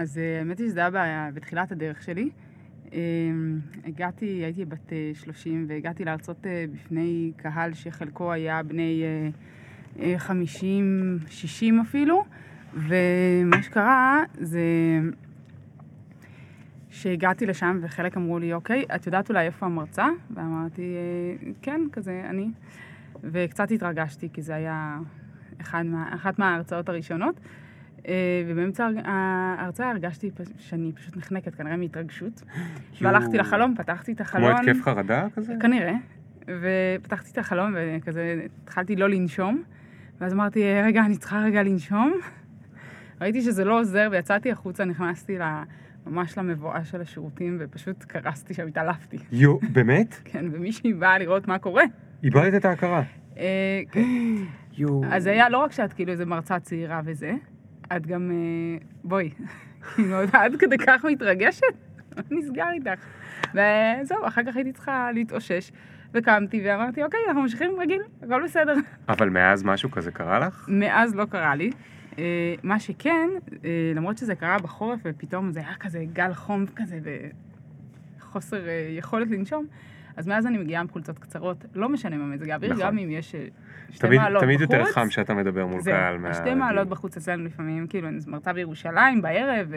אז 0.00 0.18
אה, 0.18 0.38
האמת 0.38 0.58
היא 0.58 0.68
שזה 0.68 0.86
היה 0.86 1.30
בתחילת 1.34 1.72
הדרך 1.72 2.02
שלי. 2.02 2.30
אה, 2.92 2.98
הגעתי, 3.84 4.26
הייתי 4.26 4.64
בת 4.64 4.92
אה, 4.92 5.10
30 5.14 5.66
והגעתי 5.68 6.04
להרצות 6.04 6.46
אה, 6.46 6.64
בפני 6.74 7.32
קהל 7.36 7.74
שחלקו 7.74 8.32
היה 8.32 8.62
בני 8.62 9.02
אה, 9.04 9.28
אה, 10.12 10.18
50, 10.18 11.18
60 11.28 11.80
אפילו, 11.80 12.24
ומה 12.74 13.62
שקרה 13.62 14.22
זה 14.40 14.60
שהגעתי 16.90 17.46
לשם 17.46 17.78
וחלק 17.82 18.16
אמרו 18.16 18.38
לי, 18.38 18.52
אוקיי, 18.52 18.84
את 18.94 19.06
יודעת 19.06 19.28
אולי 19.28 19.46
איפה 19.46 19.66
המרצה? 19.66 20.06
ואמרתי, 20.34 20.82
"אה, 20.82 21.52
כן, 21.62 21.80
כזה, 21.92 22.22
אני. 22.30 22.50
וקצת 23.24 23.70
התרגשתי, 23.70 24.28
כי 24.32 24.42
זה 24.42 24.54
היה 24.54 24.98
אחד 25.60 25.82
מה, 25.86 26.14
אחת 26.14 26.38
מההרצאות 26.38 26.88
הראשונות. 26.88 27.40
אה, 28.08 28.14
ובאמצע 28.48 28.88
ההרצאה 29.04 29.90
הרגשתי 29.90 30.30
שאני 30.58 30.92
פשוט 30.92 31.16
נחנקת, 31.16 31.54
כנראה 31.54 31.76
מהתרגשות. 31.76 32.42
והלכתי 33.02 33.38
לחלום, 33.38 33.74
פתחתי 33.78 34.12
את 34.12 34.16
כמו 34.22 34.26
החלון. 34.48 34.68
התקף 34.68 34.82
חרדה 34.82 35.26
כזה? 35.34 35.54
כנראה. 35.60 35.94
ופתחתי 36.48 37.30
את 37.32 37.38
החלום 37.38 37.74
וכזה 37.76 38.40
התחלתי 38.64 38.96
לא 38.96 39.08
לנשום. 39.08 39.62
ואז 40.20 40.32
אמרתי, 40.32 40.62
"אה, 40.62 40.82
רגע, 40.86 41.02
אני 41.04 41.16
צריכה 41.16 41.40
רגע 41.40 41.62
לנשום. 41.62 42.12
ראיתי 43.20 43.42
שזה 43.42 43.64
לא 43.64 43.80
עוזר 43.80 44.08
ויצאתי 44.10 44.50
החוצה, 44.52 44.84
נכנסתי 44.84 45.38
ל- 45.38 45.62
ממש 46.06 46.38
למבואה 46.38 46.84
של 46.84 47.00
השירותים 47.00 47.56
ופשוט 47.60 48.04
קרסתי 48.04 48.54
שם, 48.54 48.66
התעלפתי. 48.66 49.16
יו, 49.32 49.58
באמת? 49.72 50.20
כן, 50.32 50.44
ומישהי 50.52 50.92
באה 50.92 51.18
לראות 51.18 51.48
מה 51.48 51.58
קורה. 51.58 51.82
איבדת 52.24 52.54
את 52.54 52.64
ההכרה. 52.64 53.02
אה, 53.38 53.80
כן. 53.92 54.00
יו. 54.78 55.00
אז 55.10 55.26
היה 55.26 55.48
לא 55.48 55.58
רק 55.58 55.72
שאת 55.72 55.92
כאילו 55.92 56.12
איזה 56.12 56.26
מרצה 56.26 56.58
צעירה 56.60 57.00
וזה, 57.04 57.32
את 57.96 58.06
גם, 58.06 58.30
אה, 58.30 58.78
בואי, 59.04 59.30
כאילו, 59.94 60.16
עד 60.32 60.56
כדי 60.58 60.78
כך 60.78 61.04
מתרגשת, 61.04 61.74
נסגר 62.30 62.70
איתך? 62.72 63.06
וזהו, 63.50 64.26
אחר 64.26 64.42
כך 64.46 64.56
הייתי 64.56 64.72
צריכה 64.72 65.10
להתאושש, 65.14 65.70
וקמתי 66.14 66.62
ואמרתי, 66.64 67.02
אוקיי, 67.02 67.20
אנחנו 67.26 67.42
ממשיכים 67.42 67.70
רגיל, 67.80 68.02
הכל 68.22 68.44
בסדר. 68.44 68.74
אבל 69.08 69.28
מאז 69.28 69.64
משהו 69.64 69.90
כזה 69.90 70.10
קרה 70.10 70.38
לך? 70.38 70.66
מאז 70.68 71.14
לא 71.14 71.24
קרה 71.24 71.54
לי. 71.54 71.70
אה, 72.18 72.54
מה 72.62 72.80
שכן, 72.80 73.28
אה, 73.64 73.92
למרות 73.94 74.18
שזה 74.18 74.34
קרה 74.34 74.58
בחורף 74.58 75.00
ופתאום 75.04 75.52
זה 75.52 75.60
היה 75.60 75.74
כזה 75.80 76.04
גל 76.12 76.34
חום 76.34 76.66
כזה 76.76 76.98
וחוסר 78.18 78.62
יכולת 78.98 79.30
לנשום, 79.30 79.66
אז 80.20 80.26
מאז 80.28 80.46
אני 80.46 80.58
מגיעה 80.58 80.80
עם 80.80 80.88
חולצות 80.88 81.18
קצרות, 81.18 81.64
לא 81.74 81.88
משנה 81.88 82.16
מה 82.16 82.24
מזג 82.26 82.50
האוויר, 82.50 82.70
נכון. 82.72 82.82
גם 82.86 82.98
אם 82.98 83.10
יש 83.10 83.34
אה, 83.34 83.46
שתי 83.90 84.06
תמיד, 84.06 84.20
מעלות 84.20 84.42
תמיד 84.42 84.60
יותר 84.60 84.80
בחוץ. 84.82 84.94
חם 84.94 85.08
כשאתה 85.08 85.34
מדבר 85.34 85.66
מול 85.66 85.80
זהו, 85.80 85.94
קהל. 85.94 86.18
מה- 86.18 86.34
שתי 86.34 86.54
מעלות 86.54 86.88
בחוץ 86.88 87.16
אצלנו 87.16 87.44
לפעמים, 87.44 87.86
כאילו, 87.86 88.08
אני 88.08 88.18
מרצה 88.26 88.52
בירושלים 88.52 89.22
בערב, 89.22 89.72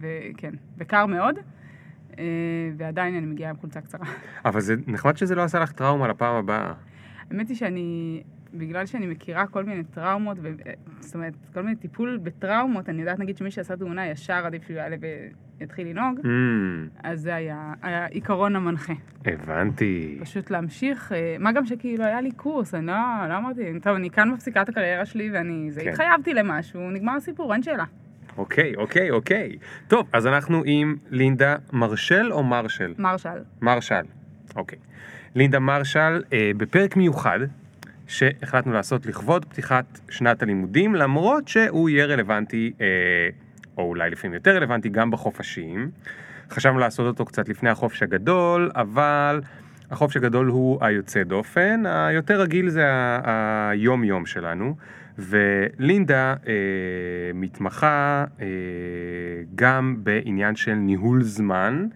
וכן, 0.00 0.50
וקר 0.78 1.06
מאוד, 1.06 1.34
אה, 2.18 2.24
ועדיין 2.76 3.14
אני 3.16 3.26
מגיעה 3.26 3.50
עם 3.50 3.56
חולצה 3.56 3.80
קצרה. 3.80 4.06
אבל 4.44 4.60
זה 4.60 4.74
נחמד 4.86 5.16
שזה 5.16 5.34
לא 5.34 5.42
עשה 5.42 5.58
לך 5.58 5.72
טראומה 5.72 6.08
לפעם 6.08 6.34
הבאה. 6.34 6.72
האמת 7.30 7.48
היא 7.48 7.56
שאני, 7.56 8.22
בגלל 8.54 8.86
שאני 8.86 9.06
מכירה 9.06 9.46
כל 9.46 9.64
מיני 9.64 9.84
טראומות, 9.84 10.36
ו... 10.42 10.48
זאת 11.00 11.14
אומרת, 11.14 11.34
כל 11.54 11.62
מיני 11.62 11.76
טיפול 11.76 12.18
בטראומות, 12.22 12.88
אני 12.88 13.00
יודעת 13.00 13.18
נגיד 13.18 13.36
שמי 13.36 13.50
שעשה 13.50 13.76
תאונה 13.76 14.06
ישר 14.06 14.46
עדיף 14.46 14.62
שהוא 14.66 14.76
יעלה 14.76 14.96
ויתחיל 15.60 15.88
לנהוג, 15.88 16.18
Mm, 16.18 16.26
אז 17.02 17.20
זה 17.20 17.34
היה 17.34 17.72
העיקרון 17.82 18.56
המנחה. 18.56 18.92
הבנתי. 19.24 20.18
פשוט 20.20 20.50
להמשיך, 20.50 21.12
אה, 21.12 21.36
מה 21.38 21.52
גם 21.52 21.66
שכאילו 21.66 22.04
היה 22.04 22.20
לי 22.20 22.30
קורס, 22.32 22.74
אני 22.74 22.86
לא, 22.86 22.94
לא 23.28 23.36
אמרתי, 23.36 23.80
טוב, 23.82 23.94
אני 23.94 24.10
כאן 24.10 24.30
מפסיקה 24.30 24.62
את 24.62 24.68
הקריירה 24.68 25.04
שלי 25.04 25.30
ואני, 25.32 25.70
זה 25.70 25.80
כן. 25.80 25.88
התחייבתי 25.88 26.34
למשהו, 26.34 26.90
נגמר 26.90 27.12
הסיפור, 27.12 27.52
אין 27.52 27.62
שאלה. 27.62 27.84
אוקיי, 28.36 28.76
אוקיי, 28.76 29.10
אוקיי. 29.10 29.56
טוב, 29.88 30.08
אז 30.12 30.26
אנחנו 30.26 30.62
עם 30.66 30.96
לינדה 31.10 31.56
מרשל 31.72 32.32
או 32.32 32.42
מרשל? 32.42 32.94
מרשל. 32.98 33.38
מרשל. 33.62 34.02
אוקיי. 34.56 34.78
לינדה 35.34 35.58
מרשל, 35.58 36.22
אה, 36.32 36.50
בפרק 36.56 36.96
מיוחד, 36.96 37.38
שהחלטנו 38.06 38.72
לעשות 38.72 39.06
לכבוד 39.06 39.44
פתיחת 39.44 40.00
שנת 40.08 40.42
הלימודים, 40.42 40.94
למרות 40.94 41.48
שהוא 41.48 41.88
יהיה 41.88 42.06
רלוונטי, 42.06 42.72
אה, 42.80 42.86
או 43.78 43.82
אולי 43.82 44.10
לפעמים 44.10 44.34
יותר 44.34 44.56
רלוונטי, 44.56 44.88
גם 44.88 45.10
בחופשים. 45.10 45.90
חשבנו 46.50 46.78
לעשות 46.78 47.06
אותו 47.06 47.24
קצת 47.24 47.48
לפני 47.48 47.70
החופש 47.70 48.02
הגדול, 48.02 48.70
אבל 48.74 49.40
החופש 49.90 50.16
הגדול 50.16 50.46
הוא 50.46 50.78
היוצא 50.80 51.22
דופן, 51.22 51.82
היותר 51.86 52.40
רגיל 52.40 52.68
זה 52.68 52.84
היום-יום 53.24 54.26
שלנו. 54.26 54.76
ולינדה 55.18 56.34
אה, 56.46 56.52
מתמחה 57.34 58.24
אה, 58.40 58.46
גם 59.54 59.96
בעניין 59.98 60.56
של 60.56 60.74
ניהול 60.74 61.22
זמן, 61.22 61.86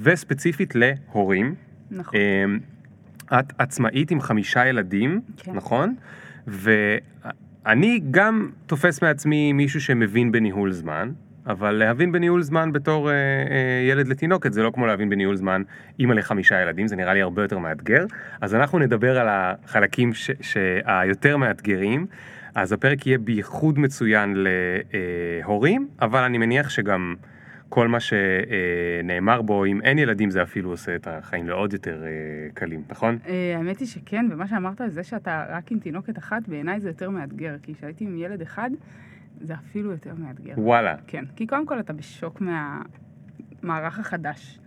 וספציפית 0.00 0.74
להורים. 0.74 1.54
נכון. 1.90 2.20
אמ, 2.20 2.58
את 3.32 3.52
עצמאית 3.58 4.10
עם 4.10 4.20
חמישה 4.20 4.66
ילדים, 4.66 5.20
כן. 5.36 5.52
נכון? 5.52 5.94
ואני 6.46 8.00
גם 8.10 8.50
תופס 8.66 9.02
מעצמי 9.02 9.52
מישהו 9.52 9.80
שמבין 9.80 10.32
בניהול 10.32 10.72
זמן, 10.72 11.10
אבל 11.46 11.70
להבין 11.72 12.12
בניהול 12.12 12.42
זמן 12.42 12.72
בתור 12.72 13.10
אה, 13.10 13.14
אה, 13.14 13.88
ילד 13.90 14.08
לתינוקת 14.08 14.52
זה 14.52 14.62
לא 14.62 14.70
כמו 14.74 14.86
להבין 14.86 15.10
בניהול 15.10 15.36
זמן 15.36 15.62
אימא 15.98 16.12
לחמישה 16.14 16.62
ילדים, 16.62 16.86
זה 16.86 16.96
נראה 16.96 17.14
לי 17.14 17.22
הרבה 17.22 17.42
יותר 17.42 17.58
מאתגר. 17.58 18.04
אז 18.40 18.54
אנחנו 18.54 18.78
נדבר 18.78 19.18
על 19.18 19.26
החלקים 19.30 20.14
ש- 20.14 20.30
שהיותר 20.40 21.36
מאתגרים. 21.36 22.06
אז 22.54 22.72
הפרק 22.72 23.06
יהיה 23.06 23.18
בייחוד 23.18 23.78
מצוין 23.78 24.46
להורים, 25.42 25.88
אבל 26.02 26.22
אני 26.22 26.38
מניח 26.38 26.68
שגם 26.70 27.14
כל 27.68 27.88
מה 27.88 27.98
שנאמר 28.00 29.42
בו, 29.42 29.64
אם 29.64 29.80
אין 29.82 29.98
ילדים 29.98 30.30
זה 30.30 30.42
אפילו 30.42 30.70
עושה 30.70 30.96
את 30.96 31.06
החיים 31.06 31.48
לעוד 31.48 31.72
יותר 31.72 32.02
אה, 32.04 32.08
קלים, 32.54 32.82
נכון? 32.88 33.18
אה, 33.26 33.54
האמת 33.56 33.78
היא 33.78 33.88
שכן, 33.88 34.26
ומה 34.30 34.48
שאמרת 34.48 34.80
על 34.80 34.90
זה 34.90 35.04
שאתה 35.04 35.44
רק 35.48 35.72
עם 35.72 35.78
תינוקת 35.78 36.18
אחת, 36.18 36.48
בעיניי 36.48 36.80
זה 36.80 36.88
יותר 36.88 37.10
מאתגר, 37.10 37.56
כי 37.62 37.74
כשהייתי 37.74 38.04
עם 38.04 38.16
ילד 38.16 38.40
אחד, 38.40 38.70
זה 39.40 39.54
אפילו 39.54 39.90
יותר 39.90 40.14
מאתגר. 40.14 40.54
וואלה. 40.56 40.96
כן, 41.06 41.24
כי 41.36 41.46
קודם 41.46 41.66
כל 41.66 41.80
אתה 41.80 41.92
בשוק 41.92 42.40
מהמערך 42.40 43.98
החדש, 43.98 44.58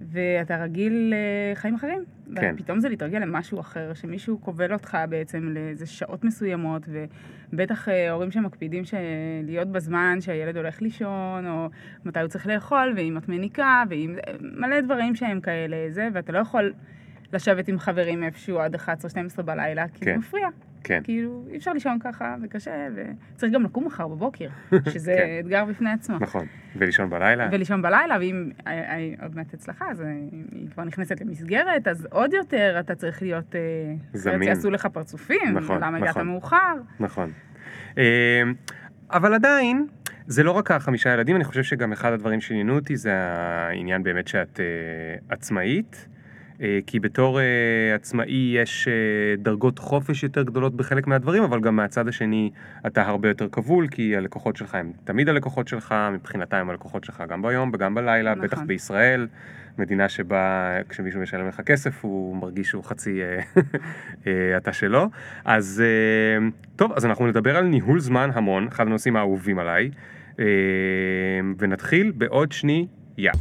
ואתה 0.00 0.56
רגיל 0.56 1.14
לחיים 1.52 1.74
אחרים. 1.74 2.04
כן. 2.36 2.54
ופתאום 2.54 2.80
זה 2.80 2.88
להתרגל 2.88 3.18
למשהו 3.18 3.60
אחר, 3.60 3.94
שמישהו 3.94 4.40
כובל 4.40 4.72
אותך 4.72 4.98
בעצם 5.08 5.48
לאיזה 5.48 5.86
שעות 5.86 6.24
מסוימות, 6.24 6.88
ובטח 6.88 7.35
אה, 7.88 8.10
הורים 8.10 8.30
שמקפידים 8.30 8.84
להיות 9.42 9.68
בזמן 9.68 10.20
שהילד 10.20 10.56
הולך 10.56 10.82
לישון, 10.82 11.46
או 11.46 11.68
מתי 12.04 12.20
הוא 12.20 12.28
צריך 12.28 12.46
לאכול, 12.46 12.92
ואם 12.96 13.16
את 13.16 13.28
מניקה, 13.28 13.82
ואם... 13.90 14.16
מלא 14.40 14.80
דברים 14.80 15.14
שהם 15.14 15.40
כאלה, 15.40 15.76
זה, 15.90 16.08
ואתה 16.12 16.32
לא 16.32 16.38
יכול 16.38 16.72
לשבת 17.32 17.68
עם 17.68 17.78
חברים 17.78 18.22
איפשהו 18.22 18.58
עד 18.58 18.76
11-12 18.76 19.42
בלילה, 19.42 19.88
כי 19.88 20.04
כן. 20.04 20.12
זה 20.12 20.18
מפריע. 20.18 20.48
כן. 20.84 21.00
כאילו, 21.04 21.44
אי 21.50 21.56
אפשר 21.56 21.72
לישון 21.72 21.98
ככה, 21.98 22.36
וקשה, 22.42 22.88
וצריך 22.94 23.52
גם 23.52 23.62
לקום 23.62 23.86
מחר 23.86 24.08
בבוקר, 24.08 24.48
שזה 24.92 25.14
כן. 25.18 25.40
אתגר 25.40 25.64
בפני 25.64 25.90
עצמו. 25.90 26.16
נכון. 26.20 26.46
ולישון 26.76 27.10
בלילה? 27.10 27.48
ולישון 27.52 27.82
בלילה, 27.82 28.16
ואם 28.20 28.50
עוד 29.22 29.36
מעט 29.36 29.54
אצלך, 29.54 29.84
אז 29.90 30.00
היא 30.52 30.70
כבר 30.70 30.84
נכנסת 30.84 31.20
למסגרת, 31.20 31.88
אז 31.88 32.08
עוד 32.10 32.32
יותר 32.32 32.76
אתה 32.80 32.94
צריך 32.94 33.22
להיות... 33.22 33.56
אה, 33.56 33.60
זמין. 34.12 34.42
שיעשו 34.42 34.70
לך 34.70 34.86
פרצופים, 34.86 35.54
נכון, 35.54 35.82
למה 35.82 35.96
הגעת 35.96 36.08
נכון. 36.08 36.26
מאוחר. 36.26 36.74
נכון. 37.00 37.32
אה, 37.98 38.42
אבל 39.10 39.34
עדיין, 39.34 39.86
זה 40.26 40.42
לא 40.42 40.50
רק 40.50 40.70
החמישה 40.70 41.12
ילדים, 41.12 41.36
אני 41.36 41.44
חושב 41.44 41.62
שגם 41.62 41.92
אחד 41.92 42.12
הדברים 42.12 42.40
שעניינו 42.40 42.74
אותי 42.74 42.96
זה 42.96 43.12
העניין 43.14 44.02
באמת 44.02 44.28
שאת 44.28 44.60
אה, 44.60 44.64
עצמאית. 45.28 46.08
אה, 46.62 46.78
כי 46.86 47.00
בתור 47.00 47.40
אה, 47.40 47.44
עצמאי 47.94 48.56
יש 48.56 48.88
אה, 48.88 48.92
דרגות 49.38 49.78
חופש 49.78 50.22
יותר 50.22 50.42
גדולות 50.42 50.74
בחלק 50.74 51.06
מהדברים, 51.06 51.42
אבל 51.42 51.60
גם 51.60 51.76
מהצד 51.76 52.08
השני 52.08 52.50
אתה 52.86 53.02
הרבה 53.02 53.28
יותר 53.28 53.48
כבול, 53.52 53.88
כי 53.88 54.16
הלקוחות 54.16 54.56
שלך 54.56 54.74
הם 54.74 54.92
תמיד 55.04 55.28
הלקוחות 55.28 55.68
שלך, 55.68 55.94
מבחינתם 56.12 56.56
הם 56.56 56.70
הלקוחות 56.70 57.04
שלך 57.04 57.24
גם 57.28 57.42
ביום 57.42 57.70
וגם 57.74 57.94
בלילה, 57.94 58.34
נכון. 58.34 58.46
בטח 58.46 58.60
בישראל, 58.60 59.26
מדינה 59.78 60.08
שבה 60.08 60.76
כשמישהו 60.88 61.20
משלם 61.20 61.48
לך 61.48 61.60
כסף 61.60 62.04
הוא 62.04 62.36
מרגיש 62.36 62.68
שהוא 62.68 62.84
חצי 62.84 63.20
אתה 64.56 64.72
שלו. 64.72 65.08
אז 65.44 65.82
טוב, 66.76 66.92
אז 66.92 67.06
אנחנו 67.06 67.26
נדבר 67.26 67.56
על 67.56 67.64
ניהול 67.64 68.00
זמן 68.00 68.30
המון, 68.34 68.68
אחד 68.68 68.86
הנושאים 68.86 69.16
האהובים 69.16 69.58
עליי, 69.58 69.90
ונתחיל 71.58 72.12
בעוד 72.16 72.52
שנייה. 72.52 73.32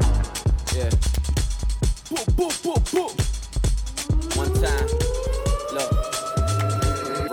Yeah. 0.68 1.16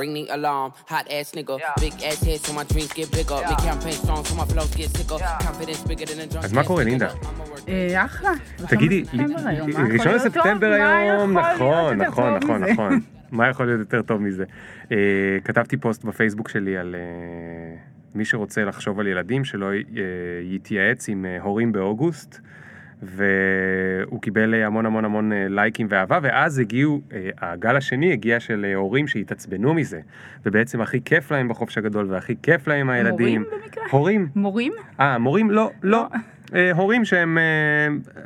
Ring 0.03 0.15
the 0.19 0.25
alarm, 0.37 0.71
hot 0.93 1.07
ass 1.17 1.29
nigga. 1.39 1.55
Big 1.85 1.95
ass 2.09 2.21
head 2.27 2.41
so 2.47 2.51
my 2.59 2.65
dreams 2.73 2.93
get 2.99 3.09
bigger. 3.19 3.39
Big 3.51 3.61
campaign 3.69 3.97
strong 4.03 4.23
so 4.29 4.35
my 4.41 4.47
flows 4.53 4.73
get 4.81 4.91
sicker. 4.97 5.19
Confidence 5.49 5.83
bigger 5.91 6.07
than 6.11 6.21
a 6.25 6.33
drunk. 6.33 6.45
אז 6.45 6.53
מה 6.53 6.61
ass 6.61 6.67
קורה, 6.67 6.83
nigga. 6.83 6.87
לינדה? 6.87 7.09
אה, 7.69 8.05
אחלה. 8.05 8.31
תגידי, 8.69 9.05
ראשון? 9.93 10.15
לספטמבר 10.15 10.67
היום, 10.73 11.39
נכון, 11.39 11.97
נכון, 12.03 12.35
נכון? 12.35 12.65
נכון. 12.65 13.01
מה 13.31 13.49
יכול 13.49 13.67
להיות 13.67 13.79
יותר 13.81 14.03
טוב 14.03 14.21
מזה? 14.23 14.45
אה, 14.93 14.97
כתבתי 15.45 15.77
פוסט 15.77 16.05
בפייסבוק 16.05 16.49
שלי 16.49 16.77
על, 16.77 16.95
אה, 16.99 17.77
מי 18.15 18.25
שרוצה 18.25 18.65
לחשוב 18.65 19.01
על 19.01 19.07
ילדים, 19.07 19.45
שלא 19.45 19.75
י- 19.75 19.85
יתייעץ 20.55 21.09
עם 21.09 21.25
אה, 21.27 21.43
הורים 21.43 21.73
באוגוסט. 21.73 22.41
והוא 23.03 24.21
קיבל 24.23 24.55
אה, 24.55 24.67
המון 24.67 24.87
המון 24.87 25.05
המון 25.05 25.33
אה, 25.33 25.47
לייקים 25.49 25.87
ואהבה, 25.91 26.19
ואז 26.23 26.59
הגיעו, 26.59 27.01
אה, 27.13 27.31
הגל 27.39 27.77
השני 27.77 28.13
הגיע 28.13 28.41
של 28.41 28.73
הורים 28.75 29.07
שהתעצבנו 29.07 29.75
מזה, 29.75 30.01
ובעצם 30.47 30.81
הכי 30.81 31.01
כיף 31.05 31.31
להם 31.31 31.49
בחופש 31.49 31.79
הגדול, 31.79 32.07
והכי 32.11 32.35
כיף 32.43 32.69
להם 32.69 32.91
הילדים. 32.91 33.43
מורים 33.43 33.63
במקרה? 33.65 33.85
הורים. 33.91 34.29
מורים? 34.37 34.73
אה, 35.01 35.19
מורים? 35.19 35.51
לא, 35.51 35.71
לא. 35.83 36.07
אה, 36.55 36.73
הורים 36.73 37.05
שהם, 37.05 37.39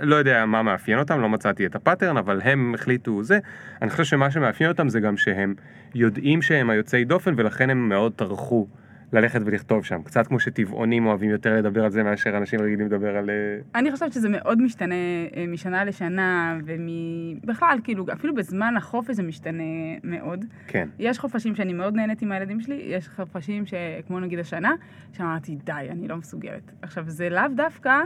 לא 0.01 0.17
יודע 0.17 0.47
מה 0.47 0.63
מאפיין 0.63 0.99
אותם, 0.99 1.21
לא 1.21 1.29
מצאתי 1.29 1.67
את 1.67 1.75
הפאטרן, 1.75 2.17
אבל 2.17 2.41
הם 2.45 2.75
החליטו 2.75 3.23
זה. 3.23 3.39
אני 3.83 3.91
חושב 3.91 4.05
שמה 4.05 4.31
שמאפיין 4.31 4.71
אותם 4.71 4.89
זה 4.89 5.01
גם 5.01 5.17
שהם 5.17 5.55
יודעים 5.95 6.43
שהם 6.43 6.71
היוצאי 6.71 7.05
דופן, 7.05 7.35
ולכן 7.37 7.71
הם 7.71 7.89
מאוד 7.89 8.13
טרחו 8.13 8.67
ללכת 9.13 9.41
ולכתוב 9.45 9.85
שם. 9.85 10.03
קצת 10.03 10.27
כמו 10.27 10.41
שטבעונים 10.41 11.07
אוהבים 11.07 11.31
יותר 11.31 11.57
לדבר 11.57 11.85
על 11.85 11.91
זה 11.91 12.03
מאשר 12.03 12.37
אנשים 12.37 12.61
רגילים 12.61 12.87
לדבר 12.87 13.17
על... 13.17 13.31
אה, 13.31 13.35
אני 13.81 13.93
חושבת 13.93 14.13
שזה 14.13 14.29
מאוד 14.29 14.63
משתנה 14.63 14.95
אה, 15.37 15.45
משנה 15.49 15.85
לשנה, 15.85 16.59
ובכלל, 16.65 17.79
כאילו, 17.85 18.07
אפילו 18.13 18.35
בזמן 18.35 18.75
החופש 18.77 19.17
זה 19.17 19.23
משתנה 19.23 19.63
מאוד. 20.05 20.45
כן. 20.67 20.89
יש 20.99 21.19
חופשים 21.19 21.55
שאני 21.55 21.73
מאוד 21.73 21.95
נהנית 21.95 22.23
עם 22.23 22.33
הילדים 22.33 22.61
שלי, 22.61 22.83
יש 22.87 23.09
חופשים 23.09 23.65
שכמו 23.67 24.21
נגיד 24.21 24.39
השנה, 24.39 24.73
שאמרתי, 25.13 25.57
די, 25.65 25.73
אני 25.91 26.09
לא 26.09 26.17
מסוגלת. 26.17 26.73
עכשיו, 26.83 27.05
זה 27.07 27.29
לאו 27.29 27.49
דווקא, 27.57 28.01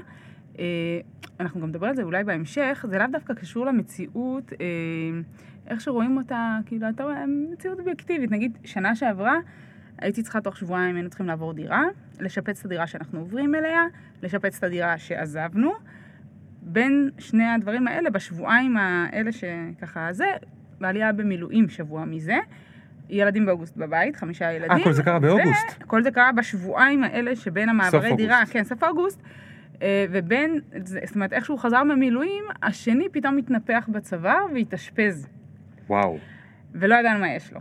אה, 0.58 0.64
אנחנו 1.41 1.61
גם 1.61 1.69
נדבר 1.69 1.87
על 1.87 1.97
זה 1.97 2.02
אולי 2.02 2.25
בהמשך, 2.25 2.85
זה 2.88 2.99
לאו 2.99 3.06
דווקא 3.12 3.35
קשור 3.35 3.67
למציאות, 3.67 4.52
איך 5.67 5.81
שרואים 5.81 6.17
אותה, 6.17 6.58
כאילו, 6.67 6.88
אתה 6.88 7.05
רואה, 7.05 7.25
מציאות 7.52 7.79
אובייקטיבית. 7.79 8.31
נגיד, 8.31 8.58
שנה 8.64 8.94
שעברה, 8.94 9.37
הייתי 10.00 10.23
צריכה 10.23 10.41
תוך 10.41 10.56
שבועיים, 10.56 10.94
היינו 10.94 11.08
צריכים 11.08 11.26
לעבור 11.26 11.52
דירה, 11.52 11.82
לשפץ 12.20 12.61
את 12.61 12.64
הדירה 12.64 12.87
שאנחנו 12.87 13.19
עוברים 13.19 13.55
אליה, 13.55 13.82
לשפץ 14.23 14.58
את 14.58 14.64
הדירה 14.64 14.99
שעזבנו. 14.99 15.73
בין 16.62 17.11
שני 17.19 17.49
הדברים 17.49 17.88
האלה, 17.88 18.11
בשבועיים 18.11 18.76
האלה 18.76 19.31
שככה 19.32 20.12
זה, 20.12 20.26
בעלי 20.81 21.02
היה 21.02 21.12
במילואים 21.12 21.69
שבוע 21.69 22.05
מזה. 22.05 22.37
ילדים 23.11 23.47
באוגוסט 23.47 23.76
בבית, 23.76 24.17
חמישה 24.17 24.52
ילדים. 24.52 24.70
אה, 24.79 24.85
כל 24.85 24.93
זה 24.93 25.02
קרה 25.02 25.19
באוגוסט. 25.19 25.82
וכל 25.82 26.02
זה 26.02 26.11
קרה 26.11 26.32
בשבועיים 26.32 27.05
האלה 27.05 27.37
שבין 27.37 27.69
המעברי 27.69 27.99
אוגוסט. 27.99 28.17
דירה, 28.17 28.43
כן, 28.50 28.64
סוף 28.64 28.85
אוגוסט. 28.85 29.23
אה, 29.82 30.06
ובין, 30.11 30.61
זאת 30.85 31.14
אומרת, 31.14 31.32
איך 31.32 31.44
שהוא 31.44 31.58
חזר 31.58 31.82
ממילואים, 31.82 32.44
השני 32.62 33.08
פתאום 33.12 33.38
התנפח 33.38 33.88
בצוואר 33.93 34.47
והתאשפז. 34.55 35.29
וואו. 35.88 36.19
ולא 36.75 36.94
ידענו 36.94 37.20
מה 37.20 37.29
יש 37.29 37.52
לו. 37.52 37.61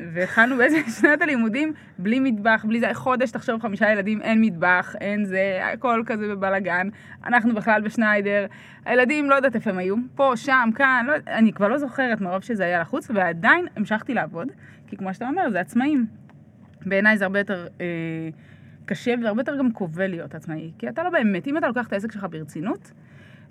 והתחלנו 0.00 0.56
באיזה 0.56 0.76
שנת 1.00 1.22
הלימודים 1.22 1.72
בלי 1.98 2.20
מטבח, 2.20 2.64
בלי 2.68 2.80
זה, 2.80 2.94
חודש 2.94 3.30
תחשוב 3.30 3.62
חמישה 3.62 3.92
ילדים, 3.92 4.22
אין 4.22 4.40
מטבח, 4.40 4.94
אין 5.00 5.24
זה, 5.24 5.60
הכל 5.72 6.02
כזה 6.06 6.28
בבלאגן. 6.28 6.88
אנחנו 7.26 7.54
בכלל 7.54 7.82
בשניידר, 7.82 8.46
הילדים 8.84 9.30
לא 9.30 9.34
יודעת 9.34 9.54
איפה 9.54 9.70
הם 9.70 9.78
היו, 9.78 9.96
פה, 10.14 10.32
שם, 10.36 10.70
כאן, 10.74 11.04
לא, 11.08 11.12
אני 11.26 11.52
כבר 11.52 11.68
לא 11.68 11.78
זוכרת 11.78 12.20
מרוב 12.20 12.42
שזה 12.42 12.64
היה 12.64 12.80
לחוץ, 12.80 13.10
ועדיין 13.14 13.66
המשכתי 13.76 14.14
לעבוד, 14.14 14.48
כי 14.86 14.96
כמו 14.96 15.14
שאתה 15.14 15.28
אומר, 15.28 15.50
זה 15.50 15.60
עצמאים. 15.60 16.06
בעיניי 16.86 17.18
זה 17.18 17.24
הרבה 17.24 17.38
יותר 17.38 17.66
אה, 17.80 17.86
קשה 18.84 19.14
והרבה 19.22 19.40
יותר 19.40 19.56
גם 19.56 19.72
כובל 19.72 20.06
להיות 20.06 20.34
עצמאי, 20.34 20.72
כי 20.78 20.88
אתה 20.88 21.02
לא 21.02 21.10
באמת, 21.10 21.46
אם 21.46 21.58
אתה 21.58 21.68
לוקח 21.68 21.86
את 21.86 21.92
העסק 21.92 22.12
שלך 22.12 22.26
ברצינות, 22.30 22.92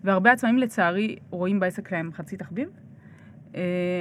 והרבה 0.03 0.31
עצמאים 0.31 0.57
לצערי 0.57 1.15
רואים 1.29 1.59
בעסק 1.59 1.89
שלהם 1.89 2.11
חצי 2.13 2.37
תחביב, 2.37 2.69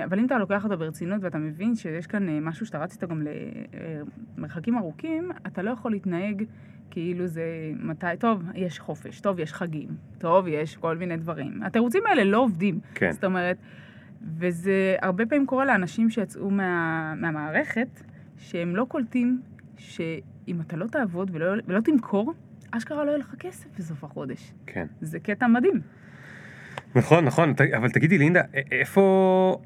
אבל 0.05 0.19
אם 0.19 0.27
אתה 0.27 0.39
לוקח 0.39 0.65
אותו 0.65 0.79
ברצינות 0.79 1.23
ואתה 1.23 1.39
מבין 1.39 1.75
שיש 1.75 2.07
כאן 2.07 2.29
אה, 2.29 2.41
משהו 2.41 2.67
שאתה 2.67 2.79
רץ 2.79 2.93
איתו 2.93 3.09
גם 3.09 3.23
למרחקים 4.39 4.79
ארוכים, 4.79 5.31
אתה 5.47 5.63
לא 5.63 5.71
יכול 5.71 5.91
להתנהג 5.91 6.45
כאילו 6.91 7.27
זה 7.27 7.43
מתי, 7.77 8.07
טוב, 8.19 8.43
יש 8.55 8.79
חופש, 8.81 9.21
טוב, 9.21 9.39
יש 9.39 9.53
חגים, 9.53 9.89
טוב, 10.19 10.47
יש 10.49 10.77
כל 10.77 10.97
מיני 10.97 11.17
דברים. 11.17 11.63
התירוצים 11.63 12.03
האלה 12.07 12.25
לא 12.25 12.39
עובדים. 12.39 12.81
כן. 12.95 13.13
זאת 13.13 13.25
אומרת, 13.25 13.57
וזה 14.39 14.97
הרבה 15.03 15.27
פעמים 15.27 15.47
קורה 15.47 15.65
לאנשים 15.65 16.11
שיצאו 16.11 16.51
מה, 16.51 17.15
מהמערכת, 17.17 18.03
שהם 18.39 18.77
לא 18.77 18.85
קולטים 18.89 19.41
שאם 19.77 20.61
אתה 20.61 20.77
לא 20.77 20.87
תעבוד 20.87 21.31
ולא, 21.35 21.63
ולא 21.67 21.81
תמכור, 21.81 22.35
אשכרה 22.71 23.05
לא 23.05 23.11
יהיה 23.11 23.19
לך 23.19 23.35
כסף 23.39 23.79
בסוף 23.79 24.05
החודש. 24.05 24.53
כן. 24.67 24.87
זה 25.01 25.21
קטע 25.21 25.47
מדהים. 25.47 25.81
נכון, 26.95 27.25
נכון, 27.25 27.55
אבל 27.77 27.91
תגידי 27.91 28.19
לינדה, 28.19 28.41
איפה... 28.73 29.59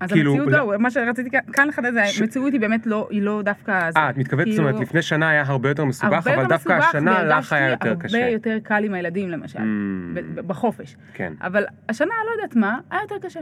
אז 0.00 0.12
כאילו, 0.12 0.30
המציאות, 0.32 0.52
לא- 0.52 0.72
לא, 0.72 0.78
מה 0.78 0.90
שרציתי 0.90 1.30
כאן- 1.52 1.68
לחדד 1.68 1.92
זה, 1.92 2.06
ש- 2.06 2.20
המציאות 2.20 2.52
היא 2.52 2.60
באמת 2.60 2.86
לא, 2.86 3.08
היא 3.10 3.22
לא 3.22 3.42
דווקא... 3.44 3.90
אה, 3.96 4.10
את 4.10 4.16
מתכוונת, 4.16 4.48
זאת 4.52 4.58
אומרת, 4.58 4.80
לפני 4.80 5.02
שנה 5.02 5.28
היה 5.28 5.42
הרבה 5.46 5.68
יותר 5.68 5.84
מסובך, 5.84 6.12
הרבה 6.26 6.34
אבל 6.34 6.46
דווקא 6.48 6.72
מסובך, 6.72 6.88
השנה 6.88 7.22
לך 7.22 7.52
היה 7.52 7.70
יותר 7.70 7.94
קשה. 7.94 8.18
הרבה 8.18 8.30
יותר 8.32 8.58
קל 8.62 8.84
עם 8.84 8.94
הילדים 8.94 9.30
למשל, 9.30 9.58
Mm, 9.58 9.62
בחופש. 10.46 10.96
כן. 11.14 11.32
אבל 11.42 11.64
השנה, 11.88 12.14
לא 12.26 12.42
יודעת 12.42 12.56
מה, 12.56 12.78
היה 12.90 13.00
יותר 13.02 13.26
קשה. 13.28 13.40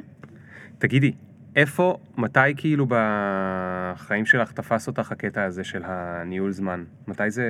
תגידי, 0.78 1.12
איפה, 1.56 1.96
מתי 2.18 2.40
כאילו 2.56 2.86
בחיים 2.88 4.26
שלך 4.26 4.52
תפס 4.52 4.86
אותך 4.86 5.12
הקטע 5.12 5.44
הזה 5.44 5.64
של 5.64 5.82
הניהול 5.84 6.52
זמן? 6.52 6.84
מתי 7.08 7.30
זה 7.30 7.44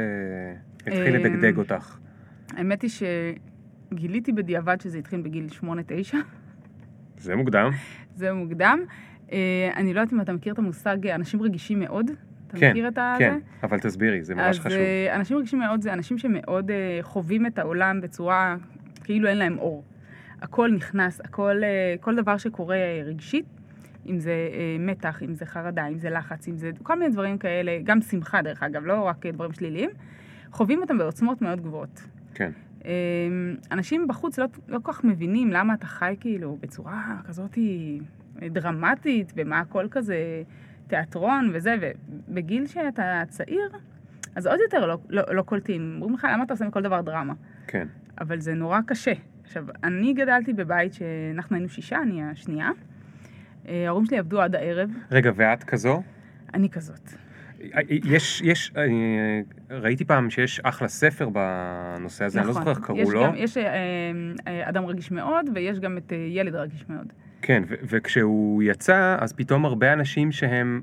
התחיל 0.87 1.17
אמ, 1.17 1.25
לדגדג 1.25 1.56
אותך? 1.58 1.96
האמת 2.56 2.82
היא 2.82 2.90
שגיליתי 3.91 4.33
בדיעבד 4.33 4.81
שזה 4.81 4.99
התחיל 4.99 5.21
בגיל 5.21 5.47
8-9, 5.62 5.65
זה 7.19 7.37
מוקדם. 7.37 7.71
זה 8.15 8.33
מוקדם. 8.33 8.81
אה, 9.33 9.71
אני 9.77 9.94
לא 9.94 10.00
יודעת 10.00 10.12
אם 10.12 10.21
אתה 10.21 10.33
מכיר 10.33 10.53
את 10.53 10.59
המושג 10.59 11.06
אה, 11.06 11.15
אנשים 11.15 11.43
רגישים 11.43 11.81
מאוד. 11.81 12.11
אתה 12.47 12.56
כן, 12.56 12.71
מכיר 12.71 12.88
את 12.88 12.99
ה... 12.99 13.15
כן? 13.19 13.38
אבל 13.62 13.79
תסבירי, 13.79 14.23
זה 14.23 14.35
ממש 14.35 14.59
אז 14.59 14.65
חשוב. 14.65 14.79
אה, 14.79 15.17
אנשים 15.17 15.37
רגישים 15.38 15.59
מאוד 15.59 15.83
זה 15.83 15.93
אנשים 15.93 16.19
שמאוד 16.19 16.71
חווים 17.03 17.47
את 17.47 17.59
העולם 17.59 18.00
בצורה 18.00 18.56
כאילו 19.05 19.29
אין 19.29 19.38
להם 19.38 19.59
אור. 19.59 19.85
הכל 20.43 20.71
נכנס, 20.77 21.21
הכל, 21.21 21.61
כל 22.00 22.17
דבר 22.17 22.37
שקורה 22.37 22.77
רגשית, 23.05 23.44
אם 24.06 24.19
זה 24.19 24.35
מתח, 24.79 25.23
אם 25.23 25.35
זה 25.35 25.47
חרדה, 25.47 25.87
אם 25.87 25.99
זה 25.99 26.11
לחץ, 26.11 26.49
אם 26.49 26.56
זה 26.56 26.71
כל 26.82 26.99
מיני 26.99 27.11
דברים 27.12 27.39
כאלה, 27.39 27.79
גם 27.85 28.00
שמחה 28.00 28.43
דרך 28.43 28.62
אגב, 28.62 28.87
לא 28.87 29.03
רק 29.03 29.27
דברים 29.27 29.53
שליליים, 29.53 29.91
חווים 30.50 30.81
אותם 30.82 30.99
בעוצמות 30.99 31.43
מאוד 31.43 31.61
גבוהות. 31.61 32.03
כן, 32.35 32.50
אנשים 33.73 34.09
בחוץ 34.09 34.38
לא, 34.38 34.47
לא 34.69 34.79
כל 34.83 34.93
כך 34.93 35.05
מבינים 35.05 35.50
למה 35.50 35.75
אתה 35.75 35.87
חי 35.87 36.17
כאילו 36.21 36.59
בצורה 36.61 37.17
כזאת 37.29 37.59
דרמטית, 38.41 39.33
ומה 39.37 39.59
הכל 39.59 39.87
כזה 39.91 40.17
תיאטרון 40.87 41.50
וזה, 41.53 41.77
ובגיל 41.81 42.67
שאתה 42.67 43.23
צעיר, 43.29 43.71
אז 44.35 44.47
עוד 44.47 44.59
יותר 44.65 44.87
לא, 44.87 44.99
לא, 45.09 45.23
לא 45.35 45.43
קולטים. 45.43 45.93
אומרים 45.94 46.15
לך, 46.15 46.27
למה 46.33 46.44
אתה 46.44 46.53
עושה 46.53 46.65
מכל 46.65 46.83
דבר 46.83 47.00
דרמה? 47.00 47.35
כן. 47.67 47.88
אבל 48.21 48.41
זה 48.41 48.55
נורא 48.55 48.81
קשה. 48.87 49.12
עכשיו, 49.44 49.65
אני 49.84 50.13
גדלתי 50.13 50.53
בבית 50.53 50.94
שאנחנו 50.94 51.56
היינו 51.56 51.69
שישה, 51.69 52.03
אני 52.03 52.22
השנייה. 52.22 52.70
אה, 53.69 53.87
ההורים 53.87 54.06
שלי 54.06 54.19
עבדו 54.19 54.41
עד 54.41 54.55
הערב, 54.55 54.91
רגע, 55.10 55.31
ואת 55.37 55.65
כזו? 55.65 56.03
אני 56.55 56.70
כזאת. 56.70 57.10
יש, 58.05 58.43
יש, 58.44 58.72
אני 58.77 59.19
ראיתי 59.70 60.05
פעם 60.05 60.31
שיש 60.31 60.60
אחלה 60.60 60.89
ספר 60.89 61.29
בנושא 61.29 62.25
הזה, 62.25 62.39
אני 62.39 62.46
לא 62.46 62.53
זוכר 62.53 62.70
איך 62.70 62.79
נכון. 62.79 62.96
יש 62.96 63.03
קראו 63.03 63.13
לו. 63.13 63.25
גם, 63.25 63.32
יש 63.36 63.56
אה, 63.56 63.65
אה, 64.48 64.69
אדם 64.69 64.84
רגיש 64.84 65.10
מאוד, 65.10 65.51
ויש 65.55 65.81
גם 65.81 65.98
את 65.98 66.13
אה, 66.13 66.17
ילד 66.31 66.55
רגיש 66.55 66.84
מאוד. 66.89 67.13
כן, 67.43 67.63
ו- 67.69 67.75
וכשהוא 67.89 68.63
יצא, 68.63 69.17
אז 69.20 69.32
פתאום 69.32 69.65
הרבה 69.65 69.93
אנשים 69.93 70.32
שהם 70.32 70.81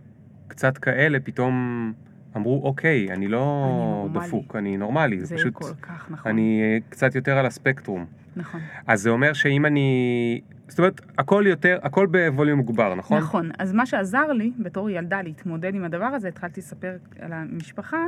קצת 0.48 0.78
כאלה, 0.78 1.20
פתאום 1.20 1.94
אמרו, 2.36 2.62
אוקיי, 2.64 3.12
אני 3.12 3.28
לא 3.28 3.66
אני 3.66 4.14
נורמלי." 4.14 4.28
דפוק, 4.28 4.56
אני 4.56 4.78
נורמלי, 4.78 5.20
זה 5.20 5.26
זה 5.26 5.36
פשוט, 5.36 5.54
כל 5.54 5.66
כך 5.82 6.12
נכון. 6.12 6.32
אני 6.32 6.62
אה, 6.64 6.78
קצת 6.90 7.16
יותר 7.16 7.38
על 7.38 7.46
הספקטרום. 7.46 8.06
נכון. 8.36 8.62
אז 8.88 9.02
זה 9.02 9.10
אומר 9.10 9.34
שאם 9.34 9.66
אני, 9.66 10.42
זאת 10.68 10.80
אומרת, 10.80 11.02
הכל 11.18 11.44
יותר, 11.48 11.80
הכל 11.82 12.06
בווליום 12.06 12.60
מוגבר, 12.60 12.96
נכון? 12.96 13.18
נכון. 13.18 13.50
אז 13.60 13.74
מה 13.74 13.86
שעזר 13.86 14.26
לי, 14.28 14.52
בתור 14.60 14.90
ילדה, 14.90 15.22
להתמודד 15.22 15.76
עם 15.76 15.84
הדבר 15.84 16.06
הזה, 16.06 16.28
התחלתי 16.28 16.60
לספר 16.60 16.98
על 17.20 17.34
המשפחה. 17.34 18.06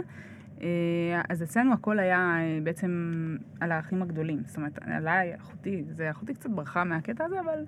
אה, 0.61 1.21
אז 1.29 1.43
אצלנו 1.43 1.73
הכל 1.73 1.99
היה 1.99 2.37
אה, 2.39 2.59
בעצם 2.63 2.91
על 3.59 3.71
האחים 3.71 4.01
הגדולים. 4.01 4.41
זאת 4.45 4.57
אומרת, 4.57 4.79
עליי, 4.81 5.35
אחותי, 5.35 5.83
זה 5.89 6.11
אחותי 6.11 6.33
קצת 6.33 6.49
ברחה 6.49 6.83
מהקטע 6.83 7.25
הזה, 7.25 7.39
אבל 7.39 7.65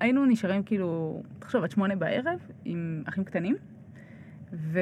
היינו 0.00 0.26
נשארים 0.26 0.62
כאילו, 0.62 1.22
תחשוב, 1.38 1.64
עד 1.64 1.70
שמונה 1.70 1.96
בערב 1.96 2.38
עם 2.64 3.02
אחים 3.06 3.24
קטנים, 3.24 3.56
ו... 4.52 4.80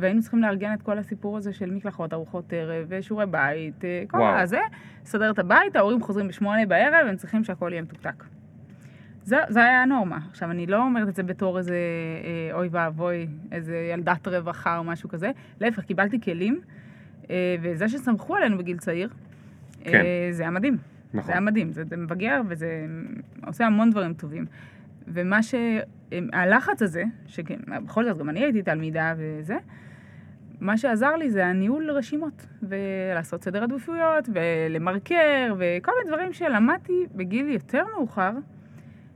והיינו 0.00 0.22
צריכים 0.22 0.42
לארגן 0.42 0.72
את 0.74 0.82
כל 0.82 0.98
הסיפור 0.98 1.36
הזה 1.36 1.52
של 1.52 1.70
מקלחות, 1.70 2.12
ארוחות 2.12 2.52
ערב, 2.52 2.86
ושיעורי 2.88 3.26
בית, 3.26 3.84
אה, 3.84 4.04
כל 4.08 4.18
וואו. 4.18 4.38
הזה, 4.38 4.60
לסדר 5.04 5.30
את 5.30 5.38
הבית, 5.38 5.76
ההורים 5.76 6.02
חוזרים 6.02 6.28
בשמונה 6.28 6.66
בערב, 6.66 7.06
הם 7.08 7.16
צריכים 7.16 7.44
שהכל 7.44 7.68
יהיה 7.72 7.82
מתוקתק. 7.82 8.24
זה, 9.24 9.36
זה 9.48 9.64
היה 9.64 9.82
הנורמה. 9.82 10.18
עכשיו, 10.30 10.50
אני 10.50 10.66
לא 10.66 10.82
אומרת 10.82 11.08
את 11.08 11.14
זה 11.14 11.22
בתור 11.22 11.58
איזה 11.58 11.76
אה, 12.24 12.56
אוי 12.56 12.68
ואבוי, 12.70 13.26
איזה 13.52 13.90
ילדת 13.92 14.28
רווחה 14.28 14.78
או 14.78 14.84
משהו 14.84 15.08
כזה. 15.08 15.30
להפך, 15.60 15.84
קיבלתי 15.84 16.20
כלים, 16.20 16.60
אה, 17.30 17.56
וזה 17.62 17.88
שסמכו 17.88 18.36
עלינו 18.36 18.58
בגיל 18.58 18.78
צעיר, 18.78 19.08
כן. 19.84 19.94
אה, 19.94 20.28
זה 20.30 20.42
היה 20.42 20.50
מדהים. 20.50 20.76
זה 21.12 21.18
נכון. 21.18 21.32
היה 21.32 21.40
מדהים, 21.40 21.72
זה, 21.72 21.84
זה 21.84 21.96
מבגר 21.96 22.40
וזה 22.48 22.86
עושה 23.46 23.66
המון 23.66 23.90
דברים 23.90 24.14
טובים. 24.14 24.46
ומה 25.08 25.42
ש... 25.42 25.54
הלחץ 26.32 26.82
הזה, 26.82 27.04
שבכל 27.26 28.04
זאת 28.04 28.18
גם 28.18 28.28
אני 28.28 28.40
הייתי 28.40 28.62
תלמידה 28.62 29.14
וזה, 29.16 29.56
מה 30.60 30.78
שעזר 30.78 31.16
לי 31.16 31.30
זה 31.30 31.46
הניהול 31.46 31.90
רשימות, 31.90 32.46
ולעשות 32.62 33.44
סדר 33.44 33.62
עדיפויות, 33.62 34.28
ולמרקר, 34.34 35.54
וכל 35.58 35.92
מיני 35.98 36.08
דברים 36.08 36.32
שלמדתי 36.32 37.06
בגיל 37.14 37.48
יותר 37.48 37.84
מאוחר, 37.96 38.32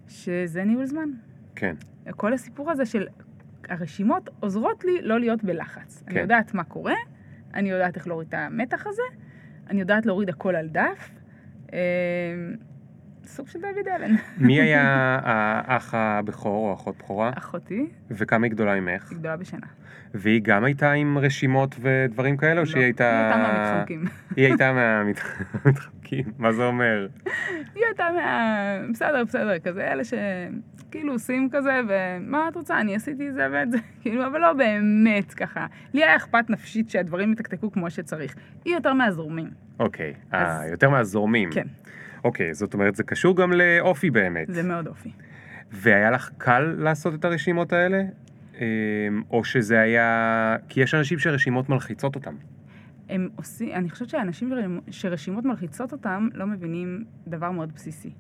שזה 0.09 0.65
ניהול 0.65 0.85
זמן. 0.85 1.09
כן. 1.55 1.75
כל 2.11 2.33
הסיפור 2.33 2.71
הזה 2.71 2.87
של 2.87 3.07
הרשימות 3.69 4.31
עוזרות 4.41 4.85
לי 4.85 5.03
לא 5.03 5.21
להיות 5.21 5.45
בלחץ. 5.45 6.03
כן. 6.07 6.13
אני. 6.13 6.21
יודעת 6.21 6.55
מה 6.55 6.65
קורה, 6.65 6.95
אני 7.55 7.71
יודעת 7.71 7.97
איך 7.97 8.07
להוריד 8.07 8.29
את 8.29 8.35
המתח 8.35 8.87
הזה, 8.87 9.03
אני 9.71 9.81
יודעת 9.81 10.07
להוריד 10.07 10.29
הכל 10.29 10.57
על 10.57 10.69
דף. 10.69 11.11
סוג 13.27 13.49
של 13.49 13.61
דיוויד 13.61 13.89
אלן. 13.89 14.15
מי 14.39 14.61
היה 14.61 15.19
האח 15.23 15.95
הבכור 15.95 16.67
או 16.67 16.71
האחות 16.71 16.99
בכורה? 16.99 17.31
אחותי, 17.39 17.87
וכמה 18.11 18.47
היא 18.47 18.53
גדולה 18.53 18.81
ממך? 18.81 19.11
היא 19.11 19.19
גדולה 19.19 19.37
בשנה. 19.37 19.67
והיא 20.15 20.41
גם 20.45 20.65
הייתה 20.65 20.93
עם 20.93 21.19
רשימות 21.19 21.77
ודברים 21.81 22.37
כאלה, 22.37 22.61
או 22.61 22.67
שהיא 22.67 22.81
לא, 22.81 22.85
הייתה... 22.85 23.05
היא 23.07 23.27
הייתה 23.27 23.53
מהמתחמקים. 23.53 24.05
היא 24.37 24.47
הייתה 24.47 24.73
מהמתחמקים, 24.73 26.25
מה 26.39 26.53
זה 26.53 26.65
אומר? 26.65 27.07
היא 27.75 27.85
הייתה 27.87 28.05
מה... 28.15 28.79
בסדר, 28.91 29.25
בסדר, 29.25 29.59
כזה, 29.59 29.93
אלה 29.93 30.03
שכאילו 30.05 31.13
עושים 31.13 31.49
כזה, 31.53 31.81
ומה 31.89 32.49
את 32.49 32.57
רוצה, 32.57 32.81
אני 32.81 32.97
עשיתי 32.97 33.33
זה 33.33 33.49
ואת 33.53 33.71
זה, 33.71 33.79
כאילו, 34.01 34.27
אבל 34.27 34.41
לא 34.41 34.53
באמת 34.53 35.35
ככה. 35.35 35.67
לי 35.95 36.05
היה 36.05 36.17
אכפת 36.17 36.51
נפשית 36.51 36.91
שהדברים 36.91 37.33
יתקתקו 37.33 37.73
כמו 37.73 37.91
שצריך. 37.91 38.35
היא 38.65 38.75
יותר 38.75 38.93
מהזורמים. 38.93 39.51
אוקיי, 39.79 40.15
אה, 40.35 40.67
יותר 40.71 40.91
מהזורמים. 40.91 41.51
כן, 41.53 41.67
אוקיי, 42.25 42.55
זאת 42.55 42.75
אומרת, 42.75 42.95
זה 42.95 43.03
קשור 43.03 43.37
גם 43.37 43.53
לאופי 43.53 44.11
באמת. 44.11 44.47
זה 44.51 44.63
מאוד 44.63 44.87
אופי. 44.87 45.13
והיה 45.71 46.11
לך 46.11 46.31
קל 46.39 46.75
לעשות 46.79 47.15
את 47.15 47.25
הרשימות 47.25 47.73
האלה? 47.73 48.03
אמ, 48.55 48.63
או 49.31 49.45
שזה 49.45 49.81
היה... 49.81 50.57
כי 50.69 50.81
יש 50.81 50.95
אנשים 50.95 51.19
שרשימות 51.19 51.69
מלחיצות 51.69 52.15
אותם. 52.15 52.35
הם 53.09 53.29
עושים, 53.37 53.73
אני 53.75 53.91
חושבת 53.91 54.09
שאנשים 54.09 54.51
שרשימ- 54.51 54.91
שרשימות 54.91 55.45
מלחיצות 55.45 55.93
אותם 55.93 56.29
לא 56.35 56.47
מבינים 56.47 57.05
דבר 57.29 57.51
מאוד 57.51 57.73
בסיסי. 57.75 58.11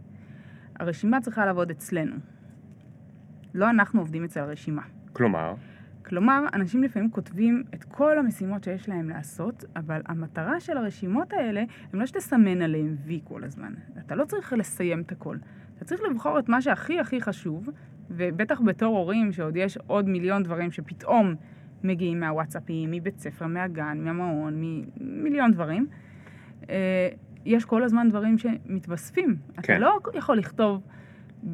הרשימה 0.80 1.20
צריכה 1.20 1.46
לעבוד 1.46 1.70
אצלנו. 1.70 2.16
לא 3.54 3.70
אנחנו 3.70 4.00
עובדים 4.00 4.24
אצל 4.24 4.40
הרשימה. 4.40 4.82
כלומר, 5.12 5.54
כלומר, 6.06 6.44
אנשים 6.54 6.82
לפעמים 6.82 7.10
כותבים 7.10 7.62
את 7.74 7.84
כל 7.84 8.18
המשימות 8.18 8.64
שיש 8.64 8.88
להם 8.88 9.08
לעשות, 9.08 9.64
אבל 9.76 10.00
המטרה 10.06 10.60
של 10.60 10.76
הרשימות 10.76 11.32
האלה, 11.32 11.64
הם 11.92 12.00
לא 12.00 12.06
שתסמן 12.06 12.62
עליהם 12.62 12.96
וי 13.04 13.20
כל 13.24 13.44
הזמן. 13.44 13.72
אתה 14.06 14.14
לא 14.14 14.24
צריך 14.24 14.52
לסיים 14.52 15.00
את 15.00 15.12
הכל. 15.12 15.36
אתה 15.76 15.84
צריך 15.84 16.00
לבחור 16.10 16.38
את 16.38 16.48
מה 16.48 16.62
שהכי 16.62 17.00
הכי 17.00 17.20
חשוב, 17.20 17.68
ובטח 18.10 18.60
בתור 18.60 18.96
הורים, 18.96 19.32
שעוד 19.32 19.56
יש 19.56 19.78
עוד 19.86 20.08
מיליון 20.08 20.42
דברים 20.42 20.70
שפתאום 20.70 21.34
מגיעים 21.84 22.20
מהוואטסאפים, 22.20 22.90
מבית 22.90 23.18
ספר, 23.18 23.46
מהגן, 23.46 23.98
מהמעון, 24.00 24.62
ממיליון 25.00 25.52
דברים. 25.52 25.86
אה, 26.70 27.08
יש 27.44 27.64
כל 27.64 27.82
הזמן 27.82 28.08
דברים 28.08 28.38
שמתווספים. 28.38 29.36
כן. 29.62 29.62
אתה 29.62 29.78
לא 29.78 29.98
יכול 30.14 30.38
לכתוב 30.38 30.82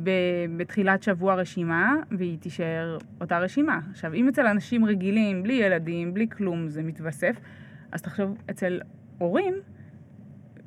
ב- 0.03 0.11
בתחילת 0.57 1.03
שבוע 1.03 1.35
רשימה, 1.35 1.95
והיא 2.11 2.39
תישאר 2.39 2.99
אותה 3.21 3.39
רשימה. 3.39 3.81
עכשיו, 3.91 4.15
אם 4.15 4.29
אצל 4.29 4.47
אנשים 4.47 4.85
רגילים, 4.85 5.43
בלי 5.43 5.53
ילדים, 5.55 6.15
בלי 6.15 6.27
כלום, 6.29 6.69
זה 6.69 6.83
מתווסף, 6.83 7.37
אז 7.93 8.03
תחשוב, 8.03 8.39
אצל 8.51 8.81
הורים, 9.19 9.55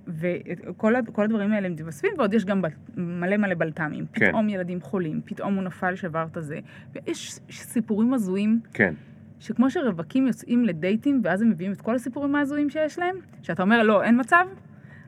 וכל 0.08 0.96
הד- 0.96 1.10
כל 1.10 1.24
הדברים 1.24 1.52
האלה 1.52 1.70
מתווספים, 1.70 2.12
ועוד 2.18 2.34
יש 2.34 2.46
גם 2.46 2.62
בל- 2.62 2.70
מלא 2.98 3.38
מלא 3.38 3.56
בלת"מים. 3.56 4.06
כן. 4.14 4.28
פתאום 4.30 4.50
ילדים 4.50 4.82
חולים, 4.82 5.22
פתאום 5.26 5.56
הוא 5.56 5.64
נפל, 5.64 5.96
שבר 5.96 6.26
את 6.32 6.38
הזה. 6.38 6.60
ויש 6.94 7.40
סיפורים 7.52 8.14
הזויים, 8.14 8.60
כן. 8.74 8.94
שכמו 9.40 9.70
שרווקים 9.70 10.28
יוצאים 10.28 10.66
לדייטים, 10.66 11.22
ואז 11.24 11.42
הם 11.42 11.50
מביאים 11.50 11.72
את 11.72 11.82
כל 11.82 11.96
הסיפורים 11.96 12.36
ההזויים 12.36 12.70
שיש 12.70 13.00
להם, 13.00 13.16
שאתה 13.42 13.64
אומר, 13.64 13.84
לא, 13.84 14.04
אין 14.04 14.20
מצב, 14.20 14.46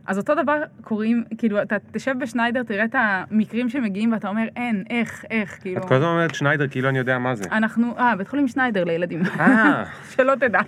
אז 0.06 0.18
אותו 0.18 0.36
דבר 0.44 0.64
קוראים, 0.82 1.24
כאילו, 1.38 1.62
אתה 1.62 1.76
תשב 1.92 2.16
בשניידר, 2.20 2.64
תראה 2.64 2.86
את 2.86 2.96
המקרים 2.98 3.70
שמגיעים, 3.70 4.14
ואתה 4.14 4.28
אומר, 4.28 4.48
אין, 4.56 4.84
איך, 4.90 5.26
איך, 5.32 5.58
כאילו... 5.62 5.82
את 5.82 5.86
כל 5.86 5.96
הזמן 5.96 6.08
אומרת 6.08 6.36
שניידר, 6.36 6.68
כאילו 6.68 6.90
אני 6.90 6.98
יודע 6.98 7.18
מה 7.18 7.36
זה. 7.36 7.50
אנחנו, 7.52 7.98
אה, 7.98 8.16
בית 8.16 8.28
חולים 8.28 8.48
שניידר 8.48 8.84
לילדים. 8.84 9.22
אה, 9.40 9.84
שלא 10.16 10.34
תדע. 10.36 10.60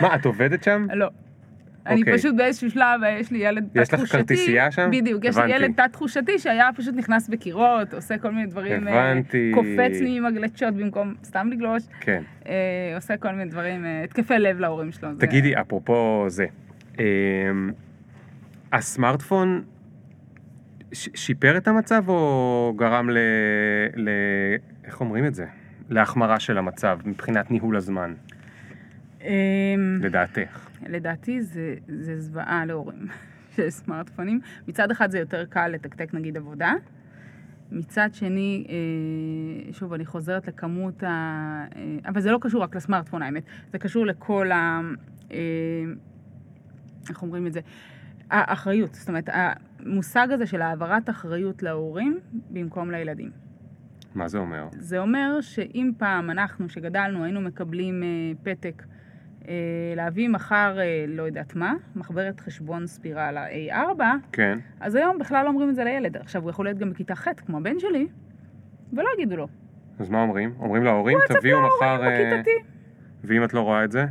מה, 0.00 0.14
את 0.14 0.24
עובדת 0.26 0.64
שם? 0.64 0.86
לא. 0.94 1.08
אני 1.86 2.00
אוקיי. 2.00 2.18
פשוט 2.18 2.34
באיזשהו 2.36 2.70
שלב, 2.70 3.00
יש 3.20 3.30
לי 3.30 3.38
ילד 3.38 3.68
יש 3.74 3.88
לך 3.88 3.94
תת-תחושתי. 3.94 4.16
כרטיסייה 4.18 4.70
שם? 4.70 4.90
בדיוק, 4.92 5.24
יש 5.24 5.36
לי. 5.36 5.52
ילד 5.52 5.72
תת-תחושתי 5.76 6.38
שהיה 6.38 6.68
פשוט 6.76 6.94
נכנס 6.94 7.28
בקירות, 7.28 7.94
עושה 7.94 8.18
כל 8.18 8.30
מיני 8.30 8.46
דברים, 8.46 8.88
אה, 8.88 9.10
הבנתי. 9.10 9.52
קופץ 9.54 10.00
לי 10.00 10.16
עם 10.16 10.26
הגלצ'ות 10.26 10.74
במקום 10.74 11.14
סתם 11.24 11.48
לגלוש, 11.52 11.82
כן. 12.00 12.22
אה, 12.46 12.92
עושה 12.94 13.16
כל 13.16 13.28
מיני 13.28 13.50
דברים, 13.50 13.84
אה, 13.84 14.04
התקפי 14.04 14.38
לב 14.38 14.58
להורים 14.58 14.92
שלו. 14.92 15.08
תגידי, 15.18 15.60
אפרופו 15.60 16.24
זה, 16.28 16.46
הסמארטפון 18.72 19.62
ש- 20.92 21.08
שיפר 21.14 21.56
את 21.56 21.68
המצב 21.68 22.08
או 22.08 22.74
גרם 22.76 23.10
ל... 23.10 23.18
ל... 23.96 24.08
איך 24.84 25.00
אומרים 25.00 25.26
את 25.26 25.34
זה? 25.34 25.46
להחמרה 25.90 26.40
של 26.40 26.58
המצב 26.58 26.98
מבחינת 27.04 27.50
ניהול 27.50 27.76
הזמן, 27.76 28.14
אמ, 29.20 29.98
לדעתך. 30.00 30.68
לדעתי 30.88 31.42
זה, 31.42 31.74
זה 31.88 32.20
זוועה 32.20 32.64
להורים 32.66 33.06
של 33.56 33.70
סמארטפונים. 33.70 34.40
מצד 34.68 34.90
אחד 34.90 35.10
זה 35.10 35.18
יותר 35.18 35.44
קל 35.44 35.68
לתקתק 35.68 36.14
נגיד 36.14 36.36
עבודה. 36.36 36.72
מצד 37.72 38.08
שני, 38.12 38.66
אה, 38.68 39.72
שוב, 39.72 39.92
אני 39.92 40.06
חוזרת 40.06 40.48
לכמות 40.48 41.02
ה... 41.02 41.08
אה, 41.76 41.98
אבל 42.06 42.20
זה 42.20 42.30
לא 42.30 42.38
קשור 42.40 42.62
רק 42.62 42.76
לסמארטפון 42.76 43.22
האמת, 43.22 43.42
זה 43.72 43.78
קשור 43.78 44.06
לכל 44.06 44.52
ה... 44.52 44.80
אה, 47.04 47.08
איך 47.08 47.22
אומרים 47.22 47.46
את 47.46 47.52
זה? 47.52 47.60
האחריות, 48.30 48.94
זאת 48.94 49.08
אומרת, 49.08 49.28
המושג 49.32 50.28
הזה 50.30 50.46
של 50.46 50.62
העברת 50.62 51.10
אחריות 51.10 51.62
להורים 51.62 52.20
במקום 52.50 52.90
לילדים. 52.90 53.30
מה 54.14 54.28
זה 54.28 54.38
אומר? 54.38 54.68
זה 54.72 54.98
אומר 54.98 55.40
שאם 55.40 55.92
פעם 55.98 56.30
אנחנו, 56.30 56.68
שגדלנו, 56.68 57.24
היינו 57.24 57.40
מקבלים 57.40 58.02
אה, 58.02 58.08
פתק 58.42 58.82
אה, 59.48 59.54
להביא 59.96 60.28
מחר, 60.28 60.78
אה, 60.78 61.04
לא 61.08 61.22
יודעת 61.22 61.56
מה, 61.56 61.74
מחברת 61.96 62.40
חשבון 62.40 62.86
ספירה 62.86 63.32
ל-A4, 63.32 64.00
כן. 64.32 64.58
אז 64.80 64.94
היום 64.94 65.18
בכלל 65.18 65.44
לא 65.44 65.48
אומרים 65.48 65.70
את 65.70 65.74
זה 65.74 65.84
לילד. 65.84 66.16
עכשיו, 66.16 66.42
הוא 66.42 66.50
יכול 66.50 66.64
להיות 66.64 66.78
גם 66.78 66.90
בכיתה 66.90 67.14
ח', 67.14 67.28
כמו 67.46 67.56
הבן 67.56 67.78
שלי, 67.78 68.06
ולא 68.92 69.08
יגידו 69.14 69.36
לו. 69.36 69.48
אז 69.98 70.10
מה 70.10 70.22
אומרים? 70.22 70.54
אומרים 70.58 70.84
להורים, 70.84 71.16
וואטסאפ 71.16 71.38
תביאו 71.38 71.58
מחר... 71.60 71.96
להורים 71.96 72.20
אה, 72.20 72.30
בכיתתי. 72.30 72.50
ואם 73.24 73.44
את 73.44 73.54
לא 73.54 73.60
רואה 73.60 73.84
את 73.84 73.92
זה? 73.92 74.06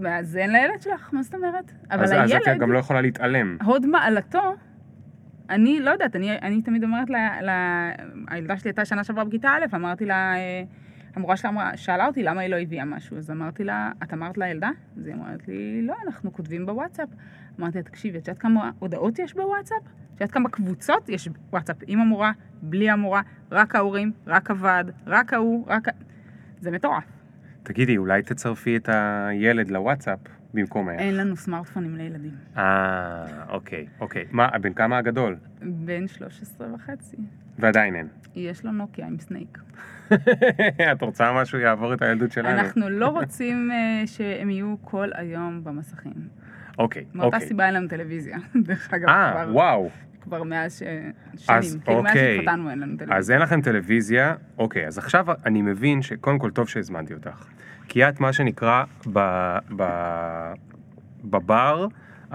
מאזן 0.00 0.50
לילד 0.50 0.82
שלך, 0.82 1.10
מה 1.12 1.22
זאת 1.22 1.34
אומרת? 1.34 1.72
אבל 1.90 2.02
אז, 2.02 2.12
אז 2.12 2.32
את 2.32 2.46
הילד, 2.46 2.60
גם 2.60 2.72
לא 2.72 2.78
יכולה 2.78 3.00
להתעלם. 3.00 3.56
הוד 3.62 3.86
מעלתו, 3.86 4.54
אני 5.50 5.80
לא 5.80 5.90
יודעת, 5.90 6.16
אני, 6.16 6.38
אני 6.38 6.62
תמיד 6.62 6.84
אומרת 6.84 7.10
ל... 7.10 7.14
ל... 7.42 7.50
הילדה 8.28 8.56
שלי 8.56 8.68
הייתה 8.68 8.84
שנה 8.84 9.04
שעברה 9.04 9.24
בכיתה 9.24 9.48
א', 9.48 9.76
אמרתי 9.76 10.06
לה, 10.06 10.34
אה, 10.36 10.62
המורה 11.14 11.36
שלה 11.36 11.50
אמרה, 11.50 11.76
שאלה 11.76 12.06
אותי 12.06 12.22
למה 12.22 12.40
היא 12.40 12.50
לא 12.50 12.56
הביאה 12.56 12.84
משהו, 12.84 13.16
אז 13.16 13.30
אמרתי 13.30 13.64
לה, 13.64 13.92
את 14.02 14.12
אמרת 14.12 14.38
לילדה? 14.38 14.70
אז 14.96 15.06
היא 15.06 15.14
אמרת 15.14 15.48
לי, 15.48 15.82
לא, 15.82 15.94
אנחנו 16.06 16.32
כותבים 16.32 16.66
בוואטסאפ. 16.66 17.08
אמרתי 17.60 17.78
לה, 17.78 17.84
תקשיבי, 17.84 18.18
את 18.18 18.28
יודעת 18.28 18.42
כמה 18.42 18.70
הודעות 18.78 19.18
יש 19.18 19.34
בוואטסאפ? 19.34 19.82
את 20.14 20.20
יודעת 20.20 20.30
כמה 20.30 20.48
קבוצות 20.48 21.08
יש 21.08 21.28
בוואטסאפ 21.28 21.76
עם 21.86 22.00
המורה, 22.00 22.32
בלי 22.62 22.90
המורה, 22.90 23.22
רק 23.50 23.74
ההורים, 23.74 24.12
רק 24.26 24.50
הוועד, 24.50 24.90
רק 25.06 25.32
ההוא, 25.32 25.64
רק. 25.66 25.88
זה 26.60 26.70
מטורף. 26.70 27.19
תגידי, 27.62 27.96
אולי 27.96 28.22
תצרפי 28.22 28.76
את 28.76 28.88
הילד 28.92 29.70
לוואטסאפ 29.70 30.18
במקומך. 30.54 30.98
אין 30.98 31.16
לנו 31.16 31.36
סמארטפונים 31.36 31.96
לילדים. 31.96 32.34
אה, 32.56 33.24
אוקיי, 33.48 33.86
אוקיי. 34.00 34.24
מה, 34.30 34.48
בן 34.60 34.72
כמה 34.72 34.98
הגדול? 34.98 35.36
בן 35.62 36.08
13 36.08 36.74
וחצי. 36.74 37.16
ועדיין 37.58 37.94
אין. 37.96 38.08
יש 38.34 38.64
לו 38.64 38.72
נוקיה 38.72 39.06
עם 39.06 39.18
סנייק. 39.18 39.58
את 40.92 41.02
רוצה 41.02 41.32
משהו 41.32 41.58
יעבור 41.58 41.94
את 41.94 42.02
הילדות 42.02 42.32
שלנו? 42.32 42.60
אנחנו 42.60 42.88
לא 42.88 43.06
רוצים 43.18 43.70
אה, 43.72 44.06
שהם 44.06 44.50
יהיו 44.50 44.76
כל 44.80 45.10
היום 45.14 45.64
במסכים. 45.64 46.28
אוקיי, 46.78 47.04
מאותה 47.14 47.36
אוקיי. 47.36 47.48
סיבה 47.48 47.66
אין 47.66 47.74
לנו 47.74 47.88
טלוויזיה. 47.88 48.38
דרך 48.66 48.94
אגב, 48.94 49.08
אה, 49.08 49.46
וואו. 49.52 49.90
כבר 50.20 50.42
מאז 50.42 50.78
ש... 50.78 50.82
אז 51.48 51.64
שנים. 51.64 51.80
כאילו, 51.80 52.02
מאז 52.02 52.12
אוקיי. 52.12 52.36
שהתחתנו 52.36 52.70
אין 52.70 52.78
לנו 52.78 52.96
טלוויזיה. 52.96 53.16
אז 53.16 53.30
אין 53.30 53.40
לכם 53.40 53.60
טלוויזיה, 53.60 54.34
אוקיי, 54.58 54.86
אז 54.86 54.98
עכשיו 54.98 55.26
אני 55.46 55.62
מבין 55.62 56.02
שקודם 56.02 56.38
כל 56.38 56.50
טוב 56.50 56.68
שהזמנתי 56.68 57.14
אותך. 57.14 57.46
כי 57.88 58.08
את 58.08 58.20
מה 58.20 58.32
שנקרא 58.32 58.84
ב, 59.12 59.18
ב, 59.76 59.84
בבר, 61.24 61.86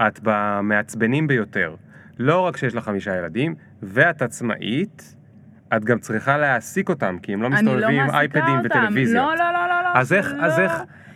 את 0.06 0.20
במעצבנים 0.22 1.26
ביותר. 1.26 1.74
לא 2.18 2.40
רק 2.40 2.56
שיש 2.56 2.74
לך 2.74 2.84
חמישה 2.84 3.16
ילדים, 3.16 3.54
ואת 3.82 4.22
עצמאית, 4.22 5.14
את 5.76 5.84
גם 5.84 5.98
צריכה 5.98 6.38
להעסיק 6.38 6.88
אותם, 6.88 7.16
כי 7.22 7.32
הם 7.32 7.42
לא 7.42 7.46
אני 7.46 7.54
לא 7.54 7.60
מסתובבים 7.62 8.00
עם 8.00 8.06
מעסיקה 8.06 8.18
אייפדים 8.18 8.58
אותם. 8.58 8.66
וטלוויזיות. 8.66 9.24
לא, 9.38 9.44
לא, 9.52 9.52
לא, 9.52 9.82
לא. 9.82 10.00
אז 10.00 10.12
איך, 10.12 10.32
לא. 10.32 10.42
אז 10.42 10.60
איך, 10.60 10.72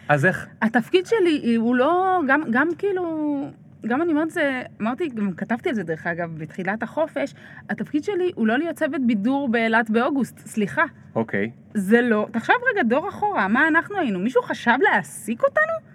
אז 0.08 0.26
איך, 0.26 0.46
התפקיד 0.62 1.06
שלי 1.06 1.54
הוא 1.54 1.76
לא... 1.76 2.20
גם, 2.28 2.42
גם 2.50 2.68
כאילו... 2.78 3.50
גם 3.86 4.02
אני 4.02 4.12
אומרת 4.12 4.30
זה, 4.30 4.62
אמרתי, 4.80 5.08
גם 5.08 5.32
כתבתי 5.32 5.68
על 5.68 5.74
זה 5.74 5.82
דרך 5.82 6.06
אגב, 6.06 6.38
בתחילת 6.38 6.82
החופש, 6.82 7.34
התפקיד 7.70 8.04
שלי 8.04 8.32
הוא 8.34 8.46
לא 8.46 8.58
להיות 8.58 8.76
צוות 8.76 9.06
בידור 9.06 9.48
באילת 9.48 9.90
באוגוסט, 9.90 10.38
סליחה. 10.38 10.84
אוקיי. 11.14 11.50
זה 11.74 12.00
לא, 12.00 12.26
תחשב 12.32 12.52
רגע 12.72 12.82
דור 12.82 13.08
אחורה, 13.08 13.48
מה 13.48 13.68
אנחנו 13.68 13.98
היינו? 13.98 14.18
מישהו 14.18 14.42
חשב 14.42 14.76
להעסיק 14.80 15.42
אותנו? 15.42 15.90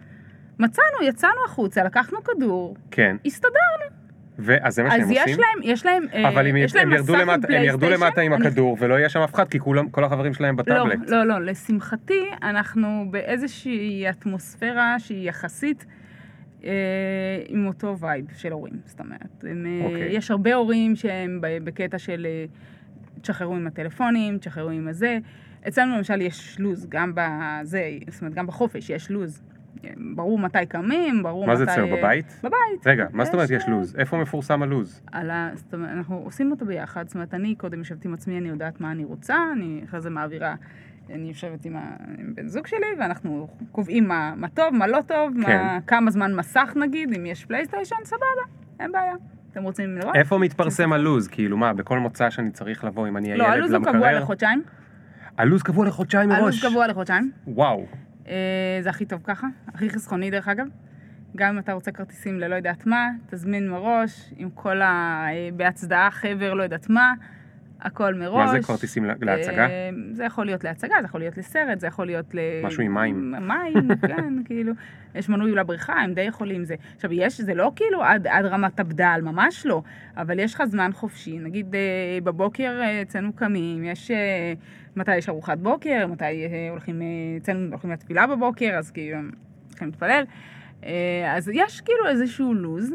מצאנו, 0.60 1.04
יצאנו 1.04 1.46
החוצה, 1.46 1.84
לקחנו 1.84 2.24
כדור, 2.24 2.76
כן. 2.92 3.16
הסתדרנו. 3.26 4.06
ואז 4.40 4.76
זה 4.76 4.84
מה 4.84 4.92
שהם 4.92 5.02
אז 5.02 5.10
עושים? 5.10 5.24
יש 5.28 5.38
להם, 5.38 5.64
יש 5.64 5.86
להם, 5.86 6.06
אה, 6.14 6.30
אבל 6.30 6.48
אם 6.48 6.56
יש 6.58 6.76
הם 6.76 6.78
להם 6.78 6.92
ירדו 6.92 7.14
מסך 7.14 7.22
למטה, 7.22 7.48
הם 7.54 7.64
ירדו 7.64 7.90
למטה 7.90 8.22
עם 8.22 8.34
הכדור 8.34 8.78
ולא 8.80 8.96
יהיה 8.96 9.10
שם 9.10 9.20
אף 9.20 9.34
אחד, 9.34 9.50
כי 9.50 9.60
כולם, 9.60 9.90
כל 9.90 10.04
החברים 10.04 10.34
שלהם 10.34 10.56
לא, 10.58 10.64
בטאבלט. 10.64 11.10
לא, 11.10 11.24
לא, 11.24 11.40
לשמחתי, 11.42 12.30
אנחנו 12.44 13.08
באיזושהי 13.12 14.10
אתמוספירה 14.10 14.96
שהיא 15.00 15.30
יחסית 15.30 15.86
עם 17.48 17.68
אותו 17.68 18.00
vibe 18.00 18.26
של 18.38 18.52
הורים, 18.52 18.74
זאת 18.86 19.00
אומרת. 19.00 19.44
הם, 19.44 19.66
אה, 19.66 19.86
אוקיי. 19.86 20.08
יש 20.12 20.32
הרבה 20.32 20.54
הורים 20.54 20.96
שהם 20.96 21.40
בקטע 21.42 22.00
של 22.00 22.28
אה, 22.30 22.46
תשחררו 23.22 23.56
עם 23.56 23.68
הטלפונים, 23.68 24.38
תשחררו 24.38 24.70
עם 24.70 24.88
הזה. 24.88 25.18
אצלנו 25.68 25.98
למשל 25.98 26.22
יש 26.22 26.60
לו"ז, 26.60 26.88
גם 26.90 27.12
בזה, 27.16 27.90
זאת 28.10 28.22
אומרת, 28.22 28.34
גם 28.34 28.48
בחופש 28.48 28.90
יש 28.90 29.12
לו"ז. 29.12 29.42
אה, 29.86 29.90
ברור 30.16 30.40
מתי 30.40 30.66
קמים, 30.66 31.24
ברור 31.24 31.48
מה 31.48 31.54
מתי... 31.54 31.66
זה 31.66 31.72
אצלנו, 31.72 31.96
אה, 31.96 31.98
בבית? 31.98 32.40
בבית. 32.44 32.88
רגע, 32.88 33.06
מה 33.12 33.26
זאת 33.26 33.34
אומרת 33.34 33.50
יש 33.50 33.64
אה, 33.64 33.70
לו"ז? 33.70 33.96
איפה 33.98 34.18
מפורסם 34.18 34.64
הלו"ז? 34.64 35.02
על 35.12 35.32
ה... 35.32 35.50
זאת 35.54 35.74
אומרת, 35.74 35.90
אנחנו 35.92 36.16
עושים 36.16 36.52
אותו 36.52 36.66
ביחד, 36.66 37.08
זאת 37.08 37.16
אומרת, 37.16 37.34
אני 37.34 37.56
קודם 37.56 37.80
יושבת 37.80 38.06
עם 38.06 38.14
עצמי, 38.14 38.38
אני 38.38 38.50
יודעת 38.50 38.82
מה 38.82 38.92
אני 38.92 39.04
רוצה, 39.06 39.38
אני 39.54 39.82
אחרי 39.86 40.02
זה 40.02 40.10
מעבירה, 40.10 40.56
אני 41.10 41.28
יושבת 41.28 41.66
עם, 41.66 41.76
ה... 41.76 41.96
עם 42.18 42.36
בן 42.36 42.48
זוג 42.48 42.68
שלי, 42.68 42.88
ואנחנו 43.00 43.48
קובעים 43.72 44.08
מה, 44.08 44.34
מה 44.36 44.50
טוב, 44.50 44.74
מה 44.74 44.88
לא 44.88 45.00
טוב, 45.08 45.34
כן. 45.34 45.58
מה... 45.58 45.80
כמה 45.88 46.12
זמן 46.12 46.36
מסך 46.36 46.74
נגיד, 46.76 47.14
אם 47.14 47.26
יש 47.26 47.46
פלייסטיישן, 47.46 47.96
סבבה, 48.04 48.26
אין 48.80 48.92
בעיה. 48.92 49.14
אתם 49.52 49.64
רוצים 49.64 49.98
לראות? 49.98 50.16
איפה 50.16 50.38
מתפרסם 50.38 50.94
הלו"ז? 50.94 51.28
כאילו 51.28 51.58
מה, 51.58 51.74
בכל 51.74 52.00
מוצא 52.00 52.30
שאני 52.30 52.52
צריך 52.52 52.84
לבוא 52.84 53.08
אם 53.08 53.18
אני 53.18 53.32
הילד 53.32 53.40
לא, 53.40 53.48
למקרר? 53.48 53.56
הלו"ז 53.56 53.74
הוא 53.74 53.94
קבוע 53.94 54.12
לחודשיים. 54.12 54.62
הלו"ז 55.38 55.64
קבוע 55.64 55.86
לחודשיים 55.88 56.30
מראש. 56.30 56.42
הלו"ז 56.42 56.72
קבוע 56.72 56.88
לחודשיים. 56.88 57.32
וואו. 57.48 57.86
אה, 58.28 58.80
זה 58.82 58.90
הכי 58.90 59.06
טוב 59.06 59.22
ככה, 59.24 59.48
הכי 59.68 59.90
חסכוני 59.90 60.32
דרך 60.32 60.48
אגב. 60.48 60.68
גם 61.36 61.54
אם 61.54 61.60
אתה 61.60 61.74
רוצה 61.74 61.92
כרטיסים 61.92 62.40
ללא 62.40 62.56
יודעת 62.56 62.86
מה, 62.86 63.10
תזמין 63.30 63.70
מראש, 63.70 64.34
עם 64.38 64.50
כל 64.50 64.82
ה... 64.82 65.26
אה, 65.30 65.50
בהצדעה 65.56 66.12
חבר 66.12 66.54
לא 66.54 66.64
יודעת 66.64 66.90
מה, 66.90 67.14
הכל 67.82 68.14
מראש. 68.14 68.46
מה 68.46 68.52
זה 68.52 68.68
כרטיסים 68.68 69.06
לה- 69.06 69.14
להצגה? 69.22 69.68
אה, 69.70 69.90
זה 70.12 70.24
יכול 70.24 70.46
להיות 70.46 70.64
להצגה, 70.64 70.96
זה 71.02 71.06
יכול 71.06 71.20
להיות 71.22 71.38
לסרט, 71.38 71.80
זה 71.80 71.88
יכול 71.88 72.06
להיות 72.06 72.36
ל... 72.36 72.40
משהו 72.64 72.84
עם 72.84 72.94
מים. 72.94 73.32
מים, 73.32 73.88
כן, 74.08 74.44
כאילו. 74.46 74.74
יש 75.16 75.30
מנוי 75.30 75.52
לבריכה, 75.52 75.94
הם 75.94 76.14
די 76.14 76.22
יכולים 76.22 76.64
זה. 76.66 76.76
עכשיו, 76.96 77.14
יש, 77.14 77.42
זה 77.42 77.54
לא 77.54 77.72
כאילו 77.76 78.04
עד, 78.04 78.28
עד 78.28 78.46
רמת 78.46 78.80
הבדל, 78.80 79.20
ממש 79.24 79.66
לא, 79.66 79.82
אבל 80.18 80.40
יש 80.40 80.54
לך 80.56 80.64
זמן 80.66 80.90
חופשי. 80.94 81.40
נגיד, 81.40 81.76
אה, 81.76 81.82
בבוקר 82.24 82.80
אה, 82.82 83.02
אצלנו 83.02 83.34
קמים, 83.34 83.84
יש... 83.84 84.12
אה, 84.12 84.54
מתי 84.96 85.16
יש 85.18 85.30
ארוחת 85.30 85.58
בוקר, 85.58 86.08
מתי 86.08 86.26
הולכים, 86.70 87.02
אצלנו 87.38 87.68
הולכים 87.72 87.92
לתפילה 87.92 88.28
בבוקר, 88.28 88.76
אז 88.78 88.92
כאילו, 88.92 89.18
הולכים 89.70 89.88
להתפלל. 89.88 90.24
אז 91.36 91.50
יש 91.54 91.82
כאילו 91.82 92.08
איזשהו 92.10 92.54
לו"ז. 92.54 92.94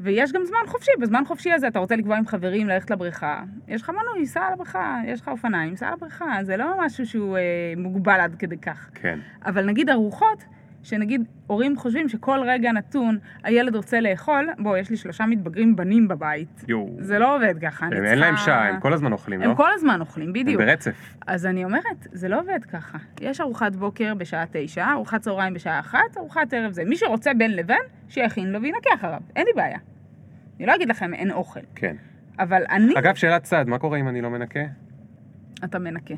ויש 0.00 0.32
גם 0.32 0.44
זמן 0.44 0.58
חופשי, 0.66 0.90
בזמן 1.00 1.22
חופשי 1.26 1.52
הזה 1.52 1.68
אתה 1.68 1.78
רוצה 1.78 1.96
לקבוע 1.96 2.16
עם 2.16 2.26
חברים 2.26 2.68
ללכת 2.68 2.90
לבריכה, 2.90 3.42
יש 3.68 3.82
לך 3.82 3.90
מנוי, 3.90 4.26
סע 4.26 4.50
לבריכה, 4.52 5.00
יש 5.06 5.20
לך 5.20 5.28
אופניים, 5.28 5.76
סע 5.76 5.90
לבריכה, 5.92 6.38
זה 6.42 6.56
לא 6.56 6.66
משהו 6.78 7.06
שהוא 7.06 7.36
אה, 7.36 7.42
מוגבל 7.76 8.20
עד 8.20 8.34
כדי 8.38 8.58
כך. 8.58 8.90
כן. 8.94 9.18
אבל 9.46 9.66
נגיד 9.66 9.90
ארוחות, 9.90 10.44
שנגיד 10.86 11.24
הורים 11.46 11.76
חושבים 11.76 12.08
שכל 12.08 12.38
רגע 12.46 12.72
נתון 12.72 13.18
הילד 13.44 13.76
רוצה 13.76 14.00
לאכול, 14.00 14.48
בוא, 14.58 14.76
יש 14.76 14.90
לי 14.90 14.96
שלושה 14.96 15.26
מתבגרים 15.26 15.76
בנים 15.76 16.08
בבית. 16.08 16.64
יואו. 16.68 16.96
זה 16.98 17.18
לא 17.18 17.36
עובד 17.36 17.54
ככה, 17.62 17.86
אני 17.86 17.96
הם- 17.96 18.00
צריכה... 18.02 18.10
אין 18.12 18.18
להם 18.18 18.36
שעה, 18.36 18.68
הם 18.68 18.80
כל 18.80 18.92
הזמן 18.92 19.12
אוכלים, 19.12 19.40
לא? 19.40 19.46
הם 19.46 19.54
כל 19.54 19.68
הזמן 19.74 20.00
אוכלים, 20.00 20.26
הם 20.26 20.32
בדיוק. 20.32 20.60
ברצף. 20.62 21.14
אז 21.26 21.46
אני 21.46 21.64
אומרת, 21.64 22.06
זה 22.12 22.28
לא 22.28 22.40
עובד 22.40 22.64
ככה. 22.72 22.98
יש 23.20 23.40
ארוחת 23.40 23.76
בוקר 23.76 24.14
בשעה 24.14 24.44
תשע, 24.50 24.86
ארוחת 24.92 25.20
צהריים 25.20 25.54
בשעה 25.54 25.80
אחת, 25.80 26.16
ארוחת 26.16 26.52
ערב 26.52 26.72
זה. 26.72 26.84
מי 26.84 26.96
שרוצה 26.96 27.34
בין 27.34 27.56
לבין, 27.56 27.82
שיכין 28.08 28.52
לו 28.52 28.62
וינקה 28.62 28.90
אחריו. 28.94 29.20
אין 29.36 29.46
לי 29.46 29.52
בעיה. 29.56 29.78
אני 30.58 30.66
לא 30.66 30.74
אגיד 30.74 30.88
לכם 30.88 31.14
אין 31.14 31.30
אוכל, 31.30 31.60
כן. 31.74 31.96
אבל 32.38 32.62
אני... 32.70 32.98
אגב, 32.98 33.14
שאלת 33.14 33.42
צד, 33.42 33.64
מה 33.68 33.78
קורה 33.78 33.98
אם 33.98 34.08
אני 34.08 34.20
לא 34.20 34.30
מנקה? 34.30 34.60
אתה 35.64 35.78
מנקה. 35.78 36.14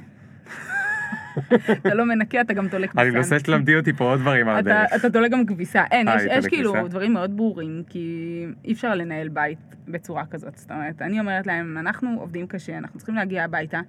אתה 1.73 1.95
לא 1.95 2.07
מנקה, 2.07 2.41
אתה 2.41 2.55
גם 2.55 2.67
אני 2.75 2.89
כביסה. 2.89 3.11
מנסה 3.11 3.39
שתלמדי 3.39 3.77
אותי 3.77 3.93
פה 3.93 4.05
עוד 4.05 4.21
דברים 4.21 4.49
על 4.49 4.57
הדרך. 4.57 4.93
אתה 4.97 5.09
דולק 5.09 5.31
גם 5.31 5.47
כביסה. 5.47 5.85
אין, 5.91 6.09
אה, 6.09 6.15
יש, 6.25 6.45
אני 6.45 6.49
כאילו? 6.49 6.89
דברים 6.89 7.13
מאוד 7.13 7.37
ברורים, 7.37 7.83
כי 7.89 8.47
אי 8.65 8.73
אפשר 8.73 8.95
לנהל 8.95 9.29
בית 9.29 9.59
בצורה 9.89 10.27
כזאת. 10.27 10.57
זאת 10.57 10.71
אומרת, 10.71 11.03
אני 11.03 11.21
אומרת 11.21 11.47
להם, 11.47 11.79
אנחנו 11.79 12.17
עובדים 12.21 12.47
קשה, 12.47 12.79
אנחנו 12.79 12.99
צריכים 12.99 13.15
להגיע 13.15 13.45
הביתה, 13.45 13.81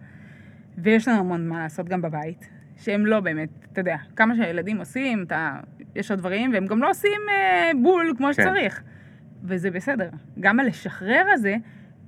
ויש 0.78 1.08
לנו 1.08 1.20
המון 1.20 1.48
מה 1.48 1.60
לעשות 1.60 1.90
גם 1.90 2.02
בבית, 2.02 2.50
שהם 2.78 3.06
לא 3.06 3.20
באמת, 3.20 3.50
אתה 3.74 3.82
יודע, 3.82 3.96
כמה 4.16 4.36
שהילדים 4.36 4.78
עושים, 4.78 5.24
אתה, 5.24 5.52
יש 5.96 6.12
עוד 6.12 6.20
דברים, 6.20 6.54
והם 6.54 6.68
גם 6.68 6.82
לא 6.82 6.90
עושים 6.90 7.22
אה, 7.30 7.72
בול 7.82 8.14
כמו 8.18 8.28
כן. 8.28 8.34
שצריך. 8.34 8.82
וזה 9.44 9.72
בסדר. 9.72 10.10
גם 10.40 10.60
הלשחרר 10.60 11.24
הזה, 11.34 11.56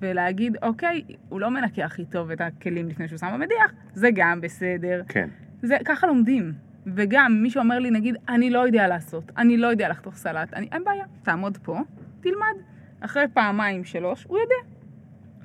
ולהגיד, 0.02 0.58
אוקיי, 0.62 1.04
הוא 1.30 1.42
לא 1.42 1.50
מנקה 1.50 1.86
הכי 1.86 2.06
טוב 2.06 2.32
את 2.32 2.42
הכלים 2.42 2.90
לפני 2.90 3.08
שהוא 3.08 3.18
שם 3.18 3.30
במדיח, 3.34 3.74
זה 3.94 4.10
גם 4.16 4.42
בסדר. 4.42 5.02
כן. 5.08 5.30
זה, 5.62 5.78
ככה 5.86 6.08
לומדים. 6.08 6.54
וגם 6.86 7.40
מי 7.44 7.50
שאומר 7.50 7.80
לי, 7.80 7.92
נגיד, 7.92 8.16
אני 8.30 8.50
לא 8.50 8.60
יודע 8.60 8.88
לעשות, 8.88 9.32
אני 9.38 9.58
לא 9.58 9.68
יודע 9.68 9.90
לחתוך 9.90 10.16
סלט, 10.16 10.54
אני, 10.54 10.68
אין 10.72 10.84
בעיה, 10.84 11.06
תעמוד 11.24 11.58
פה, 11.58 11.80
תלמד. 12.22 12.56
אחרי 13.00 13.24
פעמיים, 13.34 13.84
שלוש, 13.84 14.26
הוא 14.28 14.38
יודע. 14.40 14.72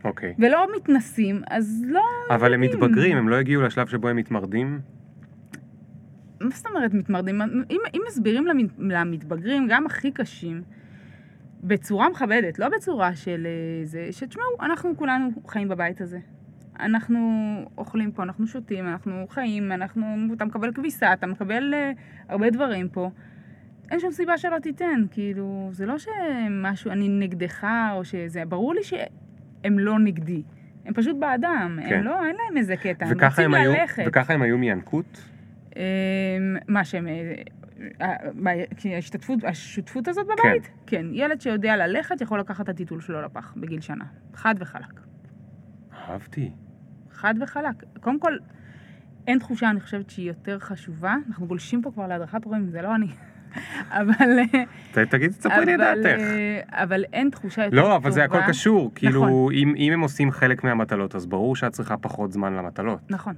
אוקיי. 0.05 0.35
ולא 0.38 0.66
מתנסים, 0.77 1.42
אז 1.51 1.85
לא... 1.88 2.03
אבל 2.31 2.55
הם 2.55 2.62
יודעים. 2.62 2.83
מתבגרים, 2.85 3.16
הם 3.16 3.29
לא 3.29 3.37
הגיעו 3.37 3.62
לשלב 3.62 3.87
שבו 3.87 4.09
הם 4.09 4.16
מתמרדים? 4.16 4.81
מה 6.40 6.51
זאת 6.51 6.66
אומרת 6.66 6.95
מתמרדים? 6.95 7.40
אם, 7.71 7.81
אם 7.95 8.01
מסבירים 8.09 8.47
למת, 8.47 8.71
למתבגרים, 8.79 9.66
גם 9.71 9.87
הכי 9.87 10.11
קשים, 10.11 10.62
בצורה 11.67 12.09
מכבדת, 12.09 12.59
לא 12.59 12.69
בצורה 12.77 13.15
של 13.15 13.47
אה, 13.47 13.85
זה, 13.85 14.09
שתשמעו, 14.11 14.47
אנחנו 14.61 14.97
כולנו 14.97 15.29
חיים 15.49 15.69
בבית 15.69 16.01
הזה. 16.01 16.19
אנחנו 16.81 17.19
אוכלים 17.79 18.13
פה, 18.13 18.23
אנחנו 18.23 18.47
שותים, 18.47 18.87
אנחנו 18.89 19.27
חיים, 19.29 19.73
אנחנו, 19.73 20.07
אתה 20.37 20.45
מקבל 20.45 20.73
כביסה, 20.73 21.13
אתה 21.13 21.27
מקבל 21.27 21.75
אה, 21.75 21.93
הרבה 22.29 22.51
דברים 22.51 22.89
פה. 22.89 23.11
אין 23.91 24.01
שום 24.01 24.11
סיבה 24.13 24.39
שלא 24.39 24.59
תיתן, 24.59 25.03
כאילו, 25.11 25.69
זה 25.73 25.87
לא 25.87 25.95
שמשהו, 25.99 26.91
אני 26.91 27.09
נגדך, 27.09 27.67
או 27.93 28.05
שזה, 28.05 28.43
ברור 28.49 28.75
לי 28.75 28.81
שהם 28.83 29.79
לא 29.79 29.99
נגדי. 29.99 30.43
הם 30.85 30.95
פשוט 30.95 31.17
בעדם, 31.17 31.79
כן. 31.89 31.95
הם 31.95 32.05
לא, 32.05 32.27
אין 32.27 32.37
להם 32.47 32.57
איזה 32.57 32.77
קטע, 32.77 33.07
הם 33.07 33.13
רוצים 33.25 33.45
הם 33.45 33.55
היו- 33.55 33.73
ללכת. 33.73 34.05
וככה 34.07 34.35
הם 34.35 34.43
היו 34.43 34.59
מינקות? 34.59 35.25
אמ, 35.77 35.83
מה 36.69 36.85
שהם... 36.85 37.07
אה, 38.01 38.17
כי 38.77 38.95
ההשתתפות, 38.95 39.45
השותפות 39.45 40.09
הזאת 40.09 40.27
בבית? 40.27 40.71
כן. 40.87 41.07
ילד 41.12 41.41
שיודע 41.41 41.77
ללכת 41.77 42.21
יכול 42.21 42.41
לקחת 42.41 42.65
את 42.65 42.69
הטיטול 42.69 43.01
שלו 43.01 43.23
לפח 43.23 43.55
בגיל 43.57 43.81
שנה. 43.81 44.05
חד 44.35 44.55
וחלק. 44.59 45.01
אהבתי. 46.09 46.51
חד 47.11 47.35
וחלק. 47.41 47.85
קודם 48.01 48.21
כל, 48.21 48.37
אין 49.27 49.39
תחושה, 49.39 49.71
אני 49.71 49.81
חושבת 49.81 50.11
שהיא 50.11 50.29
יותר 50.29 50.59
חשובה. 50.59 51.15
אנחנו 51.29 51.47
גולשים 51.47 51.83
פה 51.83 51.91
כבר 51.91 52.07
להדרכת 52.07 52.45
הורים, 52.45 52.71
זה 52.71 52.83
לא 52.83 52.95
אני. 52.95 53.07
אבל... 54.01 54.39
ת- 54.93 54.99
תגידי, 54.99 55.35
תספרי 55.35 55.67
לי 55.67 55.75
את 55.75 55.79
דעתך. 55.79 56.21
אה, 56.21 56.61
אבל 56.83 57.05
אין 57.12 57.31
תחושה 57.31 57.65
יותר 57.65 57.77
טובה. 57.77 57.89
לא, 57.89 57.97
אבל 57.97 58.11
זה 58.11 58.25
הכל 58.25 58.39
קשור. 58.49 58.93
כאילו, 58.95 59.27
נכון. 59.27 59.53
אם 59.55 59.75
אם 59.77 59.93
הם 59.93 60.01
עושים 60.01 60.31
חלק 60.31 60.65
מהמטלות, 60.65 61.15
אז 61.15 61.27
ברור 61.27 61.57
שאת 61.57 61.73
צריכה 61.73 61.97
פחות 61.97 62.33
זמן 62.33 62.53
למטלות. 62.55 63.11
נכון, 63.11 63.35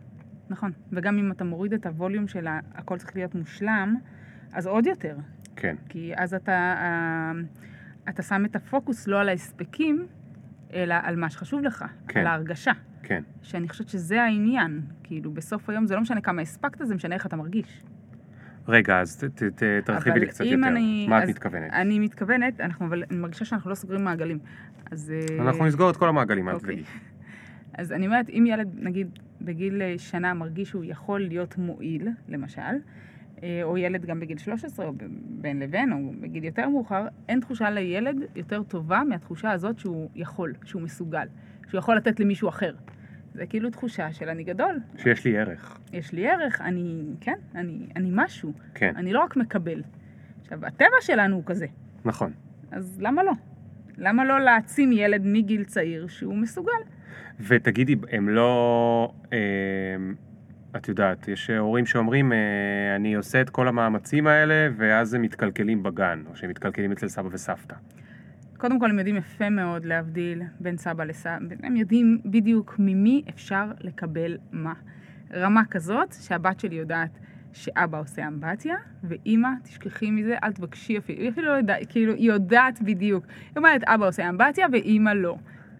נכון. 0.50 0.72
וגם 0.92 1.18
אם 1.18 1.32
אתה 1.32 1.44
מוריד 1.44 1.72
את 1.72 1.86
הווליום 1.86 2.28
של 2.28 2.46
הכל 2.74 2.98
צריך 2.98 3.16
להיות 3.16 3.34
מושלם, 3.34 3.96
אז 4.52 4.66
עוד 4.66 4.86
יותר. 4.86 5.16
כן. 5.56 5.76
כי 5.88 6.12
אז 6.16 6.34
אתה, 6.34 6.52
אה, 6.52 7.32
אתה 8.08 8.22
שם 8.22 8.44
את 8.44 8.56
הפוקוס 8.56 9.06
לא 9.08 9.20
על 9.20 9.28
ההספקים, 9.28 10.06
אלא 10.72 10.94
על 11.02 11.16
מה 11.16 11.30
שחשוב 11.30 11.62
לך, 11.62 11.84
כן. 12.08 12.20
על 12.20 12.26
ההרגשה. 12.26 12.72
כן. 13.02 13.22
שאני 13.42 13.68
חושבת 13.68 13.88
שזה 13.88 14.22
העניין. 14.22 14.80
כאילו, 15.02 15.30
בסוף 15.30 15.70
היום 15.70 15.86
זה 15.86 15.94
לא 15.94 16.00
משנה 16.00 16.20
כמה 16.20 16.42
הספקת, 16.42 16.86
זה 16.86 16.94
משנה 16.94 17.14
איך 17.14 17.26
אתה 17.26 17.36
מרגיש. 17.36 17.82
רגע, 18.68 19.00
אז 19.00 19.16
ת- 19.16 19.42
ת- 19.42 19.62
תרחיבי 19.84 20.20
לי 20.20 20.26
קצת 20.26 20.44
יותר. 20.44 20.68
אני- 20.68 21.06
מה 21.08 21.24
את 21.24 21.28
מתכוונת? 21.28 21.72
אני 21.72 21.98
מתכוונת, 21.98 22.60
אנחנו, 22.60 22.86
אבל 22.86 23.04
אני 23.10 23.18
מרגישה 23.18 23.44
שאנחנו 23.44 23.70
לא 23.70 23.74
סוגרים 23.74 24.04
מעגלים. 24.04 24.38
אז... 24.90 25.12
אה, 25.38 25.42
אנחנו 25.42 25.66
נסגור 25.66 25.90
את 25.90 25.96
כל 25.96 26.08
המעגלים, 26.08 26.48
אל 26.48 26.54
אוקיי. 26.54 26.76
תדאגי. 26.76 26.88
אז 27.78 27.92
אני 27.92 28.06
אומרת, 28.06 28.28
אם 28.28 28.44
ילד, 28.48 28.68
נגיד, 28.74 29.08
בגיל 29.40 29.82
אה, 29.82 29.94
שנה 29.98 30.34
מרגיש 30.34 30.68
שהוא 30.68 30.84
יכול 30.84 31.20
להיות 31.20 31.58
מועיל, 31.58 32.08
למשל, 32.28 32.60
או 33.62 33.78
ילד 33.78 34.06
גם 34.06 34.20
בגיל 34.20 34.38
13, 34.38 34.86
או 34.86 34.92
בין 35.28 35.60
לבין, 35.60 35.92
או 35.92 35.98
בגיל 36.20 36.44
יותר 36.44 36.68
מאוחר, 36.68 37.06
אין 37.28 37.40
תחושה 37.40 37.70
לילד 37.70 38.16
יותר 38.36 38.62
טובה 38.62 39.02
מהתחושה 39.08 39.50
הזאת 39.50 39.78
שהוא 39.78 40.10
יכול, 40.14 40.54
שהוא 40.64 40.82
מסוגל, 40.82 41.26
שהוא 41.68 41.78
יכול 41.78 41.96
לתת 41.96 42.20
למישהו 42.20 42.48
אחר. 42.48 42.74
זה 43.34 43.46
כאילו 43.46 43.70
תחושה 43.70 44.12
של 44.12 44.28
אני 44.28 44.44
גדול, 44.44 44.80
שיש 44.96 45.24
לי 45.24 45.38
ערך. 45.38 45.78
יש 45.92 46.12
לי 46.12 46.28
ערך, 46.28 46.60
אני, 46.60 47.02
כן, 47.20 47.36
אני, 47.54 47.86
אני 47.96 48.08
משהו, 48.12 48.52
כן, 48.74 48.92
אני 48.96 49.12
לא 49.12 49.20
רק 49.20 49.36
מקבל. 49.36 49.82
עכשיו, 50.40 50.66
הטבע 50.66 50.96
שלנו 51.00 51.36
הוא 51.36 51.42
כזה. 51.46 51.66
נכון. 52.04 52.32
אז 52.70 52.98
למה 53.00 53.22
לא? 53.22 53.32
למה 53.98 54.24
לא 54.24 54.40
להעצים 54.40 54.92
ילד 54.92 55.22
מגיל 55.24 55.64
צעיר 55.64 56.06
שהוא 56.06 56.36
מסוגל? 56.36 56.72
ותגידי, 57.40 57.96
הם 58.10 58.28
לא... 58.28 59.12
אה, 59.32 59.38
את 60.76 60.88
יודעת, 60.88 61.28
יש 61.28 61.50
הורים 61.50 61.86
שאומרים, 61.86 62.32
אה, 62.32 62.96
אני 62.96 63.14
עושה 63.14 63.40
את 63.40 63.50
כל 63.50 63.68
המאמצים 63.68 64.26
האלה, 64.26 64.68
ואז 64.76 65.14
הם 65.14 65.22
מתקלקלים 65.22 65.82
בגן, 65.82 66.22
או 66.30 66.36
שהם 66.36 66.50
מתקלקלים 66.50 66.92
אצל 66.92 67.08
סבא 67.08 67.28
וסבתא. 67.32 67.74
קודם 68.56 68.80
כל, 68.80 68.90
הם 68.90 68.98
יודעים 68.98 69.16
יפה 69.16 69.50
מאוד 69.50 69.84
להבדיל 69.84 70.42
בין 70.60 70.76
סבא 70.76 71.04
לסבא, 71.04 71.36
הם 71.62 71.76
יודעים 71.76 72.18
בדיוק 72.24 72.76
ממי 72.78 73.22
אפשר 73.28 73.64
לקבל 73.80 74.36
מה. 74.52 74.72
רמה 75.34 75.62
כזאת 75.70 76.14
שהבת 76.20 76.60
שלי 76.60 76.76
יודעת 76.76 77.18
שאבא 77.52 78.00
עושה 78.00 78.28
אמבטיה, 78.28 78.76
ואימא, 79.04 79.48
תשכחי 79.62 80.10
מזה, 80.10 80.36
אל 80.42 80.52
תבקשי 80.52 80.98
אפילו, 80.98 81.20
היא 81.20 81.30
אפילו 81.30 81.46
לא 81.46 81.52
יודעת, 81.52 81.78
כאילו, 81.88 82.14
היא 82.14 82.32
יודעת 82.32 82.82
בדיוק. 82.82 83.24
היא 83.26 83.56
אומרת, 83.56 83.84
אבא 83.84 84.08
עושה 84.08 84.28
אמבטיה 84.28 84.66
ואימא 84.72 85.10
לא. 85.10 85.36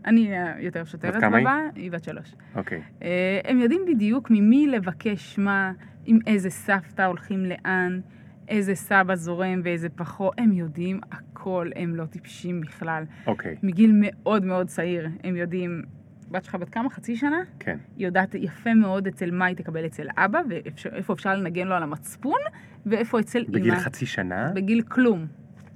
אני 0.09 0.31
יותר 0.59 0.85
שוטרת 0.85 1.21
כמה 1.21 1.37
היא? 1.37 1.47
בבא, 1.47 1.59
היא 1.75 1.91
בת 1.93 2.05
שלוש. 2.05 2.35
אוקיי. 2.55 2.83
אה, 3.03 3.41
הם 3.45 3.59
יודעים 3.59 3.83
בדיוק 3.89 4.31
ממי 4.31 4.67
לבקש 4.67 5.39
מה, 5.39 5.73
עם 6.05 6.19
איזה 6.27 6.51
סבתא 6.51 7.03
הולכים 7.03 7.45
לאן, 7.45 8.01
איזה 8.49 8.75
סבא 8.75 9.15
זורם 9.15 9.61
ואיזה 9.65 9.89
פחות, 9.89 10.35
הם 10.39 10.53
יודעים 10.53 11.01
הכל, 11.13 11.71
הם 11.77 11.95
לא 11.95 12.05
טיפשים 12.05 12.61
בכלל. 12.61 13.05
אוקיי, 13.27 13.57
מגיל 13.63 13.93
מאוד 13.95 14.45
מאוד 14.45 14.67
צעיר, 14.67 15.09
הם 15.25 15.37
יודעים, 15.37 15.83
בת 16.31 16.45
שלך 16.45 16.55
בת 16.55 16.69
כמה? 16.69 16.91
חצי 16.91 17.17
שנה? 17.17 17.37
כן. 17.59 17.79
היא 17.97 18.07
יודעת 18.07 18.35
יפה 18.35 18.75
מאוד 18.75 19.07
אצל 19.07 19.31
מה 19.31 19.45
היא 19.45 19.57
תקבל 19.57 19.87
אצל 19.87 20.07
אבא, 20.17 20.41
ואיפה 20.49 21.13
אפשר 21.13 21.35
לנגן 21.35 21.69
לו 21.69 21.75
על 21.75 21.83
המצפון, 21.83 22.41
ואיפה 22.87 23.21
אצל 23.21 23.39
אימא. 23.39 23.53
בגיל 23.53 23.77
חצי 23.77 24.07
שנה? 24.07 24.51
בגיל 24.55 24.83
כלום. 24.83 25.27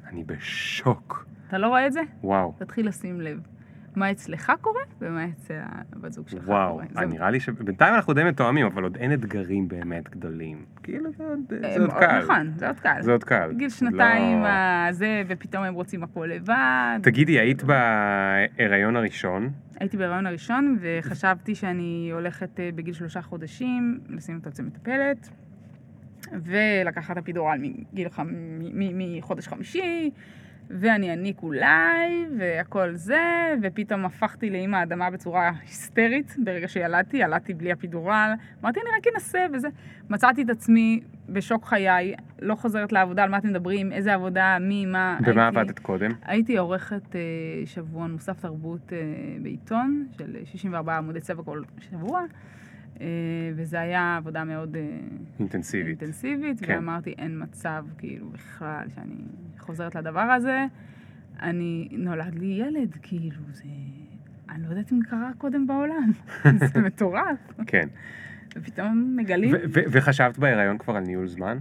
אני 0.08 0.24
בשוק. 0.24 1.26
אתה 1.48 1.58
לא 1.58 1.66
רואה 1.66 1.86
את 1.86 1.92
זה? 1.92 2.00
וואו. 2.22 2.54
תתחיל 2.58 2.88
לשים 2.88 3.20
לב. 3.20 3.40
מה 3.96 4.10
אצלך 4.10 4.52
קורה, 4.60 4.80
ומה 5.00 5.24
אצל 5.24 5.58
הבת 5.92 6.12
זוג 6.12 6.28
שלך 6.28 6.48
וואו, 6.48 6.70
קורה. 6.70 6.84
אה, 6.96 7.04
נראה 7.04 7.30
לי 7.30 7.40
שבינתיים 7.40 7.94
אנחנו 7.94 8.12
די 8.12 8.24
מתואמים, 8.24 8.66
אבל 8.66 8.82
עוד 8.82 8.96
אין 8.96 9.12
אתגרים 9.12 9.68
באמת 9.68 10.10
גדולים. 10.10 10.64
כאילו 10.82 11.12
זה 11.12 11.24
עוד 11.24 11.40
אה, 11.64 11.74
זה 11.74 11.80
עוד 11.80 11.90
קל. 11.92 12.22
נכון, 12.22 12.52
זה 12.56 12.66
עוד 12.66 12.80
קל. 12.80 12.98
זה 13.00 13.12
עוד 13.12 13.24
קל. 13.24 13.52
גיל 13.56 13.64
לא- 13.64 13.70
שנתיים, 13.70 14.42
הזה, 14.44 15.22
ופתאום 15.28 15.64
הם 15.64 15.74
רוצים 15.74 16.02
הכל 16.02 16.28
לבד. 16.34 16.98
תגידי, 17.02 17.40
היית 17.40 17.62
בהיריון 17.64 18.96
הראשון? 18.96 19.50
הייתי 19.80 19.96
בהיריון 19.96 20.26
הראשון, 20.26 20.78
וחשבתי 20.80 21.54
שאני 21.54 22.10
הולכת 22.12 22.60
אה, 22.60 22.70
בגיל 22.74 22.94
שלושה 22.94 23.22
חודשים 23.22 24.00
לשים 24.08 24.36
אותו 24.36 24.48
אצל 24.48 24.62
מטפלת, 24.62 25.28
ולקחת 26.32 27.16
אפידורל 27.16 27.58
מגיל 27.58 28.08
חמ... 28.08 28.28
מחודש 28.72 29.48
חמישי, 29.48 30.10
ואני 30.70 31.12
אניק 31.12 31.42
אולי, 31.42 32.26
והכל 32.38 32.94
זה, 32.94 33.20
ופתאום 33.62 34.04
הפכתי 34.04 34.50
לאימא 34.50 34.82
אדמה 34.82 35.10
בצורה 35.10 35.50
היסטרית 35.62 36.36
ברגע 36.44 36.68
שילדתי, 36.68 37.16
ילדתי 37.16 37.54
בלי 37.54 37.72
אפידורל, 37.72 38.30
אמרתי 38.62 38.80
אני 38.80 38.88
רק 38.98 39.14
אנסה 39.14 39.46
וזה. 39.52 39.68
מצאתי 40.10 40.42
את 40.42 40.50
עצמי 40.50 41.00
בשוק 41.28 41.64
חיי, 41.64 42.14
לא 42.42 42.54
חוזרת 42.54 42.92
לעבודה, 42.92 43.22
על 43.22 43.30
מה 43.30 43.38
אתם 43.38 43.48
מדברים, 43.48 43.92
איזה 43.92 44.14
עבודה, 44.14 44.56
מי, 44.60 44.86
מה. 44.86 45.18
במה 45.20 45.44
הייתי- 45.46 45.58
עבדת 45.60 45.78
קודם? 45.78 46.10
הייתי 46.24 46.56
עורכת 46.58 47.16
אה, 47.16 47.20
שבועון 47.66 48.12
מוסף 48.12 48.40
תרבות 48.40 48.92
אה, 48.92 48.98
בעיתון, 49.42 50.06
של 50.18 50.36
64 50.44 50.96
עמודי 50.98 51.20
צבע 51.20 51.42
כל 51.42 51.62
שבוע, 51.90 52.20
וזה 53.54 53.80
היה 53.80 54.16
עבודה 54.16 54.44
מאוד 54.44 54.76
אה, 54.76 54.98
אינטנסיבית. 55.38 56.02
אינטנסיבית, 56.02 56.60
כן. 56.60 56.74
ואמרתי, 56.74 57.14
אין 57.18 57.42
מצב, 57.42 57.84
כאילו, 57.98 58.28
בכלל, 58.28 58.86
שאני 58.94 59.14
חוזרת 59.58 59.94
לדבר 59.94 60.20
הזה. 60.20 60.66
אני, 61.42 61.88
נולד 61.92 62.34
לי 62.34 62.46
ילד, 62.46 62.96
כאילו, 63.02 63.42
זה... 63.52 63.64
אני 64.50 64.62
לא 64.62 64.68
יודעת 64.68 64.92
אם 64.92 65.00
קרה 65.02 65.30
קודם 65.38 65.66
בעולם, 65.66 66.10
זה 66.74 66.80
מטורף. 66.80 67.52
כן. 67.66 67.88
ופתאום 68.56 69.16
מגלים... 69.16 69.54
וחשבת 69.72 70.38
בהיריון 70.38 70.78
כבר 70.78 70.96
על 70.96 71.02
ניהול 71.02 71.26
זמן? 71.26 71.58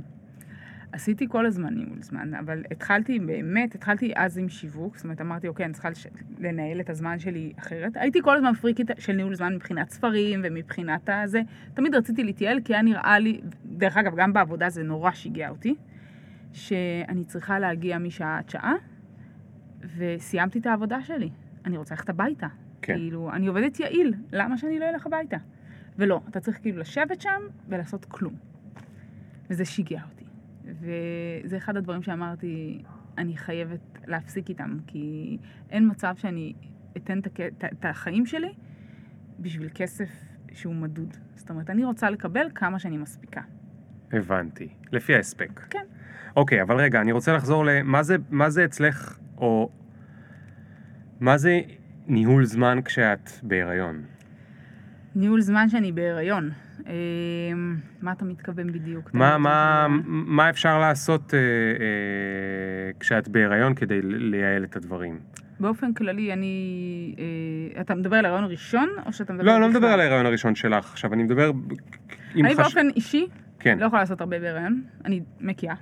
עשיתי 0.92 1.28
כל 1.30 1.46
הזמן 1.46 1.74
ניהול 1.74 2.02
זמן, 2.02 2.34
אבל 2.34 2.64
התחלתי 2.72 3.20
באמת, 3.20 3.76
התחלתי 3.76 4.14
אז 4.16 4.38
עם 4.38 4.50
שיווק, 4.50 4.96
זאת 4.96 5.04
אומרת, 5.04 5.22
אמרתי, 5.22 5.48
אוקיי, 5.48 5.66
אני 5.66 5.74
צריכה 5.74 5.90
לש... 5.90 6.08
לנהל 6.40 6.80
את 6.80 6.90
הזמן 6.90 7.20
שלי 7.20 7.54
אחרת. 7.60 7.98
הייתי 7.98 8.22
כל 8.22 8.38
הזמן 8.38 8.54
פריקית 8.54 8.92
של 9.00 9.14
ניהול 9.14 9.36
זמן 9.36 9.56
מבחינת 9.56 9.90
ספרים 9.90 10.42
ומבחינת 10.44 11.10
הזה. 11.10 11.42
תמיד 11.74 11.96
רציתי 11.96 12.24
להתייעל, 12.24 12.60
כי 12.66 12.74
היה 12.74 12.82
נראה 12.82 13.20
לי, 13.20 13.42
דרך 13.66 13.98
אגב, 13.98 14.16
גם 14.16 14.34
בעבודה 14.34 14.70
זה 14.70 14.84
נורא 14.84 15.12
שיגע 15.12 15.50
אותי, 15.50 15.76
שאני 16.54 17.26
צריכה 17.26 17.60
להגיע 17.60 17.98
משעה 17.98 18.38
עד 18.38 18.50
שעה, 18.50 18.74
וסיימתי 19.98 20.60
את 20.60 20.66
העבודה 20.66 21.02
שלי. 21.02 21.30
אני 21.66 21.78
רוצה 21.78 21.96
ללכת 21.96 22.10
הביתה. 22.10 22.48
כן. 22.82 22.94
כאילו, 22.94 23.32
אני 23.34 23.48
עובדת 23.48 23.80
יעיל, 23.80 24.14
למה 24.32 24.58
שאני 24.58 24.80
לא 24.80 24.90
אלך 24.90 25.06
הביתה? 25.06 25.38
ולא, 25.98 26.22
אתה 26.30 26.40
צריך 26.40 26.62
כאילו 26.62 26.80
לשבת 26.80 27.22
שם 27.22 27.42
ולעשות 27.70 28.06
כלום. 28.06 28.34
וזה 29.50 29.66
שיגע 29.66 30.02
אותי. 30.12 30.21
וזה 30.80 31.58
אחד 31.58 31.78
הדברים 31.78 32.04
שאמרתי, 32.04 32.82
אני 33.18 33.38
חייבת 33.38 33.80
להפסיק 34.08 34.50
איתם, 34.50 34.78
כי 34.88 35.38
אין 35.70 35.92
מצב 35.92 36.16
שאני 36.18 36.54
אתן 36.98 37.20
את, 37.20 37.86
החיים 37.86 38.26
שלי 38.26 38.54
בשביל 39.40 39.70
כסף 39.74 40.10
שהוא 40.52 40.76
מדוד. 40.76 41.18
זאת 41.36 41.50
אומרת, 41.50 41.70
אני 41.70 41.86
רוצה 41.86 42.10
לקבל 42.10 42.48
כמה 42.56 42.80
שאני 42.80 42.98
מספיקה. 42.98 43.42
הבנתי. 44.12 44.70
לפי 44.92 45.16
ההספק. 45.16 45.60
כן. 45.70 45.86
אוקיי, 46.36 46.62
אבל 46.62 46.76
רגע, 46.76 47.02
אני 47.02 47.12
רוצה 47.12 47.34
לחזור 47.34 47.66
למה 47.66 48.04
זה, 48.04 48.16
מה 48.30 48.50
זה 48.50 48.66
אצלך, 48.66 49.18
או 49.38 49.70
מה 51.20 51.38
זה 51.38 51.62
ניהול 52.08 52.46
זמן 52.46 52.80
כשאת 52.86 53.30
בהיריון? 53.44 54.04
ניהול 55.16 55.42
זמן 55.42 55.70
שאני 55.70 55.92
בהיריון. 55.92 56.52
אה, 56.88 56.94
מה 58.02 58.12
אתה 58.12 58.26
מתכוון 58.26 58.72
בדיוק? 58.72 59.14
מה, 59.14 59.38
מה, 59.38 59.88
מה 60.10 60.50
אפשר 60.50 60.80
לעשות 60.80 61.34
אה, 61.34 61.40
אה, 61.40 61.46
כשאת 63.00 63.28
בהיריון 63.28 63.74
כדי 63.76 64.00
לייעל 64.04 64.64
את 64.64 64.76
הדברים? 64.76 65.20
באופן 65.60 65.94
כללי, 65.94 66.34
אני... 66.34 67.16
אה, 67.76 67.82
אתה 67.82 67.96
מדבר 67.96 68.16
על 68.16 68.26
ההיריון 68.26 68.44
הראשון, 68.44 68.90
או 69.06 69.14
שאתה 69.14 69.34
מדבר 69.34 69.46
לא, 69.46 69.52
אני 69.56 69.62
לא? 69.62 69.70
מדבר 69.70 69.88
על 69.88 70.00
ההיריון 70.00 70.26
הראשון 70.26 70.56
שלך 70.56 70.92
עכשיו, 70.92 71.14
אני 71.14 71.24
מדבר... 71.24 71.52
אני 72.36 72.50
חש- 72.56 72.58
באופן 72.62 72.88
אישי 72.96 73.28
כן, 73.60 73.80
לא 73.80 73.86
יכולה 73.86 74.02
לעשות 74.02 74.22
הרבה 74.22 74.40
בהיריון, 74.40 74.82
אני 75.06 75.22
מקיאה. 75.42 75.76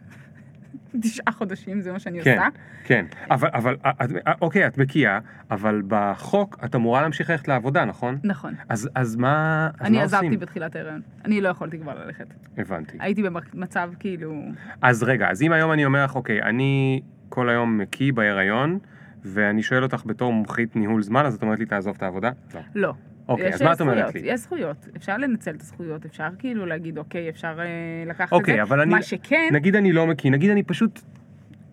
תשעה 1.01 1.31
חודשים, 1.31 1.81
זה 1.81 1.91
מה 1.91 1.99
שאני 1.99 2.21
כן, 2.21 2.31
עושה. 2.31 2.47
כן. 2.83 3.05
אבל, 3.31 3.49
אבל, 3.53 3.75
את, 3.89 4.09
אוקיי, 4.41 4.67
את 4.67 4.77
בקיאה, 4.77 5.19
אבל 5.51 5.81
בחוק 5.87 6.57
את 6.65 6.75
אמורה 6.75 7.01
להמשיך 7.01 7.29
ללכת 7.29 7.47
לעבודה, 7.47 7.85
נכון? 7.85 8.17
נכון. 8.23 8.53
אז, 8.69 8.89
אז 8.95 9.15
מה, 9.15 9.69
אז 9.79 9.87
אני 9.87 9.97
מה 9.97 10.03
עזבתי 10.03 10.25
עושים? 10.25 10.39
בתחילת 10.39 10.75
ההיריון. 10.75 11.01
אני 11.25 11.41
לא 11.41 11.49
יכולתי 11.49 11.79
כבר 11.79 12.05
ללכת. 12.05 12.25
הבנתי. 12.57 12.97
הייתי 12.99 13.23
במצב 13.23 13.91
כאילו... 13.99 14.43
אז 14.81 15.03
רגע, 15.03 15.29
אז 15.29 15.41
אם 15.41 15.51
היום 15.51 15.71
אני 15.71 15.85
אומר 15.85 16.03
לך, 16.03 16.15
אוקיי, 16.15 16.41
אני 16.41 17.01
כל 17.29 17.49
היום 17.49 17.77
מקיא 17.77 18.13
בהיריון, 18.13 18.79
ואני 19.25 19.63
שואל 19.63 19.83
אותך 19.83 20.03
בתור 20.05 20.33
מומחית 20.33 20.75
ניהול 20.75 21.01
זמן, 21.01 21.25
אז 21.25 21.35
את 21.35 21.41
אומרת 21.41 21.59
לי 21.59 21.65
תעזוב 21.65 21.95
את 21.97 22.03
העבודה? 22.03 22.31
לא. 22.53 22.61
לא. 22.75 22.93
אוקיי, 23.29 23.53
אז 23.53 23.61
מה 23.61 23.73
את 23.73 23.81
אומרת 23.81 24.13
לי? 24.15 24.21
יש 24.23 24.39
זכויות, 24.39 24.87
אפשר 24.97 25.17
לנצל 25.17 25.51
את 25.55 25.61
הזכויות, 25.61 26.05
אפשר 26.05 26.27
כאילו 26.39 26.65
להגיד, 26.65 26.97
אוקיי, 26.97 27.29
אפשר 27.29 27.59
אה, 27.59 27.65
לקחת 28.07 28.31
אוקיי, 28.33 28.53
את 28.53 28.67
זה. 28.67 28.73
אבל 28.73 28.81
אני- 28.81 28.91
מה 28.93 29.01
שכן, 29.01 29.49
נגיד 29.51 29.75
אני 29.75 29.91
לא 29.91 30.07
מקיא, 30.07 30.31
נגיד 30.31 30.49
אני 30.51 30.63
פשוט... 30.63 30.99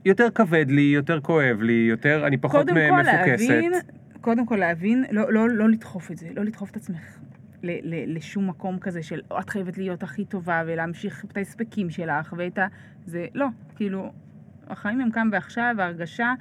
יותר 0.05 0.31
כבד 0.35 0.71
לי, 0.71 0.81
יותר 0.81 1.21
כואב 1.21 1.63
לי, 1.63 1.87
יותר, 1.91 2.27
אני 2.27 2.37
פחות 2.37 2.61
קודם 2.69 2.75
מ- 2.77 2.89
כל 2.91 3.01
מפוקסת. 3.03 3.49
להבין, 3.49 3.73
קודם 4.21 4.47
כל 4.47 4.57
להבין, 4.57 5.05
לא, 5.11 5.33
לא, 5.33 5.49
לא 5.51 5.69
לדחוף 5.71 6.11
את 6.11 6.17
זה, 6.19 6.29
לא 6.37 6.45
לדחוף 6.45 6.71
את 6.71 6.77
עצמך 6.77 7.19
ל, 7.63 7.71
ל, 7.83 8.17
לשום 8.17 8.49
מקום 8.49 8.79
כזה 8.79 9.03
של 9.03 9.21
"או, 9.31 9.39
את 9.41 9.51
חייבת 9.51 9.79
להיות 9.79 10.03
הכי 10.03 10.25
טובה 10.25 10.63
ולהמשיך 10.67 11.25
את 11.25 11.37
ההספקים 11.37 11.91
שלך 11.91 12.35
ואת 12.37 12.59
ה... 12.59 12.67
זה 13.07 13.27
לא, 13.35 13.47
כאילו, 13.77 14.13
החיים 14.69 15.01
הם 15.01 15.11
כאן 15.11 15.29
ועכשיו, 15.33 15.75
וההרגשה 15.79 16.33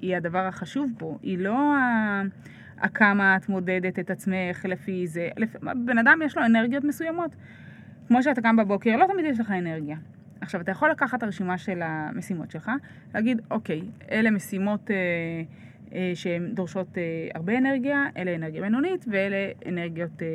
היא 0.00 0.16
הדבר 0.16 0.46
החשוב 0.46 0.90
פה, 0.98 1.18
היא 1.22 1.38
לא 1.38 1.74
ה... 1.74 2.22
הכמה 2.84 3.36
את 3.36 3.48
מודדת 3.48 3.98
את 3.98 4.10
עצמך 4.10 4.64
לפי 4.68 5.06
זה, 5.06 5.28
לפ... 5.36 5.56
בן 5.84 5.98
אדם 5.98 6.20
יש 6.24 6.36
לו 6.36 6.44
אנרגיות 6.44 6.84
מסוימות. 6.84 7.36
כמו 8.08 8.22
שאתה 8.22 8.42
קם 8.42 8.56
בבוקר, 8.56 8.96
לא 8.96 9.06
תמיד 9.12 9.24
יש 9.24 9.40
לך 9.40 9.50
אנרגיה. 9.50 9.96
עכשיו, 10.40 10.60
אתה 10.60 10.70
יכול 10.70 10.90
לקחת 10.90 11.18
את 11.18 11.22
הרשימה 11.22 11.58
של 11.58 11.80
המשימות 11.82 12.50
שלך, 12.50 12.70
להגיד, 13.14 13.40
אוקיי, 13.50 13.82
אלה 14.10 14.30
משימות 14.30 14.90
אה, 14.90 14.96
אה, 15.94 16.12
שהן 16.14 16.54
דורשות 16.54 16.98
אה, 16.98 17.02
הרבה 17.34 17.58
אנרגיה, 17.58 18.06
אלה 18.16 18.34
אנרגיה 18.34 18.62
בינונית 18.62 19.04
ואלה 19.08 19.52
אנרגיות 19.68 20.22
אה, 20.22 20.26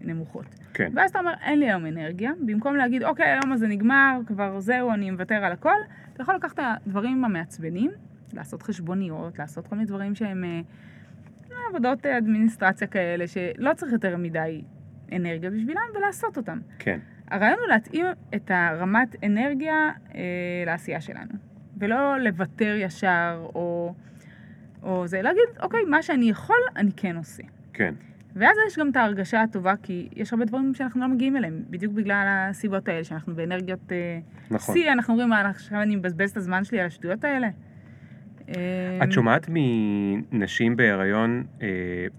נמוכות. 0.00 0.46
כן. 0.74 0.92
ואז 0.94 1.10
אתה 1.10 1.18
אומר, 1.18 1.32
אין 1.42 1.58
לי 1.58 1.66
היום 1.66 1.86
אנרגיה, 1.86 2.32
במקום 2.46 2.76
להגיד, 2.76 3.04
אוקיי, 3.04 3.26
היום 3.26 3.52
הזה 3.52 3.66
נגמר, 3.66 4.20
כבר 4.26 4.60
זהו, 4.60 4.92
אני 4.92 5.10
מוותר 5.10 5.34
על 5.34 5.52
הכל, 5.52 5.76
אתה 6.12 6.22
יכול 6.22 6.34
לקחת 6.34 6.58
את 6.58 6.64
הדברים 6.86 7.24
המעצבנים, 7.24 7.90
לעשות 8.32 8.62
חשבוניות, 8.62 9.38
לעשות 9.38 9.66
כל 9.66 9.76
מיני 9.76 9.86
דברים 9.86 10.14
שהם 10.14 10.44
אה, 10.44 10.60
עבודות 11.72 12.06
אה, 12.06 12.18
אדמיניסטרציה 12.18 12.86
כאלה, 12.86 13.26
שלא 13.26 13.74
צריך 13.74 13.92
יותר 13.92 14.16
מדי 14.16 14.62
אנרגיה 15.12 15.50
בשבילם, 15.50 15.82
ולעשות 15.94 16.36
אותם. 16.36 16.58
כן. 16.78 17.00
הרעיון 17.30 17.58
הוא 17.58 17.68
להתאים 17.68 18.06
את 18.34 18.50
הרמת 18.50 19.16
אנרגיה 19.24 19.90
אה, 20.14 20.20
לעשייה 20.66 21.00
שלנו. 21.00 21.32
ולא 21.76 22.20
לוותר 22.20 22.76
ישר, 22.78 23.46
או, 23.54 23.94
או 24.82 25.06
זה, 25.06 25.22
להגיד, 25.22 25.42
אוקיי, 25.62 25.84
מה 25.84 26.02
שאני 26.02 26.30
יכול, 26.30 26.60
אני 26.76 26.90
כן 26.96 27.16
עושה. 27.16 27.42
כן. 27.72 27.94
ואז 28.36 28.56
יש 28.66 28.78
גם 28.78 28.90
את 28.90 28.96
ההרגשה 28.96 29.42
הטובה, 29.42 29.74
כי 29.82 30.08
יש 30.16 30.32
הרבה 30.32 30.44
דברים 30.44 30.74
שאנחנו 30.74 31.00
לא 31.00 31.08
מגיעים 31.08 31.36
אליהם, 31.36 31.62
בדיוק 31.70 31.92
בגלל 31.92 32.26
הסיבות 32.28 32.88
האלה, 32.88 33.04
שאנחנו 33.04 33.34
באנרגיות 33.34 33.92
אה, 33.92 34.18
נכון. 34.50 34.74
שיא, 34.74 34.92
אנחנו 34.92 35.12
אומרים, 35.12 35.28
מה, 35.28 35.40
עכשיו 35.40 35.82
אני 35.82 35.96
מבזבז 35.96 36.30
את 36.30 36.36
הזמן 36.36 36.64
שלי 36.64 36.80
על 36.80 36.86
השטויות 36.86 37.24
האלה? 37.24 37.48
אה, 38.48 39.04
את 39.04 39.12
שומעת 39.12 39.46
מנשים 39.50 40.76
בהיריון 40.76 41.44
אה, 41.62 41.68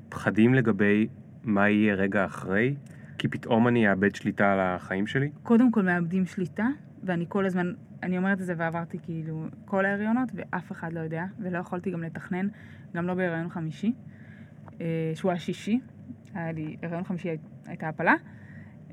פחדים 0.09 0.53
לגבי 0.53 1.07
מה 1.43 1.69
יהיה 1.69 1.95
רגע 1.95 2.25
אחרי? 2.25 2.75
כי 3.17 3.27
פתאום 3.27 3.67
אני 3.67 3.89
אאבד 3.89 4.15
שליטה 4.15 4.53
על 4.53 4.59
החיים 4.59 5.07
שלי? 5.07 5.29
קודם 5.43 5.71
כל 5.71 5.81
מאבדים 5.81 6.25
שליטה, 6.25 6.67
ואני 7.03 7.25
כל 7.29 7.45
הזמן, 7.45 7.73
אני 8.03 8.17
אומרת 8.17 8.41
את 8.41 8.45
זה 8.45 8.53
ועברתי 8.57 8.97
כאילו 9.03 9.45
כל 9.65 9.86
ההריונות, 9.86 10.29
ואף 10.33 10.71
אחד 10.71 10.93
לא 10.93 10.99
יודע, 10.99 11.25
ולא 11.39 11.57
יכולתי 11.57 11.91
גם 11.91 12.03
לתכנן, 12.03 12.47
גם 12.95 13.07
לא 13.07 13.13
בהריון 13.13 13.49
חמישי, 13.49 13.93
אה, 14.81 15.12
שהוא 15.15 15.31
השישי, 15.31 15.79
היה 16.33 16.51
לי, 16.51 16.75
הריון 16.83 17.03
חמישי 17.03 17.29
הי- 17.29 17.38
הייתה 17.65 17.88
הפלה, 17.89 18.13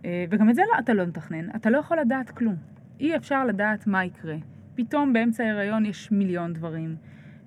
אה, 0.05 0.25
וגם 0.31 0.51
את 0.51 0.55
זה 0.55 0.63
לא, 0.73 0.79
אתה 0.79 0.95
לא 0.95 1.07
מתכנן, 1.07 1.51
אתה 1.57 1.71
לא 1.71 1.79
יכול 1.79 1.99
לדעת 2.01 2.31
כלום. 2.31 2.57
אי 3.01 3.17
אפשר 3.17 3.45
לדעת 3.45 3.87
מה 3.87 4.05
יקרה. 4.05 4.37
פתאום 4.75 5.13
באמצע 5.13 5.45
ההיריון 5.45 5.87
יש 5.87 6.13
מיליון 6.13 6.53
דברים. 6.53 6.97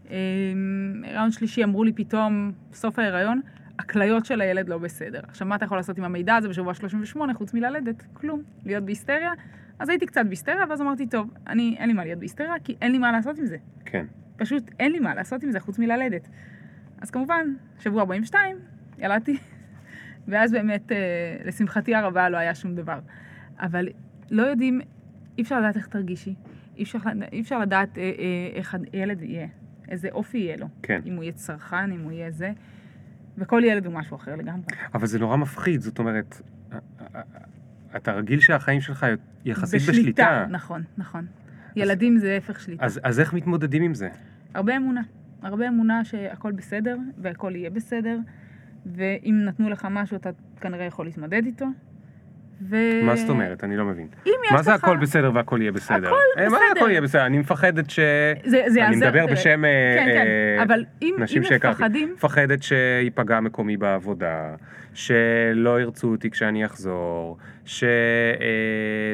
הריון 0.09 1.31
שלישי 1.31 1.63
אמרו 1.63 1.83
לי 1.83 1.93
פתאום, 1.93 2.51
סוף 2.73 2.99
ההיריון, 2.99 3.41
הכליות 3.79 4.25
של 4.25 4.41
הילד 4.41 4.69
לא 4.69 4.77
בסדר. 4.77 5.19
עכשיו, 5.23 5.47
מה 5.47 5.55
אתה 5.55 5.65
יכול 5.65 5.77
לעשות 5.77 5.97
עם 5.97 6.03
המידע 6.03 6.35
הזה 6.35 6.49
בשבוע 6.49 6.73
38 6.73 7.33
חוץ 7.33 7.53
מללדת? 7.53 8.03
כלום. 8.13 8.41
להיות 8.65 8.83
בהיסטריה? 8.83 9.31
אז 9.79 9.89
הייתי 9.89 10.05
קצת 10.05 10.25
בהיסטריה, 10.25 10.65
ואז 10.69 10.81
אמרתי, 10.81 11.07
טוב, 11.07 11.33
אני, 11.47 11.75
אין 11.79 11.87
לי 11.87 11.93
מה 11.93 12.03
להיות 12.03 12.19
בהיסטריה, 12.19 12.53
כי 12.63 12.75
אין 12.81 12.91
לי 12.91 12.97
מה 12.97 13.11
לעשות 13.11 13.37
עם 13.37 13.45
זה. 13.45 13.57
כן. 13.85 14.05
פשוט 14.37 14.71
אין 14.79 14.91
לי 14.91 14.99
מה 14.99 15.15
לעשות 15.15 15.43
עם 15.43 15.51
זה 15.51 15.59
חוץ 15.59 15.79
מללדת. 15.79 16.29
אז 17.01 17.11
כמובן, 17.11 17.53
שבוע 17.79 18.01
42, 18.01 18.57
ילדתי, 18.97 19.37
ואז 20.27 20.51
באמת, 20.51 20.91
אה, 20.91 20.97
לשמחתי 21.45 21.95
הרבה, 21.95 22.29
לא 22.29 22.37
היה 22.37 22.55
שום 22.55 22.75
דבר. 22.75 22.99
אבל 23.59 23.89
לא 24.31 24.43
יודעים, 24.43 24.81
אי 25.37 25.43
אפשר 25.43 25.59
לדעת 25.59 25.77
איך 25.77 25.87
תרגישי, 25.87 26.35
אי 26.77 26.83
אפשר, 26.83 26.99
אי 27.31 27.41
אפשר 27.41 27.59
לדעת 27.59 27.97
אה, 27.97 28.03
אה, 28.03 28.09
איך 28.53 28.75
הילד 28.93 29.21
יהיה, 29.21 29.47
איזה 29.89 30.09
אופי 30.11 30.37
יהיה 30.37 30.57
לו. 30.57 30.67
כן. 30.83 31.01
אם 31.05 31.15
הוא 31.15 31.23
יהיה 31.23 31.33
צרכן, 31.33 31.91
אם 31.91 32.01
הוא 32.03 32.11
יהיה 32.11 32.31
זה, 32.31 32.51
וכל 33.37 33.61
ילד 33.65 33.85
הוא 33.85 33.93
משהו 33.93 34.15
אחר 34.17 34.35
לגמרי. 34.35 34.65
אבל 34.93 35.07
זה 35.07 35.19
נורא 35.19 35.37
מפחיד, 35.37 35.81
זאת 35.81 35.99
אומרת, 35.99 36.41
אתה 37.95 38.11
רגיל 38.11 38.39
שהחיים 38.39 38.81
שלך 38.81 39.05
יחסית 39.45 39.81
בשליטה. 39.89 40.45
נכון, 40.49 40.83
נכון. 40.97 41.25
ילדים 41.75 42.17
זה 42.17 42.37
הפך 42.37 42.59
שליטה. 42.59 42.85
אז, 42.85 42.99
אז 43.03 43.19
איך 43.19 43.33
מתמודדים 43.33 43.83
עם 43.83 43.93
זה? 43.93 44.09
הרבה 44.53 44.77
אמונה. 44.77 45.01
הרבה 45.41 45.67
אמונה 45.67 46.05
שהכל 46.05 46.51
בסדר, 46.51 46.97
והכל 47.17 47.55
יהיה 47.55 47.69
בסדר, 47.69 48.17
ואם 48.85 49.41
נתנו 49.45 49.69
לך 49.69 49.87
משהו, 49.91 50.17
אתה 50.17 50.29
כנראה 50.61 50.85
יכול 50.85 51.05
להתמודד 51.05 51.45
איתו. 51.45 51.65
ו... 52.69 52.75
מה 53.03 53.15
זאת 53.15 53.29
אומרת? 53.29 53.63
אני 53.63 53.77
לא 53.77 53.85
מבין. 53.85 54.07
מה 54.51 54.63
זה 54.63 54.71
לך... 54.71 54.83
הכל 54.83 54.97
בסדר 54.97 55.31
והכל 55.33 55.57
יהיה 55.61 55.71
בסדר? 55.71 56.07
הכל 56.07 56.15
אה, 56.37 56.43
מה 56.43 56.49
זה 56.49 56.55
בסדר. 56.65 56.79
הכל 56.79 56.91
יהיה 56.91 57.01
בסדר? 57.01 57.25
אני 57.25 57.37
מפחדת 57.37 57.89
ש... 57.89 57.99
זה, 58.45 58.61
זה 58.67 58.87
אני 58.87 58.95
מדבר 58.95 59.11
תראה. 59.25 59.31
בשם 59.33 59.65
אה, 59.65 59.95
כן, 59.97 60.05
כן, 60.13 60.25
אה, 60.57 60.63
אבל 60.63 60.85
אם, 61.01 61.15
נשים 61.19 61.43
שהכרתי. 61.43 62.05
מפחדת 62.05 62.63
שייפגע 62.63 63.39
מקומי 63.39 63.77
בעבודה, 63.77 64.55
שלא 64.93 65.81
ירצו 65.81 66.07
אותי 66.11 66.29
כשאני 66.29 66.65
אחזור, 66.65 67.37
שזה 67.65 67.83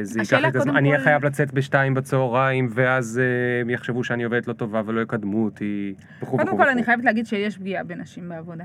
ייקח 0.10 0.22
השאלה 0.22 0.42
לי 0.42 0.48
את 0.48 0.56
הזמן, 0.56 0.66
קודם 0.72 0.78
אני 0.78 0.90
אהיה 0.90 1.00
כל- 1.00 1.04
חייב 1.04 1.26
לצאת 1.26 1.54
בשתיים 1.54 1.94
בצהריים, 1.94 2.68
ואז 2.72 3.20
אה, 3.24 3.62
הם 3.62 3.70
יחשבו 3.70 4.04
שאני 4.04 4.24
עובדת 4.24 4.48
לא 4.48 4.54
טובה 4.54 4.82
ולא 4.86 5.02
יקדמו 5.02 5.46
אותי, 5.46 5.94
וכו' 6.22 6.32
קודם 6.38 6.48
וכו'. 6.48 6.58
כל 6.58 6.64
וכו'. 6.64 6.72
אני 6.72 6.84
חייבת 6.84 7.04
להגיד 7.06 7.26
שיש 7.26 7.58
פגיעה 7.58 7.84
בנשים 7.84 8.30
בעבודה. 8.30 8.64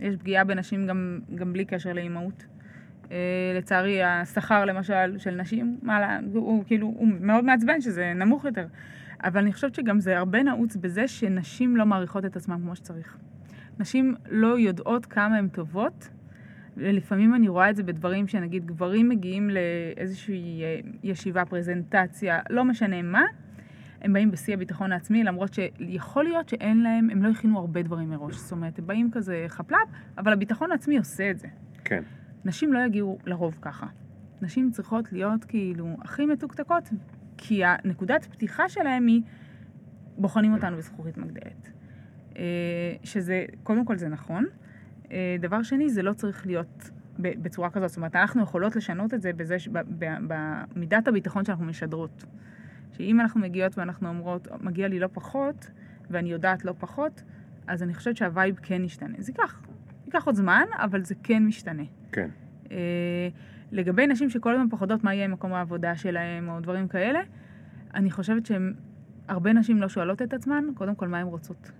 יש 0.00 0.16
פגיעה 0.16 0.44
בנשים 0.44 0.86
גם, 0.86 1.18
גם 1.34 1.52
בלי 1.52 1.64
קשר 1.64 1.92
לאימהות. 1.92 2.46
אה, 3.10 3.16
לצערי, 3.58 4.02
השכר 4.02 4.64
למשל 4.64 5.18
של 5.18 5.30
נשים, 5.30 5.78
מה, 5.82 6.18
הוא 6.34 6.64
כאילו, 6.66 6.86
הוא 6.86 7.08
מאוד 7.20 7.44
מעצבן 7.44 7.80
שזה 7.80 8.12
נמוך 8.14 8.44
יותר. 8.44 8.66
אבל 9.24 9.40
אני 9.40 9.52
חושבת 9.52 9.74
שגם 9.74 10.00
זה 10.00 10.18
הרבה 10.18 10.42
נעוץ 10.42 10.76
בזה 10.76 11.08
שנשים 11.08 11.76
לא 11.76 11.86
מעריכות 11.86 12.24
את 12.24 12.36
עצמן 12.36 12.56
כמו 12.60 12.76
שצריך. 12.76 13.16
נשים 13.78 14.14
לא 14.30 14.58
יודעות 14.58 15.06
כמה 15.06 15.36
הן 15.36 15.48
טובות, 15.48 16.08
ולפעמים 16.76 17.34
אני 17.34 17.48
רואה 17.48 17.70
את 17.70 17.76
זה 17.76 17.82
בדברים 17.82 18.28
שנגיד 18.28 18.66
גברים 18.66 19.08
מגיעים 19.08 19.50
לאיזושהי 19.50 20.62
אה, 20.62 20.80
ישיבה, 21.02 21.44
פרזנטציה, 21.44 22.40
לא 22.50 22.64
משנה 22.64 23.02
מה, 23.02 23.22
הם 24.02 24.12
באים 24.12 24.30
בשיא 24.30 24.54
הביטחון 24.54 24.92
העצמי, 24.92 25.24
למרות 25.24 25.54
שיכול 25.54 26.24
להיות 26.24 26.48
שאין 26.48 26.82
להם, 26.82 27.10
הם 27.10 27.22
לא 27.22 27.28
הכינו 27.28 27.58
הרבה 27.58 27.82
דברים 27.82 28.10
מראש. 28.10 28.34
זאת 28.34 28.52
אומרת, 28.52 28.78
הם 28.78 28.86
באים 28.86 29.10
כזה 29.12 29.44
חפלפ, 29.48 29.88
אבל 30.18 30.32
הביטחון 30.32 30.72
העצמי 30.72 30.98
עושה 30.98 31.30
את 31.30 31.38
זה. 31.38 31.48
כן, 31.84 32.02
נשים 32.46 32.72
לא 32.72 32.78
יגיעו 32.78 33.18
לרוב 33.26 33.58
ככה. 33.62 33.86
נשים 34.42 34.70
צריכות 34.70 35.12
להיות 35.12 35.44
כאילו 35.44 35.96
הכי 36.02 36.26
מתוקתקות, 36.26 36.88
כי 37.36 37.64
הנקודת 37.64 38.24
פתיחה 38.24 38.68
שלהם 38.68 39.06
היא, 39.06 39.22
בוחנים 40.18 40.54
אותנו 40.54 40.76
בזכוכית 40.76 41.16
מגדלת. 41.16 41.70
אה, 42.36 42.42
שזה, 43.04 43.44
קודם 43.62 43.84
כל 43.84 43.96
זה 43.96 44.08
נכון. 44.08 44.44
אה, 45.10 45.36
דבר 45.40 45.62
שני, 45.62 45.90
זה 45.90 46.02
לא 46.02 46.12
צריך 46.12 46.46
להיות 46.46 46.90
בצורה 47.18 47.70
כזאת. 47.70 47.88
זאת 47.88 47.96
אומרת, 47.96 48.16
אנחנו 48.16 48.42
יכולות 48.42 48.76
לשנות 48.76 49.14
את 49.14 49.22
זה 49.22 49.32
בזה, 49.32 49.56
במידת 50.28 51.08
הביטחון 51.08 51.44
שאנחנו 51.44 51.64
משדרות. 51.64 52.24
שאם 52.92 53.20
אנחנו 53.20 53.40
מגיעות 53.40 53.78
ואנחנו 53.78 54.08
אומרות, 54.08 54.48
מגיע 54.60 54.88
לי 54.88 54.98
לא 54.98 55.08
פחות, 55.12 55.70
ואני 56.10 56.32
יודעת 56.32 56.64
לא 56.64 56.74
פחות, 56.78 57.22
אז 57.66 57.82
אני 57.82 57.94
חושבת 57.94 58.16
שהווייב 58.16 58.56
כן 58.62 58.84
ישתנה. 58.84 59.14
זה 59.18 59.32
ייקח, 59.32 59.65
ייקח 60.16 60.26
עוד 60.26 60.34
זמן, 60.34 60.64
אבל 60.74 61.04
זה 61.04 61.14
כן 61.22 61.46
משתנה. 61.46 61.82
כן. 62.12 62.28
אה, 62.70 63.28
לגבי 63.72 64.06
נשים 64.06 64.30
שכל 64.30 64.54
הזמן 64.54 64.68
פוחדות 64.68 65.04
מה 65.04 65.14
יהיה 65.14 65.24
עם 65.24 65.32
מקום 65.32 65.52
העבודה 65.52 65.96
שלהם, 65.96 66.48
או 66.48 66.60
דברים 66.60 66.88
כאלה, 66.88 67.20
אני 67.94 68.10
חושבת 68.10 68.46
שהן, 68.46 68.74
הרבה 69.28 69.52
נשים 69.52 69.80
לא 69.80 69.88
שואלות 69.88 70.22
את 70.22 70.34
עצמן, 70.34 70.64
קודם 70.74 70.94
כל, 70.94 71.08
מה 71.08 71.18
הן 71.18 71.26
רוצות. 71.26 71.70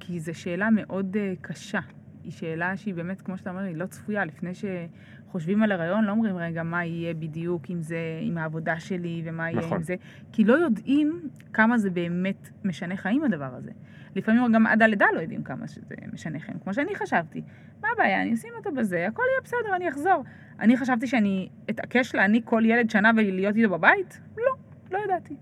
כי 0.00 0.20
זו 0.20 0.34
שאלה 0.34 0.70
מאוד 0.70 1.16
אה, 1.16 1.32
קשה. 1.40 1.80
היא 2.24 2.32
שאלה 2.32 2.76
שהיא 2.76 2.94
באמת, 2.94 3.22
כמו 3.22 3.38
שאתה 3.38 3.50
אומר, 3.50 3.60
היא 3.60 3.76
לא 3.76 3.86
צפויה. 3.86 4.24
לפני 4.24 4.50
שחושבים 4.54 5.62
על 5.62 5.72
הריון, 5.72 6.04
לא 6.04 6.10
אומרים, 6.10 6.36
רגע, 6.36 6.62
מה 6.62 6.84
יהיה 6.84 7.14
בדיוק 7.14 7.70
עם 7.70 7.82
זה, 7.82 7.98
עם 8.22 8.38
העבודה 8.38 8.80
שלי, 8.80 9.22
ומה 9.24 9.50
יהיה 9.50 9.60
נכון. 9.60 9.76
עם 9.76 9.82
זה. 9.82 9.94
כי 10.32 10.44
לא 10.44 10.54
יודעים 10.54 11.28
כמה 11.52 11.78
זה 11.78 11.90
באמת 11.90 12.48
משנה 12.64 12.96
חיים, 12.96 13.24
הדבר 13.24 13.54
הזה. 13.54 13.70
לפעמים 14.16 14.52
גם 14.52 14.66
עד 14.66 14.82
הלידה 14.82 15.06
לא 15.14 15.20
יודעים 15.20 15.42
כמה 15.42 15.68
שזה 15.68 15.94
משנה 16.12 16.38
חיים, 16.40 16.58
כמו 16.58 16.74
שאני 16.74 16.94
חשבתי. 16.94 17.42
מה 17.80 17.88
הבעיה, 17.94 18.22
אני 18.22 18.34
אשים 18.34 18.50
אותו 18.56 18.72
בזה, 18.72 19.06
הכל 19.06 19.22
יהיה 19.30 19.40
בסדר, 19.44 19.76
אני 19.76 19.88
אחזור. 19.88 20.24
אני 20.60 20.76
חשבתי 20.76 21.06
שאני 21.06 21.48
אתעקש 21.70 22.14
להעניק 22.14 22.44
כל 22.44 22.62
ילד 22.64 22.90
שנה 22.90 23.10
ולהיות 23.16 23.56
איתו 23.56 23.70
בבית? 23.70 24.20
לא, 24.36 24.52
לא 24.90 25.04
ידעתי. 25.04 25.36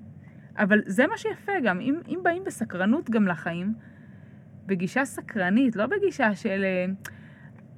אבל 0.59 0.81
זה 0.87 1.07
מה 1.07 1.17
שיפה 1.17 1.53
גם, 1.65 1.81
אם, 1.81 1.95
אם 2.09 2.19
באים 2.23 2.45
בסקרנות 2.45 3.11
גם 3.11 3.29
לחיים, 3.29 3.75
בגישה 4.67 5.05
סקרנית, 5.05 5.77
לא 5.77 5.87
בגישה 5.87 6.35
של 6.35 6.65
אה, 6.65 6.87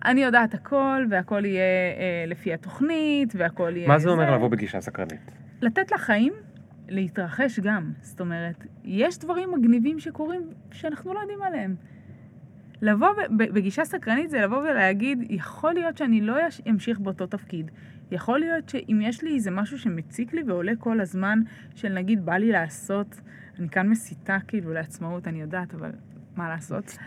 אני 0.04 0.22
יודעת 0.22 0.54
הכל, 0.54 1.04
והכל 1.10 1.44
יהיה 1.44 1.62
אה, 1.62 2.24
לפי 2.26 2.54
התוכנית, 2.54 3.32
והכל 3.36 3.72
יהיה... 3.76 3.88
מה 3.88 3.98
זה 3.98 4.10
אומר 4.10 4.34
לבוא 4.34 4.48
בגישה 4.48 4.80
סקרנית? 4.80 5.32
לתת 5.62 5.92
לחיים 5.92 6.32
להתרחש 6.92 7.60
גם. 7.60 7.92
זאת 8.00 8.20
אומרת, 8.20 8.66
יש 8.84 9.18
דברים 9.18 9.50
מגניבים 9.52 9.98
שקורים 9.98 10.42
שאנחנו 10.72 11.14
לא 11.14 11.20
יודעים 11.20 11.42
עליהם. 11.42 11.74
לבוא 12.82 13.08
בגישה 13.30 13.84
סקרנית 13.84 14.30
זה 14.30 14.40
לבוא 14.40 14.58
ולהגיד, 14.58 15.18
יכול 15.30 15.72
להיות 15.72 15.96
שאני 15.96 16.20
לא 16.20 16.36
אמשיך 16.70 16.98
באותו 16.98 17.26
תפקיד. 17.26 17.70
יכול 18.10 18.40
להיות 18.40 18.68
שאם 18.68 19.00
יש 19.02 19.22
לי 19.22 19.34
איזה 19.34 19.50
משהו 19.50 19.78
שמציק 19.78 20.34
לי 20.34 20.42
ועולה 20.46 20.72
כל 20.78 21.00
הזמן, 21.00 21.38
של 21.74 21.88
נגיד 21.88 22.24
בא 22.24 22.34
לי 22.34 22.52
לעשות, 22.52 23.20
אני 23.58 23.68
כאן 23.68 23.88
מסיתה 23.88 24.36
כאילו 24.48 24.72
לעצמאות, 24.72 25.28
אני 25.28 25.40
יודעת, 25.40 25.74
אבל 25.74 25.90
מה 26.36 26.48
לעשות? 26.48 26.98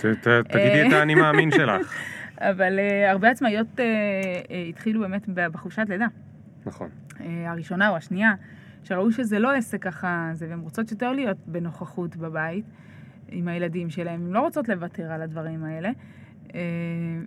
תגידי 0.43 0.87
את 0.87 0.93
האני 0.93 1.15
מאמין 1.15 1.51
שלך. 1.51 1.93
אבל 2.37 2.79
uh, 2.79 3.11
הרבה 3.11 3.29
עצמאיות 3.29 3.67
uh, 3.77 4.53
התחילו 4.69 4.99
באמת 4.99 5.29
בחופשת 5.29 5.85
לידה. 5.89 6.07
נכון. 6.65 6.89
אה, 7.19 7.51
הראשונה 7.51 7.89
או 7.89 7.95
השנייה, 7.95 8.33
שראו 8.85 9.11
שזה 9.11 9.39
לא 9.39 9.51
עסק 9.51 9.81
ככה, 9.81 10.29
זה, 10.33 10.47
והן 10.49 10.59
רוצות 10.59 10.91
יותר 10.91 11.11
להיות 11.11 11.37
בנוכחות 11.47 12.15
בבית 12.15 12.65
עם 13.29 13.47
הילדים 13.47 13.89
שלהם, 13.89 14.25
הן 14.25 14.31
לא 14.31 14.39
רוצות 14.39 14.69
לוותר 14.69 15.11
על 15.11 15.21
הדברים 15.21 15.63
האלה, 15.63 15.89
אה, 16.55 16.59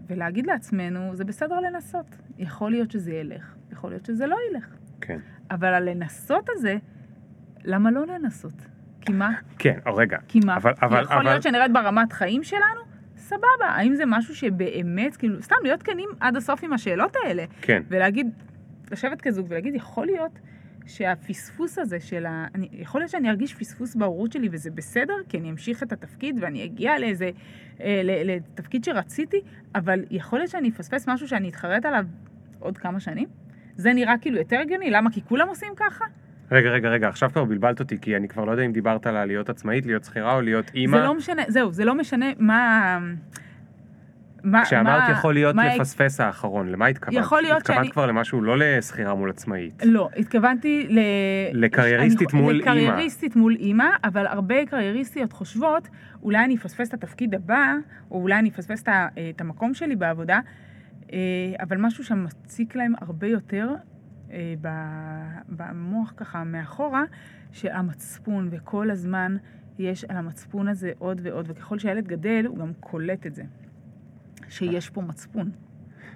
ולהגיד 0.07 0.47
לעצמנו, 0.47 1.17
זה 1.17 1.25
בסדר 1.25 1.61
לנסות. 1.61 2.17
יכול 2.39 2.71
להיות 2.71 2.91
שזה 2.91 3.13
ילך, 3.13 3.55
יכול 3.73 3.91
להיות 3.91 4.05
שזה 4.05 4.27
לא 4.27 4.37
ילך. 4.51 4.77
כן. 5.01 5.19
אבל 5.51 5.75
הלנסות 5.75 6.49
הזה, 6.49 6.77
למה 7.65 7.91
לא 7.91 8.07
לנסות? 8.07 8.67
כי 9.01 9.13
מה? 9.13 9.31
כן, 9.59 9.79
או 9.87 9.97
רגע. 9.97 10.19
כי 10.29 10.41
מה? 10.45 10.57
אבל, 10.57 10.73
אבל, 10.83 11.03
יכול 11.03 11.17
אבל, 11.17 11.25
להיות 11.25 11.43
שנרד 11.43 11.71
ברמת 11.73 12.13
חיים 12.13 12.45
שלנו? 12.45 12.81
סבבה. 13.17 13.67
האם 13.67 13.95
זה 13.95 14.05
משהו 14.07 14.35
שבאמת, 14.35 15.17
כאילו, 15.17 15.43
סתם 15.43 15.57
להיות 15.63 15.83
כנים 15.83 16.09
עד 16.21 16.37
הסוף 16.37 16.65
עם 16.65 16.73
השאלות 16.73 17.17
האלה. 17.25 17.45
כן, 17.63 17.83
ולהגיד, 17.89 18.27
לשבת 18.91 19.21
כזוג 19.21 19.47
ולהגיד, 19.51 19.75
יכול 19.75 20.07
להיות 20.07 20.39
שהפספוס 20.89 21.79
הזה 21.79 22.01
של 22.01 22.27
ה... 22.27 22.47
אני, 22.55 22.69
יכול 22.73 23.01
להיות 23.01 23.11
שאני 23.11 23.31
ארגיש 23.31 23.55
פספוס 23.55 23.97
בהורות 23.97 24.33
שלי 24.33 24.49
וזה 24.53 24.71
בסדר, 24.71 25.15
כי 25.29 25.39
אני 25.39 25.51
אמשיך 25.51 25.83
את 25.83 25.93
התפקיד 25.93 26.39
ואני 26.41 26.65
אגיע 26.65 26.99
לאיזה... 26.99 27.31
אה, 27.81 28.01
לתפקיד 28.05 28.85
שרציתי, 28.85 29.41
אבל 29.75 30.05
יכול 30.11 30.39
להיות 30.39 30.51
שאני 30.51 30.69
אפספס 30.69 31.09
משהו 31.09 31.29
שאני 31.29 31.49
אתחרט 31.49 31.85
עליו 31.87 32.05
עוד 32.59 32.79
כמה 32.79 33.01
שנים? 33.01 33.29
זה 33.77 33.93
נראה 33.93 34.15
כאילו 34.21 34.39
יותר 34.39 34.59
הגיוני? 34.61 34.91
למה? 34.91 35.11
כי 35.11 35.21
כולם 35.23 35.49
עושים 35.49 35.73
ככה? 35.77 36.05
רגע, 36.51 36.71
רגע, 36.71 36.89
רגע, 36.89 37.09
עכשיו 37.09 37.31
כבר 37.33 37.45
בלבלת 37.45 37.81
אותי, 37.81 37.99
כי 38.01 38.17
אני 38.17 38.29
כבר 38.29 38.45
לא 38.45 38.51
יודע 38.51 38.63
אם 38.63 38.73
דיברת 38.73 39.07
על 39.07 39.25
להיות 39.25 39.49
עצמאית, 39.49 39.87
להיות 39.87 40.05
שכירה 40.05 40.35
או 40.35 40.41
להיות 40.41 40.71
אימא. 40.75 40.99
זה 40.99 41.05
לא 41.05 41.15
משנה, 41.15 41.43
זהו, 41.49 41.73
זה 41.73 41.85
לא 41.85 41.95
משנה 41.95 42.27
מה... 42.39 42.99
מה 44.45 44.63
כשאמרת 44.65 45.03
מה- 45.09 45.11
יכול 45.11 45.35
להיות 45.35 45.55
מה- 45.57 45.77
לפספס 45.77 46.21
האחרון, 46.21 46.69
למה 46.69 46.87
התכוונת? 46.87 47.19
יכול 47.25 47.43
להיות 47.43 47.57
התכוונת 47.61 47.79
שאני- 47.85 47.93
כבר 47.93 48.07
למשהו 48.07 48.43
לא 48.43 48.57
לשכירה 48.59 49.15
מול 49.15 49.31
עצמאית. 49.31 49.83
לא, 49.85 50.09
התכוונתי 50.17 50.87
ל... 50.91 50.99
לקרייריסטית 51.53 52.35
אני- 52.35 52.41
מול 52.43 52.55
אימא. 52.55 52.63
לקרייריסטית 52.71 53.37
מול 53.37 53.55
אימא, 53.57 53.87
אבל 54.05 54.27
הרבה 54.27 54.67
קרייריסטיות 54.67 55.33
חושבות, 55.33 55.89
אולי 56.23 56.45
אני 56.45 56.57
אפספס 56.57 56.89
את 56.89 56.95
התפקיד 56.95 57.35
הבא, 57.35 57.75
או 58.11 58.23
אולי 58.23 58.39
אני 58.39 58.49
אפספס 58.49 58.83
את 58.83 58.89
את 59.37 59.41
המקום 59.41 59.75
שלי 59.75 59.97
בעבודה, 59.97 60.41
אה, 61.13 61.19
אבל 61.61 61.77
משהו 61.81 62.05
שמציק 62.05 62.77
להם 62.77 62.93
הרבה 63.01 63.27
יותר 63.27 63.69
אה, 64.33 64.55
במוח 65.49 66.13
ככה 66.17 66.45
מאחורה, 66.45 67.03
שהמצפון, 67.53 68.49
וכל 68.51 68.91
הזמן 68.91 69.37
יש 69.79 70.05
על 70.05 70.17
המצפון 70.17 70.69
הזה 70.69 70.91
עוד 70.99 71.21
ועוד, 71.25 71.47
וככל 71.49 71.79
שהילד 71.79 72.09
גדל, 72.09 72.45
הוא 72.49 72.59
גם 72.59 72.73
קולט 72.81 73.27
את 73.27 73.35
זה, 73.35 73.43
שיש 74.49 74.91
פה 74.91 75.03
מצפון. 75.03 75.51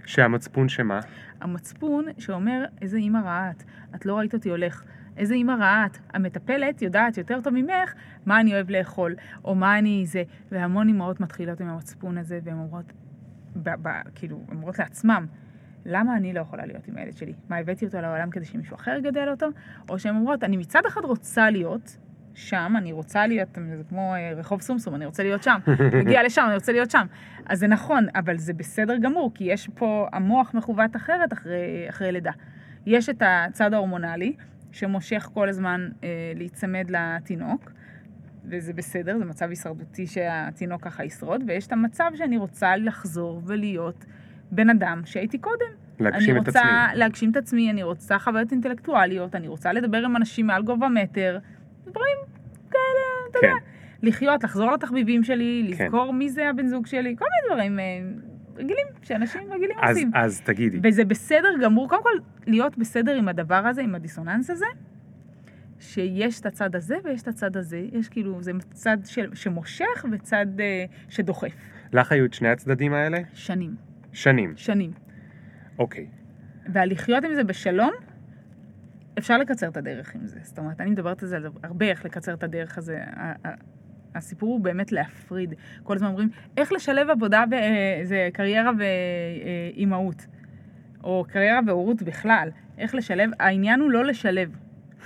שהמצפון 0.07 0.69
שמה? 0.69 1.01
המצפון 1.41 2.05
שאומר, 2.19 2.65
איזה 2.83 2.97
אימא 2.97 3.19
רעה 3.19 3.51
את, 3.51 3.63
את 3.95 4.07
לא 4.07 4.19
ראית 4.19 4.35
אותי 4.35 4.51
הולך. 4.51 4.85
איזה 5.17 5.35
אימא 5.35 5.53
רעה 5.53 5.87
את. 5.87 5.97
המטפלת 6.15 6.83
יודעת 6.83 7.19
יותר 7.19 7.41
טוב 7.41 7.55
ממך 7.55 7.95
מה 8.27 8.41
אני 8.41 8.55
אוהב 8.55 8.71
לאכול, 8.71 9.15
או 9.45 9.55
מה 9.55 9.79
אני 9.79 10.03
זה. 10.07 10.23
והמון 10.53 10.89
אימהות 10.89 11.21
מתחילות 11.21 11.61
עם 11.61 11.69
המצפון 11.69 12.19
הזה, 12.19 12.41
והן 12.45 12.59
אומרות, 12.59 12.93
ב, 13.57 13.71
ב, 13.83 13.89
כאילו, 14.15 14.41
אומרות 14.51 14.79
לעצמם, 14.79 15.27
למה 15.87 16.17
אני 16.17 16.33
לא 16.33 16.41
יכולה 16.41 16.67
להיות 16.67 16.89
עם 16.89 16.97
הילד 16.97 17.17
שלי? 17.17 17.33
מה, 17.49 17.57
הבאתי 17.57 17.87
אותו 17.87 18.01
לעולם 18.01 18.31
כדי 18.31 18.45
שמישהו 18.45 18.75
אחר 18.77 18.97
יגדל 18.99 19.29
אותו? 19.29 19.47
או 19.89 19.99
שהן 19.99 20.17
אומרות, 20.17 20.45
אני 20.45 20.57
מצד 20.57 20.81
אחד 20.87 21.01
רוצה 21.05 21.51
להיות 21.51 21.97
שם, 22.35 22.75
אני 22.77 22.93
רוצה 22.93 23.27
להיות, 23.27 23.49
זה 23.55 23.83
כמו 23.89 24.15
אה, 24.15 24.33
רחוב 24.37 24.61
סומסום, 24.61 24.95
אני 24.95 25.07
רוצה 25.07 25.23
להיות 25.23 25.43
שם. 25.43 25.59
מגיע 26.05 26.23
לשם, 26.23 26.45
אני 26.47 26.55
רוצה 26.55 26.73
להיות 26.73 26.91
שם. 26.91 27.07
אז 27.47 27.59
זה 27.59 27.67
נכון, 27.67 28.07
אבל 28.15 28.39
זה 28.39 28.53
בסדר 28.53 28.97
גמור, 28.97 29.31
כי 29.35 29.45
יש 29.45 29.69
פה, 29.75 30.09
המוח 30.13 30.55
מכוות 30.55 30.97
אחרת 30.97 31.33
אחרי, 31.33 31.87
אחרי 31.89 32.13
לידה. 32.13 32.33
יש 32.87 33.09
את 33.09 33.23
הצד 33.27 33.75
ההורמונלי, 33.75 34.37
שמושך 34.73 35.29
כל 35.35 35.49
הזמן 35.49 35.89
אה, 36.05 36.33
להיצמד 36.37 36.91
לתינוק, 36.91 37.73
וזה 38.45 38.73
בסדר, 38.73 39.19
זה 39.19 39.25
מצב 39.25 39.51
הישרדותי 39.51 40.07
שהתינוק 40.07 40.83
ככה 40.83 41.05
ישרוד, 41.05 41.43
ויש 41.47 41.67
את 41.67 41.73
המצב 41.73 42.11
שאני 42.15 42.37
רוצה 42.37 42.77
לחזור 42.77 43.43
ולהיות 43.47 44.05
בן 44.51 44.71
אדם 44.71 45.03
שהייתי 45.05 45.39
קודם. 45.39 45.83
להגשים 46.01 46.37
את 46.37 46.49
עצמי. 46.49 46.63
אני 46.63 46.71
רוצה 46.71 46.95
להגשים 46.95 47.31
את 47.31 47.37
עצמי, 47.37 47.71
אני 47.71 47.83
רוצה 47.83 48.19
חוויות 48.19 48.53
אינטלקטואליות, 48.53 49.35
אני 49.35 49.49
רוצה 49.49 49.73
לדבר 49.73 50.05
עם 50.05 50.17
אנשים 50.17 50.47
מעל 50.47 50.63
גובה 50.63 50.89
מטר, 50.89 51.39
דברים 51.93 52.17
כאלה, 52.71 53.31
אתה 53.31 53.39
כן. 53.41 53.47
יודע. 53.47 53.59
לחיות, 54.03 54.45
לחזור 54.45 54.73
לתחביבים 54.73 55.25
שלי, 55.25 55.75
כן. 55.77 55.85
לזכור 55.85 56.13
מי 56.13 56.29
זה 56.29 56.49
הבן 56.49 56.67
זוג 56.67 56.87
שלי, 56.87 57.17
כל 57.19 57.25
מיני 57.25 57.55
דברים 57.55 57.79
אה, 57.79 57.85
רגילים, 58.57 58.87
שאנשים 59.03 59.53
רגילים 59.53 59.77
אז, 59.83 59.97
עושים. 59.97 60.11
אז 60.15 60.41
תגידי, 60.41 60.81
וזה 60.83 61.05
בסדר 61.05 61.49
גמור, 61.63 61.89
קודם 61.89 62.03
כל, 62.03 62.19
להיות 62.47 62.79
בסדר 62.79 63.15
עם 63.15 63.29
הדבר 63.29 63.55
הזה, 63.67 63.83
עם 63.83 63.95
הדיסוננס 63.95 64.51
הזה, 64.51 64.67
שיש 65.81 66.41
את 66.41 66.47
הצד 66.47 66.77
הזה 66.77 66.97
ויש 67.05 67.23
את 67.23 67.29
הצד 67.29 67.57
הזה. 67.57 67.87
יש 67.93 68.09
כאילו, 68.09 68.43
זה 68.43 68.53
צד 68.73 68.97
של, 69.05 69.35
שמושך 69.35 70.07
וצד 70.13 70.47
אה, 70.61 70.85
שדוחף. 71.09 71.53
לך 71.93 72.13
היו 72.13 72.25
את 72.25 72.35
שני 72.35 72.49
הצדדים 72.49 72.95
האלה? 72.95 73.19
שנים, 73.35 73.75
שנים. 74.13 74.53
שנים. 74.57 74.93
אוקיי. 75.79 76.07
והלחיות 76.73 77.25
עם 77.25 77.35
זה 77.35 77.45
בשלום, 77.45 77.93
אפשר 79.19 79.39
לקצר 79.39 79.69
את 79.69 79.77
הדרך 79.77 80.15
עם 80.15 80.27
זה. 80.27 80.39
זאת 80.43 80.59
אומרת, 80.59 80.81
אני 80.81 80.91
מדברת 80.91 81.23
על 81.23 81.29
זה 81.29 81.39
הרבה, 81.63 81.87
איך 81.87 82.05
לקצר 82.05 82.35
את 82.35 82.43
הדרך 82.43 82.79
הזה. 82.79 83.01
הסיפור 84.15 84.49
הוא 84.49 84.61
באמת 84.61 84.93
להפריד. 84.93 85.55
כל 85.83 85.97
הזמן 85.97 86.09
אומרים, 86.09 86.31
איך 86.57 86.73
לשלב 86.73 87.11
עבודה, 87.11 87.45
ו- 87.51 87.55
אה, 87.55 88.01
זה 88.03 88.29
קריירה 88.33 88.71
ואימהות. 88.79 90.27
או 91.05 91.25
קריירה 91.29 91.61
והורות 91.67 92.03
בכלל. 92.03 92.49
איך 92.79 92.95
לשלב, 92.95 93.31
העניין 93.41 93.81
הוא 93.81 93.91
לא 93.91 94.05
לשלב. 94.05 94.57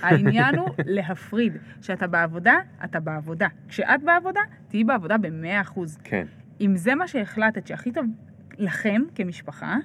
העניין 0.01 0.55
הוא 0.55 0.69
להפריד. 0.85 1.57
כשאתה 1.81 2.07
בעבודה, 2.07 2.55
אתה 2.83 2.99
בעבודה. 2.99 3.47
כשאת 3.67 4.03
בעבודה, 4.03 4.39
תהיי 4.67 4.83
בעבודה 4.83 5.17
במאה 5.17 5.61
אחוז. 5.61 5.97
כן. 6.03 6.25
אם 6.61 6.75
זה 6.75 6.95
מה 6.95 7.07
שהחלטת 7.07 7.67
שהכי 7.67 7.91
טוב 7.91 8.05
לכם 8.57 9.01
כמשפחה, 9.15 9.77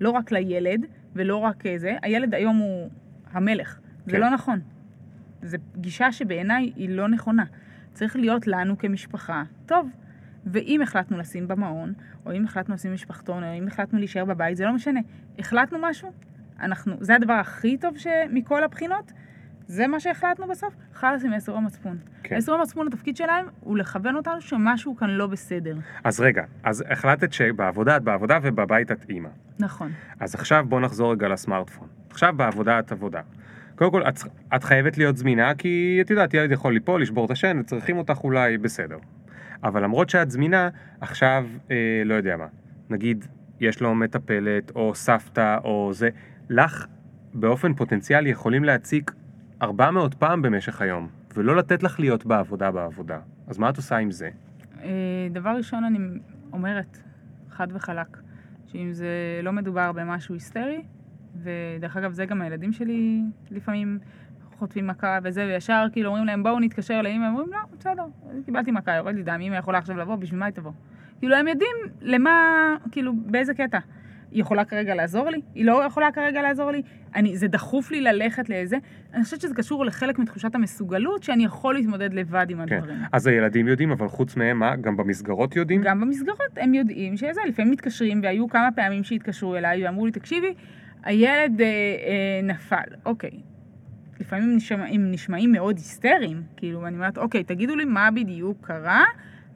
לא 0.00 0.10
רק 0.10 0.32
לילד 0.32 0.86
ולא 1.14 1.36
רק 1.36 1.66
אה, 1.66 1.78
זה, 1.78 1.96
הילד 2.02 2.34
היום 2.34 2.56
הוא 2.56 2.90
המלך. 3.32 3.78
זה 4.06 4.12
כן. 4.12 4.20
לא 4.20 4.30
נכון. 4.30 4.60
זו 5.42 5.56
גישה 5.76 6.12
שבעיניי 6.12 6.72
היא 6.76 6.88
לא 6.88 7.08
נכונה. 7.08 7.44
צריך 7.92 8.16
להיות 8.16 8.46
לנו 8.46 8.78
כמשפחה 8.78 9.42
טוב. 9.66 9.90
ואם 10.46 10.80
החלטנו 10.82 11.18
לשים 11.18 11.48
במעון, 11.48 11.92
או 12.26 12.32
אם 12.32 12.44
החלטנו 12.44 12.74
לשים 12.74 12.94
משפחתון, 12.94 13.44
או 13.44 13.58
אם 13.58 13.66
החלטנו 13.66 13.98
להישאר 13.98 14.24
בבית, 14.24 14.56
זה 14.56 14.64
לא 14.64 14.72
משנה. 14.72 15.00
החלטנו 15.38 15.78
משהו, 15.82 16.12
אנחנו, 16.60 16.96
זה 17.00 17.14
הדבר 17.14 17.32
הכי 17.32 17.76
טוב 17.76 17.98
ש... 17.98 18.06
מכל 18.30 18.64
הבחינות, 18.64 19.12
זה 19.68 19.86
מה 19.86 20.00
שהחלטנו 20.00 20.46
בסוף, 20.48 20.74
חלאס 20.94 21.24
עם 21.24 21.32
יסור 21.32 21.56
המצפון. 21.56 21.98
כן. 22.22 22.36
יסור 22.36 22.54
המצפון, 22.54 22.86
התפקיד 22.86 23.16
שלהם 23.16 23.46
הוא 23.60 23.78
לכוון 23.78 24.16
אותנו 24.16 24.40
שמשהו 24.40 24.96
כאן 24.96 25.10
לא 25.10 25.26
בסדר. 25.26 25.76
אז 26.04 26.20
רגע, 26.20 26.44
אז 26.62 26.84
החלטת 26.90 27.32
שבעבודה 27.32 27.96
את 27.96 28.02
בעבודה 28.02 28.38
ובבית 28.42 28.92
את 28.92 29.04
אימא. 29.10 29.28
נכון. 29.58 29.92
אז 30.20 30.34
עכשיו 30.34 30.66
בוא 30.68 30.80
נחזור 30.80 31.12
רגע 31.12 31.28
לסמארטפון. 31.28 31.88
עכשיו 32.10 32.34
בעבודה 32.36 32.78
את 32.78 32.92
עבודה. 32.92 33.20
קודם 33.74 33.90
כל, 33.90 34.02
את, 34.02 34.18
את 34.56 34.64
חייבת 34.64 34.98
להיות 34.98 35.16
זמינה, 35.16 35.54
כי 35.54 35.98
את 36.00 36.10
יודעת, 36.10 36.34
ילד 36.34 36.52
יכול 36.52 36.72
ליפול, 36.72 37.02
לשבור 37.02 37.26
את 37.26 37.30
השן, 37.30 37.58
וצריכים 37.60 37.98
אותך 37.98 38.18
אולי, 38.24 38.58
בסדר. 38.58 38.98
אבל 39.64 39.82
למרות 39.82 40.10
שאת 40.10 40.30
זמינה, 40.30 40.68
עכשיו, 41.00 41.46
אה, 41.70 42.02
לא 42.04 42.14
יודע 42.14 42.36
מה, 42.36 42.46
נגיד, 42.90 43.24
יש 43.60 43.80
לו 43.80 43.94
מטפלת, 43.94 44.72
או 44.74 44.94
סבתא, 44.94 45.58
או 45.64 45.90
זה, 45.92 46.08
לך 46.50 46.86
באופן 47.34 47.74
פוטנציאלי 47.74 48.30
יכולים 48.30 48.64
להציק 48.64 49.12
400 49.62 50.14
פעם 50.14 50.42
במשך 50.42 50.80
היום, 50.80 51.08
ולא 51.34 51.56
לתת 51.56 51.82
לך 51.82 52.00
להיות 52.00 52.26
בעבודה 52.26 52.70
בעבודה. 52.70 53.18
אז 53.46 53.58
מה 53.58 53.70
את 53.70 53.76
עושה 53.76 53.96
עם 53.96 54.10
זה? 54.10 54.30
אה, 54.82 55.28
דבר 55.30 55.50
ראשון, 55.50 55.84
אני 55.84 55.98
אומרת, 56.52 57.02
חד 57.50 57.68
וחלק, 57.72 58.18
שאם 58.66 58.92
זה 58.92 59.40
לא 59.42 59.52
מדובר 59.52 59.92
במשהו 59.92 60.34
היסטרי, 60.34 60.82
ודרך 61.42 61.96
אגב, 61.96 62.12
זה 62.12 62.26
גם 62.26 62.42
הילדים 62.42 62.72
שלי 62.72 63.22
לפעמים 63.50 63.98
חוטפים 64.58 64.86
מכה 64.86 65.18
וזה, 65.22 65.44
וישר 65.44 65.86
כאילו 65.92 66.08
אומרים 66.08 66.24
להם, 66.24 66.42
בואו 66.42 66.60
נתקשר 66.60 67.02
לאמא, 67.02 67.24
הם 67.24 67.32
אומרים, 67.34 67.52
לא, 67.52 67.58
בסדר, 67.78 68.04
קיבלתי 68.44 68.70
מכה, 68.70 68.94
יורד 68.94 69.14
לי 69.14 69.22
דם, 69.22 69.40
אמא 69.40 69.56
יכולה 69.56 69.78
עכשיו 69.78 69.96
לבוא, 69.96 70.16
בשביל 70.16 70.40
מה 70.40 70.46
היא 70.46 70.54
תבוא? 70.54 70.72
כאילו, 71.18 71.36
הם 71.36 71.48
יודעים 71.48 71.76
למה, 72.00 72.30
כאילו, 72.90 73.12
באיזה 73.16 73.54
קטע. 73.54 73.78
היא 74.30 74.40
יכולה 74.40 74.64
כרגע 74.64 74.94
לעזור 74.94 75.30
לי? 75.30 75.40
היא 75.54 75.64
לא 75.64 75.84
יכולה 75.86 76.12
כרגע 76.12 76.42
לעזור 76.42 76.70
לי? 76.70 76.82
אני, 77.14 77.36
זה 77.36 77.48
דחוף 77.48 77.90
לי 77.90 78.00
ללכת 78.00 78.48
לאיזה? 78.48 78.76
אני 79.14 79.24
חושבת 79.24 79.40
שזה 79.40 79.54
קשור 79.54 79.84
לחלק 79.84 80.18
מתחושת 80.18 80.54
המסוגלות, 80.54 81.22
שאני 81.22 81.44
יכול 81.44 81.74
להתמודד 81.74 82.14
לבד 82.14 82.46
עם 82.50 82.66
כן. 82.66 82.76
הדברים. 82.76 82.98
אז 83.12 83.26
הילדים 83.26 83.68
יודעים, 83.68 83.90
אבל 83.90 84.08
חוץ 84.08 84.36
מהם, 84.36 84.58
מה? 84.58 84.76
גם 84.76 84.96
במסגרות 84.96 85.56
יודעים? 85.56 85.82
גם 85.82 86.00
במסגרות 86.00 86.50
הם 86.56 86.74
יודעים 86.74 87.16
שזה, 87.16 87.40
לפעמים 87.48 87.72
מתקשרים, 87.72 88.20
והיו 88.22 88.48
כמה 88.48 88.68
פעמים 88.76 89.04
שהתקשרו 89.04 89.56
אליי 89.56 89.84
ואמרו 89.84 90.06
לי, 90.06 90.12
תקשיבי, 90.12 90.54
הילד 91.04 91.60
אה, 91.60 91.66
אה, 91.66 92.40
נפל. 92.42 92.96
אוקיי. 93.06 93.40
לפעמים 94.20 94.56
נשמע, 94.56 94.86
הם 94.86 95.10
נשמעים 95.10 95.52
מאוד 95.52 95.76
היסטריים, 95.76 96.42
כאילו, 96.56 96.86
אני 96.86 96.96
אומרת, 96.96 97.18
אוקיי, 97.18 97.44
תגידו 97.44 97.76
לי 97.76 97.84
מה 97.84 98.10
בדיוק 98.10 98.66
קרה, 98.66 99.04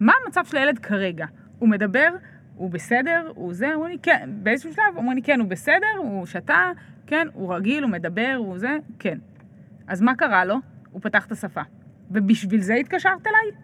מה 0.00 0.12
המצב 0.24 0.44
של 0.44 0.56
הילד 0.56 0.78
כרגע? 0.78 1.26
הוא 1.58 1.68
מדבר, 1.68 2.08
הוא 2.56 2.70
בסדר, 2.70 3.32
הוא 3.34 3.54
זה, 3.54 3.74
אומרים 3.74 3.92
לי, 3.92 3.98
כן, 4.02 4.30
באיזשהו 4.32 4.72
שלב 4.72 4.96
אומרים 4.96 5.16
לי, 5.16 5.22
כן, 5.22 5.40
הוא 5.40 5.48
בסדר, 5.48 5.96
הוא 5.98 6.26
שתה, 6.26 6.70
כן, 7.06 7.26
הוא 7.32 7.54
רגיל, 7.54 7.82
הוא 7.82 7.90
מדבר, 7.90 8.34
הוא 8.38 8.58
זה, 8.58 8.76
כן. 8.98 9.18
אז 9.86 10.02
מה 10.02 10.14
קרה 10.14 10.44
לו? 10.44 10.56
הוא 10.90 11.00
פתח 11.02 11.26
את 11.26 11.32
השפה. 11.32 11.60
ובשביל 12.10 12.60
זה 12.60 12.74
התקשרת 12.74 13.26
אליי? 13.26 13.62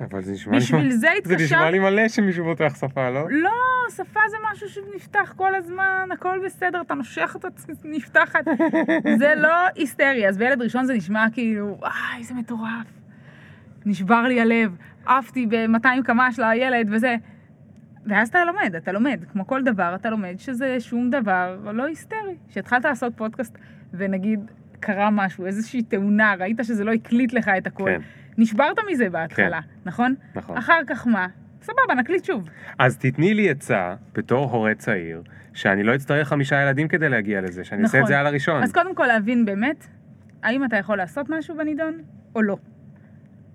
אבל 0.00 0.22
זה 0.22 0.32
נשמע 0.32 0.52
לי... 0.52 0.58
בשביל 0.58 0.90
זה 0.90 0.98
זה 1.06 1.12
התקשרת? 1.18 1.40
נשמע 1.40 1.70
לי 1.70 1.78
מלא 1.78 2.08
שמישהו 2.08 2.44
פותח 2.44 2.76
שפה, 2.80 3.10
לא? 3.10 3.30
לא, 3.30 3.50
שפה 3.90 4.20
זה 4.30 4.36
משהו 4.52 4.68
שנפתח 4.68 5.34
כל 5.36 5.54
הזמן, 5.54 6.08
הכל 6.12 6.40
בסדר, 6.44 6.80
אתה 6.80 6.94
נושך 6.94 7.30
אותה, 7.34 7.48
נפתחת. 7.84 8.44
זה 9.18 9.34
לא 9.36 9.54
היסטרי. 9.74 10.28
אז 10.28 10.38
בילד 10.38 10.62
ראשון 10.62 10.84
זה 10.84 10.94
נשמע 10.94 11.26
כאילו, 11.32 11.76
וואי, 11.78 12.18
איזה 12.18 12.34
מטורף. 12.34 12.86
נשבר 13.86 14.22
לי 14.22 14.40
הלב, 14.40 14.76
עפתי 15.06 15.46
ב-200 15.46 16.02
קמ"ש 16.04 16.38
לילד 16.38 16.88
וזה. 16.90 17.16
ואז 18.06 18.28
אתה 18.28 18.44
לומד, 18.44 18.74
אתה 18.76 18.92
לומד. 18.92 19.20
כמו 19.32 19.46
כל 19.46 19.62
דבר, 19.62 19.94
אתה 19.94 20.10
לומד 20.10 20.34
שזה 20.38 20.80
שום 20.80 21.10
דבר 21.10 21.58
לא 21.74 21.86
היסטרי. 21.86 22.36
כשהתחלת 22.48 22.84
לעשות 22.84 23.12
פודקאסט, 23.16 23.58
ונגיד, 23.94 24.40
קרה 24.80 25.10
משהו, 25.10 25.46
איזושהי 25.46 25.82
תאונה, 25.82 26.34
ראית 26.38 26.60
שזה 26.62 26.84
לא 26.84 26.92
הקליט 26.92 27.32
לך 27.32 27.50
את 27.58 27.66
הכל. 27.66 27.84
כן. 27.84 28.00
נשברת 28.38 28.76
מזה 28.90 29.10
בהתחלה, 29.10 29.60
נכון? 29.84 30.14
נכון. 30.34 30.56
אחר 30.56 30.80
כך 30.86 31.06
מה? 31.06 31.26
סבבה, 31.62 31.94
נקליט 31.96 32.24
שוב. 32.24 32.48
אז 32.78 32.98
תתני 32.98 33.34
לי 33.34 33.50
עצה, 33.50 33.94
בתור 34.14 34.50
הורה 34.50 34.74
צעיר, 34.74 35.22
שאני 35.52 35.82
לא 35.82 35.94
אצטרך 35.94 36.28
חמישה 36.28 36.62
ילדים 36.62 36.88
כדי 36.88 37.08
להגיע 37.08 37.40
לזה, 37.40 37.64
שאני 37.64 37.82
אעשה 37.82 37.98
את 37.98 38.02
נכון. 38.02 38.08
זה 38.12 38.20
על 38.20 38.26
הראשון. 38.26 38.62
אז 38.62 38.72
קודם 38.72 38.94
כל 38.94 39.06
להבין 39.06 39.44
באמת, 39.44 39.86
האם 40.42 40.64
אתה 40.64 40.76
יכול 40.76 40.96
לעשות 40.96 41.26
משהו 41.28 41.56
בנידון 41.56 41.98
או 42.34 42.42
לא. 42.42 42.56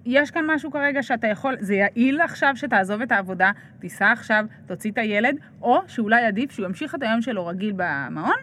יש 0.06 0.32
כאן 0.32 0.46
משהו 0.48 0.72
כרגע 0.72 1.04
שאתה 1.04 1.28
יכול, 1.28 1.56
זה 1.60 1.76
יעיל 1.76 2.22
עכשיו 2.22 2.52
שתעזוב 2.56 3.02
את 3.02 3.12
העבודה, 3.12 3.52
תיסע 3.80 4.12
עכשיו, 4.12 4.46
תוציא 4.66 4.92
את 4.92 4.98
הילד, 4.98 5.36
או 5.62 5.82
שאולי 5.88 6.26
עדיף 6.26 6.52
שהוא 6.52 6.66
ימשיך 6.66 6.96
את 6.96 7.04
היום 7.04 7.22
שלו 7.22 7.46
רגיל 7.48 7.74
במעון, 7.76 8.38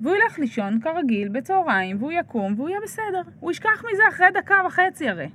והוא 0.00 0.16
ילך 0.16 0.38
לישון 0.38 0.80
כרגיל 0.80 1.28
בצהריים, 1.28 1.96
והוא 1.98 2.12
יקום 2.12 2.54
והוא 2.56 2.68
יהיה 2.68 2.80
בסדר. 2.82 3.22
הוא 3.40 3.50
ישכח 3.50 3.84
מזה 3.92 4.02
אחרי 4.08 4.26
דקה 4.34 4.54
וחצי 4.66 5.08
הרי. 5.08 5.28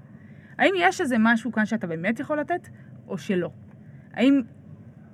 האם 0.57 0.73
יש 0.77 1.01
איזה 1.01 1.15
משהו 1.19 1.51
כאן 1.51 1.65
שאתה 1.65 1.87
באמת 1.87 2.19
יכול 2.19 2.39
לתת, 2.39 2.69
או 3.07 3.17
שלא? 3.17 3.49
האם, 4.13 4.41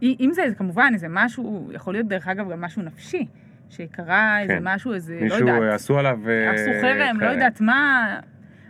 אם 0.02 0.30
זה 0.34 0.44
כמובן 0.58 0.92
איזה 0.94 1.08
משהו, 1.10 1.70
יכול 1.74 1.94
להיות 1.94 2.08
דרך 2.08 2.28
אגב 2.28 2.52
גם 2.52 2.62
משהו 2.62 2.82
נפשי, 2.82 3.28
שקרה 3.70 4.40
איזה 4.40 4.54
כן. 4.54 4.60
משהו, 4.64 4.94
איזה, 4.94 5.16
לא 5.16 5.22
מישהו 5.22 5.40
יודעת, 5.40 5.74
עשו 5.74 6.00
עליו... 6.00 6.20
אה, 6.30 6.52
עשו 6.52 6.72
חרם, 6.82 7.20
לא 7.20 7.28
יודעת 7.28 7.62
מה, 7.62 8.20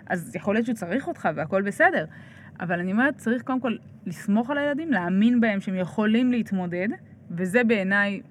אז 0.10 0.36
יכול 0.36 0.56
להיות 0.56 0.66
שהוא 0.66 0.76
צריך 0.76 1.08
אותך 1.08 1.30
והכל 1.36 1.62
בסדר. 1.62 2.06
אבל 2.60 2.80
אני 2.80 2.92
אומרת, 2.92 3.18
צריך 3.18 3.42
קודם 3.42 3.60
כל 3.60 3.76
לסמוך 4.06 4.50
על 4.50 4.58
הילדים, 4.58 4.92
להאמין 4.92 5.42
בהם 5.42 5.62
שהם 5.62 5.76
יכולים 5.76 6.32
להתמודד, 6.32 6.88
וזה 7.32 7.64
בעיניי 7.64 8.22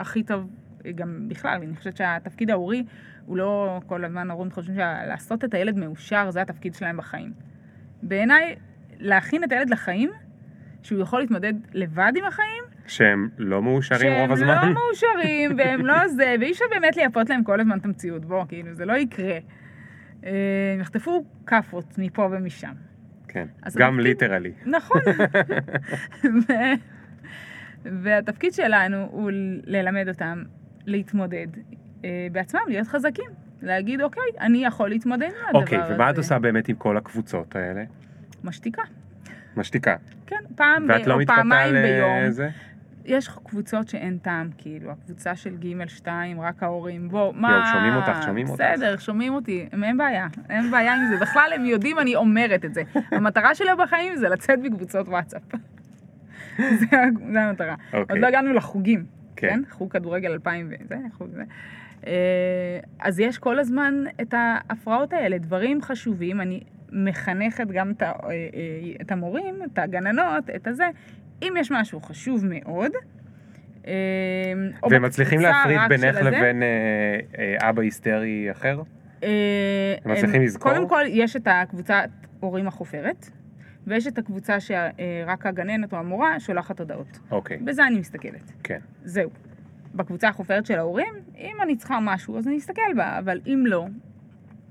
הכי 0.00 0.22
טוב, 0.22 0.50
גם 0.94 1.28
בכלל, 1.28 1.58
אני 1.62 1.76
חושבת 1.76 1.96
שהתפקיד 1.96 2.50
ההורי, 2.50 2.84
הוא 3.26 3.36
לא 3.36 3.80
כל 3.86 4.04
הזמן 4.04 4.30
ההורים 4.30 4.50
חושבים 4.50 4.76
שלעשות 4.76 5.44
את 5.44 5.54
הילד 5.54 5.76
מאושר, 5.78 6.30
זה 6.30 6.42
התפקיד 6.42 6.74
שלהם 6.74 6.96
בחיים. 6.96 7.32
בעיניי, 8.02 8.56
להכין 8.98 9.44
את 9.44 9.52
הילד 9.52 9.70
לחיים, 9.70 10.10
שהוא 10.82 11.00
יכול 11.00 11.20
להתמודד 11.20 11.54
לבד 11.74 12.12
עם 12.16 12.24
החיים, 12.24 12.64
שהם 12.86 13.28
לא 13.38 13.62
מאושרים 13.62 14.12
רוב 14.20 14.32
הזמן. 14.32 14.46
שהם 14.60 14.68
לא 14.68 14.74
מאושרים, 14.74 15.58
והם 15.58 15.86
לא 15.86 16.08
זה, 16.16 16.34
ואי 16.40 16.50
אפשר 16.50 16.64
באמת 16.70 16.96
לייפות 16.96 17.30
להם 17.30 17.44
כל 17.44 17.60
הזמן 17.60 17.78
את 17.78 17.84
המציאות, 17.84 18.24
בוא, 18.24 18.44
כאילו, 18.48 18.74
זה 18.74 18.84
לא 18.84 18.92
יקרה. 18.92 19.38
אה, 20.24 20.30
הם 20.74 20.80
יחטפו 20.80 21.24
כאפות 21.46 21.94
מפה 21.98 22.28
ומשם. 22.32 22.72
כן, 23.28 23.46
גם 23.76 23.92
התפקיד- 23.94 24.04
ליטרלי. 24.06 24.52
נכון. 24.66 25.00
ו- 26.48 26.52
והתפקיד 27.84 28.52
שלנו 28.52 29.06
הוא 29.10 29.30
ללמד 29.64 30.08
אותם 30.08 30.42
להתמודד 30.86 31.46
אה, 32.04 32.26
בעצמם, 32.32 32.60
להיות 32.68 32.86
חזקים. 32.86 33.30
להגיד, 33.62 34.00
אוקיי, 34.00 34.22
אני 34.40 34.64
יכול 34.64 34.88
להתמודד 34.88 35.22
עם 35.26 35.46
הדבר 35.48 35.62
הזה. 35.62 35.76
אוקיי, 35.76 35.94
ומה 35.94 36.10
את 36.10 36.18
עושה 36.18 36.38
באמת 36.38 36.68
עם 36.68 36.76
כל 36.76 36.96
הקבוצות 36.96 37.56
האלה? 37.56 37.84
משתיקה. 38.44 38.82
משתיקה. 39.56 39.96
כן, 40.26 40.36
פעם 40.56 40.86
ב- 40.86 40.90
ואת 40.90 41.06
לא 41.06 41.14
או 41.14 41.18
מתפתה 41.18 41.34
פעמיים 41.36 41.74
ביום. 41.74 42.22
לזה? 42.22 42.48
יש 43.08 43.28
קבוצות 43.44 43.88
שאין 43.88 44.18
טעם, 44.18 44.50
כאילו, 44.58 44.90
הקבוצה 44.90 45.36
של 45.36 45.56
ג' 45.56 45.88
2, 45.88 46.40
רק 46.40 46.62
ההורים, 46.62 47.08
בוא, 47.08 47.32
מה... 47.34 47.70
שומעים 47.72 47.94
אותך, 47.94 48.22
שומעים 48.26 48.48
אותך. 48.48 48.60
בסדר, 48.60 48.96
שומעים 48.96 49.34
אותי, 49.34 49.68
אין 49.82 49.96
בעיה, 49.96 50.26
אין 50.50 50.70
בעיה 50.70 50.94
עם 50.94 51.00
זה. 51.10 51.16
בכלל, 51.20 51.50
הם 51.54 51.64
יודעים, 51.64 51.98
אני 51.98 52.16
אומרת 52.16 52.64
את 52.64 52.74
זה. 52.74 52.82
המטרה 53.12 53.54
שלי 53.54 53.68
בחיים 53.78 54.16
זה 54.16 54.28
לצאת 54.28 54.58
מקבוצות 54.62 55.08
וואטסאפ. 55.08 55.42
זה, 56.80 56.86
זה 57.32 57.42
המטרה. 57.42 57.74
אוקיי. 57.86 58.00
עוד 58.08 58.18
לא 58.18 58.26
הגענו 58.26 58.52
לחוגים, 58.52 59.04
כן. 59.36 59.48
כן? 59.48 59.62
חוג 59.70 59.92
כדורגל 59.92 60.32
2000 60.32 60.70
וזה, 60.70 60.96
חוג 61.12 61.28
זה. 61.34 61.44
אה, 62.06 62.80
אז 63.00 63.20
יש 63.20 63.38
כל 63.38 63.58
הזמן 63.58 64.04
את 64.20 64.34
ההפרעות 64.36 65.12
האלה, 65.12 65.38
דברים 65.38 65.82
חשובים, 65.82 66.40
אני 66.40 66.60
מחנכת 66.92 67.66
גם 67.66 67.90
את, 67.90 68.02
אה, 68.02 68.12
אה, 68.30 68.38
את 69.00 69.12
המורים, 69.12 69.54
את 69.72 69.78
הגננות, 69.78 70.50
את 70.56 70.66
הזה. 70.66 70.88
אם 71.42 71.54
יש 71.58 71.70
משהו 71.70 72.00
חשוב 72.00 72.44
מאוד, 72.48 72.92
אה, 73.86 73.92
והם 74.90 75.02
מצליחים 75.02 75.40
להפריד 75.40 75.80
בינך 75.88 76.16
לבין 76.16 76.62
אה, 76.62 76.68
אה, 77.38 77.70
אבא 77.70 77.82
היסטרי 77.82 78.48
אחר? 78.50 78.82
הם 79.22 79.28
מצליחים 80.04 80.42
לזכור? 80.42 80.72
קודם 80.72 80.88
כל, 80.88 81.04
יש 81.08 81.36
את 81.36 81.48
הקבוצת 81.50 82.10
הורים 82.40 82.68
החופרת, 82.68 83.30
ויש 83.86 84.06
את 84.06 84.18
הקבוצה 84.18 84.60
שרק 84.60 85.46
הגננת 85.46 85.92
או 85.92 85.98
המורה 85.98 86.40
שולחת 86.40 86.80
הודעות. 86.80 87.18
אוקיי, 87.30 87.56
בזה 87.56 87.86
אני 87.86 87.98
מסתכלת. 87.98 88.52
כן. 88.62 88.78
זהו. 89.04 89.30
בקבוצה 89.94 90.28
החופרת 90.28 90.66
של 90.66 90.78
ההורים, 90.78 91.14
אם 91.38 91.56
אני 91.62 91.76
צריכה 91.76 91.98
משהו, 92.02 92.38
אז 92.38 92.48
אני 92.48 92.58
אסתכל 92.58 92.94
בה, 92.96 93.18
אבל 93.18 93.40
אם 93.46 93.64
לא, 93.66 93.86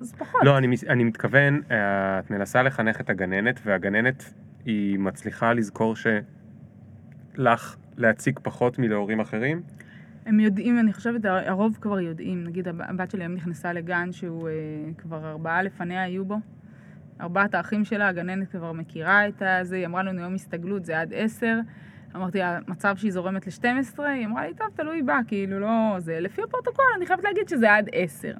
אז 0.02 0.14
פחות. 0.18 0.42
לא, 0.44 0.58
אני, 0.58 0.76
אני 0.90 1.04
מתכוון, 1.04 1.62
את 1.68 2.32
מנסה 2.32 2.64
לחנך 2.64 3.02
את 3.02 3.10
הגננת, 3.10 3.60
והגננת 3.66 4.34
היא 4.66 5.00
מצליחה 5.00 5.54
לזכור 5.54 5.96
שלך 7.38 7.76
להציק 7.98 8.40
פחות 8.44 8.80
מלהורים 8.80 9.20
אחרים? 9.20 9.62
הם 10.26 10.40
יודעים, 10.40 10.80
אני 10.80 10.94
חושבת, 10.94 11.26
הרוב 11.26 11.78
כבר 11.82 12.00
יודעים. 12.00 12.44
נגיד, 12.44 12.68
הב- 12.68 12.82
הבת 12.82 13.12
שלי 13.12 13.24
היום 13.24 13.34
נכנסה 13.34 13.74
לגן 13.74 14.12
שהוא 14.12 14.50
אה, 14.50 14.54
כבר 14.98 15.30
ארבעה 15.30 15.64
לפניה 15.64 16.04
היו 16.04 16.26
בו. 16.26 16.38
ארבעת 17.22 17.56
האחים 17.56 17.86
שלה, 17.86 18.08
הגננת 18.08 18.52
כבר 18.52 18.72
מכירה 18.72 19.28
את 19.28 19.42
הזה, 19.42 19.76
היא 19.76 19.86
אמרה 19.86 20.04
לנו 20.04 20.22
יום 20.22 20.34
הסתגלות, 20.36 20.86
זה 20.86 21.00
עד 21.00 21.14
עשר. 21.16 21.60
אמרתי, 22.16 22.42
המצב 22.42 22.96
שהיא 22.98 23.12
זורמת 23.12 23.48
ל-12, 23.48 24.02
היא 24.02 24.26
אמרה 24.26 24.48
לי, 24.48 24.54
טוב, 24.54 24.68
תלוי 24.76 25.02
בה, 25.02 25.20
כאילו, 25.28 25.60
לא... 25.60 25.96
זה 26.00 26.20
לפי 26.20 26.42
הפרוטוקול, 26.42 26.86
אני 26.98 27.06
חייבת 27.06 27.24
להגיד 27.24 27.50
שזה 27.50 27.74
עד 27.74 27.90
עשר. 27.92 28.34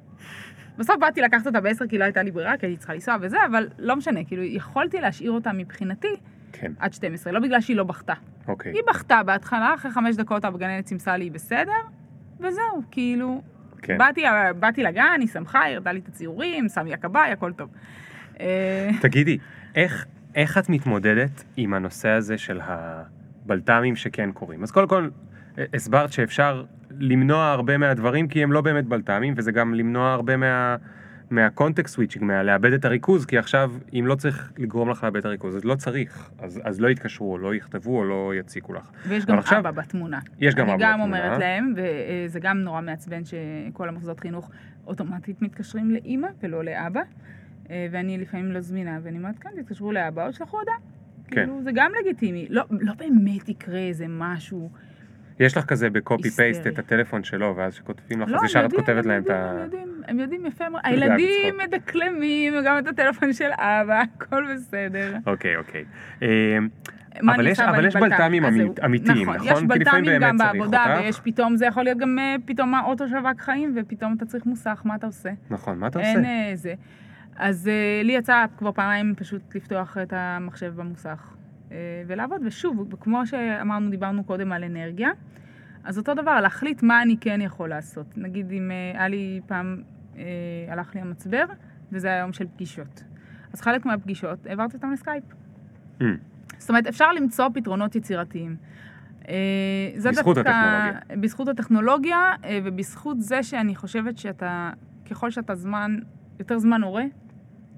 בסוף 0.78 0.96
באתי 1.00 1.20
לקחת 1.20 1.46
אותה 1.46 1.60
בעשר 1.60 1.86
כי 1.86 1.98
לא 1.98 2.04
הייתה 2.04 2.22
לי 2.22 2.30
ברירה, 2.30 2.56
כי 2.56 2.66
הייתי 2.66 2.78
צריכה 2.78 2.94
לנסוע 2.94 3.16
וזה, 3.20 3.36
אבל 3.50 3.68
לא 3.78 3.96
משנה, 3.96 4.24
כאילו, 4.24 4.42
יכולתי 4.42 5.00
להשאיר 5.00 5.30
אותה 5.30 5.52
מבחינתי 5.52 6.16
כן, 6.52 6.72
עד 6.78 6.92
12, 6.92 7.32
לא 7.32 7.40
בגלל 7.40 7.60
שהיא 7.60 7.76
לא 7.76 7.84
בכתה. 7.84 8.14
אוקיי. 8.48 8.72
היא 8.72 8.82
בכתה 8.88 9.22
בהתחלה, 9.22 9.74
אחרי 9.74 9.90
חמש 9.90 10.16
דקות 10.16 10.44
הגננת 10.44 10.86
סימסה 10.86 11.16
לי 11.16 11.30
בסדר, 11.30 11.72
וזהו, 12.40 12.82
כאילו, 12.90 13.42
כן. 13.82 13.98
באתי, 13.98 14.22
באתי 14.58 14.82
לגן, 14.82 15.16
היא 15.20 15.28
שמחה, 15.28 15.60
היא 15.62 15.74
הראתה 15.74 15.92
לי 15.92 15.98
את 15.98 16.08
הציורים, 16.08 16.68
שם 16.68 16.86
לי 16.86 16.94
הכבאי, 16.94 17.32
הכל 17.32 17.52
טוב. 17.52 17.70
אה, 18.40 18.90
תגידי, 19.00 19.38
איך, 19.74 20.06
איך 20.34 20.58
את 20.58 20.68
מתמודדת 20.68 21.44
עם 21.56 21.74
הנושא 21.74 22.08
הזה 22.08 22.38
של 22.38 22.60
הבלת"מים 22.62 23.96
שכן 23.96 24.32
קורים? 24.32 24.62
אז 24.62 24.70
קודם 24.70 24.88
כל, 24.88 25.08
הסברת 25.74 26.12
שאפשר 26.12 26.64
למנוע 26.90 27.50
הרבה 27.50 27.78
מהדברים 27.78 28.28
כי 28.28 28.42
הם 28.42 28.52
לא 28.52 28.60
באמת 28.60 28.84
בלת"מים, 28.84 29.34
וזה 29.36 29.52
גם 29.52 29.74
למנוע 29.74 30.12
הרבה 30.12 30.36
מה... 30.36 30.76
מה 31.30 31.44
context 31.44 31.94
switching, 31.94 32.24
מהלאבד 32.24 32.72
את 32.72 32.84
הריכוז, 32.84 33.24
כי 33.26 33.38
עכשיו, 33.38 33.72
אם 33.92 34.04
לא 34.06 34.14
צריך 34.14 34.52
לגרום 34.58 34.90
לך 34.90 35.04
לאבד 35.04 35.16
את 35.16 35.24
הריכוז, 35.24 35.56
אז 35.56 35.64
לא 35.64 35.74
צריך. 35.74 36.30
אז, 36.38 36.60
אז 36.64 36.80
לא 36.80 36.88
יתקשרו, 36.88 37.32
או 37.32 37.38
לא 37.38 37.54
יכתבו, 37.54 37.98
או 37.98 38.04
לא 38.04 38.32
יציקו 38.34 38.72
לך. 38.72 38.90
ויש 39.08 39.26
גם 39.26 39.38
עכשיו- 39.38 39.58
אבא 39.58 39.70
בתמונה. 39.70 40.18
יש 40.40 40.54
גם 40.54 40.64
אבא 40.64 40.74
אני 40.74 40.82
גם 40.82 41.00
בתמונה. 41.00 41.24
אומרת 41.26 41.38
להם, 41.40 41.74
וזה 41.76 42.40
גם 42.40 42.58
נורא 42.58 42.80
מעצבן 42.80 43.22
שכל 43.24 43.88
המוסדות 43.88 44.20
חינוך 44.20 44.50
אוטומטית 44.86 45.42
מתקשרים 45.42 45.90
לאימא 45.90 46.28
ולא 46.42 46.64
לאבא. 46.64 47.00
אה, 47.70 47.86
ואני 47.90 48.18
לפעמים 48.18 48.52
לא 48.52 48.60
זמינה, 48.60 48.98
ואני 49.02 49.18
אומרת, 49.18 49.38
כן, 49.38 49.50
תתקשרו 49.62 49.92
לאבא 49.92 50.26
או 50.26 50.30
תשלחו 50.30 50.58
הודעה. 50.58 50.74
כן. 51.26 51.34
כאילו, 51.34 51.62
זה 51.62 51.70
גם 51.74 51.90
לגיטימי. 52.00 52.46
לא, 52.50 52.62
לא 52.70 52.92
באמת 52.94 53.48
יקרה 53.48 53.78
איזה 53.78 54.06
משהו. 54.08 54.70
יש 55.40 55.56
לך 55.56 55.64
כזה 55.64 55.90
בקופי 55.90 56.30
פייסט. 56.30 56.66
את 56.66 56.78
הטלפון 56.78 57.24
שלו, 57.24 57.54
ואז 57.56 57.74
שכותבים 57.74 58.20
לך, 58.20 58.28
לא, 58.30 58.36
אז 58.36 58.44
ישר 58.44 58.64
את 58.66 58.72
כותבת 58.72 59.04
הם 59.04 59.10
להם 59.10 59.22
את 59.22 59.30
ה... 59.30 59.64
הם 60.08 60.20
יודעים, 60.20 60.46
יפה 60.46 60.68
מאוד. 60.68 60.80
הילדים. 60.84 61.54
מדקלמים 61.64 62.54
גם 62.64 62.78
את 62.78 62.86
הטלפון 62.86 63.32
של 63.32 63.48
אבא, 63.52 64.02
הכל 64.16 64.44
בסדר. 64.54 65.16
אוקיי, 65.26 65.56
אוקיי. 65.56 65.84
מה 67.22 67.34
אבל 67.34 67.46
יש- 67.46 67.60
אבל 67.60 67.86
יש 67.86 67.96
בבלת"מים? 67.96 68.42
בלת"מים. 68.42 68.72
אמיתיים, 68.84 69.30
נכון? 69.30 69.46
יש 69.46 69.52
כי 69.52 69.78
לפעמים 69.78 70.04
בלת"מים 70.04 70.20
גם 70.20 70.36
בעבודה. 70.36 70.84
ויש 71.00 71.20
פתאום, 71.20 71.56
זה 71.56 71.66
יכול 71.66 71.82
להיות 71.82 71.98
גם 71.98 72.18
אה, 72.18 72.36
פתאום 72.44 72.74
האוטו 72.74 73.08
שווק 73.08 73.40
חיים, 73.40 73.74
ופתאום 73.76 74.14
אתה 74.16 74.26
צריך 74.26 74.46
מוסך, 74.46 74.82
מה 74.84 74.94
אתה 74.94 75.06
עושה? 75.06 75.30
נכון, 75.50 75.78
מה 75.78 75.86
אתה 75.86 76.00
אין 76.00 76.16
עושה? 76.18 76.28
אה, 76.28 76.50
זה. 76.54 76.74
אז 77.36 77.68
אה, 77.68 78.00
לי 78.04 78.12
יצא 78.12 78.44
כבר 78.58 78.72
פעמיים 78.72 79.14
פשוט 79.16 79.54
לפתוח 79.54 79.96
את 80.02 80.12
המחשב 80.16 80.72
במוסך 80.76 81.34
ולעבוד, 82.06 82.40
ושוב, 82.44 82.94
כמו 83.00 83.26
שאמרנו, 83.26 83.90
דיברנו 83.90 84.24
קודם 84.24 84.52
על 84.52 84.64
אנרגיה, 84.64 85.10
אז 85.84 85.98
אותו 85.98 86.14
דבר, 86.14 86.40
להחליט 86.40 86.82
מה 86.82 87.02
אני 87.02 87.16
כן 87.20 87.40
יכול 87.40 87.68
לעשות. 87.68 88.06
נגיד 88.18 88.52
אם 88.52 88.70
אה, 88.70 88.98
היה 89.00 89.08
לי 89.08 89.40
פעם, 89.46 89.82
אה, 90.16 90.22
הלך 90.68 90.94
לי 90.94 91.00
המצבר, 91.00 91.44
וזה 91.92 92.08
היה 92.08 92.18
יום 92.18 92.32
של 92.32 92.46
פגישות. 92.54 93.04
אז 93.52 93.60
חלק 93.60 93.86
מהפגישות, 93.86 94.46
העברתי 94.46 94.76
אותם 94.76 94.92
לסקייפ. 94.92 95.24
Mm, 96.00 96.04
זאת 96.58 96.68
אומרת, 96.68 96.86
אפשר 96.86 97.12
למצוא 97.12 97.48
פתרונות 97.54 97.96
יצירתיים. 97.96 98.56
אה, 99.28 99.34
בזכות 99.96 100.36
דווקא- 100.36 100.48
הטכנולוגיה. 100.50 101.16
בזכות 101.20 101.48
הטכנולוגיה, 101.48 102.18
אה, 102.44 102.58
ובזכות 102.64 103.20
זה 103.20 103.42
שאני 103.42 103.74
חושבת 103.76 104.18
שאתה, 104.18 104.70
ככל 105.10 105.30
שאתה 105.30 105.54
זמן, 105.54 105.98
יותר 106.38 106.58
זמן 106.58 106.82
הורה, 106.82 107.04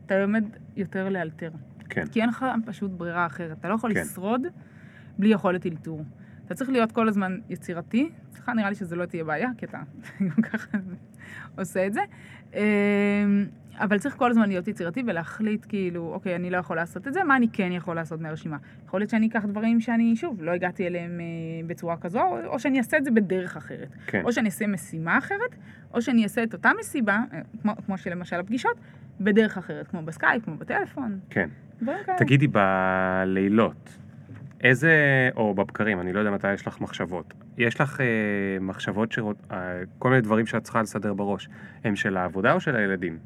אתה 0.07 0.19
לומד 0.19 0.45
יותר 0.77 1.09
לאלתר. 1.09 1.51
כן. 1.91 2.07
כי 2.07 2.21
אין 2.21 2.29
לך 2.29 2.47
פשוט 2.67 2.91
ברירה 2.91 3.27
אחרת. 3.27 3.59
אתה 3.59 3.69
לא 3.69 3.75
יכול 3.75 3.95
כן. 3.95 4.01
לשרוד 4.01 4.43
בלי 5.19 5.29
יכולת 5.29 5.67
אלתור. 5.67 6.05
אתה 6.47 6.55
צריך 6.55 6.71
להיות 6.71 6.93
כל 6.93 7.09
הזמן 7.09 7.39
יצירתי. 7.49 8.11
אצלך 8.33 8.49
נראה 8.49 8.69
לי 8.69 8.75
שזה 8.75 8.97
לא 8.97 9.05
תהיה 9.05 9.25
בעיה, 9.25 9.49
כי 9.59 9.67
אתה 9.67 9.79
גם 10.29 10.43
ככה 10.43 10.79
עושה 11.59 11.87
את 11.87 11.93
זה. 11.93 12.01
אמ, 12.55 12.61
אבל 13.75 13.99
צריך 13.99 14.17
כל 14.17 14.31
הזמן 14.31 14.49
להיות 14.49 14.69
יצירתי 14.69 15.03
ולהחליט 15.07 15.67
כאילו, 15.69 16.11
אוקיי, 16.13 16.37
אני 16.37 16.51
לא 16.51 16.57
יכול 16.57 16.77
לעשות 16.77 17.09
את 17.09 17.15
זה, 17.15 17.25
מה 17.25 17.37
אני 17.37 17.47
כן 17.53 17.73
יכול 17.73 17.97
לעשות 17.97 18.21
מהרשימה? 18.21 18.57
יכול 18.87 19.01
להיות 19.01 19.11
שאני 19.11 19.27
אקח 19.27 19.45
דברים 19.45 19.81
שאני, 19.81 20.17
שוב, 20.17 20.43
לא 20.43 20.51
הגעתי 20.51 20.87
אליהם 20.87 21.21
אה, 21.21 21.67
בצורה 21.67 21.97
כזו, 21.97 22.21
או, 22.47 22.59
שאני 22.59 22.79
אעשה 22.79 22.97
את 22.97 23.05
זה 23.05 23.11
בדרך 23.11 23.57
אחרת. 23.57 23.89
כן. 24.07 24.23
או 24.25 24.33
שאני 24.33 24.47
אעשה 24.47 24.67
משימה 24.67 25.19
אחרת, 25.19 25.55
או 25.95 26.03
שאני 26.03 26.23
אעשה 26.23 26.43
את 26.43 26.53
אותה 26.53 26.71
משימה, 26.81 27.21
אה, 27.33 27.41
כמו, 27.63 27.73
כמו 27.87 27.99
שלמשל 27.99 28.37
הפגישות, 28.37 28.77
בדרך 29.21 29.59
אחרת, 29.59 29.89
כמו 29.89 30.03
בסקייפ, 30.03 30.45
כמו 30.45 30.57
בטלפון, 30.57 31.19
כן. 31.31 31.49
תגידי, 32.17 32.47
בלילות, 32.47 33.99
איזה, 34.65 34.95
או 35.37 35.55
בבקרים, 35.55 36.01
אני 36.01 36.13
לא 36.13 36.19
יודע 36.19 36.31
מתי 36.31 36.53
יש 36.53 36.67
לך 36.67 36.81
מחשבות. 36.81 37.35
יש 37.59 37.81
לך 37.81 38.01
אה, 38.01 38.07
מחשבות, 38.61 39.13
שרות, 39.13 39.37
אה, 39.53 39.57
כל 39.99 40.09
מיני 40.11 40.21
דברים 40.21 40.47
שאת 40.47 40.63
צריכה 40.63 40.83
לסדר 40.83 41.15
בראש, 41.15 41.49
הם 41.85 41.97
של 41.97 42.17
העבודה 42.17 42.53
או 42.53 42.61
של 42.61 42.77
הילדים? 42.77 43.19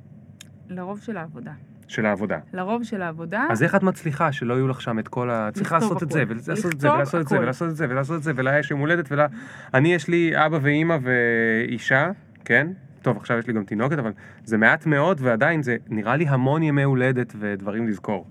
לרוב 0.69 1.01
של 1.01 1.17
העבודה. 1.17 1.53
של 1.89 2.07
העבודה. 2.07 2.39
לרוב 2.53 2.83
של 2.83 3.03
העבודה, 3.03 3.47
אז 3.51 3.63
איך 3.63 3.75
את 3.75 3.83
מצליחה 3.83 4.33
שלא 4.33 4.55
יהיו 4.55 4.69
לך 4.69 4.81
שם 4.81 4.99
את 4.99 5.09
כל 5.09 5.31
ה... 5.31 5.49
לכתוב 5.57 5.73
לעשות 5.73 6.03
את. 6.03 6.11
זה, 6.11 6.25
ולעשות 6.29 6.75
את 6.75 6.81
זה, 6.81 6.93
ולעשות 6.93 7.21
את 7.21 7.29
זה. 7.29 7.39
ולעשות 7.39 7.71
את 7.71 7.77
זה, 7.77 7.87
ולעשות 7.89 8.17
את 8.17 8.23
זה, 8.23 8.33
ולה 8.37 8.59
יש 8.59 8.71
יום 8.71 8.81
הולדת, 8.81 9.13
ולה... 9.13 9.27
אני, 9.75 9.95
יש 9.95 10.09
לי 10.09 10.33
אבא 10.47 10.59
ואימא 10.63 10.99
ואישה, 11.03 12.11
כן? 12.45 12.67
טוב, 13.03 13.17
עכשיו 13.17 13.39
יש 13.39 13.47
לי 13.47 13.53
גם 13.53 13.65
תינוקת, 13.65 13.99
אבל 13.99 14.13
זה 14.45 14.59
מעט 14.59 14.87
מאוד, 14.87 15.19
ועדיין 15.21 15.63
זה 15.63 15.77
נראה 15.89 16.17
לי 16.17 16.29
המון 16.29 16.63
ימי 16.63 16.83
הולדת 16.83 17.33
ודברים 17.39 17.89
לזכור. 17.89 18.27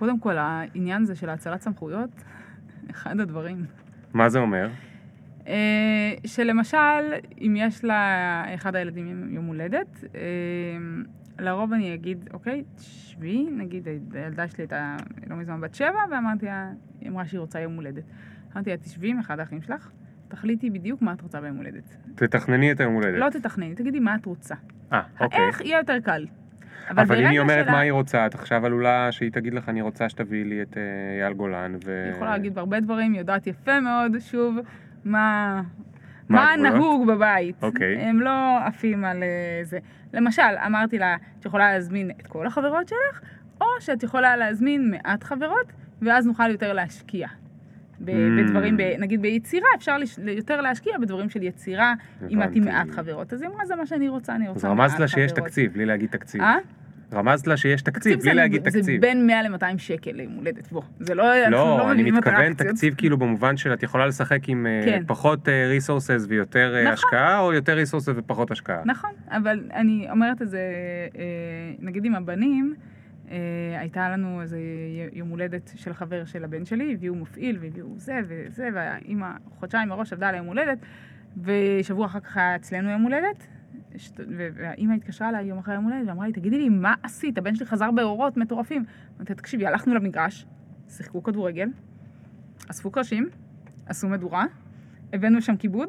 קודם 0.00 0.20
כל, 0.20 0.36
העניין 0.38 1.02
הזה 1.02 1.14
של 1.14 1.28
האצלת 1.28 1.60
סמכויות, 1.60 2.10
אחד 2.90 3.20
הדברים. 3.20 3.64
מה 4.12 4.28
זה 4.28 4.38
אומר? 4.38 4.68
אה, 5.46 6.12
שלמשל, 6.26 6.76
אם 7.40 7.54
יש 7.58 7.84
לאחד 7.84 8.76
הילדים 8.76 9.28
יום- 9.34 9.46
הולדת, 9.46 10.04
אה, 10.14 10.20
לרוב 11.38 11.72
אני 11.72 11.94
אגיד, 11.94 12.28
אוקיי, 12.32 12.64
תשבי, 12.76 13.46
נגיד, 13.50 13.88
הילדה 14.14 14.48
שלי 14.48 14.62
הייתה 14.62 14.96
לא 15.26 15.36
מזמן 15.36 15.60
בת 15.60 15.74
שבע, 15.74 15.98
ואמרתי 16.10 16.46
לה, 16.46 16.70
היא 17.00 17.08
אמרה 17.10 17.26
שהיא 17.26 17.40
רוצה 17.40 17.60
יום 17.60 17.74
הולדת. 17.76 18.04
אמרתי 18.54 18.70
לה, 18.70 18.76
תשבי 18.76 19.10
עם 19.10 19.18
אחד 19.18 19.38
האחים 19.40 19.62
שלך, 19.62 19.90
תחליטי 20.28 20.70
בדיוק 20.70 21.02
מה 21.02 21.12
את 21.12 21.20
רוצה 21.20 21.40
ביום 21.40 21.56
הולדת. 21.56 21.96
תתכנני 22.14 22.72
את 22.72 22.80
היום 22.80 22.94
הולדת. 22.94 23.18
לא 23.18 23.30
תתכנני, 23.30 23.74
תגידי 23.74 24.00
מה 24.00 24.14
את 24.14 24.24
רוצה. 24.26 24.54
אה, 24.92 25.02
אוקיי. 25.20 25.40
האיך 25.40 25.60
יהיה 25.60 25.78
יותר 25.78 26.00
קל. 26.04 26.26
אבל 26.90 27.02
אם 27.02 27.08
ברגע 27.08 27.28
היא 27.28 27.40
אומרת 27.40 27.64
שלה- 27.64 27.72
מה 27.72 27.80
היא 27.80 27.92
רוצה, 27.92 28.26
את 28.26 28.34
עכשיו 28.34 28.66
עלולה 28.66 29.12
שהיא 29.12 29.32
תגיד 29.32 29.54
לך, 29.54 29.68
אני 29.68 29.80
רוצה 29.82 30.08
שתביאי 30.08 30.44
לי 30.44 30.62
את 30.62 30.76
אה, 30.76 30.82
אייל 31.22 31.32
גולן, 31.32 31.74
ו... 31.84 32.02
היא 32.06 32.14
יכולה 32.14 32.30
להגיד 32.30 32.54
בהרבה 32.54 32.80
דברים, 32.80 33.12
היא 33.12 33.20
יודעת 33.20 33.46
יפה 33.46 33.80
מאוד, 33.80 34.12
שוב, 34.18 34.56
מה... 35.04 35.60
מה 36.28 36.54
מה? 36.58 36.70
נהוג 36.70 37.06
בבית. 37.06 37.62
אוקיי. 37.62 37.96
הם 37.96 38.20
לא 38.20 38.30
עפים 38.66 39.04
על 39.04 39.22
אה, 39.22 39.28
זה. 39.64 39.78
למשל, 40.14 40.42
אמרתי 40.66 40.98
לה, 40.98 41.16
את 41.40 41.44
יכולה 41.44 41.72
להזמין 41.72 42.10
את 42.20 42.26
כל 42.26 42.46
החברות 42.46 42.88
שלך, 42.88 43.20
או 43.60 43.66
שאת 43.80 44.02
יכולה 44.02 44.36
להזמין 44.36 44.90
מעט 44.90 45.24
חברות, 45.24 45.72
ואז 46.02 46.26
נוכל 46.26 46.50
יותר 46.50 46.72
להשקיע. 46.72 47.28
ב- 48.04 48.10
Mm. 48.10 48.12
בדברים, 48.44 48.76
ב- 48.76 48.94
נגיד 48.98 49.22
ביצירה, 49.22 49.66
אפשר 49.76 49.98
לש- 49.98 50.18
יותר 50.26 50.60
להשקיע 50.60 50.98
בדברים 50.98 51.30
של 51.30 51.42
יצירה, 51.42 51.94
אם 52.30 52.42
את 52.42 52.48
עם. 52.54 52.64
מעט 52.64 52.90
חברות. 52.90 53.32
אז 53.32 53.42
היא 53.42 53.50
אמרה, 53.50 53.66
זה 53.66 53.76
מה 53.76 53.86
שאני 53.86 54.08
רוצה, 54.08 54.34
אני 54.34 54.48
אז 54.48 54.54
רוצה 54.54 54.68
מעט 54.68 54.78
רמזת 54.78 54.94
חברות. 54.94 55.00
לה 55.00 55.08
שיש 55.08 55.32
תקציב, 55.32 55.72
בלי 55.72 55.86
להגיד 55.86 56.10
תקציב. 56.10 56.40
אה? 56.42 56.56
רמזת 57.14 57.46
לה 57.46 57.56
שיש 57.56 57.82
תקציב, 57.82 58.12
בלי 58.12 58.20
זה- 58.22 58.32
להגיד 58.34 58.64
זה 58.68 58.78
תקציב. 58.80 59.00
בין 59.00 59.26
100 59.26 59.42
ל-200 59.42 59.78
שקל 59.78 60.10
ליום 60.14 60.32
הולדת, 60.32 60.72
בוא. 60.72 60.82
זה 61.00 61.14
לא, 61.14 61.24
לא, 61.48 61.50
לא 61.50 61.92
אני 61.92 62.10
מתכוון. 62.10 62.54
תקציב 62.54 62.94
כאילו 62.94 63.16
במובן 63.18 63.56
של 63.56 63.72
את 63.72 63.82
יכולה 63.82 64.06
לשחק 64.06 64.48
עם 64.48 64.66
אה, 64.66 64.82
כן. 64.84 65.02
פחות 65.06 65.48
ריסורסס 65.68 66.26
ויותר 66.28 66.74
אה, 66.76 66.80
נכון. 66.82 66.92
השקעה, 66.92 67.40
או 67.40 67.52
יותר 67.52 67.72
ריסורסס 67.74 68.12
ופחות 68.16 68.50
השקעה. 68.50 68.82
נכון, 68.84 69.10
אבל 69.28 69.60
אני 69.74 70.06
אומרת 70.10 70.42
את 70.42 70.50
זה, 70.50 70.60
אה, 71.18 71.22
נגיד 71.78 72.04
עם 72.04 72.14
הבנים, 72.14 72.74
אה, 73.30 73.36
הייתה 73.78 74.08
לנו 74.10 74.42
איזה 74.42 74.58
יום 75.12 75.28
הולדת 75.28 75.72
של 75.76 75.92
חבר 75.94 76.24
של 76.24 76.44
הבן 76.44 76.64
שלי, 76.64 76.92
הביאו 76.94 77.14
מפעיל 77.14 77.58
והביאו 77.60 77.88
זה 77.96 78.20
וזה, 78.28 78.68
והאימא 78.74 79.26
חודשיים 79.58 79.88
מראש 79.88 80.12
עבדה 80.12 80.28
על 80.28 80.34
היום 80.34 80.46
הולדת, 80.46 80.78
ושבוע 81.44 82.06
אחר 82.06 82.20
כך 82.20 82.36
היה 82.36 82.56
אצלנו 82.56 82.90
יום 82.90 83.02
הולדת, 83.02 83.46
והאימא 84.26 84.94
התקשרה 84.94 85.28
אליי 85.28 85.44
יום 85.44 85.58
אחרי 85.58 85.74
יום 85.74 85.84
הולדת 85.84 86.08
ואמרה 86.08 86.26
לי, 86.26 86.32
תגידי 86.32 86.58
לי, 86.58 86.68
מה 86.68 86.94
עשית? 87.02 87.38
הבן 87.38 87.54
שלי 87.54 87.66
חזר 87.66 87.90
באורות 87.90 88.36
מטורפים. 88.36 88.84
אמרתי, 89.16 89.34
תקשיבי, 89.34 89.66
הלכנו 89.66 89.94
למגרש, 89.94 90.46
שיחקו 90.88 91.22
כדורגל, 91.22 91.68
אספו 92.70 92.90
קרשים, 92.90 93.28
עשו 93.86 94.08
מדורה, 94.08 94.44
הבאנו 95.12 95.42
שם 95.42 95.56
כיבוד, 95.56 95.88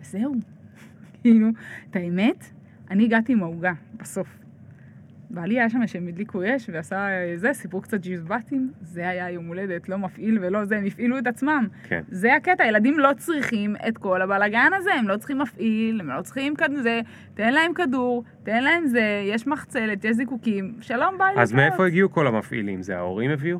וזהו. 0.00 0.34
כאילו, 1.22 1.48
את 1.90 1.96
האמת, 1.96 2.44
אני 2.90 3.04
הגעתי 3.04 3.32
עם 3.32 3.42
העוגה 3.42 3.72
בסוף. 3.96 4.38
בעלי 5.30 5.60
היה 5.60 5.70
שם 5.70 5.86
שהם 5.86 6.08
הדליקו 6.08 6.42
אש 6.44 6.70
ועשה 6.72 6.96
אה, 6.96 7.32
זה, 7.36 7.52
סיפרו 7.52 7.80
קצת 7.80 8.00
ג'יזבטים, 8.00 8.72
זה 8.82 9.08
היה 9.08 9.30
יום 9.30 9.46
הולדת, 9.46 9.88
לא 9.88 9.98
מפעיל 9.98 10.38
ולא 10.42 10.64
זה, 10.64 10.76
הם 10.76 10.84
הפעילו 10.84 11.18
את 11.18 11.26
עצמם. 11.26 11.68
כן. 11.88 12.02
זה 12.08 12.34
הקטע, 12.34 12.66
ילדים 12.66 12.98
לא 12.98 13.10
צריכים 13.16 13.76
את 13.88 13.98
כל 13.98 14.22
הבלאגן 14.22 14.70
הזה, 14.76 14.94
הם 14.94 15.08
לא 15.08 15.16
צריכים 15.16 15.38
מפעיל, 15.38 16.00
הם 16.00 16.10
לא 16.10 16.22
צריכים 16.22 16.54
כזה, 16.56 17.00
תן 17.34 17.52
להם 17.52 17.74
כדור, 17.74 18.24
תן 18.42 18.62
להם 18.62 18.86
זה, 18.86 19.22
יש 19.24 19.46
מחצלת, 19.46 20.04
יש 20.04 20.16
זיקוקים, 20.16 20.74
שלום 20.80 21.18
ביי. 21.18 21.34
אז. 21.36 21.52
מאיפה 21.52 21.86
הגיעו 21.86 22.10
כל 22.10 22.26
המפעילים? 22.26 22.82
זה 22.82 22.96
ההורים 22.96 23.30
הביאו? 23.30 23.58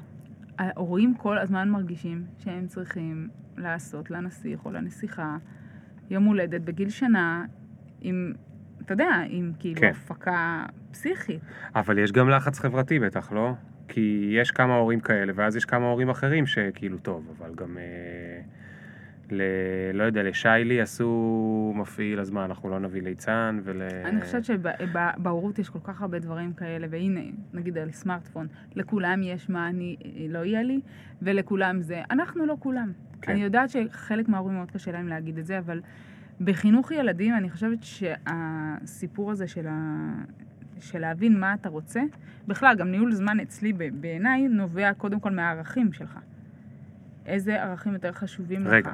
ההורים 0.58 1.14
כל 1.14 1.38
הזמן 1.38 1.68
מרגישים 1.68 2.24
שהם 2.44 2.66
צריכים 2.66 3.28
לעשות 3.56 4.10
לנסיך 4.10 4.64
או 4.64 4.70
לנסיכה 4.70 5.36
יום 6.10 6.24
הולדת 6.24 6.60
בגיל 6.60 6.88
שנה 6.88 7.44
עם, 8.00 8.32
אתה 8.88 8.94
יודע, 8.94 9.22
עם 9.28 9.52
כאילו 9.58 9.80
כן. 9.80 9.90
הפקה 9.90 10.64
פסיכית. 10.90 11.40
אבל 11.74 11.98
יש 11.98 12.12
גם 12.12 12.30
לחץ 12.30 12.58
חברתי 12.58 12.98
בטח, 12.98 13.32
לא? 13.32 13.52
כי 13.88 14.34
יש 14.40 14.50
כמה 14.50 14.76
הורים 14.76 15.00
כאלה, 15.00 15.32
ואז 15.36 15.56
יש 15.56 15.64
כמה 15.64 15.86
הורים 15.86 16.10
אחרים 16.10 16.46
שכאילו 16.46 16.98
טוב, 16.98 17.34
אבל 17.38 17.54
גם... 17.54 17.78
אה, 17.78 18.40
ל... 19.30 19.42
לא 19.94 20.02
יודע, 20.02 20.22
לשיילי 20.22 20.80
עשו 20.80 21.72
מפעיל, 21.76 22.20
אז 22.20 22.30
מה, 22.30 22.44
אנחנו 22.44 22.68
לא 22.68 22.78
נביא 22.78 23.02
ליצן 23.02 23.60
ול... 23.64 23.82
אני 24.04 24.20
חושבת 24.20 24.44
שבהורות 24.44 25.58
יש 25.58 25.68
כל 25.68 25.78
כך 25.84 26.02
הרבה 26.02 26.18
דברים 26.18 26.52
כאלה, 26.52 26.86
והנה, 26.90 27.20
נגיד 27.52 27.78
על 27.78 27.90
סמארטפון, 27.90 28.46
לכולם 28.74 29.22
יש 29.22 29.50
מה 29.50 29.68
אני, 29.68 29.96
לא 30.28 30.44
יהיה 30.44 30.62
לי, 30.62 30.80
ולכולם 31.22 31.80
זה. 31.80 32.02
אנחנו 32.10 32.46
לא 32.46 32.56
כולם. 32.60 32.92
כן. 33.22 33.32
אני 33.32 33.42
יודעת 33.42 33.70
שחלק 33.70 34.28
מההורים 34.28 34.56
מאוד 34.56 34.70
קשה 34.70 34.92
להם 34.92 35.08
להגיד 35.08 35.38
את 35.38 35.46
זה, 35.46 35.58
אבל 35.58 35.80
בחינוך 36.40 36.90
ילדים 36.90 37.34
אני 37.34 37.50
חושבת 37.50 37.78
שהסיפור 37.82 39.30
הזה 39.30 39.48
של, 39.48 39.66
ה... 39.66 40.10
של 40.80 40.98
להבין 40.98 41.40
מה 41.40 41.54
אתה 41.54 41.68
רוצה, 41.68 42.02
בכלל, 42.48 42.76
גם 42.76 42.90
ניהול 42.90 43.12
זמן 43.12 43.40
אצלי 43.40 43.72
בעיניי 43.72 44.48
נובע 44.48 44.94
קודם 44.94 45.20
כל 45.20 45.30
מהערכים 45.30 45.92
שלך. 45.92 46.18
איזה 47.26 47.62
ערכים 47.62 47.92
יותר 47.92 48.12
חשובים 48.12 48.64
לך. 48.64 48.72
רגע, 48.72 48.92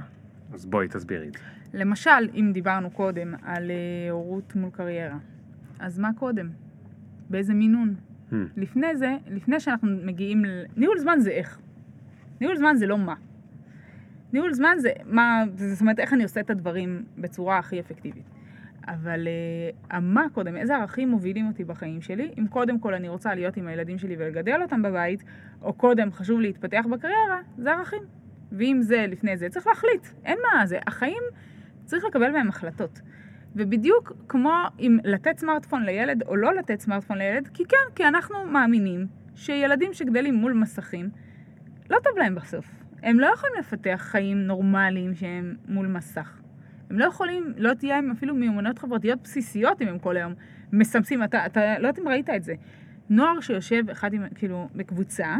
אז 0.53 0.67
בואי 0.67 0.89
תסבירי 0.89 1.29
את 1.29 1.33
זה. 1.33 1.39
למשל, 1.75 2.29
אם 2.35 2.51
דיברנו 2.55 2.91
קודם 2.91 3.35
על 3.43 3.71
אה, 3.71 4.11
הורות 4.11 4.57
מול 4.57 4.71
קריירה, 4.71 5.19
אז 5.79 5.99
מה 5.99 6.11
קודם? 6.19 6.49
באיזה 7.31 7.55
מינון? 7.55 7.95
Hmm. 8.31 8.35
לפני 8.57 8.97
זה, 8.97 9.17
לפני 9.31 9.61
שאנחנו 9.61 9.89
מגיעים 10.05 10.45
ל... 10.45 10.65
ניהול 10.77 10.99
זמן 10.99 11.19
זה 11.21 11.31
איך. 11.31 11.59
ניהול 12.41 12.57
זמן 12.57 12.77
זה 12.77 12.87
לא 12.87 12.99
מה. 12.99 13.15
ניהול 14.35 14.53
זמן 14.53 14.77
זה 14.79 14.93
מה, 15.05 15.45
זאת 15.57 15.81
אומרת, 15.81 16.01
איך 16.01 16.13
אני 16.13 16.23
עושה 16.23 16.41
את 16.41 16.51
הדברים 16.51 17.05
בצורה 17.19 17.59
הכי 17.59 17.81
אפקטיבית. 17.81 18.25
אבל 18.87 19.27
uh, 19.27 19.87
המה 19.91 20.27
קודם, 20.33 20.57
איזה 20.57 20.77
ערכים 20.77 21.09
מובילים 21.09 21.47
אותי 21.47 21.65
בחיים 21.65 22.01
שלי, 22.01 22.31
אם 22.39 22.47
קודם 22.47 22.79
כל 22.79 22.95
אני 22.95 23.09
רוצה 23.09 23.35
להיות 23.35 23.57
עם 23.57 23.67
הילדים 23.67 23.99
שלי 23.99 24.17
ולגדל 24.19 24.63
אותם 24.63 24.83
בבית, 24.83 25.25
או 25.63 25.73
קודם 25.73 26.13
חשוב 26.13 26.41
להתפתח 26.41 26.85
בקריירה, 26.91 27.41
זה 27.59 27.73
ערכים. 27.73 28.03
ואם 28.53 28.79
זה 28.81 29.07
לפני 29.09 29.37
זה, 29.37 29.49
צריך 29.49 29.67
להחליט, 29.67 30.07
אין 30.25 30.39
מה 30.43 30.67
זה. 30.67 30.79
החיים, 30.87 31.23
צריך 31.85 32.05
לקבל 32.05 32.33
בהם 32.33 32.49
החלטות. 32.49 33.01
ובדיוק 33.57 34.13
כמו 34.29 34.53
אם 34.79 34.99
לתת 35.05 35.39
סמארטפון 35.39 35.83
לילד 35.83 36.23
או 36.23 36.37
לא 36.37 36.55
לתת 36.55 36.81
סמארטפון 36.81 37.19
לילד, 37.19 37.49
כי 37.55 37.65
כן, 37.69 37.95
כי 37.95 38.09
אנחנו 38.09 38.47
מאמינים 38.47 39.07
שילדים 39.35 39.93
שגדלים 39.93 40.35
מול 40.35 40.53
מסכים, 40.53 41.09
לא 41.91 41.99
טוב 42.05 42.19
להם 42.19 42.35
בסוף. 42.35 42.84
הם 43.05 43.21
לא 43.21 43.27
יכולים 43.35 43.55
לפתח 43.59 44.07
חיים 44.11 44.47
נורמליים 44.47 45.15
שהם 45.15 45.55
מול 45.69 45.87
מסך. 45.87 46.41
הם 46.91 46.99
לא 46.99 47.05
יכולים, 47.05 47.53
לא 47.57 47.75
תהיה 47.75 47.97
להם 47.97 48.11
אפילו 48.11 48.35
מיומנויות 48.35 48.79
חברתיות 48.79 49.23
בסיסיות 49.23 49.83
אם 49.83 49.89
הם 49.89 49.99
כל 49.99 50.17
היום 50.17 50.35
מסמסים. 50.73 51.25
אתה, 51.25 51.47
אתה 51.47 51.79
לא 51.79 51.89
יודעת 51.89 51.99
אם 51.99 52.09
ראית 52.09 52.31
את 52.31 52.43
זה. 52.43 52.55
נוער 53.11 53.41
שיושב 53.41 53.91
אחד 53.91 54.13
עם, 54.13 54.23
כאילו, 54.35 54.69
בקבוצה, 54.75 55.37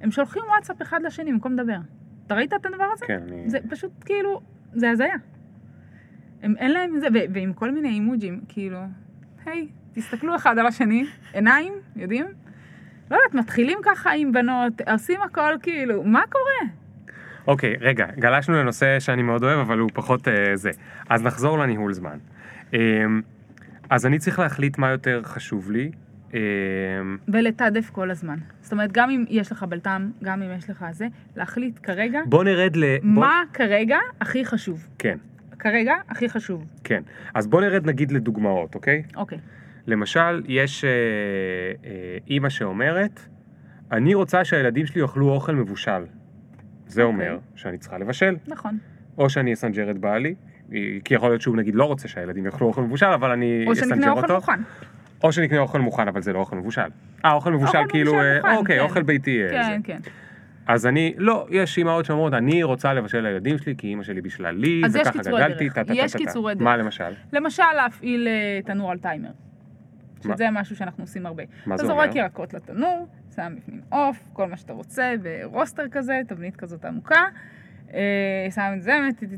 הם 0.00 0.10
שולחים 0.10 0.42
וואטסאפ 0.48 0.82
אחד 0.82 1.02
לשני 1.02 1.32
במקום 1.32 1.52
לדבר. 1.52 1.78
אתה 2.26 2.34
ראית 2.34 2.52
את 2.52 2.66
הדבר 2.66 2.84
הזה? 2.92 3.06
כן, 3.06 3.22
אני... 3.28 3.50
זה 3.50 3.58
פשוט 3.70 3.90
כאילו, 4.04 4.40
זה 4.72 4.90
הזיה. 4.90 5.14
הם, 6.42 6.56
אין 6.56 6.70
להם 6.70 7.00
זה, 7.00 7.06
ו- 7.14 7.34
ועם 7.34 7.52
כל 7.52 7.70
מיני 7.70 7.88
אימוג'ים, 7.88 8.40
כאילו, 8.48 8.78
היי, 9.46 9.68
תסתכלו 9.92 10.36
אחד 10.36 10.58
על 10.58 10.66
השני, 10.66 11.04
עיניים, 11.32 11.72
יודעים? 11.96 12.26
לא 13.10 13.16
יודעת, 13.16 13.34
מתחילים 13.34 13.78
ככה 13.82 14.10
עם 14.10 14.32
בנות, 14.32 14.80
עושים 14.92 15.20
הכל 15.22 15.54
כאילו, 15.62 16.04
מה 16.04 16.22
קורה? 16.30 16.79
אוקיי, 17.46 17.76
רגע, 17.80 18.06
גלשנו 18.18 18.54
לנושא 18.54 19.00
שאני 19.00 19.22
מאוד 19.22 19.44
אוהב, 19.44 19.58
אבל 19.58 19.78
הוא 19.78 19.90
פחות 19.94 20.28
אה, 20.28 20.56
זה. 20.56 20.70
אז 21.08 21.22
נחזור 21.22 21.58
לניהול 21.58 21.92
זמן. 21.92 22.18
אה, 22.74 22.78
אז 23.90 24.06
אני 24.06 24.18
צריך 24.18 24.38
להחליט 24.38 24.78
מה 24.78 24.90
יותר 24.90 25.22
חשוב 25.24 25.70
לי. 25.70 25.90
אה, 26.34 26.40
ולתעדף 27.28 27.90
כל 27.90 28.10
הזמן. 28.10 28.36
זאת 28.60 28.72
אומרת, 28.72 28.92
גם 28.92 29.10
אם 29.10 29.24
יש 29.28 29.52
לך 29.52 29.62
בלת"ם, 29.62 30.10
גם 30.22 30.42
אם 30.42 30.48
יש 30.58 30.70
לך 30.70 30.84
זה, 30.92 31.06
להחליט 31.36 31.78
כרגע 31.82 32.20
בוא 32.26 32.44
נרד 32.44 32.76
ל... 32.76 32.84
בוא... 32.98 33.08
מה 33.08 33.42
כרגע 33.52 33.98
הכי 34.20 34.44
חשוב. 34.44 34.86
כן, 34.98 35.18
כרגע 35.58 35.94
הכי 36.08 36.28
חשוב. 36.28 36.64
כן. 36.84 37.02
אז 37.34 37.46
בוא 37.46 37.60
נרד 37.60 37.86
נגיד 37.86 38.12
לדוגמאות, 38.12 38.74
אוקיי? 38.74 39.02
אוקיי. 39.16 39.38
למשל, 39.86 40.42
יש 40.46 40.84
אה, 40.84 40.90
אה, 41.84 42.18
אימא 42.28 42.48
שאומרת, 42.48 43.20
אני 43.92 44.14
רוצה 44.14 44.44
שהילדים 44.44 44.86
שלי 44.86 45.00
יאכלו 45.00 45.30
אוכל 45.30 45.54
מבושל. 45.54 46.02
זה 46.90 47.02
אוקיי. 47.02 47.28
אומר 47.28 47.38
שאני 47.54 47.78
צריכה 47.78 47.98
לבשל, 47.98 48.36
נכון. 48.46 48.78
או 49.18 49.30
שאני 49.30 49.52
אסנג'ר 49.52 49.90
את 49.90 49.98
בעלי, 49.98 50.34
כי 51.04 51.14
יכול 51.14 51.28
להיות 51.28 51.42
שהוא 51.42 51.56
נגיד 51.56 51.74
לא 51.74 51.84
רוצה 51.84 52.08
שהילדים 52.08 52.46
יאכלו 52.46 52.66
אוכל 52.66 52.82
מבושל, 52.82 53.06
אבל 53.06 53.30
אני 53.30 53.64
או 53.66 53.72
אסנג'ר 53.72 53.86
שנקנה 53.88 54.10
אותו. 54.10 54.34
אוכל 54.34 54.52
מוכן. 54.52 54.62
או 55.24 55.32
שנקנה 55.32 55.58
אוכל 55.58 55.80
מוכן, 55.80 56.08
אבל 56.08 56.22
זה 56.22 56.32
לא 56.32 56.38
אוכל 56.38 56.56
מבושל. 56.56 56.82
אה, 57.24 57.32
אוכל 57.32 57.52
מבושל 57.52 57.78
אוכל 57.78 57.88
כאילו, 57.88 58.12
מבושל 58.12 58.26
אה, 58.26 58.36
מוכן, 58.36 58.56
אוקיי, 58.56 58.78
כן. 58.78 58.84
אוכל 58.84 59.02
ביתי. 59.02 59.42
אה, 59.44 59.50
כן, 59.50 59.62
זה. 59.62 59.76
כן. 59.84 59.98
אז 60.66 60.86
אני, 60.86 61.14
לא, 61.16 61.46
יש 61.50 61.78
אימהות 61.78 62.04
שאומרות, 62.04 62.34
אני 62.34 62.62
רוצה 62.62 62.94
לבשל 62.94 63.20
לילדים 63.20 63.58
שלי, 63.58 63.74
כי 63.78 63.86
אימא 63.86 64.02
שלי 64.02 64.20
בישלה 64.20 64.52
לי, 64.52 64.82
יש 64.84 64.92
וככה 64.94 65.10
קיצורי 65.12 65.42
גדלתי. 65.44 65.70
טה 65.70 65.84
טה 65.84 65.92
יש 65.92 66.12
טה 66.12 66.18
טה. 66.18 66.24
קיצורי 66.24 66.54
מה 66.58 66.76
דרך. 66.76 66.84
למשל? 66.84 67.12
למשל, 67.32 67.62
להפעיל 67.76 68.28
אה, 68.28 68.60
תנור 68.64 68.90
על 68.90 68.98
טיימר. 68.98 69.28
מה? 70.24 70.34
שזה 70.34 70.50
משהו 70.52 70.76
שאנחנו 70.76 71.04
עושים 71.04 71.26
הרבה. 71.26 71.42
מה 71.66 71.74
אתה 71.74 71.82
זה 71.82 71.88
זורק 71.88 72.08
אומר? 72.08 72.18
ירקות 72.18 72.54
לתנור, 72.54 73.06
שם 73.40 73.54
בפנים 73.56 73.80
עוף, 73.88 74.28
כל 74.32 74.48
מה 74.48 74.56
שאתה 74.56 74.72
רוצה, 74.72 75.14
ברוסטר 75.22 75.88
כזה, 75.88 76.20
תבנית 76.28 76.56
כזאת 76.56 76.84
עמוקה, 76.84 77.24
אה, 77.94 78.46
שם 78.50 78.72
את 78.76 78.82
זה, 78.82 78.92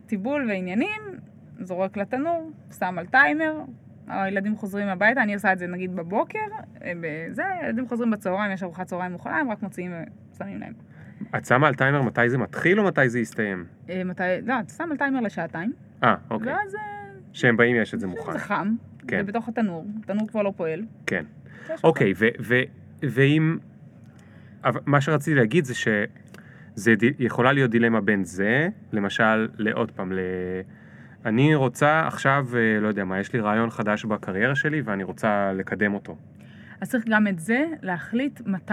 טיבול 0.07 0.47
ועניינים, 0.49 1.03
זורק 1.61 1.97
לתנור, 1.97 2.51
שם 2.79 2.99
על 2.99 3.07
טיימר, 3.07 3.61
הילדים 4.07 4.57
חוזרים 4.57 4.89
הביתה, 4.89 5.23
אני 5.23 5.35
עושה 5.35 5.53
את 5.53 5.59
זה 5.59 5.67
נגיד 5.67 5.97
בבוקר, 5.97 6.39
אה, 6.85 6.93
בזה, 7.01 7.43
הילדים 7.61 7.89
חוזרים 7.89 8.11
בצהריים, 8.11 8.53
יש 8.53 8.63
ארוחת 8.63 8.87
צהריים 8.87 9.13
מוכנה, 9.13 9.39
הם 9.39 9.51
רק 9.51 9.63
מוציאים 9.63 9.93
ושמים 10.33 10.61
להם. 10.61 10.73
את 11.37 11.47
שמה 11.47 11.69
על 11.69 11.75
טיימר 11.75 12.03
מתי 12.03 12.29
זה 12.29 12.39
מתחיל 12.39 12.81
או 12.81 12.85
מתי 12.85 13.09
זה 13.09 13.21
יסתיים? 13.21 13.65
אה, 13.91 14.05
מתי, 14.05 14.23
לא, 14.47 14.61
אתה 14.61 14.73
שם 14.73 14.89
על 14.91 14.97
טיימר 14.97 15.21
לשעתיים, 15.21 15.73
אה, 16.05 16.15
אוקיי. 16.31 16.53
ואז 16.53 16.75
אה, 16.75 16.81
כשהם 17.33 17.57
באים 17.57 17.77
יש 17.77 17.95
את 17.95 18.01
זה 18.01 18.07
מוכן. 18.07 18.33
זה 18.33 18.39
חם, 18.39 18.75
כן. 19.09 19.17
זה 19.17 19.23
בתוך 19.23 19.49
התנור, 19.49 19.87
התנור 20.03 20.29
כבר 20.29 20.43
לא 20.43 20.53
פועל. 20.57 20.85
כן. 21.07 21.25
אוקיי, 21.85 22.13
ואם... 23.03 23.59
אבל 24.65 24.81
מה 24.87 25.01
שרציתי 25.01 25.35
להגיד 25.35 25.65
זה 25.65 25.75
שזה 25.75 26.95
יכולה 27.19 27.53
להיות 27.53 27.71
דילמה 27.71 28.01
בין 28.01 28.25
זה, 28.25 28.69
למשל, 28.93 29.49
לעוד 29.59 29.91
פעם, 29.91 30.13
ל... 30.13 30.19
אני 31.27 31.55
רוצה 31.55 32.07
עכשיו, 32.07 32.47
אה, 32.57 32.81
לא 32.81 32.89
יודע 32.89 33.05
מה, 33.05 33.21
יש 33.21 33.33
לי 33.33 33.41
רעיון 33.41 33.71
חדש 33.71 34.05
בקריירה 34.05 34.55
שלי 34.55 34.81
ואני 34.81 35.03
רוצה 35.05 35.53
לקדם 35.55 35.95
אותו. 35.95 36.17
אז 36.81 36.91
צריך 36.91 37.05
גם 37.09 37.27
את 37.27 37.39
זה 37.39 37.65
להחליט 37.83 38.41
מתי. 38.47 38.73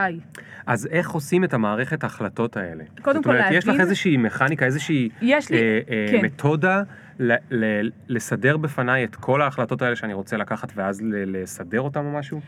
אז 0.68 0.88
איך 0.92 1.10
עושים 1.10 1.44
את 1.44 1.54
המערכת 1.54 2.04
ההחלטות 2.04 2.58
האלה? 2.58 2.84
קודם 3.02 3.16
זאת 3.16 3.24
כל 3.26 3.30
אומרת, 3.38 3.52
יש 3.52 3.68
לך 3.68 3.80
איזושהי 3.80 4.18
מכניקה, 4.18 4.66
איזושהי 4.66 5.10
יש 5.22 5.52
לי, 5.52 5.58
אה, 5.58 5.80
אה, 5.90 6.06
כן. 6.12 6.26
מתודה 6.26 6.84
ל- 7.20 7.36
ל- 7.52 7.90
לסדר 8.08 8.58
בפניי 8.58 9.04
את 9.04 9.16
כל 9.16 9.42
ההחלטות 9.42 9.82
האלה 9.82 9.96
שאני 9.96 10.14
רוצה 10.14 10.38
לקחת 10.38 10.72
ואז 10.76 11.02
ל- 11.02 11.42
לסדר 11.42 11.82
אותם 11.82 12.06
או 12.06 12.12
משהו? 12.12 12.42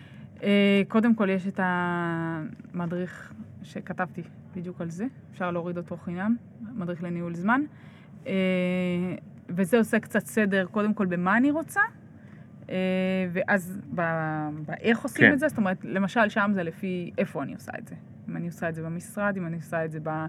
אה, 0.44 0.50
קודם 0.88 1.16
כל 1.16 1.30
יש 1.30 1.48
את 1.48 1.60
המדריך 1.64 3.34
שכתבתי 3.64 4.22
בדיוק 4.56 4.82
על 4.82 4.90
זה, 4.90 5.06
אפשר 5.32 5.52
להוריד 5.52 5.78
אותו 5.78 5.98
חינם, 5.98 6.36
מדריך 6.76 7.04
לניהול 7.04 7.34
זמן. 7.36 7.62
אה, 8.28 8.32
וזה 9.50 9.78
עושה 9.78 10.00
קצת 10.00 10.26
סדר, 10.26 10.66
קודם 10.72 10.94
כל 10.94 11.06
במה 11.06 11.38
אני 11.38 11.52
רוצה, 11.52 11.82
אה, 12.70 12.76
ואז 13.34 13.80
ב- 13.96 14.02
באיך 14.66 15.00
עושים 15.00 15.28
כן. 15.28 15.34
את 15.34 15.40
זה, 15.40 15.48
זאת 15.48 15.58
אומרת, 15.58 15.78
למשל 15.84 16.30
שם 16.30 16.52
זה 16.54 16.64
לפי 16.64 17.12
איפה 17.18 17.44
אני 17.44 17.54
עושה 17.54 17.72
את 17.80 17.88
זה. 17.88 17.96
אם 18.30 18.38
אני 18.38 18.48
עושה 18.48 18.70
את 18.70 18.76
זה 18.76 18.82
במשרד, 18.84 19.38
אם 19.38 19.46
אני 19.46 19.56
עושה 19.56 19.86
את 19.86 19.92
זה 19.92 20.00
ב- 20.04 20.26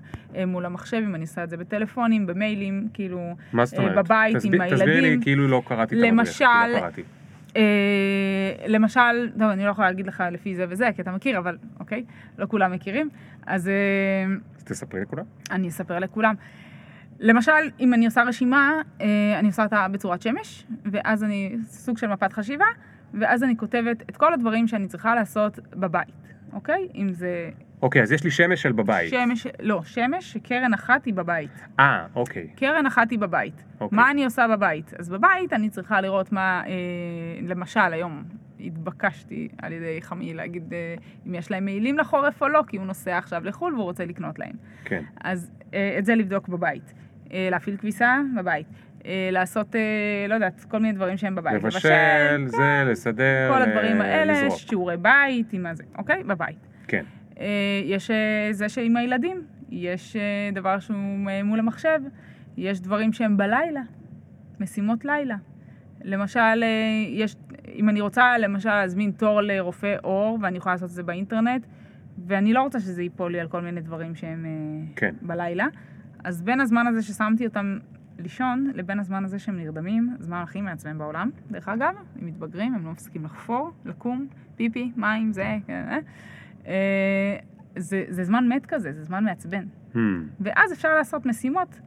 מול 0.47 0.67
המחשב, 0.67 0.97
אם 1.07 1.15
אני 1.15 1.23
עושה 1.23 1.45
את 1.45 1.51
זה 1.51 1.57
בטלפונים, 1.57 2.27
במיילים, 2.27 2.89
כאילו, 2.95 3.21
מה 3.53 3.65
זאת 3.65 3.79
אומרת? 3.79 3.97
בבית 4.05 4.35
עם 4.35 4.39
תסביר- 4.41 4.65
תסבירי 4.75 4.87
לי 5.01 5.07
הילדים. 5.07 5.21
כאילו 5.23 5.49
לא 5.49 5.63
קראתי 5.67 5.83
את 6.01 6.03
המדריך, 6.05 6.37
כי 6.37 6.45
למשל, 6.45 6.45
לא 6.73 6.79
למשל, 8.67 9.31
טוב, 9.39 9.43
אני 9.43 9.65
לא 9.65 9.71
יכולה 9.71 9.89
להגיד 9.89 10.07
לך 10.07 10.23
לפי 10.33 10.55
זה 10.55 10.67
וזה, 10.69 10.89
כי 10.97 11.03
אתה 11.03 11.11
מכיר, 11.11 11.39
אבל 11.39 11.59
אוקיי, 11.81 12.05
לא 12.39 12.47
כולם 12.47 12.73
מכירים, 12.73 13.09
אז 13.47 13.69
אה, 13.69 14.35
אז 14.57 14.65
תספרי 14.65 15.01
לכולם. 15.01 15.25
אני 15.51 15.69
אספר 15.69 15.99
לכולם. 15.99 16.35
למשל, 17.21 17.53
אם 17.81 17.95
אני 17.95 18.07
עושה 18.07 18.23
רשימה, 18.23 18.83
אה, 19.01 19.39
אני 19.39 19.49
עושה 19.49 19.65
אותה 19.65 19.87
בצורת 19.93 20.23
שמש, 20.23 20.67
ואז 20.85 21.25
אני, 21.25 21.57
סוג 21.65 21.99
של 21.99 22.07
מפת 22.07 22.33
חשיבה, 22.33 22.65
ואז 23.15 23.43
אני 23.43 23.57
כותבת 23.57 24.03
את 24.11 24.17
כל 24.17 24.35
הדברים 24.35 24.69
שאני 24.69 24.89
צריכה 24.89 25.15
לעשות 25.15 25.59
בבית, 25.71 26.35
אוקיי? 26.53 26.89
אם 26.95 27.13
זה 27.13 27.51
אוקיי, 27.83 28.03
אז 28.03 28.13
יש 28.13 28.25
לי 28.25 28.31
שמש 28.31 28.63
של 28.63 28.73
בבית. 28.73 29.11
שמש, 29.11 29.47
לא, 29.61 29.83
שמש 29.85 30.33
שקרן 30.33 30.75
אחת 30.75 31.05
היא 31.05 31.15
בבית. 31.15 31.51
אה, 31.81 32.07
אוקיי. 32.15 32.49
קרן 32.57 32.87
אחת 32.87 33.11
היא 33.11 33.19
בבית. 33.19 33.65
אוקיי. 33.81 33.97
מה 33.97 34.11
אני 34.11 34.25
עושה 34.25 34.47
בבית? 34.49 34.95
אז 34.99 35.09
בבית 35.09 35.53
אני 35.53 35.71
צריכה 35.71 36.01
לראות 36.01 36.33
מה, 36.33 36.63
אה, 36.67 36.73
למשל 37.43 37.93
היום 37.93 38.23
התבקשתי 38.61 39.49
על 39.63 39.73
ידי 39.73 39.99
חמי 40.03 40.35
להגיד 40.35 40.73
אה, 40.73 40.95
אם 41.27 41.35
יש 41.35 41.51
להם 41.51 41.65
מעילים 41.65 41.99
לחורף 41.99 42.43
או 42.43 42.49
לא, 42.49 42.63
כי 42.67 42.77
הוא 42.77 42.87
נוסע 42.87 43.19
עכשיו 43.19 43.45
לחו"ל 43.45 43.75
והוא 43.75 43.85
רוצה 43.85 44.05
לקנות 44.05 44.39
להם. 44.39 44.53
כן. 44.85 45.03
אז 45.25 45.51
אה, 45.75 45.97
את 45.99 46.05
זה 46.05 46.15
לבדוק 46.15 46.49
בבית. 46.49 46.93
אה, 47.33 47.49
להפעיל 47.51 47.77
כביסה 47.77 48.21
בבית. 48.37 48.67
אה, 49.07 49.29
לעשות, 49.33 49.77
אה, 49.77 49.81
לא 50.29 50.35
יודעת, 50.35 50.65
כל 50.69 50.79
מיני 50.79 50.93
דברים 50.93 51.17
שהם 51.17 51.35
בבית. 51.35 51.55
לבשל, 51.55 52.45
זה, 52.47 52.85
לסדר, 52.87 53.51
כל 53.55 53.63
הדברים 53.63 54.01
אה, 54.01 54.07
האלה, 54.07 54.33
לזרוק. 54.33 54.59
שיעורי 54.59 54.97
בית, 54.97 55.53
עם 55.53 55.67
הזה, 55.67 55.85
אוקיי? 55.99 56.23
בבית. 56.23 56.67
כן. 56.89 57.05
אה, 57.43 57.83
יש 57.85 58.11
אה, 58.11 58.49
זה 58.51 58.69
שעם 58.69 58.97
הילדים, 58.97 59.43
יש 59.71 60.17
אה, 60.17 60.51
דבר 60.53 60.79
שהוא 60.79 60.97
מול 61.45 61.59
המחשב, 61.59 62.01
יש 62.57 62.81
דברים 62.81 63.13
שהם 63.13 63.37
בלילה, 63.37 63.83
משימות 64.61 65.05
לילה. 65.05 65.37
למשל, 66.05 66.65
יש, 67.09 67.37
אם 67.75 67.89
אני 67.89 68.01
רוצה 68.01 68.39
למשל 68.39 68.69
להזמין 68.69 69.11
תור 69.11 69.41
לרופא 69.41 69.97
עור, 70.03 70.39
ואני 70.43 70.59
יכולה 70.59 70.75
לעשות 70.75 70.91
את 70.91 70.95
זה 70.95 71.03
באינטרנט, 71.03 71.67
ואני 72.27 72.53
לא 72.53 72.63
רוצה 72.63 72.81
שזה 72.81 73.03
ייפול 73.03 73.33
לי 73.33 73.41
על 73.41 73.49
כל 73.49 73.61
מיני 73.61 73.81
דברים 73.81 74.15
שהם 74.15 74.47
כן. 74.97 75.15
בלילה, 75.23 75.67
אז 76.25 76.43
בין 76.43 76.61
הזמן 76.61 76.87
הזה 76.87 77.03
ששמתי 77.03 77.47
אותם 77.47 77.79
לישון, 78.19 78.71
לבין 78.75 78.99
הזמן 78.99 79.25
הזה 79.25 79.39
שהם 79.39 79.57
נרדמים, 79.57 80.17
הזמן 80.21 80.37
הכי 80.43 80.61
מעצבן 80.61 80.99
בעולם, 80.99 81.31
דרך 81.51 81.69
אגב, 81.69 81.95
הם 82.21 82.27
מתבגרים, 82.27 82.75
הם 82.75 82.85
לא 82.85 82.91
מפסיקים 82.91 83.25
לחפור, 83.25 83.71
לקום, 83.85 84.27
פיפי, 84.57 84.93
מים, 84.97 85.33
זה, 85.33 85.57
כן, 85.67 86.01
זה, 87.77 88.05
זה 88.09 88.25
זמן 88.25 88.49
מת 88.49 88.67
כזה, 88.67 88.93
זה 88.93 89.03
זמן 89.03 89.25
מעצבן. 89.25 89.65
Hmm. 89.95 89.99
ואז 90.41 90.73
אפשר 90.73 90.95
לעשות 90.95 91.27
משימות 91.27 91.81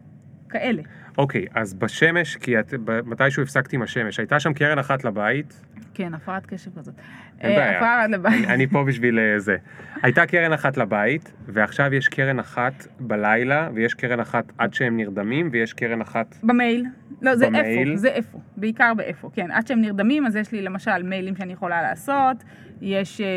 כאלה. 0.50 0.82
אוקיי, 1.18 1.46
אז 1.54 1.74
בשמש, 1.74 2.36
כי 2.36 2.60
את, 2.60 2.74
מתישהו 3.06 3.44
הפסקתי 3.44 3.76
עם 3.76 3.82
השמש, 3.82 4.20
הייתה 4.20 4.40
שם 4.40 4.54
קרן 4.54 4.80
אחת 4.80 5.04
לבית, 5.04 5.62
כן, 5.96 6.14
הפרעת 6.14 6.46
קשב 6.46 6.72
כזאת. 6.80 6.96
אין 7.42 7.52
אה, 7.52 7.58
בעיה. 7.58 7.78
הפרעת 7.78 8.10
לבית. 8.10 8.46
אני, 8.46 8.54
אני 8.54 8.68
פה 8.68 8.84
בשביל 8.84 9.20
אה, 9.20 9.40
זה. 9.40 9.58
הייתה 10.02 10.26
קרן 10.26 10.54
אחת 10.54 10.78
לבית, 10.78 11.34
ועכשיו 11.48 11.94
יש 11.94 12.08
קרן 12.08 12.40
אחת 12.40 12.88
בלילה, 13.00 13.70
ויש 13.74 13.94
קרן 13.94 14.20
אחת 14.20 14.52
עד 14.58 14.74
שהם 14.74 14.98
נרדמים, 14.98 15.50
ויש 15.52 15.74
קרן 15.74 16.02
אחת... 16.02 16.36
במייל. 16.44 16.86
לא, 17.22 17.36
זה 17.36 17.48
במייל. 17.48 17.90
איפה, 17.90 17.98
זה 17.98 18.08
איפה. 18.08 18.40
בעיקר 18.58 18.94
באיפה, 18.98 19.30
כן. 19.34 19.52
עד 19.52 19.68
שהם 19.68 19.82
נרדמים, 19.82 20.26
אז 20.26 20.36
יש 20.36 20.52
לי 20.52 20.62
למשל 20.62 21.04
מיילים 21.04 21.36
שאני 21.36 21.54
יכולה 21.54 21.82
לעשות, 21.82 22.44
יש 22.82 23.22
אה, 23.22 23.28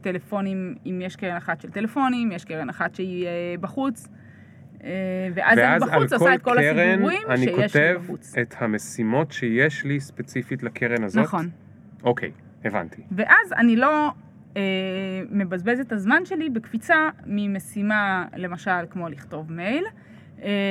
טלפונים, 0.00 0.74
אם 0.86 1.00
יש 1.02 1.16
קרן 1.16 1.36
אחת 1.36 1.60
של 1.60 1.70
טלפונים, 1.70 2.32
יש 2.32 2.44
קרן 2.44 2.68
אחת 2.68 2.94
שהיא 2.94 3.26
אה, 3.26 3.54
בחוץ. 3.60 4.08
אה, 4.84 4.90
ואז, 5.34 5.58
ואז 5.58 5.82
אני 5.82 5.90
בחוץ 5.90 6.12
עושה 6.12 6.34
את 6.34 6.42
כל 6.42 6.58
אני 6.58 7.44
שיש 7.44 7.56
לי 7.56 7.62
כותב 7.62 7.96
בחוץ. 8.04 8.34
את 8.38 8.54
המשימות 8.58 9.32
שיש 9.32 9.84
לי 9.84 10.00
ספציפית 10.00 10.62
לקרן 10.62 11.04
הזאת. 11.04 11.24
נכון. 11.24 11.48
אוקיי, 12.04 12.30
הבנתי. 12.64 13.02
ואז 13.10 13.52
אני 13.56 13.76
לא 13.76 14.10
אה, 14.56 14.62
מבזבז 15.30 15.80
את 15.80 15.92
הזמן 15.92 16.24
שלי 16.24 16.50
בקפיצה 16.50 17.08
ממשימה, 17.26 18.26
למשל, 18.36 18.70
כמו 18.90 19.08
לכתוב 19.08 19.52
מייל, 19.52 19.84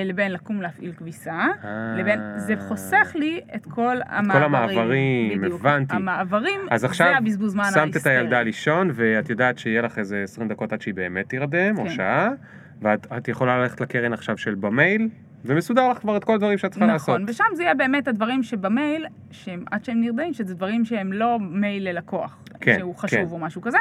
לבין 0.05 0.32
לקום 0.32 0.61
להפעיל 0.61 0.91
כביסה, 0.97 1.32
אה. 1.32 1.95
לבין, 1.97 2.19
זה 2.36 2.53
חוסך 2.57 3.11
לי 3.15 3.41
את 3.55 3.65
כל 3.65 3.97
המעברים. 4.05 4.43
המעברים, 4.43 5.41
בדיוק. 5.41 5.59
הבנתי. 5.59 5.95
המעברים, 5.95 6.59
אז 6.72 6.84
עכשיו 6.84 7.07
זה 7.07 7.17
הבזבוז 7.17 7.51
זמן 7.51 7.63
שמת 7.63 7.74
את 7.74 7.78
ההיסטרי. 7.78 8.17
הילדה 8.17 8.41
לישון, 8.41 8.91
ואת 8.93 9.30
יודעת 9.30 9.57
שיהיה 9.57 9.82
לך 9.82 9.99
איזה 9.99 10.22
20 10.24 10.47
דקות 10.47 10.74
עד 10.74 10.82
שהיא 10.82 10.93
באמת 10.93 11.30
תירדם, 11.30 11.78
או 11.78 11.84
כן. 11.84 11.89
שעה, 11.89 12.30
ואת 12.82 13.07
את 13.17 13.28
יכולה 13.28 13.57
ללכת 13.57 13.82
לקרן 13.82 14.13
עכשיו 14.13 14.38
של 14.38 14.55
במייל, 14.55 15.09
ומסודר 15.45 15.89
לך 15.89 15.97
כבר 15.97 16.17
את 16.17 16.24
כל 16.24 16.34
הדברים 16.34 16.57
שאת 16.57 16.72
צריכה 16.72 16.86
לעשות. 16.86 17.09
נכון, 17.09 17.26
ושם 17.30 17.43
זה 17.53 17.63
יהיה 17.63 17.74
באמת 17.74 18.07
הדברים 18.07 18.43
שבמייל, 18.43 19.05
שהם, 19.32 19.63
עד 19.72 19.86
שהם 19.86 20.01
נרדמים, 20.01 20.34
שזה 20.34 20.55
דברים 20.55 20.86
שהם 20.86 21.13
לא 21.13 21.38
מייל 21.39 21.89
ללקוח, 21.89 22.43
כן, 22.59 22.76
שהוא 22.78 22.95
חשוב 22.95 23.19
כן. 23.19 23.32
או 23.32 23.39
משהו 23.39 23.61
כזה. 23.61 23.78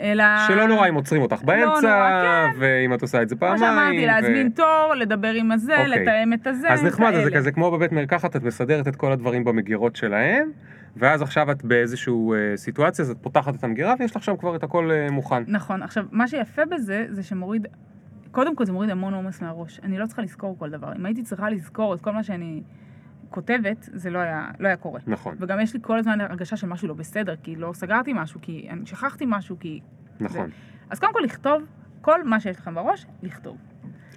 אלא... 0.00 0.24
שלא 0.48 0.68
נורא 0.68 0.88
אם 0.88 0.94
עוצרים 0.94 1.22
אותך 1.22 1.42
באמצע, 1.42 1.80
נורא, 1.80 2.50
כן. 2.52 2.58
ואם 2.58 2.94
את 2.94 3.02
עושה 3.02 3.22
את 3.22 3.28
זה 3.28 3.36
כמו 3.36 3.46
פעמיים. 3.46 3.58
שאמרתי, 3.60 4.04
ו- 4.04 4.06
להזמין 4.06 4.50
תור, 4.50 4.94
לדבר 4.96 5.32
עם 5.32 5.52
הזה, 5.52 5.78
אוקיי. 5.78 6.02
לתאם 6.02 6.32
את 6.32 6.46
הזה, 6.46 6.68
אז 6.68 6.84
נחמד, 6.84 7.12
זה. 7.24 7.30
כזה 7.30 7.52
כמו 7.52 7.70
בבית 7.70 7.92
מרקחת, 7.92 8.36
את 8.36 8.42
מסדרת 8.42 8.88
את 8.88 8.96
כל 8.96 9.12
הדברים 9.12 9.44
במגירות 9.44 9.96
שלהם, 9.96 10.50
ואז 10.96 11.22
עכשיו 11.22 11.50
את 11.50 11.64
באיזושהי 11.64 12.14
אה, 12.14 12.56
סיטואציה, 12.56 13.04
אז 13.04 13.10
את 13.10 13.16
פותחת 13.20 13.54
את 13.54 13.64
המגירה 13.64 13.94
ויש 13.98 14.16
לך 14.16 14.24
שם 14.24 14.36
כבר 14.36 14.56
את 14.56 14.62
הכל 14.62 14.90
אה, 14.90 15.10
מוכן. 15.10 15.42
נכון. 15.46 15.82
עכשיו, 15.82 16.04
מה 16.12 16.28
שיפה 16.28 16.62
בזה, 16.64 17.06
זה 17.08 17.22
שמוריד, 17.22 17.66
קודם 18.30 18.56
כל 18.56 18.64
זה 18.64 18.72
מוריד 18.72 18.90
המון 18.90 19.14
עומס 19.14 19.42
מהראש. 19.42 19.80
אני 19.84 19.98
לא 19.98 20.06
צריכה 20.06 20.22
לזכור 20.22 20.56
כל 20.58 20.70
דבר. 20.70 20.92
אם 20.96 21.06
הייתי 21.06 21.22
צריכה 21.22 21.50
לזכור 21.50 21.94
את 21.94 22.00
כל 22.00 22.10
מה 22.10 22.22
שאני 22.22 22.62
כותבת, 23.30 23.88
זה 23.92 24.10
לא 24.10 24.18
היה, 24.18 24.50
לא 24.58 24.68
היה 24.68 24.76
קורה. 24.76 25.00
נכון, 25.06 25.36
וגם 25.40 25.60
יש 25.60 25.74
לי 25.74 25.80
כל 25.82 25.98
הזמן 25.98 26.20
הרגשה 26.20 26.56
שמשהו 26.56 26.88
לא 26.88 26.94
בסדר, 26.94 27.34
כי 27.42 27.56
לא 27.56 27.72
סגרתי 27.74 28.12
משהו, 28.14 28.40
כי 28.42 28.66
אני 28.70 28.86
שכחתי 28.86 29.24
משהו, 29.28 29.56
כי... 29.60 29.80
נכון. 30.20 30.50
אז 30.90 30.98
קודם 30.98 31.12
כל 31.12 31.20
לכתוב 31.24 31.62
כל 32.00 32.24
מה 32.24 32.40
שיש 32.40 32.56
לכם 32.56 32.74
בראש, 32.74 33.06
לכתוב. 33.22 33.56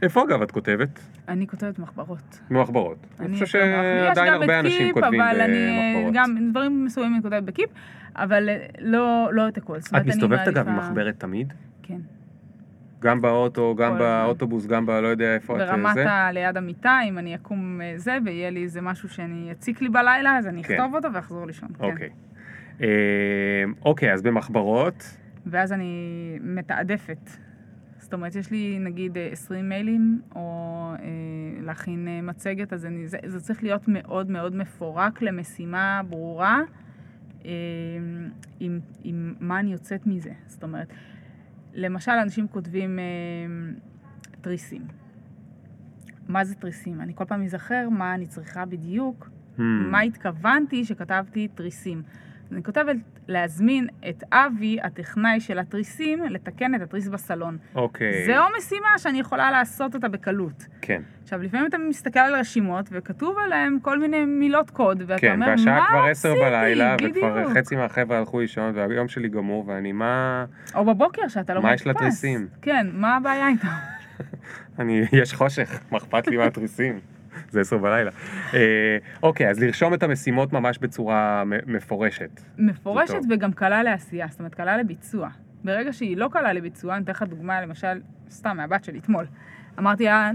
איפה 0.02 0.24
אגב 0.24 0.42
את 0.42 0.52
כותבת? 0.52 1.00
אני 1.28 1.48
כותבת 1.48 1.80
מחברות. 1.80 2.40
במחברות. 2.50 2.98
אני 3.20 3.40
חושב 3.40 3.60
מחברות. 3.60 4.16
שעדיין 4.16 4.34
הרבה 4.34 4.46
גם 4.46 4.66
אנשים 4.66 4.82
בקיפ, 4.82 4.94
כותבים 4.94 5.22
אבל 5.22 5.42
אני, 5.42 5.94
במחברות. 5.94 6.14
גם 6.14 6.50
דברים 6.52 6.86
מסוימים 6.86 7.14
אני 7.14 7.24
כותבת 7.24 7.44
בקיפ, 7.44 7.70
אבל 8.16 8.50
אה, 8.50 8.66
לא, 8.80 9.30
לא 9.34 9.48
את 9.48 9.58
הכל. 9.58 9.78
את 9.78 9.94
אני 9.94 10.10
מסתובבת 10.10 10.48
אגב 10.48 10.68
עם 10.68 10.78
מחברת 10.78 11.20
תמיד? 11.20 11.54
כן. 11.84 12.00
גם 13.02 13.22
באוטו, 13.22 13.76
גם. 13.76 13.98
באוטובוס, 13.98 14.66
גם 14.66 14.86
בלא 14.86 15.08
יודע 15.08 15.34
איפה 15.34 15.56
את 15.56 15.68
ברמת 15.68 15.94
זה? 15.94 16.12
ה... 16.12 16.32
ליד 16.32 16.58
המיטה, 16.58 17.00
אם 17.08 17.18
אני 17.18 17.36
אקום 17.36 17.82
אה, 17.82 17.94
זה, 17.96 18.18
ויהיה 18.26 18.50
לי 18.50 18.64
איזה 18.64 18.82
משהו 18.82 19.10
שאני 19.10 19.52
אציק 19.52 19.82
לי 19.82 19.90
בלילה, 19.90 20.38
אז 20.38 20.48
אני 20.48 20.64
כן. 20.64 20.74
אכתוב 20.74 20.96
אותו 20.96 21.14
ואחזור 21.14 21.46
לישון. 21.46 21.70
כן. 21.80 21.84
אוקיי. 21.84 22.10
אה, 22.82 22.88
אוקיי, 23.86 24.14
אז 24.14 24.22
במחברות, 24.22 25.18
ואז 25.46 25.74
אני 25.74 26.38
מתעדפת. 26.42 27.30
זאת 27.98 28.14
אומרת, 28.14 28.36
יש 28.36 28.52
לי 28.52 28.78
נגיד 28.80 29.18
אה, 29.18 29.30
20 29.32 29.70
מיילים, 29.70 30.22
או 30.36 30.92
אה, 31.00 31.06
להכין 31.62 32.08
אה, 32.08 32.22
מצגת, 32.22 32.74
אז 32.74 32.86
אני, 32.86 33.08
זה, 33.08 33.18
זה 33.26 33.40
צריך 33.40 33.64
להיות 33.64 33.88
מאוד 33.88 34.32
מאוד 34.32 34.56
מפורק 34.56 35.22
למשימה 35.22 36.02
ברורה, 36.10 36.62
אה, 37.46 37.52
עם, 38.60 38.80
עם 39.04 39.34
מה 39.40 39.60
אני 39.60 39.72
יוצאת 39.72 40.08
מזה. 40.08 40.32
זאת 40.48 40.64
אומרת, 40.64 40.88
למשל, 41.80 42.12
אנשים 42.12 42.48
כותבים 42.48 43.00
אה, 43.00 43.04
תריסים. 44.42 44.82
מה 46.28 46.46
זה 46.46 46.56
תריסים? 46.56 47.02
אני 47.02 47.16
כל 47.16 47.26
פעם 47.26 47.44
אזכר 47.44 47.90
מה 47.90 48.16
אני 48.16 48.28
צריכה 48.28 48.66
בדיוק, 48.66 49.30
hmm, 49.58 49.62
מה 49.62 50.00
התכוונתי 50.00 50.86
שכתבתי 50.86 51.48
תריסים. 51.48 52.04
אני 52.52 52.64
כותבת 52.64 52.96
להזמין 53.28 53.88
את 54.10 54.24
אבי, 54.32 54.78
הטכנאי 54.84 55.40
של 55.40 55.60
התריסים, 55.60 56.24
לתקן 56.24 56.76
את 56.76 56.82
התריס 56.82 57.08
בסלון. 57.08 57.58
אוקיי. 57.76 58.26
זו 58.26 58.44
משימה 58.58 58.88
שאני 58.98 59.20
יכולה 59.20 59.52
לעשות 59.52 59.96
אותה 59.96 60.08
בקלות. 60.08 60.66
כן, 60.82 61.02
עכשיו, 61.24 61.42
לפעמים 61.42 61.66
אתה 61.66 61.78
מסתכל 61.78 62.20
על 62.20 62.36
רשימות, 62.36 62.90
וכתוב 62.92 63.38
עליהם 63.46 63.78
כל 63.82 64.00
מיני 64.00 64.26
מילות 64.26 64.70
קוד, 64.70 65.04
ואתה 65.08 65.22
כן, 65.22 65.34
אומר, 65.34 65.46
מה 65.46 65.52
והשעה 65.52 65.78
עשיתי? 65.78 65.92
כבר 65.92 66.06
עשר 66.10 66.34
בלילה, 66.34 66.96
וכבר 67.02 67.36
בדיוק. 67.36 67.58
חצי 67.58 67.76
מהחבר'ה 67.76 68.18
הלכו 68.18 68.40
לישון, 68.40 68.72
והיום 68.76 69.08
שלי 69.08 69.30
גמור, 69.30 69.68
ואני 69.68 69.92
מה... 69.92 70.46
או 70.76 70.86
בבוקר, 70.86 71.28
שאתה 71.28 71.54
לא 71.54 71.62
מה 71.62 71.70
מאופס. 71.70 71.82
יש 71.82 71.88
לתריסים? 71.88 72.48
כן, 72.62 72.88
מה 72.94 73.16
הבעיה 73.16 73.48
איתו? 73.48 73.68
אני, 74.80 75.02
יש 75.12 75.34
חושך, 75.34 75.80
מה 75.92 75.98
אכפת 75.98 76.28
לי 76.28 76.38
מהתריסים? 76.38 77.00
זה 77.52 77.62
עשר 77.62 77.78
בלילה. 77.78 78.12
אה, 78.54 78.98
אוקיי, 79.24 79.50
אז 79.50 79.60
לרשום 79.60 79.94
את 79.94 80.04
המשימות 80.04 80.54
ממש 80.54 80.78
בצורה 80.78 81.44
מפורשת. 81.68 82.42
מפורשת. 82.58 83.20
וגם 83.30 83.52
קלה 83.52 83.84
לעשייה, 83.84 84.28
זאת 84.30 84.40
אומרת, 84.40 84.56
קלה 84.56 84.78
לביצוע. 84.78 85.30
ברגע 85.64 85.94
שהיא 85.94 86.18
לא 86.18 86.30
קלה 86.32 86.54
לביצוע, 86.54 86.96
אני 86.96 87.04
אתן 87.04 87.12
לך 87.12 87.24
דוגמה, 87.24 87.62
למשל, 87.62 88.02
סתם, 88.30 88.58
מהבת 88.58 88.84
שלי, 88.84 89.00
אתמול. 89.00 89.26
אמרתי 89.80 90.04
לה, 90.04 90.32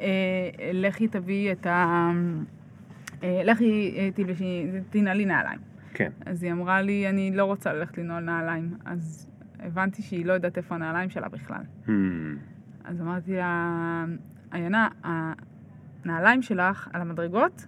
אה, 0.00 0.70
לכי 0.72 1.08
תביאי 1.08 1.52
את 1.52 1.66
ה... 1.66 2.10
אה, 3.22 3.40
לכי 3.44 4.10
תלבשי, 4.14 4.66
תנעלי 4.90 5.24
נעליים. 5.24 5.58
כן. 5.94 6.10
אז 6.26 6.42
היא 6.42 6.52
אמרה 6.52 6.82
לי, 6.82 7.08
אני 7.08 7.30
לא 7.34 7.44
רוצה 7.44 7.72
ללכת 7.72 7.98
לנעול 7.98 8.22
נעליים. 8.22 8.74
אז 8.84 9.30
הבנתי 9.60 10.02
שהיא 10.02 10.26
לא 10.26 10.32
יודעת 10.32 10.58
איפה 10.58 10.74
הנעליים 10.74 11.10
שלה 11.10 11.28
בכלל. 11.28 11.62
Hmm, 11.86 11.90
אז 12.84 13.00
אמרתי 13.00 13.32
לה, 13.32 14.04
עיינה, 14.50 14.88
הנעליים 16.06 16.42
שלך 16.42 16.88
על 16.92 17.00
המדרגות, 17.00 17.66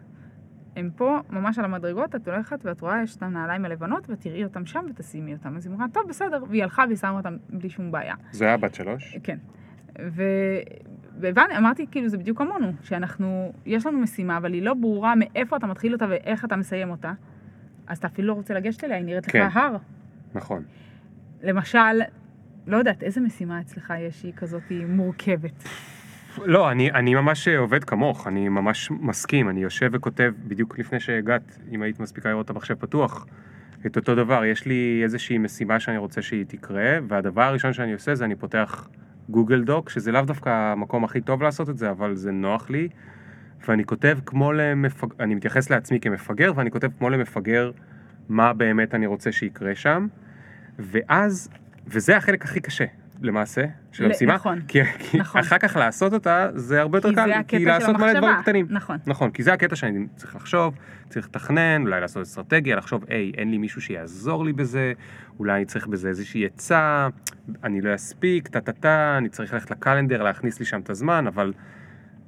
הם 0.76 0.90
פה, 0.96 1.18
ממש 1.30 1.58
על 1.58 1.64
המדרגות, 1.64 2.14
את 2.14 2.28
הולכת 2.28 2.64
ואת 2.64 2.80
רואה, 2.80 3.02
יש 3.02 3.16
את 3.16 3.22
הנעליים 3.22 3.64
הלבנות, 3.64 4.06
ותראי 4.10 4.44
אותם 4.44 4.66
שם 4.66 4.84
ותשימי 4.90 5.32
אותם. 5.32 5.56
אז 5.56 5.66
היא 5.66 5.74
אמרה, 5.74 5.86
טוב, 5.92 6.02
בסדר, 6.08 6.44
והיא 6.48 6.62
הלכה 6.62 6.84
והיא 6.86 6.96
שמה 6.96 7.10
אותם 7.10 7.36
בלי 7.50 7.70
שום 7.70 7.92
בעיה. 7.92 8.14
זה 8.30 8.44
היה 8.44 8.56
בת 8.56 8.74
שלוש? 8.74 9.16
כן. 9.22 9.38
ו... 10.08 10.22
והבנתי, 11.20 11.56
אמרתי, 11.56 11.86
כאילו, 11.90 12.08
זה 12.08 12.18
בדיוק 12.18 12.38
כמונו, 12.38 12.72
שאנחנו, 12.82 13.52
יש 13.66 13.86
לנו 13.86 13.98
משימה, 13.98 14.36
אבל 14.36 14.52
היא 14.52 14.62
לא 14.62 14.74
ברורה 14.74 15.14
מאיפה 15.16 15.56
אתה 15.56 15.66
מתחיל 15.66 15.92
אותה 15.92 16.06
ואיך 16.08 16.44
אתה 16.44 16.56
מסיים 16.56 16.90
אותה, 16.90 17.12
אז 17.86 17.98
אתה 17.98 18.06
אפילו 18.06 18.28
לא 18.28 18.32
רוצה 18.32 18.54
לגשת 18.54 18.84
אליה, 18.84 18.96
היא 18.96 19.04
נראית 19.04 19.26
כן. 19.26 19.46
לך 19.46 19.56
הר. 19.56 19.76
נכון. 20.34 20.62
למשל, 21.42 22.00
לא 22.66 22.76
יודעת, 22.76 23.02
איזה 23.02 23.20
משימה 23.20 23.60
אצלך 23.60 23.92
יש 23.98 24.20
שהיא 24.20 24.32
כזאת 24.36 24.62
מורכבת? 24.88 25.64
לא, 26.44 26.70
אני, 26.70 26.92
אני 26.92 27.14
ממש 27.14 27.48
עובד 27.48 27.84
כמוך, 27.84 28.26
אני 28.26 28.48
ממש 28.48 28.90
מסכים, 28.90 29.48
אני 29.48 29.62
יושב 29.62 29.90
וכותב 29.92 30.32
בדיוק 30.46 30.78
לפני 30.78 31.00
שהגעת, 31.00 31.58
אם 31.72 31.82
היית 31.82 32.00
מספיקה 32.00 32.28
לראות 32.28 32.44
את 32.44 32.50
המחשב 32.50 32.74
פתוח, 32.74 33.26
את 33.86 33.96
אותו 33.96 34.14
דבר, 34.14 34.44
יש 34.44 34.66
לי 34.66 35.00
איזושהי 35.02 35.38
משימה 35.38 35.80
שאני 35.80 35.98
רוצה 35.98 36.22
שהיא 36.22 36.44
תקרה, 36.48 36.98
והדבר 37.08 37.42
הראשון 37.42 37.72
שאני 37.72 37.92
עושה 37.92 38.14
זה 38.14 38.24
אני 38.24 38.34
פותח 38.36 38.88
גוגל 39.28 39.64
דוק, 39.64 39.90
שזה 39.90 40.12
לאו 40.12 40.22
דווקא 40.22 40.48
המקום 40.48 41.04
הכי 41.04 41.20
טוב 41.20 41.42
לעשות 41.42 41.70
את 41.70 41.78
זה, 41.78 41.90
אבל 41.90 42.14
זה 42.14 42.32
נוח 42.32 42.70
לי, 42.70 42.88
ואני 43.68 43.84
כותב 43.84 44.18
כמו 44.26 44.52
למפגר, 44.52 45.14
אני 45.20 45.34
מתייחס 45.34 45.70
לעצמי 45.70 46.00
כמפגר, 46.00 46.52
ואני 46.56 46.70
כותב 46.70 46.88
כמו 46.98 47.10
למפגר 47.10 47.70
מה 48.28 48.52
באמת 48.52 48.94
אני 48.94 49.06
רוצה 49.06 49.32
שיקרה 49.32 49.74
שם, 49.74 50.06
ואז, 50.78 51.48
וזה 51.86 52.16
החלק 52.16 52.44
הכי 52.44 52.60
קשה. 52.60 52.84
למעשה, 53.22 53.64
של 53.92 54.04
המשימה, 54.04 54.34
נכון, 54.34 54.60
כי, 54.68 54.84
כי 54.98 55.18
נכון. 55.18 55.40
אחר 55.40 55.58
כך 55.58 55.76
לעשות 55.76 56.12
אותה 56.12 56.48
זה 56.54 56.80
הרבה 56.80 56.98
יותר 56.98 57.12
קל, 57.14 57.30
כי 57.48 57.64
לעשות 57.64 57.96
מלא. 57.96 58.12
דברים 58.12 58.36
קטנים. 58.42 58.66
נכון. 58.70 58.96
נכון, 59.06 59.30
כי 59.30 59.42
זה 59.42 59.52
הקטע 59.52 59.76
שאני 59.76 60.06
צריך 60.16 60.36
לחשוב, 60.36 60.74
צריך 61.08 61.26
לתכנן, 61.26 61.82
אולי 61.82 62.00
לעשות 62.00 62.22
אסטרטגיה, 62.22 62.76
לחשוב, 62.76 63.04
היי, 63.08 63.32
אין 63.36 63.50
לי 63.50 63.58
מישהו 63.58 63.80
שיעזור 63.80 64.44
לי 64.44 64.52
בזה, 64.52 64.92
אולי 65.38 65.56
אני 65.56 65.64
צריך 65.64 65.86
בזה 65.86 66.08
איזושהי 66.08 66.46
עצה, 66.46 67.08
אני 67.64 67.80
לא 67.80 67.94
אספיק, 67.94 68.48
טה-טה-טה, 68.48 69.14
אני 69.18 69.28
צריך 69.28 69.52
ללכת 69.52 69.70
לקלנדר, 69.70 70.22
להכניס 70.22 70.60
לי 70.60 70.66
שם 70.66 70.80
את 70.80 70.90
הזמן, 70.90 71.26
אבל 71.26 71.52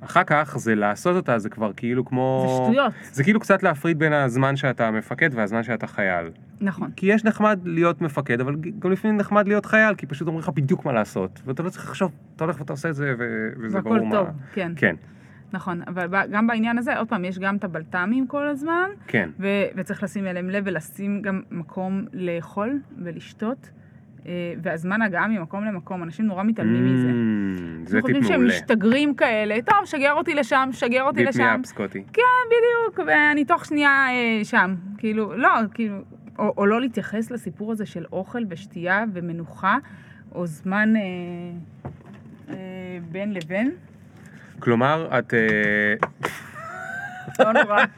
אחר 0.01 0.25
כך 0.27 0.59
זה 0.59 0.75
לעשות 0.75 1.17
אותה, 1.17 1.39
זה 1.39 1.49
כבר 1.49 1.73
כאילו 1.77 2.05
כמו... 2.05 2.47
זה 2.49 2.65
שטויות. 2.65 2.93
זה 3.13 3.25
כאילו 3.25 3.41
קצת 3.41 3.63
להפריד 3.63 3.99
בין 3.99 4.13
הזמן 4.13 4.57
שאתה 4.57 4.91
מפקד 4.91 5.31
והזמן 5.33 5.63
שאתה 5.63 5.87
חייל. 5.87 6.31
נכון. 6.61 6.91
כי 6.97 7.07
יש 7.07 7.25
נחמד 7.25 7.61
להיות 7.65 8.01
מפקד, 8.01 8.41
אבל 8.41 8.57
גם 8.79 8.91
לפעמים 8.93 9.17
נחמד 9.17 9.49
להיות 9.49 9.67
חייל, 9.67 9.95
כי 9.95 10.07
פשוט 10.07 10.29
אומרים 10.29 10.43
לך 10.43 10.49
בדיוק 10.49 10.85
מה 10.85 10.93
לעשות, 10.93 11.43
ואתה 11.47 11.63
לא 11.63 11.71
צריך 11.71 11.85
לחשוב, 11.85 12.13
אתה 12.37 12.45
הולך 12.45 12.61
ואתה 12.61 12.73
עושה 12.73 12.89
את 12.89 12.95
זה, 12.95 13.15
ו... 13.19 13.49
וזה 13.61 13.81
ברור 13.81 13.95
והכל 13.95 14.07
מה... 14.07 14.17
טוב, 14.17 14.29
כן. 14.53 14.73
כן, 14.77 14.95
נכון, 15.53 15.83
אבל 15.87 16.27
גם 16.31 16.47
בעניין 16.47 16.79
הזה, 16.79 16.99
עוד 16.99 17.09
פעם, 17.09 17.25
יש 17.25 17.39
גם 17.39 17.57
את 17.57 17.65
הבלת"מים 17.65 18.27
כל 18.27 18.47
הזמן, 18.49 18.89
כן. 19.07 19.31
ו- 19.41 19.47
וצריך 19.77 20.03
לשים 20.03 20.27
אליהם 20.27 20.51
לב 20.51 20.63
ולשים 20.67 21.23
גם 21.23 21.43
מקום 21.51 22.07
לאכול 22.13 22.79
ולשתות, 23.05 23.71
והזמן 24.63 25.03
הגעה 25.03 25.29
ממקום 25.29 25.65
למקום, 25.65 26.03
אנשים 26.03 26.27
נורא 26.27 26.43
מתעלמים 26.43 26.95
מזה. 26.95 27.09
Mm, 27.09 27.13
זה 27.89 27.97
אנחנו 27.97 28.07
טיפ 28.07 28.17
חושבים 28.17 28.23
שהם 28.23 28.41
מעולה. 28.41 28.55
משתגרים 28.55 29.15
כאלה, 29.15 29.57
טוב, 29.67 29.77
שגר 29.85 30.13
אותי 30.13 30.35
לשם, 30.35 30.69
שגר 30.73 31.03
אותי 31.03 31.19
דיפ 31.19 31.29
לשם. 31.29 31.43
מי 31.43 31.61
אפ, 31.61 31.67
סקוטי. 31.67 32.03
כן, 32.13 32.23
בדיוק, 32.47 33.09
ואני 33.09 33.45
תוך 33.45 33.65
שנייה 33.65 34.07
אה, 34.09 34.45
שם. 34.45 34.75
כאילו, 34.99 35.37
לא, 35.37 35.49
כאילו, 35.75 35.97
או, 36.39 36.55
או 36.57 36.67
לא 36.67 36.81
להתייחס 36.81 37.31
לסיפור 37.31 37.73
הזה 37.73 37.87
של 37.87 38.05
אוכל 38.13 38.43
ושתייה 38.49 39.05
ומנוחה, 39.13 39.79
או 40.35 40.47
זמן 40.47 40.97
אה, 40.97 41.03
אה, 42.49 42.55
בין 43.11 43.35
לבין. 43.35 43.71
כלומר, 44.59 45.19
את... 45.19 45.35
אה, 45.35 45.95
לא 47.39 47.53
נורא. 47.53 47.85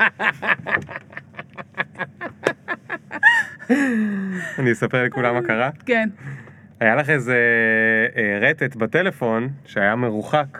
אני 4.58 4.72
אספר 4.72 5.04
לכולם 5.04 5.34
מה 5.34 5.42
קרה. 5.42 5.70
כן. 5.86 6.08
היה 6.80 6.94
לך 6.96 7.10
איזה 7.10 7.36
אה, 8.16 8.38
רטט 8.40 8.76
בטלפון 8.76 9.48
שהיה 9.64 9.96
מרוחק, 9.96 10.58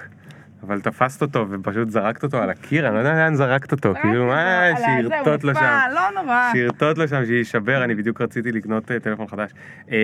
אבל 0.62 0.80
תפסת 0.80 1.22
אותו 1.22 1.46
ופשוט 1.50 1.90
זרקת 1.90 2.22
אותו 2.22 2.42
על 2.42 2.50
הקיר, 2.50 2.86
אני 2.86 2.94
לא 2.94 2.98
יודע 2.98 3.14
לאן 3.14 3.34
זרקת 3.34 3.72
אותו, 3.72 3.94
כאילו 4.02 4.26
מה, 4.26 4.62
שירטוט 4.76 5.44
לו 5.44 5.54
שם. 5.54 5.78
לא 5.94 6.22
נורא. 6.22 6.50
שירטוט 6.52 6.98
לו 6.98 7.08
שם 7.08 7.26
שיישבר, 7.26 7.84
אני 7.84 7.94
בדיוק 7.94 8.20
רציתי 8.20 8.52
לקנות 8.52 8.90
אה, 8.90 9.00
טלפון 9.00 9.26
חדש. 9.26 9.50
אה, 9.90 9.96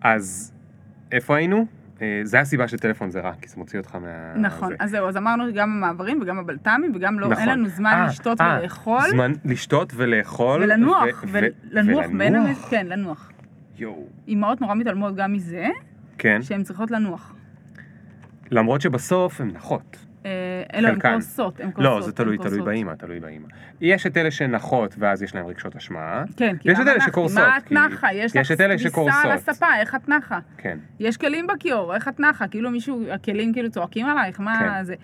אז 0.00 0.52
איפה 1.12 1.36
היינו? 1.36 1.66
אה, 2.02 2.20
זה 2.24 2.40
הסיבה 2.40 2.68
שטלפון 2.68 3.10
זה 3.10 3.20
רע, 3.20 3.32
כי 3.40 3.48
זה 3.48 3.54
מוציא 3.56 3.78
אותך 3.78 3.94
מה... 3.94 4.34
נכון, 4.36 4.68
זה. 4.68 4.74
אז 4.80 4.90
זהו, 4.90 5.08
אז 5.08 5.16
אמרנו 5.16 5.44
גם 5.54 5.70
המעברים 5.70 6.18
וגם 6.22 6.38
הבלת"מים 6.38 6.92
וגם 6.94 7.18
לא, 7.20 7.24
אין 7.24 7.32
נכון. 7.32 7.48
לנו 7.48 7.68
זמן 7.68 7.90
אה, 7.90 8.06
לשתות 8.06 8.40
אה, 8.40 8.56
ולאכול 8.60 9.00
זמן 9.10 9.32
לשתות 9.44 9.92
ולאכול. 9.96 10.62
ולנוח, 10.62 11.24
ו- 11.26 11.28
ו- 11.32 11.38
ולנוח. 11.70 12.06
ולנוח. 12.18 12.68
כן, 12.70 12.86
לנוח. 12.86 13.30
יואו. 13.78 14.06
אימהות 14.28 14.60
נורא 14.60 14.74
מתעלמות 14.74 15.16
גם 15.16 15.32
מזה, 15.32 15.68
כן. 16.18 16.42
שהן 16.42 16.62
צריכות 16.62 16.90
לנוח. 16.90 17.34
למרות 18.50 18.80
שבסוף 18.80 19.40
הן 19.40 19.48
נחות. 19.48 20.06
אה, 20.26 20.30
אלו, 20.74 20.88
הן. 20.88 21.00
קורסות, 21.00 21.60
הן 21.60 21.70
קורסות. 21.70 21.92
לא, 21.92 22.00
זה 22.00 22.12
תלוי, 22.12 22.38
תלוי. 22.38 22.62
באימא, 22.62 22.92
תלוי 22.92 23.20
באימא. 23.20 23.46
יש 23.80 24.06
את 24.06 24.16
אלה 24.16 24.30
שנחות 24.30 24.94
ואז 24.98 25.22
יש 25.22 25.34
להם 25.34 25.46
רגשות 25.46 25.76
אשמה. 25.76 26.24
כן, 26.36 26.56
כי 26.56 26.68
ויש 26.68 26.78
את 26.78 26.82
למה 26.82 26.92
אלה? 26.92 27.00
שקורסות, 27.00 27.38
מה 27.38 27.58
את 27.58 27.72
נחה? 27.72 28.12
יש 28.14 28.36
לך 28.36 28.52
את 28.52 28.60
כביסה. 28.92 29.22
על 29.22 29.30
הספה, 29.30 29.76
איך 29.80 29.94
את 29.94 30.08
נחה? 30.08 30.38
כן. 30.58 30.78
יש 31.00 31.16
כלים 31.16 31.46
בכיור, 31.46 31.94
איך 31.94 32.08
את 32.08 32.20
נחה? 32.20 32.48
כאילו 32.48 32.70
מישהו, 32.70 33.04
הכלים 33.10 33.52
כאילו 33.52 33.70
צועקים 33.70 34.06
עלייך, 34.06 34.40
מה 34.40 34.58
כן. 34.58 34.84
זה? 34.84 34.94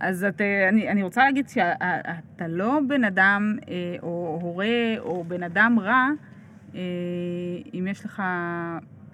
אז 0.00 0.24
את, 0.24 0.40
אה, 0.40 0.68
אני, 0.68 0.88
אני 0.88 1.02
רוצה 1.02 1.24
להגיד 1.24 1.48
שאתה 1.48 2.48
לא 2.48 2.80
בן 2.88 3.04
אדם, 3.04 3.56
אה, 3.68 3.96
או 4.02 4.38
הורה, 4.42 4.94
או 4.98 5.24
בן 5.24 5.42
אדם 5.42 5.78
רע, 5.80 6.08
אה, 6.74 6.80
אם 7.74 7.86
יש 7.90 8.04
לך 8.04 8.22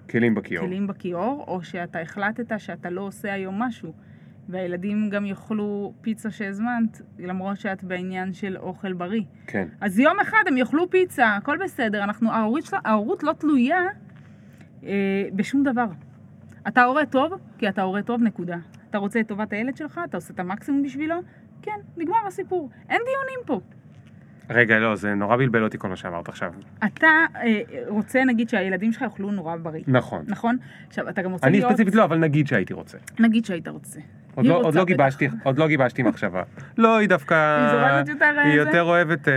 כלים 0.09 0.35
בכיור. 0.35 0.65
כלים 0.65 0.87
בכיור, 0.87 1.45
או 1.47 1.63
שאתה 1.63 1.99
החלטת 1.99 2.59
שאתה 2.59 2.89
לא 2.89 3.01
עושה 3.01 3.33
היום 3.33 3.61
משהו. 3.61 3.93
והילדים 4.49 5.09
גם 5.09 5.25
יאכלו 5.25 5.93
פיצה 6.01 6.31
שהזמנת, 6.31 7.01
למרות 7.19 7.57
שאת 7.57 7.83
בעניין 7.83 8.33
של 8.33 8.57
אוכל 8.57 8.93
בריא. 8.93 9.23
כן. 9.47 9.67
אז 9.81 9.99
יום 9.99 10.19
אחד 10.19 10.43
הם 10.47 10.57
יאכלו 10.57 10.89
פיצה, 10.89 11.35
הכל 11.35 11.57
בסדר. 11.63 12.03
אנחנו, 12.03 12.31
ההורות, 12.31 12.63
ההורות 12.85 13.23
לא 13.23 13.33
תלויה 13.33 13.81
אה, 14.83 15.23
בשום 15.35 15.63
דבר. 15.63 15.87
אתה 16.67 16.83
הורה 16.83 17.05
טוב, 17.05 17.33
כי 17.57 17.69
אתה 17.69 17.81
הורה 17.81 18.01
טוב, 18.01 18.21
נקודה. 18.21 18.57
אתה 18.89 18.97
רוצה 18.97 19.19
את 19.19 19.27
טובת 19.27 19.53
הילד 19.53 19.77
שלך, 19.77 20.01
אתה 20.09 20.17
עושה 20.17 20.33
את 20.33 20.39
המקסימום 20.39 20.83
בשבילו, 20.83 21.15
כן, 21.61 21.79
נגמר 21.97 22.27
הסיפור. 22.27 22.69
אין 22.89 23.01
דיונים 23.05 23.45
פה. 23.45 23.61
רגע, 24.49 24.79
לא, 24.79 24.95
זה 24.95 25.13
נורא 25.13 25.37
בלבל 25.37 25.63
אותי 25.63 25.77
כל 25.77 25.87
מה 25.87 25.95
שאמרת 25.95 26.29
עכשיו. 26.29 26.53
אתה 26.85 27.07
אה, 27.35 27.61
רוצה, 27.87 28.23
נגיד, 28.23 28.49
שהילדים 28.49 28.91
שלך 28.91 29.01
יאכלו 29.01 29.31
נורא 29.31 29.55
בריא. 29.55 29.83
נכון. 29.87 30.23
נכון? 30.27 30.57
עכשיו, 30.87 31.09
אתה 31.09 31.21
גם 31.21 31.31
רוצה 31.31 31.47
אני 31.47 31.57
להיות... 31.57 31.71
ספציפית 31.71 31.95
לא, 31.95 32.03
אבל 32.03 32.17
נגיד 32.17 32.47
שהייתי 32.47 32.73
רוצה. 32.73 32.97
נגיד 33.19 33.45
שהיית 33.45 33.67
רוצה. 33.67 33.99
עוד 34.35 34.45
לא- 34.45 34.55
עוד 34.61 34.75
לא 34.75 34.81
בטח. 34.83 34.87
גיבשתי, 34.91 35.27
עוד 35.43 35.57
לא 35.57 35.67
גיבשתי 35.67 36.03
מחשבה. 36.03 36.43
לא, 36.77 36.97
היא 36.97 37.09
דווקא... 37.09 37.35
היא 37.35 38.09
יותר, 38.11 38.25
אה, 38.37 38.41
היא 38.43 38.51
זה? 38.53 38.57
יותר 38.69 38.83
אוהבת 38.83 39.27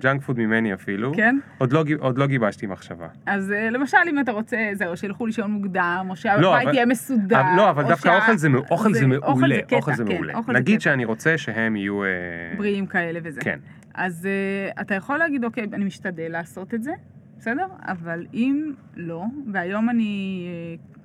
ג'אנק 0.00 0.22
פוד 0.22 0.38
ממני 0.38 0.74
אפילו. 0.74 1.12
כן? 1.14 1.38
עוד 1.58 1.72
לא 1.72 1.84
עוד 1.98 2.18
לא 2.18 2.26
גיבשתי 2.26 2.66
מחשבה. 2.66 3.06
אז 3.26 3.52
אה, 3.52 3.70
למשל, 3.70 3.96
אם 4.10 4.20
אתה 4.20 4.32
רוצה, 4.32 4.56
זהו, 4.72 4.96
שילכו 4.96 5.26
לישון 5.26 5.50
מוקדם, 5.50 6.06
או 6.10 6.16
שהבית 6.16 6.44
יהיה 6.74 6.86
מסודר. 6.86 7.42
לא, 7.56 7.70
אבל 7.70 7.82
דווקא 7.88 8.08
שה- 8.08 8.16
אוכל 8.16 8.36
זה 8.36 8.48
מ- 8.48 8.54
אוכל 8.70 8.94
זה 8.94 9.06
מעולה. 9.06 9.62
קטע, 9.62 9.76
אוכל 9.76 9.94
זה 9.94 10.04
כן, 10.04 10.12
מעולה. 10.14 10.34
אוכל 10.34 10.52
נגיד. 10.52 10.80
שאני 10.80 11.04
רוצה 11.04 11.38
שהם 11.38 11.76
יהיו... 11.76 12.04
אה, 12.04 12.08
בריאים 12.56 12.86
כאלה 12.86 13.18
וזה. 13.22 13.40
כן. 13.40 13.58
אז 13.96 14.28
uh, 14.28 14.80
אתה 14.80 14.94
יכול 14.94 15.18
להגיד, 15.18 15.44
אוקיי, 15.44 15.64
אני 15.72 15.84
משתדל 15.84 16.32
לעשות 16.32 16.74
את 16.74 16.82
זה, 16.82 16.92
בסדר? 17.38 17.66
אבל 17.80 18.26
אם 18.34 18.72
לא, 18.96 19.24
והיום 19.52 19.90
אני... 19.90 20.46
Uh, 20.84 20.98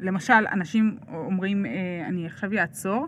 למשל, 0.00 0.46
אנשים 0.52 0.96
אומרים, 1.08 1.64
uh, 1.64 1.68
אני 2.08 2.26
עכשיו 2.26 2.52
אעצור, 2.52 3.06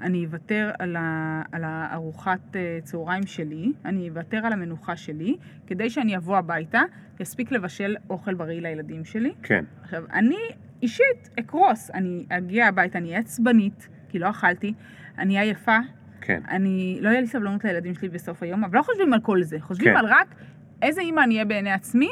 אני 0.00 0.24
אוותר 0.24 0.70
על, 0.78 0.96
ה, 0.96 1.42
על 1.52 1.64
הארוחת 1.64 2.40
uh, 2.52 2.84
צהריים 2.84 3.26
שלי, 3.26 3.72
אני 3.84 4.08
אוותר 4.08 4.46
על 4.46 4.52
המנוחה 4.52 4.96
שלי, 4.96 5.36
כדי 5.66 5.90
שאני 5.90 6.16
אבוא 6.16 6.36
הביתה, 6.36 6.82
אספיק 7.22 7.52
לבשל 7.52 7.96
אוכל 8.10 8.34
בריא 8.34 8.60
לילדים 8.60 9.04
שלי. 9.04 9.32
כן. 9.42 9.64
עכשיו, 9.82 10.04
אני 10.12 10.38
אישית 10.82 11.30
אקרוס, 11.38 11.90
אני 11.90 12.26
אגיע 12.28 12.66
הביתה, 12.66 12.98
אני 12.98 13.08
אהיה 13.08 13.20
עצבנית, 13.20 13.88
כי 14.08 14.18
לא 14.18 14.30
אכלתי, 14.30 14.74
אני 15.18 15.38
עייפה, 15.38 15.78
כן. 16.22 16.42
אני, 16.48 16.98
לא 17.00 17.08
יהיה 17.08 17.20
לי 17.20 17.26
סבלנות 17.26 17.64
לילדים 17.64 17.94
שלי 17.94 18.08
בסוף 18.08 18.42
היום, 18.42 18.64
אבל 18.64 18.78
לא 18.78 18.82
חושבים 18.82 19.12
על 19.12 19.20
כל 19.20 19.42
זה, 19.42 19.60
חושבים 19.60 19.92
כן. 19.92 19.96
על 19.96 20.06
רק 20.06 20.34
איזה 20.82 21.00
אימא 21.00 21.20
אני 21.20 21.34
אהיה 21.34 21.44
בעיני 21.44 21.72
עצמי, 21.72 22.10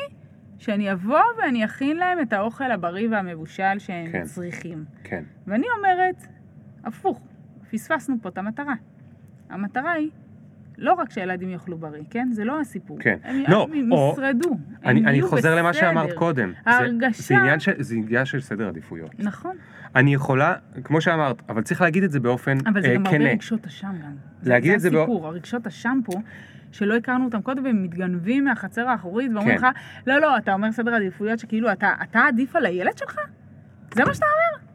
שאני 0.59 0.93
אבוא 0.93 1.21
ואני 1.39 1.65
אכין 1.65 1.97
להם 1.97 2.21
את 2.21 2.33
האוכל 2.33 2.71
הבריא 2.71 3.09
והמבושל 3.11 3.79
שהם 3.79 4.13
כן. 4.13 4.25
צריכים. 4.25 4.85
כן. 5.05 5.25
ואני 5.47 5.67
אומרת, 5.79 6.27
הפוך, 6.85 7.21
פספסנו 7.71 8.17
פה 8.23 8.29
את 8.29 8.39
המטרה. 8.39 8.75
המטרה 9.51 9.93
היא 9.93 10.11
לא 10.81 10.93
רק 10.93 11.11
שהילדים 11.11 11.51
יאכלו 11.51 11.79
בריא, 11.79 12.03
כן? 12.11 12.29
זה 12.33 12.45
לא 12.45 12.61
הסיפור. 12.61 12.99
כן. 13.01 13.17
הם, 13.25 13.43
לא, 13.49 13.69
הם 13.75 13.93
או- 13.93 14.11
ישרדו, 14.13 14.49
הם 14.51 14.59
אני 14.85 15.01
אני 15.05 15.13
יהיו 15.13 15.29
חוזר 15.29 15.55
למה 15.57 15.71
בסדר. 15.71 15.81
שאמרת 15.81 16.13
קודם. 16.13 16.53
זה- 16.65 16.71
ההרגשה- 16.71 17.23
זה 17.23 17.39
עניין 17.39 17.61
של- 17.61 17.83
זה 17.83 17.95
עניין 17.95 18.25
של 18.25 18.41
סדר 18.41 18.69
עדיפויות. 18.69 19.11
נכון, 19.19 19.57
אני 19.97 20.15
יכולה, 20.15 20.55
כמו 20.85 21.01
שאמרת, 21.01 21.43
אבל 21.49 21.63
צריך 21.63 21.81
להגיד 21.81 22.03
את 22.03 22.11
זה 22.11 22.21
באופן 22.21 22.59
אבל 22.67 22.83
זה 22.83 22.89
אה, 22.89 22.95
גם 22.95 23.07
הרבה 23.07 23.19
כנה. 23.19 23.31
רגשות 23.31 23.67
אשם 23.67 23.93
גם. 24.05 24.13
להגיד 24.43 24.73
את 24.73 24.81
זה 24.81 24.89
זה 24.89 24.95
בא- 24.97 25.03
הסיפור, 25.03 25.27
הרגשות 25.27 25.67
אשם 25.67 26.01
פה, 26.05 26.13
שלא 26.73 26.97
הכרנו 26.97 27.25
אותם 27.25 27.41
קודם, 27.43 27.65
והם 27.65 27.83
מתגנבים 27.83 28.45
מהחצר 28.45 28.89
האחורית, 28.89 29.31
ואומרים 29.35 29.59
כן. 29.59 29.65
לך, 29.67 29.73
לא, 30.07 30.19
לא, 30.21 30.37
אתה 30.37 30.53
אומר 30.53 30.73
סדר 30.73 30.95
עדיפויות 30.95 31.39
שכאילו, 31.39 31.73
אתה, 31.73 31.93
אתה 32.03 32.21
עדיף 32.29 32.57
על 32.57 32.67
הילד 32.67 32.99
שלך? 32.99 33.17
זה 33.95 34.05
מה 34.05 34.15
שאתה 34.15 34.27
אומר? 34.27 34.67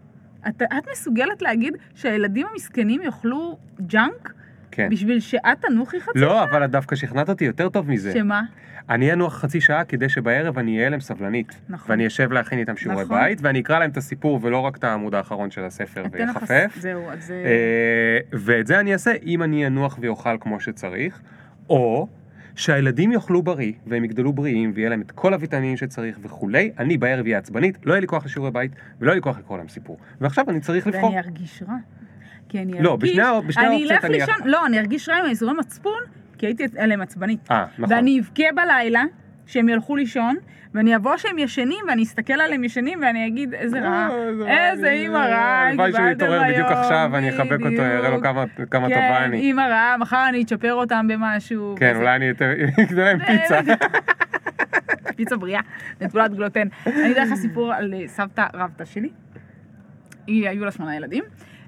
את, 0.49 0.61
את 0.61 0.87
מסוגלת 0.91 1.41
להגיד 1.41 1.73
שהילדים 1.95 2.47
המסכנים 2.51 3.01
יאכלו 3.01 3.57
ג'אנק 3.87 4.33
כן. 4.75 4.89
בשביל 4.91 5.19
שאת 5.19 5.41
תנוחי 5.61 5.99
חצי 6.01 6.19
לא, 6.19 6.43
אבל 6.43 6.65
את 6.65 6.71
דווקא 6.71 6.95
שכנעת 6.95 7.29
אותי 7.29 7.45
יותר 7.45 7.69
טוב 7.69 7.89
מזה. 7.89 8.13
שמה? 8.13 8.41
אני 8.89 9.13
אנוח 9.13 9.33
חצי 9.37 9.61
שעה 9.61 9.83
כדי 9.83 10.09
שבערב 10.09 10.57
אני 10.57 10.77
אהיה 10.77 10.89
להם 10.89 10.99
סבלנית. 10.99 11.61
נכון. 11.69 11.91
ואני 11.91 12.07
אשב 12.07 12.31
להכין 12.31 12.59
איתם 12.59 12.77
שיעורי 12.77 13.03
נכון. 13.03 13.17
בית, 13.19 13.39
ואני 13.41 13.59
אקרא 13.59 13.79
להם 13.79 13.89
את 13.89 13.97
הסיפור 13.97 14.39
ולא 14.41 14.59
רק 14.59 14.77
את 14.77 14.83
העמוד 14.83 15.15
האחרון 15.15 15.51
של 15.51 15.63
הספר 15.63 16.05
אתן 16.05 16.27
לך- 16.27 16.35
ויחפף. 16.35 16.75
זהו, 16.79 17.09
אז 17.11 17.25
זה... 17.25 17.43
אה, 17.45 18.19
ואת 18.39 18.67
זה 18.67 18.79
אני 18.79 18.93
אעשה 18.93 19.11
אם 19.25 19.43
אני 19.43 19.67
אנוח 19.67 19.97
ואוכל 20.01 20.37
כמו 20.41 20.59
שצריך, 20.59 21.21
או 21.69 22.07
שהילדים 22.55 23.11
יאכלו 23.11 23.43
בריא, 23.43 23.73
והם 23.87 24.03
יגדלו 24.03 24.33
בריאים, 24.33 24.71
ויהיה 24.75 24.89
להם 24.89 25.01
את 25.01 25.11
כל 25.11 25.33
הוויטמינים 25.33 25.77
שצריך 25.77 26.19
וכולי, 26.21 26.71
אני 26.79 26.97
בערב 26.97 27.25
אהיה 27.25 27.37
עצבנית, 27.37 27.77
לא 27.85 27.91
יהיה 27.93 28.01
לי 28.01 28.07
כוח 28.07 28.25
לשיעורי 28.25 28.51
בית, 28.51 28.71
ולא 28.99 29.09
יהיה 29.09 29.15
לי 29.15 29.21
כוח 29.21 29.37
לקרוא 29.39 29.57
להם 29.57 29.67
סיפור. 29.67 29.97
ועכשיו 30.21 30.45
אני 30.49 30.59
צריך 30.59 30.87
לבחור. 30.87 31.09
ואני 31.09 31.19
ארגיש 31.19 31.63
רע. 31.67 31.75
כי 32.49 32.59
אני 32.59 32.81
לא, 32.81 32.91
ארגיש... 32.91 33.11
בשני 33.11 33.21
הא- 33.23 33.39
בשני 33.41 33.63
אני 33.67 33.73
האופציות 33.75 33.91
אלך 33.91 34.05
אני- 34.05 34.13
לישון, 34.19 34.35
לא, 34.45 34.65
אני 34.65 34.79
ארגיש 34.79 35.09
רע 35.09 35.15
עם 35.15 35.25
האזורי 35.25 35.53
מצפון, 35.53 35.99
כי 36.37 36.45
הייתי 36.45 36.63
עליהם 36.77 37.01
עצבנית. 37.01 37.51
אה, 37.51 37.65
נכון. 37.77 37.95
ואני 37.95 38.19
אבכה 38.19 38.43
בלילה, 38.55 39.03
שהם 39.45 39.69
ילכו 39.69 39.95
לישון, 39.95 40.35
ואני 40.73 40.95
אבוא 40.95 41.17
שהם 41.17 41.37
ישנים, 41.37 41.85
ואני 41.87 42.03
אסתכל 42.03 42.33
עליהם 42.33 42.63
ישנים, 42.63 42.99
ואני 43.01 43.27
אגיד, 43.27 43.53
איזה 43.53 43.79
רע, 43.81 44.07
אה, 44.47 44.71
איזה 44.71 44.89
אימא 44.91 45.17
רעה, 45.17 45.67
הלוואי 45.69 45.91
שהוא 45.91 46.07
יתעורר 46.07 46.41
בדיוק 46.49 46.67
עכשיו, 46.67 47.09
ואני 47.11 47.29
אחבק 47.29 47.51
אותו, 47.71 47.81
אראה 47.81 48.09
לו. 48.09 48.21
כמה 48.21 48.45
טובה 48.69 48.89
כן, 48.89 49.23
אני. 49.23 49.37
אימא 49.39 49.61
רעה, 49.61 49.97
מחר 49.97 50.25
אני 50.29 50.43
אצ'פר 50.43 50.73
אותם 50.73 51.07
במשהו. 51.09 51.75
כן. 51.79 51.95
אולי 51.95 52.15
אני. 52.15 52.31
אקנה 52.31 53.03
להם 53.05 53.19
פיצה. 53.25 53.59
פיצה 55.15 55.37
בריאה, 55.37 55.61
נטולת 56.01 56.33
גלוטן. 56.33 56.67
אני 56.85 57.11
אתן 57.11 57.27
לך 57.27 57.33
סיפור 57.35 57.73
על 57.73 57.93
אה, 57.93 58.07
סבתא 58.07 58.45
רבתא 58.53 58.85
שלי. 58.85 59.09
היא, 60.27 60.49
היו 60.49 60.65
לה 60.65 60.71
שמונה 60.71 60.95
ילדים, 60.95 61.23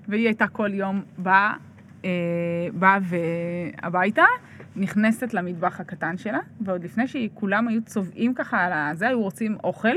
והיא 0.08 0.26
הייתה 0.26 0.48
כל 0.48 0.74
יום 0.74 1.02
באה, 1.18 1.54
אה, 2.06 2.10
באה 2.74 2.98
הביתה, 3.84 4.24
נכנסת 4.76 5.34
למטבח 5.34 5.80
הקטן 5.80 6.18
שלה, 6.18 6.40
ועוד 6.62 6.84
לפני 6.84 7.08
שכולם 7.08 7.68
היו 7.68 7.82
צובעים 7.86 8.34
ככה 8.34 8.58
על 8.66 8.74
הזה, 8.74 9.08
היו 9.08 9.22
רוצים 9.22 9.58
אוכל, 9.64 9.96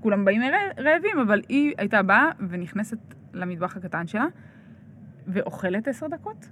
כולם 0.00 0.24
באים 0.24 0.42
רע- 0.42 0.82
רעבים, 0.82 1.18
אבל 1.22 1.40
היא 1.48 1.72
הייתה 1.78 2.02
באה 2.02 2.30
ונכנסת 2.48 2.98
למטבח 3.34 3.76
הקטן 3.76 4.06
שלה, 4.06 4.26
ואוכלת 5.26 5.88
עשר 5.88 6.06
דקות, 6.08 6.48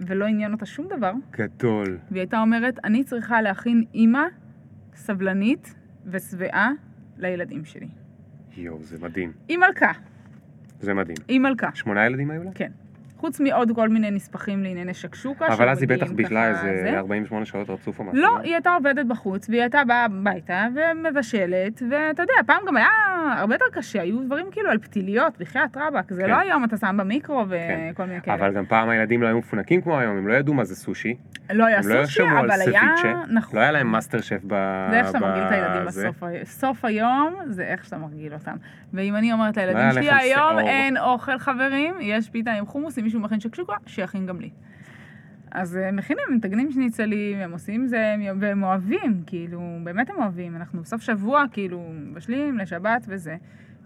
ולא 0.00 0.24
עניין 0.24 0.52
אותה 0.52 0.66
שום 0.66 0.86
דבר, 0.96 1.12
גדול. 1.32 1.98
והיא 2.10 2.20
הייתה 2.20 2.40
אומרת, 2.40 2.78
אני 2.84 3.04
צריכה 3.04 3.42
להכין 3.42 3.84
אימא 3.94 4.22
סבלנית 4.94 5.74
ושבעה 6.06 6.70
לילדים 7.18 7.64
שלי. 7.64 7.88
יואו, 8.56 8.82
זה 8.82 8.96
מדהים. 9.00 9.32
היא 9.48 9.58
מלכה, 9.58 9.92
זה 10.80 10.94
מדהים. 10.94 11.16
היא 11.28 11.40
מלכה, 11.40 11.68
שמונה 11.74 12.06
ילדים 12.06 12.30
היו 12.30 12.42
לה? 12.44 12.50
כן. 12.54 12.70
חוץ 13.18 13.40
מעוד 13.40 13.72
כל 13.74 13.88
מיני 13.88 14.10
נספחים 14.10 14.62
לענייני 14.62 14.94
שקשוקה. 14.94 15.46
אבל 15.46 15.68
אז 15.68 15.80
היא 15.80 15.88
בטח 15.88 16.10
בישלה 16.10 16.54
ככה, 16.54 16.68
איזה 16.68 16.82
זה. 16.82 16.98
48 16.98 17.44
שעות 17.44 17.70
רצוף 17.70 17.98
או 17.98 18.04
משהו. 18.04 18.22
לא, 18.22 18.38
היא 18.38 18.52
הייתה 18.54 18.74
עובדת 18.74 19.06
בחוץ, 19.06 19.48
והיא 19.48 19.60
הייתה 19.60 19.84
באה 19.84 20.04
הביתה 20.04 20.66
ומבשלת, 20.74 21.82
ואתה 21.90 22.22
יודע, 22.22 22.34
פעם 22.46 22.62
גם 22.68 22.76
היה 22.76 22.88
הרבה 23.36 23.54
יותר 23.54 23.64
קשה, 23.72 24.02
היו 24.02 24.22
דברים 24.22 24.46
כאילו 24.50 24.70
על 24.70 24.78
פתיליות, 24.78 25.38
בחייאת 25.38 25.76
רבאק, 25.76 26.12
זה 26.12 26.22
כן. 26.22 26.30
לא 26.30 26.38
היום 26.38 26.64
אתה 26.64 26.76
שם 26.76 26.96
במיקרו 26.98 27.44
כן. 27.50 27.90
וכל 27.92 28.04
מיני 28.04 28.20
כאלה. 28.20 28.36
אבל 28.36 28.54
גם 28.54 28.66
פעם 28.66 28.88
הילדים 28.88 29.22
לא 29.22 29.26
היו 29.26 29.38
מפונקים 29.38 29.80
כמו 29.82 29.98
היום, 29.98 30.16
הם 30.16 30.28
לא 30.28 30.34
ידעו 30.34 30.54
מה 30.54 30.64
זה 30.64 30.76
סושי. 30.76 31.14
לא 31.50 31.66
היה 31.66 31.78
לא 31.84 32.06
סושי, 32.06 32.22
על 32.22 32.38
אבל 32.38 32.60
היה... 32.60 32.82
נכון. 33.30 33.56
לא 33.56 33.60
היה 33.60 33.72
להם 33.72 33.92
מאסטר 33.92 34.20
שף 34.20 34.40
ב... 34.46 34.54
זה 34.90 34.98
איך 34.98 35.06
שאתה 35.06 35.18
מרגיל 35.18 35.42
את 35.42 35.52
הילדים. 35.52 35.86
בסוף 35.86 36.22
היום. 36.22 36.44
סוף 36.44 36.84
היום 36.84 37.34
זה 37.46 37.62
איך 37.62 37.84
שאתה 37.84 37.98
מרגיל 37.98 38.34
אותם. 38.34 38.56
ואם 38.92 39.16
אני 39.16 39.32
אומרת 39.32 39.56
לא 39.56 39.62
לילדים 39.62 39.82
היה 39.82 39.92
שלי, 39.92 40.10
היום 40.10 40.48
שעור." 40.48 40.60
אין 40.60 40.96
אוכל 40.96 41.38
חברים, 41.38 41.94
יש 42.00 42.30
פיתה 42.30 42.52
עם 42.52 42.66
חומוס, 42.66 42.98
אם 42.98 43.07
מישהו 43.08 43.20
מכין 43.20 43.40
שקשוקה, 43.40 43.74
שיכין 43.86 44.26
גם 44.26 44.40
לי. 44.40 44.50
אז 45.50 45.74
הם 45.74 45.96
מכינים, 45.96 46.24
הם 46.28 46.36
מטגנים 46.36 46.70
שניצלים, 46.72 47.38
הם 47.38 47.52
עושים 47.52 47.86
זה, 47.86 48.12
הם- 48.14 48.38
והם 48.40 48.62
אוהבים, 48.62 49.22
כאילו, 49.26 49.60
באמת 49.84 50.10
הם 50.10 50.16
אוהבים. 50.18 50.56
אנחנו 50.56 50.82
בסוף 50.82 51.02
שבוע, 51.02 51.44
כאילו, 51.52 51.90
מבשלים 51.94 52.58
לשבת 52.58 53.04
וזה. 53.08 53.36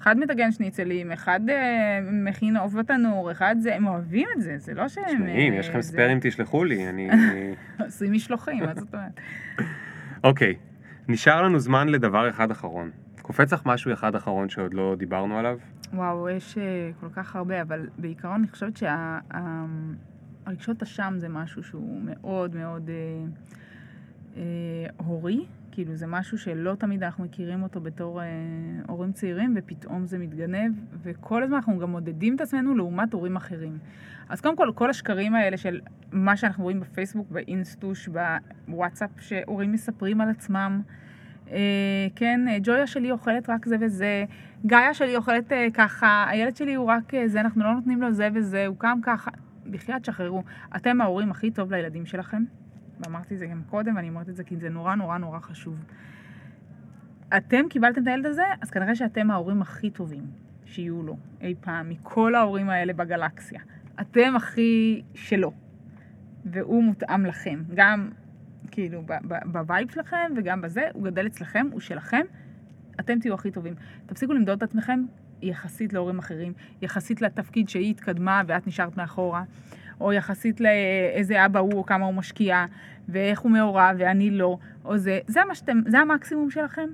אחד 0.01 0.19
מטגן 0.19 0.53
שניצלים, 0.53 1.13
אחד 1.13 1.41
אה, 1.51 1.55
מכין 2.13 2.57
עוף 2.57 2.75
בתנור, 2.75 3.31
אחד 3.33 3.57
זה, 3.59 3.75
הם 3.77 3.87
אוהבים 3.87 4.29
את 4.37 4.43
זה, 4.43 4.55
זה 4.59 4.75
לא 4.75 4.89
שהם... 4.89 5.05
תשמעי, 5.07 5.49
אם 5.49 5.53
אה, 5.53 5.59
יש 5.59 5.69
לכם 5.69 5.81
זה- 5.81 5.89
ספיירים 5.93 6.19
תשלחו 6.23 6.65
לי, 6.65 6.89
אני... 6.89 7.09
עושים 7.85 8.13
משלוחים, 8.13 8.65
מה 8.65 8.75
זאת 8.75 8.95
אומרת? 8.95 9.21
אוקיי. 10.25 10.55
נשאר 11.09 11.43
לנו 11.43 11.59
זמן 11.59 11.89
לדבר 11.89 12.29
אחד 12.29 12.51
אחרון. 12.51 12.91
קופץ 13.23 13.53
לך 13.53 13.63
משהו 13.67 13.93
אחד 13.93 14.15
אחרון 14.15 14.49
שעוד 14.49 14.75
לא 14.75 14.95
דיברנו 14.99 15.39
עליו? 15.39 15.59
וואו, 15.93 16.29
יש 16.29 16.59
אה, 16.59 16.91
כל 17.01 17.09
כך 17.13 17.37
הרבה, 17.37 17.63
אבל 17.63 17.89
בעיקרון 17.99 18.35
אני 18.35 18.49
חושבת 18.49 18.77
שהרגשות 20.47 20.83
אשם 20.83 21.15
זה 21.17 21.29
משהו 21.29 21.63
שהוא 21.63 22.01
מאוד 22.05 22.57
מאוד 22.57 22.91
אה, 22.91 23.25
אה, 24.37 24.87
הורי. 24.97 25.47
כאילו 25.73 25.95
זה 25.95 26.07
משהו 26.07 26.39
שלא 26.39 26.75
תמיד 26.75 27.03
אנחנו 27.03 27.25
מכירים 27.25 27.63
אותו 27.63 27.81
בתור 27.81 28.23
אה, 28.23 28.27
הורים 28.89 29.13
צעירים, 29.13 29.55
ופתאום 29.57 30.07
זה 30.07 30.19
מתגנב, 30.19 30.73
וכל 31.03 31.43
הזמן 31.43 31.57
אנחנו 31.57 31.79
גם 31.79 31.91
מודדים 31.91 32.37
את 32.37 32.41
עצמנו 32.41 32.75
לעומת 32.75 33.13
הורים 33.13 33.37
אחרים. 33.37 33.79
אז 34.29 34.41
קודם 34.41 34.57
כל, 34.57 34.73
כל 34.75 34.91
השקרים 34.91 35.35
האלה 35.35 35.57
של 35.57 35.81
מה 36.13 36.37
שאנחנו 36.37 36.65
רואים 36.65 36.81
בפייסבוק, 36.81 37.31
באינסטוש, 37.31 38.09
בוואטסאפ, 38.69 39.11
שהורים 39.21 39.73
מספרים 39.73 40.21
על 40.21 40.29
עצמם, 40.29 40.83
כן, 42.17 42.41
אה, 42.49 42.57
ג'ויה 42.63 42.87
שלי 42.87 43.11
אוכלת 43.11 43.51
רק 43.51 43.67
זה 43.67 43.77
וזה, 43.81 44.25
גאיה 44.67 44.95
שלי 44.95 45.17
אוכלת 45.17 45.53
אה, 45.53 45.67
ככה, 45.75 46.27
הילד 46.29 46.57
שלי 46.57 46.75
הוא 46.75 46.87
רק 46.87 47.15
אה, 47.15 47.29
זה, 47.29 47.41
אנחנו 47.41 47.65
לא 47.65 47.75
נותנים 47.75 48.03
לו 48.03 48.13
זה 48.13 48.29
וזה, 48.35 48.67
הוא 48.67 48.77
קם 48.79 48.99
ככה. 49.03 49.31
בחייאת 49.71 50.05
שחררו. 50.05 50.43
אתם 50.77 51.01
ההורים 51.01 51.31
הכי 51.31 51.51
טוב 51.51 51.73
לילדים 51.73 52.07
שלכם, 52.07 52.45
ואמרתי 53.01 53.35
את 53.35 53.39
זה 53.39 53.47
גם 53.47 53.63
קודם, 53.71 53.97
ואני 53.97 54.09
אומרת 54.09 54.29
את 54.29 54.37
זה 54.37 54.45
כי 54.45 54.57
זה 54.57 54.69
נורא 54.69 54.95
נורא 54.95 55.19
נורא 55.19 55.39
חשוב. 55.39 55.85
אתם 57.37 57.69
קיבלתם 57.71 58.03
את 58.03 58.07
הילד 58.07 58.27
הזה, 58.27 58.43
אז 58.61 58.71
כנראה 58.71 58.95
שאתם 58.95 59.31
ההורים 59.31 59.63
הכי 59.63 59.91
טובים 59.91 60.23
שיהיו 60.65 61.03
לו 61.03 61.17
אי 61.41 61.55
פעם, 61.61 61.89
מכל 61.89 62.35
ההורים 62.35 62.71
האלה 62.71 62.93
בגלקסיה. 62.93 63.61
אתם 64.01 64.37
הכי 64.37 65.03
שלו, 65.15 65.53
והוא 66.45 66.85
מותאם 66.85 67.27
לכם. 67.27 67.63
גם 67.75 68.11
כאילו 68.71 69.03
ב 69.45 69.54
vibe 69.54 69.91
שלכם 69.91 70.33
וגם 70.37 70.61
בזה, 70.61 70.89
הוא 70.93 71.05
גדל 71.05 71.27
אצלכם, 71.27 71.67
הוא 71.73 71.81
שלכם, 71.81 72.21
אתם 73.01 73.19
תהיו 73.19 73.35
הכי 73.35 73.51
טובים. 73.51 73.75
תפסיקו 74.07 74.33
למדוד 74.33 74.57
את 74.57 74.63
עצמכם 74.63 75.05
יחסית 75.43 75.93
להורים 75.93 76.19
אחרים, 76.19 76.53
יחסית 76.83 77.23
לתפקיד 77.23 77.69
שהיא 77.69 77.91
התקדמה 77.91 78.43
ואת 78.47 78.67
נשארת 78.67 78.97
מאחורה, 78.97 79.43
או 80.01 80.13
יחסית 80.13 80.61
לאיזה 80.61 81.47
אבא 81.47 81.61
הוא 81.61 81.73
או 81.73 81.87
כמה 81.87 82.07
הוא 82.07 82.15
משקיע, 82.15 82.67
ואיך 83.09 83.41
הוא 83.41 83.53
מעורב 83.53 83.97
ואני 83.99 84.31
לא, 84.31 84.59
או 84.85 84.99
זה, 84.99 85.19
זה, 85.27 85.41
שאתם, 85.55 85.81
זה 85.87 85.99
המקסימום 85.99 86.51
שלכם. 86.51 86.89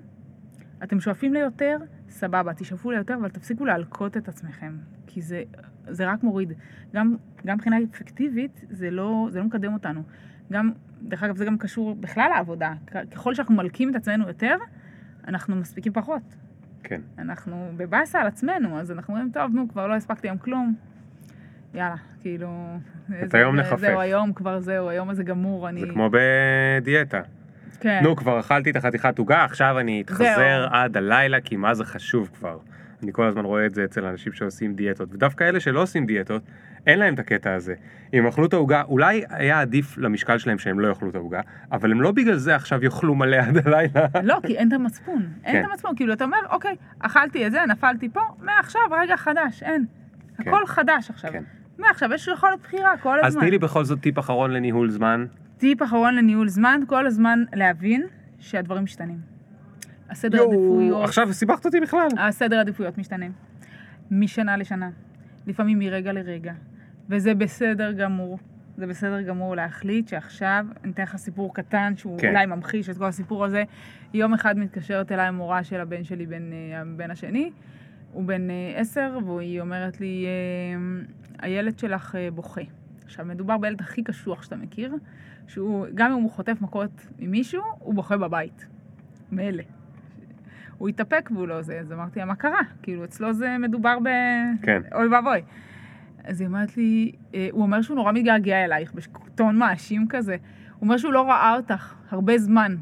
אתם 0.82 1.00
שואפים 1.00 1.34
ליותר, 1.34 1.78
סבבה, 2.08 2.54
תשאפו 2.54 2.90
ליותר, 2.90 3.14
אבל 3.14 3.28
תפסיקו 3.28 3.64
להלקות 3.64 4.16
את 4.16 4.28
עצמכם, 4.28 4.76
כי 5.06 5.22
זה, 5.22 5.42
זה 5.88 6.10
רק 6.10 6.22
מוריד. 6.22 6.52
גם 6.94 7.16
מבחינה 7.44 7.76
אפקטיבית, 7.90 8.64
זה 8.70 8.90
לא, 8.90 9.28
זה 9.30 9.38
לא 9.38 9.44
מקדם 9.44 9.72
אותנו. 9.72 10.02
גם, 10.52 10.72
דרך 11.02 11.22
אגב, 11.22 11.36
זה 11.36 11.44
גם 11.44 11.58
קשור 11.58 11.94
בכלל 12.00 12.30
לעבודה. 12.34 12.72
ככל 13.10 13.34
שאנחנו 13.34 13.54
מלקים 13.54 13.90
את 13.90 13.94
עצמנו 13.94 14.28
יותר, 14.28 14.56
אנחנו 15.28 15.56
מספיקים 15.56 15.92
פחות. 15.92 16.22
כן. 16.82 17.00
אנחנו 17.18 17.70
בבאסה 17.76 18.20
על 18.20 18.26
עצמנו, 18.26 18.80
אז 18.80 18.92
אנחנו 18.92 19.14
אומרים, 19.14 19.30
טוב, 19.32 19.54
נו, 19.54 19.68
כבר 19.68 19.86
לא 19.86 19.94
הספקתי 19.94 20.28
היום 20.28 20.38
כלום. 20.38 20.74
יאללה, 21.74 21.94
כאילו... 22.20 22.76
את 23.22 23.34
היום 23.34 23.56
זה- 23.56 23.62
נחפש. 23.62 23.80
זהו, 23.80 24.00
היום 24.00 24.32
כבר 24.32 24.60
זהו, 24.60 24.88
היום 24.88 25.10
הזה 25.10 25.22
גמור, 25.22 25.68
אני... 25.68 25.80
זה 25.80 25.86
כמו 25.92 26.10
בדיאטה. 26.12 27.20
כן. 27.80 28.00
נו, 28.02 28.16
כבר 28.16 28.40
אכלתי 28.40 28.70
את 28.70 28.76
החתיכת 28.76 29.18
עוגה, 29.18 29.44
עכשיו 29.44 29.78
אני 29.78 30.00
אתחזר 30.00 30.34
זהו. 30.36 30.68
עד 30.78 30.96
הלילה, 30.96 31.40
כי 31.40 31.56
מה 31.56 31.74
זה 31.74 31.84
חשוב 31.84 32.30
כבר. 32.38 32.58
אני 33.02 33.12
כל 33.12 33.26
הזמן 33.26 33.44
רואה 33.44 33.66
את 33.66 33.74
זה 33.74 33.84
אצל 33.84 34.04
אנשים 34.04 34.32
שעושים 34.32 34.74
דיאטות, 34.74 35.08
ודווקא 35.12 35.44
אלה 35.44 35.60
שלא 35.60 35.82
עושים 35.82 36.06
דיאטות, 36.06 36.42
אין 36.86 36.98
להם 36.98 37.14
את 37.14 37.18
הקטע 37.18 37.54
הזה. 37.54 37.74
אם 38.14 38.26
אכלו 38.26 38.46
את 38.46 38.52
העוגה, 38.52 38.82
אולי 38.82 39.24
היה 39.30 39.60
עדיף 39.60 39.98
למשקל 39.98 40.38
שלהם 40.38 40.58
שהם 40.58 40.80
לא 40.80 40.88
יאכלו 40.88 41.10
את 41.10 41.14
העוגה, 41.14 41.40
אבל 41.72 41.92
הם 41.92 42.02
לא 42.02 42.12
בגלל 42.12 42.36
זה 42.36 42.54
עכשיו 42.54 42.84
יאכלו 42.84 43.14
מלא 43.14 43.36
עד 43.36 43.66
הלילה. 43.66 44.06
לא, 44.22 44.38
כי 44.46 44.56
אין 44.56 44.68
את 44.68 44.72
המצפון. 44.72 45.28
אין 45.44 45.54
כן. 45.54 45.64
את 45.64 45.70
המצפון. 45.70 45.96
כאילו, 45.96 46.12
אתה 46.12 46.24
אומר, 46.24 46.38
אוקיי, 46.50 46.76
אכלתי 46.98 47.46
את 47.46 47.52
זה, 47.52 47.58
נפלתי 47.68 48.08
פה, 48.08 48.20
מעכשיו, 48.42 48.82
רגע 49.02 49.16
חדש, 49.16 49.62
אין. 49.62 49.84
כן. 50.36 50.50
הכל 50.50 50.66
חדש 50.66 51.10
עכשיו. 51.10 51.32
כן. 51.32 51.42
מעכשיו 51.78 52.14
יש 52.14 52.28
יכולת 52.28 52.60
בחירה 52.62 52.96
כל 52.96 53.18
אז 53.20 53.26
הזמן. 53.26 53.40
תני 53.40 53.50
לי 53.50 53.58
בכל 53.58 53.84
זאת 53.84 54.00
טיפ 54.00 54.18
אחרון 54.18 54.50
לניהול 54.50 54.90
זמן. 54.90 55.26
טיפ 55.58 55.82
אחרון 55.82 56.14
לניהול 56.14 56.48
זמן, 56.48 56.80
כל 56.86 57.06
הזמן 57.06 57.44
להבין 57.54 58.06
שהדברים 58.38 58.84
משתנים. 58.84 59.37
הסדר 60.10 60.42
עדיפויות... 60.42 61.04
עכשיו 61.04 61.32
סיבכת 61.32 61.66
אותי 61.66 61.80
בכלל. 61.80 62.08
הסדר 62.18 62.60
עדיפויות 62.60 62.98
משתנה. 62.98 63.26
משנה 64.10 64.56
לשנה. 64.56 64.90
לפעמים 65.46 65.78
מרגע 65.78 66.12
לרגע. 66.12 66.52
וזה 67.08 67.34
בסדר 67.34 67.92
גמור. 67.92 68.38
זה 68.76 68.86
בסדר 68.86 69.22
גמור 69.22 69.56
להחליט 69.56 70.08
שעכשיו, 70.08 70.66
אני 70.84 70.92
אתן 70.92 71.02
לך 71.02 71.16
סיפור 71.16 71.54
קטן 71.54 71.92
שהוא 71.96 72.18
כן. 72.18 72.28
אולי 72.28 72.46
ממחיש 72.46 72.88
את 72.88 72.98
כל 72.98 73.04
הסיפור 73.04 73.44
הזה. 73.44 73.64
יום 74.14 74.34
אחד 74.34 74.58
מתקשרת 74.58 75.12
אליי 75.12 75.26
המורה 75.26 75.64
של 75.64 75.80
הבן 75.80 76.04
שלי, 76.04 76.26
בן, 76.26 76.52
אה, 76.52 76.80
הבן 76.80 77.10
השני. 77.10 77.50
הוא 78.12 78.24
בן 78.24 78.50
אה, 78.50 78.72
עשר, 78.76 79.18
והיא 79.26 79.60
אומרת 79.60 80.00
לי, 80.00 80.26
אה, 80.26 81.02
הילד 81.38 81.78
שלך 81.78 82.14
בוכה. 82.34 82.60
עכשיו, 83.04 83.24
מדובר 83.24 83.58
בילד 83.58 83.80
הכי 83.80 84.02
קשוח 84.02 84.42
שאתה 84.42 84.56
מכיר, 84.56 84.94
שהוא, 85.46 85.86
גם 85.94 86.12
אם 86.12 86.22
הוא 86.22 86.30
חוטף 86.30 86.56
מכות 86.60 87.06
ממישהו, 87.18 87.62
הוא 87.78 87.94
בוכה 87.94 88.16
בבית. 88.16 88.66
מאלה. 89.32 89.62
הוא 90.78 90.88
התאפק 90.88 91.30
והוא 91.34 91.48
לא 91.48 91.62
זה, 91.62 91.80
אז 91.80 91.92
אמרתי 91.92 92.18
לה, 92.18 92.24
מה 92.24 92.34
קרה? 92.34 92.60
כאילו, 92.82 93.04
אצלו 93.04 93.32
זה 93.32 93.56
מדובר 93.58 93.98
ב... 94.04 94.08
כן. 94.62 94.82
אוי 94.94 95.08
ואבוי. 95.08 95.42
אז 96.24 96.40
היא 96.40 96.48
אומרת 96.48 96.76
לי, 96.76 97.12
אה, 97.34 97.48
הוא 97.50 97.62
אומר 97.62 97.82
שהוא 97.82 97.96
נורא 97.96 98.12
מתגעגע 98.12 98.64
אלייך, 98.64 98.92
בטון 98.94 99.56
מאשים 99.58 100.06
כזה. 100.08 100.36
הוא 100.74 100.80
אומר 100.80 100.96
שהוא 100.96 101.12
לא 101.12 101.22
ראה 101.22 101.56
אותך 101.56 101.94
הרבה 102.10 102.38
זמן. 102.38 102.76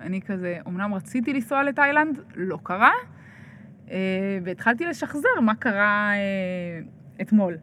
אני 0.00 0.20
כזה, 0.22 0.58
אמנם 0.66 0.94
רציתי 0.94 1.32
לנסוע 1.32 1.62
לתאילנד, 1.62 2.18
לא 2.34 2.58
קרה, 2.62 2.92
אה, 3.90 4.38
והתחלתי 4.44 4.86
לשחזר 4.86 5.40
מה 5.42 5.54
קרה 5.54 6.12
אה, 6.14 6.80
אתמול. 7.20 7.56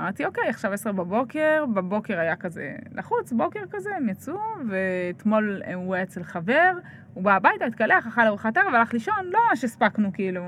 אמרתי, 0.00 0.24
אוקיי, 0.24 0.48
עכשיו 0.48 0.72
עשר 0.72 0.92
בבוקר, 0.92 1.64
בבוקר 1.74 2.18
היה 2.18 2.36
כזה 2.36 2.76
לחוץ, 2.92 3.32
בוקר 3.32 3.60
כזה, 3.70 3.96
הם 3.96 4.08
יצאו, 4.08 4.40
ואתמול 4.68 5.62
הוא 5.74 5.94
היה 5.94 6.04
אצל 6.04 6.22
חבר, 6.22 6.72
הוא 7.18 7.24
בא 7.24 7.34
הביתה, 7.34 7.64
התקלח, 7.64 8.06
אכל 8.06 8.20
ארוחת 8.20 8.56
ערב, 8.56 8.74
הלך 8.74 8.92
לישון, 8.92 9.14
לא 9.24 9.38
ממש 9.48 9.64
הספקנו 9.64 10.12
כאילו 10.12 10.42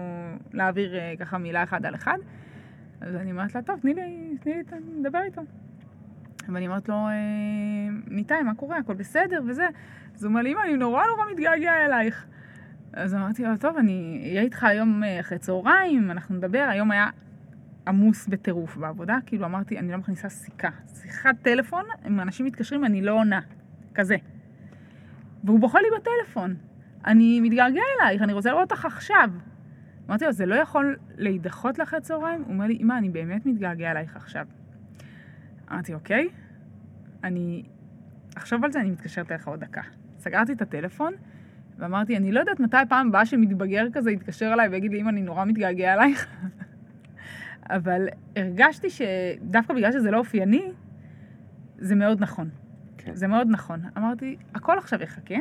להעביר 0.53 0.99
אה, 0.99 1.15
ככה 1.19 1.39
מילה 1.39 1.63
אחד 1.63 1.87
על 1.87 1.95
אחד. 1.95 2.19
אז 3.01 3.17
אני 3.17 3.31
אומרת 3.31 3.55
לה, 3.55 3.63
טוב, 3.63 3.81
תני 3.81 3.95
לי, 3.95 4.37
תני 4.41 4.55
לי, 4.55 4.63
לדבר 5.01 5.23
איתו. 5.23 5.43
ואני 6.49 6.67
אומרת 6.67 6.89
לו, 6.89 6.95
אה, 6.95 7.11
ניתאי, 8.07 8.43
מה 8.43 8.55
קורה? 8.55 8.79
הכל 8.79 8.95
בסדר 8.95 9.43
וזה. 9.47 9.67
אז 10.15 10.25
הוא 10.25 10.31
אומר 10.31 10.43
לי, 10.43 10.53
אמא, 10.53 10.61
אני 10.65 10.77
נורא 10.77 11.03
נורא 11.07 11.31
מתגעגע 11.33 11.87
אלייך. 11.87 12.27
אז 12.93 13.15
אמרתי 13.15 13.45
לו, 13.45 13.57
טוב, 13.57 13.77
אני 13.77 14.21
אהיה 14.25 14.43
איתך 14.43 14.65
היום 14.65 15.05
אה, 15.05 15.21
אחרי 15.21 15.39
צהריים, 15.39 16.11
אנחנו 16.11 16.35
נדבר. 16.35 16.67
היום 16.71 16.91
היה 16.91 17.07
עמוס 17.87 18.27
בטירוף 18.27 18.77
בעבודה, 18.77 19.19
כאילו 19.27 19.45
אמרתי, 19.47 19.79
אני 19.79 19.93
לא 19.93 19.99
מכניסה 19.99 20.29
סיכה. 20.29 20.71
שיחת 21.03 21.35
טלפון, 21.43 21.85
אם 22.07 22.21
אנשים 22.21 22.47
מתקשרים, 22.47 22.85
אני 22.85 23.03
לא 23.03 23.13
עונה. 23.13 23.41
כזה. 23.95 24.17
והוא 25.45 25.61
בוכה 25.61 25.79
לי 25.81 25.89
בטלפון. 25.97 26.55
אני 27.07 27.41
מתגעגע 27.41 27.83
אלייך, 28.01 28.23
אני 28.23 28.33
רוצה 28.33 28.51
לראות 28.51 28.73
אותך 28.73 28.85
עכשיו. 28.85 29.31
אמרתי 30.09 30.25
לו, 30.25 30.33
זה 30.33 30.47
לא 30.47 30.55
יכול 30.55 30.97
להידחות 31.17 31.79
לאחרי 31.79 32.01
צהריים? 32.01 32.43
הוא 32.43 32.53
אומר 32.53 32.67
לי, 32.67 32.79
אמא, 32.81 32.99
אני 32.99 33.09
באמת 33.09 33.47
מתגעגע 33.47 33.91
אלייך 33.91 34.17
עכשיו. 34.17 34.47
אמרתי, 35.73 35.95
אוקיי, 35.95 36.29
אני 37.25 37.63
אחשוב 38.37 38.65
על 38.65 38.73
זה, 38.73 38.81
אני 38.81 38.91
מתקשרת 38.91 39.31
אליך 39.31 39.49
עוד 39.49 39.61
דקה. 39.61 39.83
סגרתי 40.19 40.53
את 40.53 40.63
הטלפון, 40.63 41.13
ואמרתי, 41.79 42.17
אני 42.17 42.33
לא 42.33 42.41
יודעת 42.41 42.61
מתי 42.61 42.77
הפעם 42.77 43.09
הבאה 43.09 43.27
שמתבגר 43.27 43.87
כזה 43.93 44.11
יתקשר 44.11 44.53
אליי 44.53 44.69
ויגיד 44.69 44.93
לי, 44.93 45.01
אמא, 45.01 45.09
אני 45.09 45.23
נורא 45.23 45.45
מתגעגע 45.45 45.95
אלייך. 45.95 46.27
אבל 47.71 48.09
הרגשתי 48.37 48.89
שדווקא 48.91 49.75
בגלל 49.75 49.93
שזה 49.93 50.11
לא 50.11 50.19
אופייני, 50.19 50.73
זה 51.79 51.95
מאוד 51.95 52.21
נכון. 52.21 52.49
כן. 53.05 53.15
זה 53.15 53.27
מאוד 53.27 53.47
נכון. 53.51 53.81
אמרתי, 53.97 54.37
הכל 54.55 54.79
עכשיו 54.79 55.03
יחכה. 55.03 55.35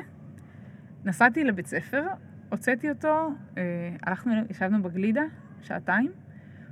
נסעתי 1.05 1.43
לבית 1.43 1.68
ספר, 1.68 2.03
הוצאתי 2.49 2.89
אותו, 2.89 3.30
אה, 3.57 3.64
הלכנו, 4.03 4.34
ישבנו 4.49 4.84
בגלידה, 4.84 5.24
שעתיים. 5.62 6.12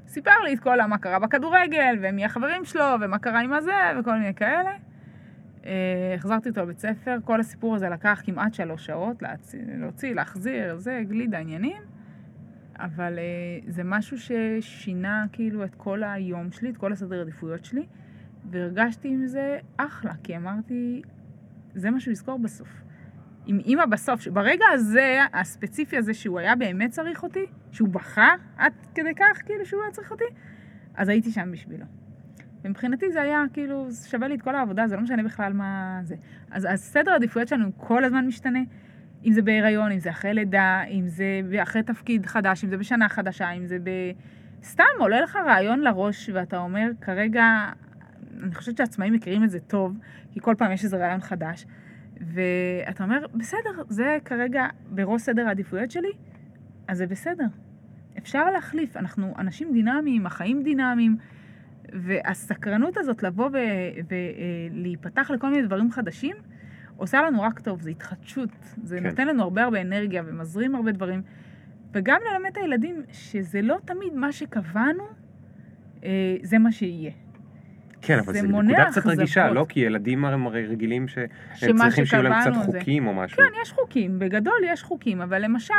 סיפר 0.07 0.39
לי 0.45 0.53
את 0.53 0.59
כל 0.59 0.81
מה 0.81 0.97
קרה 0.97 1.19
בכדורגל, 1.19 1.97
ומי 2.01 2.25
החברים 2.25 2.65
שלו, 2.65 2.85
ומה 3.01 3.19
קרה 3.19 3.39
עם 3.39 3.53
הזה, 3.53 3.71
וכל 3.99 4.13
מיני 4.13 4.33
כאלה. 4.33 4.71
אה, 5.65 6.13
החזרתי 6.15 6.49
אותו 6.49 6.61
לבית 6.61 6.79
ספר, 6.79 7.17
כל 7.23 7.39
הסיפור 7.39 7.75
הזה 7.75 7.89
לקח 7.89 8.21
כמעט 8.25 8.53
שלוש 8.53 8.85
שעות, 8.85 9.23
להוציא, 9.77 10.15
להחזיר, 10.15 10.77
זה, 10.77 11.03
גלידה, 11.07 11.38
עניינים. 11.38 11.81
אבל 12.79 13.19
אה, 13.19 13.59
זה 13.67 13.83
משהו 13.83 14.17
ששינה 14.17 15.25
כאילו 15.31 15.63
את 15.63 15.75
כל 15.75 16.03
היום 16.03 16.51
שלי, 16.51 16.69
את 16.69 16.77
כל 16.77 16.91
הסדר 16.91 17.21
עדיפויות 17.21 17.65
שלי, 17.65 17.85
והרגשתי 18.51 19.07
עם 19.07 19.27
זה 19.27 19.57
אחלה, 19.77 20.13
כי 20.23 20.37
אמרתי, 20.37 21.01
זה 21.75 21.91
מה 21.91 21.99
שהוא 21.99 22.11
יזכור 22.11 22.39
בסוף. 22.39 22.69
עם 23.45 23.59
אימא 23.59 23.85
בסוף, 23.85 24.27
ברגע 24.27 24.65
הזה, 24.73 25.19
הספציפי 25.33 25.97
הזה, 25.97 26.13
שהוא 26.13 26.39
היה 26.39 26.55
באמת 26.55 26.91
צריך 26.91 27.23
אותי, 27.23 27.45
שהוא 27.71 27.89
בכה 27.89 28.35
עד 28.57 28.73
כדי 28.95 29.15
כך, 29.15 29.41
כאילו, 29.45 29.65
שהוא 29.65 29.81
היה 29.81 29.91
צריך 29.91 30.11
אותי, 30.11 30.23
אז 30.95 31.09
הייתי 31.09 31.31
שם 31.31 31.51
בשבילו. 31.51 31.85
ומבחינתי 32.63 33.11
זה 33.11 33.21
היה, 33.21 33.43
כאילו, 33.53 33.87
שווה 34.09 34.27
לי 34.27 34.35
את 34.35 34.41
כל 34.41 34.55
העבודה, 34.55 34.87
זה 34.87 34.95
לא 34.95 35.01
משנה 35.01 35.23
בכלל 35.23 35.53
מה 35.53 35.99
זה. 36.03 36.15
אז 36.51 36.67
הסדר 36.69 37.11
העדיפויות 37.11 37.47
שלנו 37.47 37.71
כל 37.77 38.03
הזמן 38.03 38.27
משתנה. 38.27 38.59
אם 39.25 39.31
זה 39.31 39.41
בהיריון, 39.41 39.91
אם 39.91 39.99
זה 39.99 40.09
אחרי 40.09 40.33
לידה, 40.33 40.81
אם 40.89 41.07
זה 41.07 41.41
אחרי 41.63 41.83
תפקיד 41.83 42.25
חדש, 42.25 42.63
אם 42.63 42.69
זה 42.69 42.77
בשנה 42.77 43.09
חדשה, 43.09 43.51
אם 43.51 43.65
זה 43.65 43.77
ב... 43.83 43.89
סתם 44.63 44.83
עולה 44.99 45.21
לך 45.21 45.35
רעיון 45.45 45.79
לראש 45.79 46.29
ואתה 46.33 46.57
אומר, 46.57 46.89
כרגע, 47.01 47.43
אני 48.43 48.55
חושבת 48.55 48.77
שעצמאים 48.77 49.13
מכירים 49.13 49.43
את 49.43 49.49
זה 49.49 49.59
טוב, 49.59 49.97
כי 50.31 50.39
כל 50.39 50.55
פעם 50.57 50.71
יש 50.71 50.83
איזה 50.83 50.97
רעיון 50.97 51.21
חדש, 51.21 51.65
ואתה 52.21 53.03
אומר, 53.03 53.25
בסדר, 53.33 53.83
זה 53.89 54.17
כרגע 54.25 54.65
בראש 54.89 55.21
סדר 55.21 55.47
העדיפויות 55.47 55.91
שלי, 55.91 56.11
אז 56.88 56.97
זה 56.97 57.07
בסדר. 57.07 57.45
אפשר 58.17 58.51
להחליף, 58.51 58.97
אנחנו 58.97 59.33
אנשים 59.38 59.73
דינמיים, 59.73 60.25
החיים 60.25 60.63
דינמיים, 60.63 61.17
והסקרנות 61.93 62.97
הזאת 62.97 63.23
לבוא 63.23 63.49
ולהיפתח 64.71 65.31
לכל 65.31 65.49
מיני 65.49 65.67
דברים 65.67 65.91
חדשים, 65.91 66.35
עושה 66.97 67.21
לנו 67.21 67.41
רק 67.41 67.59
טוב, 67.59 67.81
זה 67.81 67.89
התחדשות, 67.89 68.49
זה 68.83 68.99
כן. 68.99 69.07
נותן 69.07 69.27
לנו 69.27 69.43
הרבה 69.43 69.63
הרבה 69.63 69.81
אנרגיה 69.81 70.23
ומזרים 70.25 70.75
הרבה 70.75 70.91
דברים. 70.91 71.21
וגם 71.93 72.19
ללמד 72.31 72.49
את 72.51 72.57
הילדים 72.57 73.01
שזה 73.11 73.61
לא 73.61 73.77
תמיד 73.85 74.13
מה 74.13 74.31
שקבענו, 74.31 75.03
אה, 76.03 76.38
זה 76.43 76.57
מה 76.57 76.71
שיהיה. 76.71 77.11
כן, 78.01 78.19
אבל 78.19 78.33
זו 78.33 78.47
נקודה 78.47 78.85
קצת 78.85 79.05
רגישה, 79.05 79.49
לא? 79.49 79.65
כי 79.69 79.79
ילדים 79.79 80.25
הרי 80.25 80.65
רגילים 80.65 81.07
שהם 81.07 81.77
צריכים 81.77 82.05
שיהיו 82.05 82.23
להם 82.23 82.41
קצת 82.41 82.65
חוקים 82.65 83.03
זה... 83.03 83.09
או 83.09 83.15
משהו. 83.15 83.37
כן, 83.37 83.61
יש 83.61 83.71
חוקים, 83.71 84.19
בגדול 84.19 84.61
יש 84.65 84.83
חוקים, 84.83 85.21
אבל 85.21 85.43
למשל, 85.43 85.73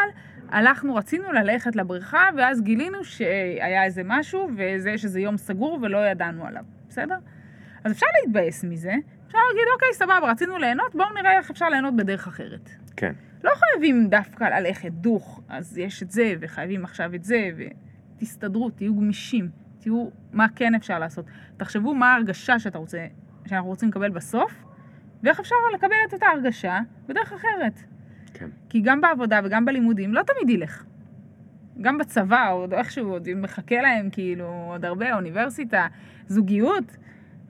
הלכנו, 0.49 0.95
רצינו 0.95 1.33
ללכת 1.33 1.77
לבריכה, 1.77 2.25
ואז 2.37 2.63
גילינו 2.63 3.05
שהיה 3.05 3.85
איזה 3.85 4.03
משהו, 4.05 4.51
וזה 4.57 4.99
שזה 4.99 5.21
יום 5.21 5.37
סגור 5.37 5.79
ולא 5.83 5.99
ידענו 5.99 6.47
עליו, 6.47 6.63
בסדר? 6.89 7.17
אז 7.85 7.93
אפשר 7.93 8.07
להתבאס 8.23 8.65
מזה, 8.65 8.95
אפשר 9.27 9.39
להגיד, 9.49 9.65
אוקיי, 9.75 9.89
סבבה, 9.93 10.31
רצינו 10.31 10.59
ליהנות, 10.59 10.95
בואו 10.95 11.09
נראה 11.15 11.39
איך 11.39 11.51
אפשר 11.51 11.69
ליהנות 11.69 11.97
בדרך 11.97 12.27
אחרת. 12.27 12.71
כן. 12.97 13.13
לא 13.45 13.51
חייבים 13.55 14.09
דווקא 14.09 14.45
ללכת 14.45 14.91
דוך, 14.93 15.41
אז 15.49 15.79
יש 15.79 16.03
את 16.03 16.11
זה, 16.11 16.35
וחייבים 16.41 16.85
עכשיו 16.85 17.15
את 17.15 17.25
זה, 17.25 17.51
ותסתדרו, 18.17 18.71
תהיו 18.71 18.97
גמישים, 18.97 19.49
תהיו 19.89 20.09
מה 20.33 20.47
כן 20.57 20.75
אפשר 20.75 20.99
לעשות. 20.99 21.25
תחשבו 21.57 21.95
מה 21.95 22.13
ההרגשה 22.13 22.59
שאתה 22.59 22.79
רוצה, 22.79 23.07
שאנחנו 23.47 23.69
רוצים 23.69 23.89
לקבל 23.89 24.11
בסוף, 24.11 24.65
ואיך 25.23 25.41
אפשר 25.41 25.55
לקבל 25.75 25.97
את 26.09 26.13
אותה 26.13 26.27
הרגשה 26.27 26.79
בדרך 27.09 27.33
אחרת. 27.33 27.81
כן. 28.35 28.49
כי 28.69 28.81
גם 28.81 29.01
בעבודה 29.01 29.41
וגם 29.45 29.65
בלימודים 29.65 30.15
לא 30.15 30.23
תמיד 30.23 30.51
ילך. 30.51 30.85
גם 31.81 31.99
בצבא, 31.99 32.51
עוד 32.51 32.75
איכשהו, 32.75 33.11
עוד 33.11 33.29
מחכה 33.37 33.81
להם 33.81 34.11
כאילו 34.11 34.69
עוד 34.71 34.85
הרבה, 34.85 35.15
אוניברסיטה, 35.15 35.87
זוגיות. 36.27 36.97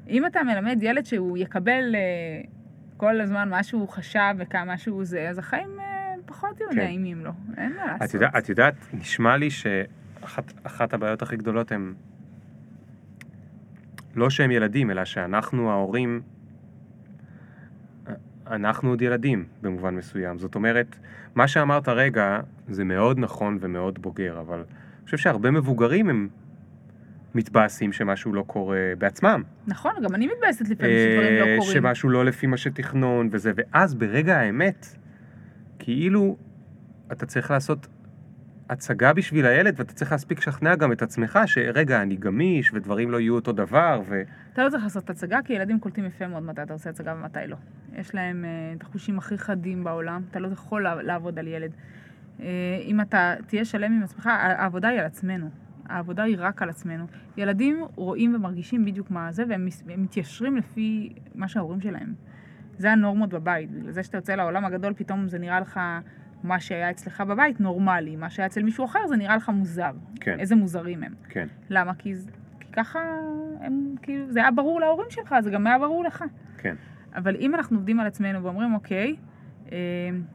אם 0.09 0.27
אתה 0.27 0.43
מלמד 0.43 0.83
ילד 0.83 1.07
שהוא 1.07 1.39
יקבל 1.39 1.95
uh, 1.95 2.49
כל 2.97 3.21
הזמן 3.21 3.49
מה 3.49 3.63
שהוא 3.63 3.89
חשב 3.89 4.35
וכמה 4.39 4.79
שהוא 4.79 5.05
זה, 5.05 5.29
אז 5.29 5.39
החיים 5.39 5.79
uh, 5.79 5.83
פחות 6.27 6.61
יהיו 6.61 6.71
כן. 6.71 6.77
נעימים 6.77 7.25
לו, 7.25 7.33
אין 7.57 7.77
מה 7.77 7.87
לעשות. 7.87 8.09
את, 8.09 8.15
יודע, 8.15 8.29
את 8.39 8.49
יודעת, 8.49 8.75
נשמע 8.93 9.37
לי 9.37 9.51
שאחת 9.51 10.95
הבעיות 10.95 11.23
הכי 11.23 11.37
גדולות 11.37 11.73
הן 11.73 11.95
לא 14.19 14.31
שהם 14.31 14.51
ילדים, 14.51 14.91
אלא 14.91 15.05
שאנחנו 15.05 15.71
ההורים, 15.71 16.21
אנחנו 18.47 18.91
עוד 18.91 19.03
ילדים 19.03 19.45
במובן 19.63 19.95
מסוים. 19.95 20.39
זאת 20.39 20.55
אומרת, 20.55 20.97
מה 21.35 21.49
שאמרת 21.49 21.89
רגע 21.89 22.41
זה 22.69 22.85
מאוד 22.85 23.19
נכון 23.19 23.59
ומאוד 23.61 24.03
בוגר, 24.03 24.41
אבל 24.41 24.59
אני 24.59 25.05
חושב 25.05 25.17
שהרבה 25.17 25.51
מבוגרים 25.51 26.09
הם 26.09 26.29
מתבאסים 27.35 27.93
שמשהו 27.93 28.33
לא 28.33 28.45
קורה 28.47 28.93
בעצמם. 28.99 29.43
נכון, 29.67 29.93
גם 30.03 30.15
אני 30.15 30.27
מתבאסת 30.27 30.69
לפעמים 30.69 30.97
שדברים 30.97 31.39
לא 31.39 31.47
אה, 31.47 31.57
קורים. 31.59 31.73
שמשהו 31.73 32.09
לא 32.09 32.25
לפי 32.25 32.47
מה 32.47 32.57
שתכנון 32.57 33.29
וזה, 33.33 33.53
ואז 33.57 33.95
ברגע 33.95 34.39
האמת, 34.39 34.87
כאילו 35.79 36.37
אתה 37.13 37.27
צריך 37.27 37.51
לעשות 37.51 37.87
הצגה 38.69 39.13
בשביל 39.13 39.47
הילד, 39.47 39.75
ואתה 39.77 39.93
צריך 39.93 40.13
להספיק 40.13 40.39
לשכנע 40.39 40.77
גם 40.77 40.93
את 40.93 41.03
עצמך 41.03 41.39
שרגע, 41.47 42.03
אני 42.03 42.17
גמיש, 42.17 42.73
ודברים 42.75 43.11
לא 43.11 43.21
יהיו 43.21 43.35
אותו 43.35 43.53
דבר, 43.53 44.03
ו... 44.09 44.23
אתה 44.53 44.65
לא 44.65 44.71
צריך 44.71 44.83
לעשות 44.83 45.11
הצגה, 45.11 45.39
כי 45.45 45.53
ילדים 45.53 45.81
קולטים 45.81 46.05
יפה 46.05 46.27
מאוד 46.27 46.43
מתי 46.43 46.63
אתה 46.63 46.73
עושה 46.73 46.91
הצגה 46.91 47.15
ומתי 47.15 47.39
לא. 47.47 47.57
יש 47.97 48.15
להם 48.15 48.45
uh, 48.45 48.77
את 48.77 48.83
החושים 48.83 49.19
הכי 49.19 49.39
חדים 49.39 49.85
בעולם, 49.85 50.23
אתה 50.31 50.39
לא 50.39 50.49
יכול 50.49 50.87
לעבוד 51.03 51.39
על 51.39 51.47
ילד. 51.47 51.71
Uh, 52.39 52.43
אם 52.83 53.01
אתה 53.01 53.35
תהיה 53.47 53.65
שלם 53.65 53.93
עם 53.93 54.03
עצמך, 54.03 54.27
העבודה 54.33 54.89
היא 54.89 55.01
על 55.01 55.07
עצמנו. 55.07 55.51
העבודה 55.89 56.23
היא 56.23 56.37
רק 56.39 56.63
על 56.63 56.71
עצמנו. 56.71 57.07
ילדים 57.37 57.85
רואים 57.95 58.35
ומרגישים 58.35 58.85
בדיוק 58.85 59.11
מה 59.11 59.33
זה, 59.33 59.45
והם 59.49 59.69
מתיישרים 59.87 60.57
לפי 60.57 61.13
מה 61.35 61.49
שההורים 61.49 61.81
שלהם. 61.81 62.15
זה 62.79 62.93
הנורמות 62.93 63.31
בבית. 63.31 63.71
זה 63.89 64.03
שאתה 64.03 64.19
יוצא 64.19 64.35
לעולם 64.35 64.65
הגדול, 64.65 64.93
פתאום 64.97 65.29
זה 65.29 65.39
נראה 65.39 65.61
לך 65.61 65.81
מה 66.43 66.61
שהיה 66.61 66.91
אצלך 66.91 67.21
בבית 67.21 67.61
נורמלי, 67.61 68.17
מה 68.17 68.31
שהיה 68.31 68.47
אצל 68.47 68.63
מישהו 68.63 68.85
אחר 68.85 69.07
זה 69.07 69.17
נראה 69.17 69.37
לך 69.37 69.49
מוזר. 69.49 69.93
כן. 70.21 70.41
איזה 70.41 70.57
מוזרים 70.57 71.03
הם. 71.03 71.15
כן. 71.29 71.47
למה? 71.71 71.95
כי, 71.95 72.15
כי 72.61 72.73
ככה 72.73 73.01
הם, 73.61 73.95
כאילו, 74.03 74.33
זה 74.33 74.41
היה 74.41 74.51
ברור 74.51 74.81
להורים 74.81 75.11
שלך, 75.11 75.35
זה 75.41 75.51
גם 75.51 75.67
היה 75.67 75.79
ברור 75.79 76.05
לך. 76.05 76.25
כן. 76.59 76.75
אבל 77.15 77.37
אם 77.37 77.55
אנחנו 77.55 77.77
עובדים 77.77 78.01
על 78.01 78.07
עצמנו 78.07 78.43
ואומרים, 78.43 78.75
אוקיי, 78.75 79.17
אה, 79.73 79.79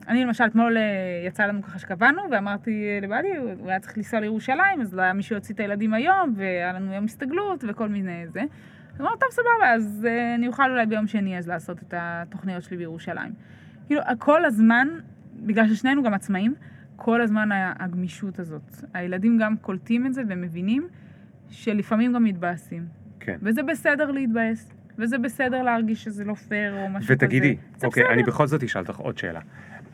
אני 0.08 0.24
למשל, 0.24 0.43
אתמול 0.43 0.78
אה, 0.78 0.84
יצא 1.28 1.45
לנו 1.45 1.64
ככה 1.64 1.80
שקבענו, 1.80 2.22
ואמרתי 2.32 2.99
לבעלי, 3.01 3.38
הוא 3.38 3.70
היה 3.70 3.80
צריך 3.80 3.97
לנסוע 3.97 4.20
לירושלים, 4.20 4.82
אז 4.82 4.93
לא 4.93 5.01
היה 5.01 5.14
מישהו 5.14 5.36
יוציא 5.36 5.56
את 5.56 5.60
הילדים 5.60 5.93
היום, 5.93 6.34
והיה 6.36 6.74
לנו 6.74 6.93
יום 6.93 7.06
הסתגלות 7.06 7.64
וכל 7.68 7.89
מיני 7.89 8.28
זה. 8.28 8.41
אמרתי, 9.01 9.20
טוב, 9.20 9.30
סבבה, 9.32 9.74
אז 9.74 10.08
אה, 10.10 10.36
אני 10.36 10.47
אוכל 10.47 10.72
אולי 10.72 10.86
ביום 10.86 11.08
שני 11.08 11.38
אז 11.38 11.47
לעשות 11.47 11.84
את 11.84 11.93
התוכניות 11.97 12.64
שלי 12.64 12.78
בירושלים. 12.78 13.34
כאילו, 13.88 14.01
כל 14.20 14.45
הזמן 14.45 14.88
בגלל 15.45 15.67
ששנינו 15.67 16.03
גם 16.03 16.13
עצמאים, 16.13 16.53
כל 16.95 17.21
הזמן 17.21 17.49
הגמישות 17.79 18.39
הזאת. 18.39 18.75
הילדים 18.93 19.37
גם 19.37 19.57
קולטים 19.57 20.05
את 20.05 20.13
זה 20.13 20.21
ומבינים 20.29 20.87
שלפעמים 21.49 22.13
גם 22.13 22.23
מתבאסים. 22.23 22.85
כן. 23.19 23.37
וזה 23.41 23.63
בסדר 23.63 24.11
להתבאס, 24.11 24.71
וזה 24.97 25.17
בסדר 25.17 25.63
להרגיש 25.63 26.03
שזה 26.03 26.23
לא 26.25 26.33
פייר 26.33 26.75
או 26.75 26.89
משהו 26.89 27.13
ותגידי, 27.13 27.39
כזה. 27.39 27.65
ותגידי, 27.65 27.85
אוקיי, 27.85 28.03
בסדר. 28.03 28.13
אני 28.13 28.23
בכל 28.23 28.47
זאת 28.47 28.63
אשאל 28.63 28.81
אותך 28.81 28.97
עוד 28.97 29.17
שאלה. 29.17 29.39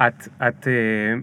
את, 0.07 0.27
את 0.47 0.63
uh, 0.63 0.67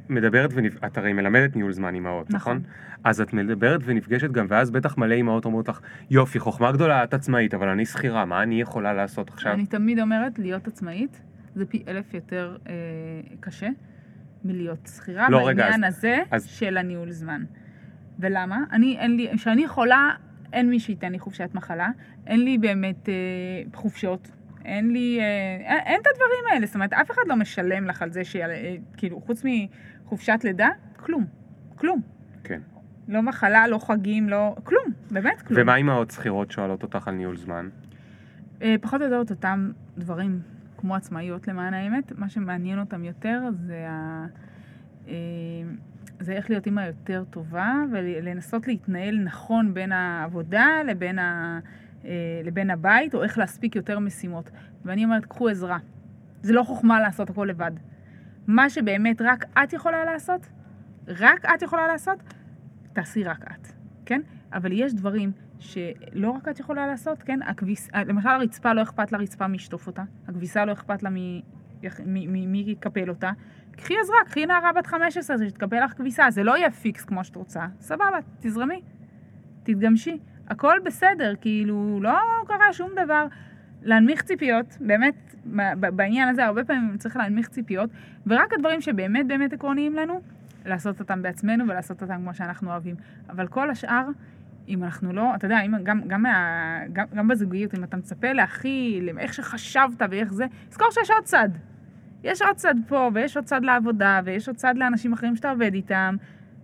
מדברת, 0.08 0.50
ואת 0.54 0.98
הרי 0.98 1.12
מלמדת 1.12 1.56
ניהול 1.56 1.72
זמן 1.72 1.94
אימהות, 1.94 2.30
נכון. 2.30 2.56
נכון? 2.56 2.70
אז 3.04 3.20
את 3.20 3.32
מדברת 3.32 3.80
ונפגשת 3.84 4.30
גם, 4.30 4.46
ואז 4.48 4.70
בטח 4.70 4.98
מלא 4.98 5.14
אימהות 5.14 5.44
אומרות 5.44 5.68
לך, 5.68 5.80
יופי, 6.10 6.38
חוכמה 6.38 6.72
גדולה, 6.72 7.04
את 7.04 7.14
עצמאית, 7.14 7.54
אבל 7.54 7.68
אני 7.68 7.86
שכירה, 7.86 8.24
מה 8.24 8.42
אני 8.42 8.60
יכולה 8.60 8.92
לעשות 8.94 9.30
עכשיו? 9.30 9.52
אני 9.52 9.66
תמיד 9.66 10.00
אומרת, 10.00 10.38
להיות 10.38 10.68
עצמאית 10.68 11.20
זה 11.54 11.66
פי 11.66 11.84
אלף 11.88 12.14
יותר 12.14 12.56
אה, 12.68 12.72
קשה. 13.40 13.68
מלהיות 14.46 14.90
שכירה 14.96 15.30
לא, 15.30 15.44
בעניין 15.44 15.74
רגע, 15.74 15.86
הזה 15.86 16.18
אז... 16.30 16.46
של 16.46 16.76
הניהול 16.76 17.10
זמן. 17.10 17.44
ולמה? 18.18 18.64
אני, 18.72 18.98
אין 18.98 19.16
לי, 19.16 19.28
כשאני 19.36 19.64
יכולה, 19.64 20.10
אין 20.52 20.70
מי 20.70 20.80
שייתן 20.80 21.12
לי 21.12 21.18
חופשת 21.18 21.50
מחלה, 21.54 21.88
אין 22.26 22.44
לי 22.44 22.58
באמת 22.58 23.08
אה, 23.08 23.14
חופשות, 23.74 24.30
אין 24.64 24.92
לי, 24.92 25.18
אה, 25.20 25.74
אין, 25.74 25.80
אין 25.86 26.00
את 26.00 26.06
הדברים 26.06 26.52
האלה, 26.52 26.66
זאת 26.66 26.74
אומרת, 26.74 26.92
אף 26.92 27.10
אחד 27.10 27.22
לא 27.26 27.36
משלם 27.36 27.86
לך 27.86 28.02
על 28.02 28.10
זה, 28.12 28.22
אה, 28.40 28.76
כאילו, 28.96 29.20
חוץ 29.20 29.42
מחופשת 29.44 30.40
לידה, 30.44 30.68
כלום, 30.96 31.26
כלום. 31.76 32.00
כן. 32.44 32.60
לא 33.08 33.22
מחלה, 33.22 33.68
לא 33.68 33.78
חגים, 33.78 34.28
לא, 34.28 34.56
כלום, 34.64 34.84
באמת 35.10 35.42
כלום. 35.42 35.60
ומה 35.62 35.92
העוד 35.92 36.10
שכירות 36.10 36.50
שואלות 36.50 36.82
אותך 36.82 37.08
על 37.08 37.14
ניהול 37.14 37.36
זמן? 37.36 37.68
אה, 38.62 38.74
פחות 38.80 39.00
או 39.00 39.06
יותר 39.06 39.34
אותם 39.34 39.70
דברים. 39.98 40.40
כמו 40.76 40.94
עצמאיות 40.94 41.48
למען 41.48 41.74
האמת, 41.74 42.12
מה 42.18 42.28
שמעניין 42.28 42.78
אותם 42.78 43.04
יותר 43.04 43.42
זה, 43.66 43.86
ה... 43.88 44.26
אה, 45.08 45.14
זה 46.20 46.32
איך 46.32 46.50
להיות 46.50 46.66
אימא 46.66 46.80
יותר 46.80 47.24
טובה 47.30 47.74
ולנסות 47.92 48.66
להתנהל 48.66 49.18
נכון 49.18 49.74
בין 49.74 49.92
העבודה 49.92 50.66
לבין, 50.86 51.18
ה... 51.18 51.60
אה, 52.04 52.40
לבין 52.44 52.70
הבית, 52.70 53.14
או 53.14 53.22
איך 53.22 53.38
להספיק 53.38 53.76
יותר 53.76 53.98
משימות. 53.98 54.50
ואני 54.84 55.04
אומרת, 55.04 55.24
קחו 55.24 55.48
עזרה. 55.48 55.78
זה 56.42 56.52
לא 56.52 56.62
חוכמה 56.62 57.00
לעשות 57.00 57.30
הכל 57.30 57.46
לבד. 57.50 57.70
מה 58.46 58.70
שבאמת 58.70 59.22
רק 59.22 59.44
את 59.62 59.72
יכולה 59.72 60.04
לעשות, 60.04 60.46
רק 61.08 61.44
את 61.54 61.62
יכולה 61.62 61.86
לעשות, 61.86 62.18
תעשי 62.92 63.24
רק 63.24 63.44
את, 63.44 63.68
כן? 64.06 64.20
אבל 64.52 64.72
יש 64.72 64.94
דברים 64.94 65.32
שלא 65.58 66.30
רק 66.30 66.48
את 66.48 66.60
יכולה 66.60 66.86
לעשות, 66.86 67.22
כן? 67.22 67.42
הכביס, 67.42 67.88
למשל 67.94 68.28
הרצפה, 68.28 68.72
לא 68.72 68.82
אכפת 68.82 69.12
לרצפה 69.12 69.46
מי 69.46 69.56
ישטוף 69.56 69.86
אותה, 69.86 70.02
הכביסה 70.28 70.64
לא 70.64 70.72
אכפת 70.72 71.02
לה 71.02 71.10
מי, 71.10 71.42
מי, 72.06 72.26
מי, 72.26 72.46
מי 72.46 72.64
יקפל 72.66 73.08
אותה. 73.08 73.30
קחי 73.76 73.94
עזרה, 74.02 74.16
קחי 74.26 74.46
נערה 74.46 74.72
בת 74.72 74.86
15 74.86 75.36
שתקפל 75.48 75.84
לך 75.84 75.92
כביסה, 75.92 76.30
זה 76.30 76.42
לא 76.42 76.56
יהיה 76.56 76.70
פיקס 76.70 77.04
כמו 77.04 77.24
שאת 77.24 77.36
רוצה, 77.36 77.66
סבבה, 77.80 78.18
תזרמי, 78.40 78.80
תתגמשי, 79.62 80.18
הכל 80.48 80.78
בסדר, 80.84 81.32
כאילו, 81.40 81.98
לא 82.02 82.18
קרה 82.46 82.72
שום 82.72 82.90
דבר. 83.04 83.26
להנמיך 83.82 84.22
ציפיות, 84.22 84.76
באמת, 84.80 85.34
בעניין 85.76 86.28
הזה 86.28 86.44
הרבה 86.44 86.64
פעמים 86.64 86.96
צריך 86.98 87.16
להנמיך 87.16 87.48
ציפיות, 87.48 87.90
ורק 88.26 88.52
הדברים 88.52 88.80
שבאמת 88.80 89.26
באמת 89.26 89.52
עקרוניים 89.52 89.94
לנו, 89.94 90.20
לעשות 90.64 91.00
אותם 91.00 91.22
בעצמנו 91.22 91.64
ולעשות 91.68 92.02
אותם 92.02 92.14
כמו 92.16 92.34
שאנחנו 92.34 92.70
אוהבים. 92.70 92.94
אבל 93.30 93.46
כל 93.46 93.70
השאר, 93.70 94.08
אם 94.68 94.84
אנחנו 94.84 95.12
לא, 95.12 95.34
אתה 95.34 95.46
יודע, 95.46 95.60
אם, 95.60 95.74
גם, 95.82 96.00
גם, 96.06 96.22
מה, 96.22 96.78
גם, 96.92 97.06
גם 97.14 97.28
בזוגיות, 97.28 97.74
אם 97.74 97.84
אתה 97.84 97.96
מצפה 97.96 98.32
להכיל, 98.32 99.18
איך 99.18 99.34
שחשבת 99.34 100.02
ואיך 100.10 100.32
זה, 100.32 100.46
זכור 100.70 100.88
שיש 100.90 101.10
עוד 101.10 101.24
צד. 101.24 101.48
יש 102.24 102.42
עוד 102.42 102.56
צד 102.56 102.74
פה, 102.88 103.10
ויש 103.14 103.36
עוד 103.36 103.44
צד 103.44 103.64
לעבודה, 103.64 104.20
ויש 104.24 104.48
עוד 104.48 104.56
צד 104.56 104.74
לאנשים 104.76 105.12
אחרים 105.12 105.36
שאתה 105.36 105.50
עובד 105.50 105.74
איתם, 105.74 106.16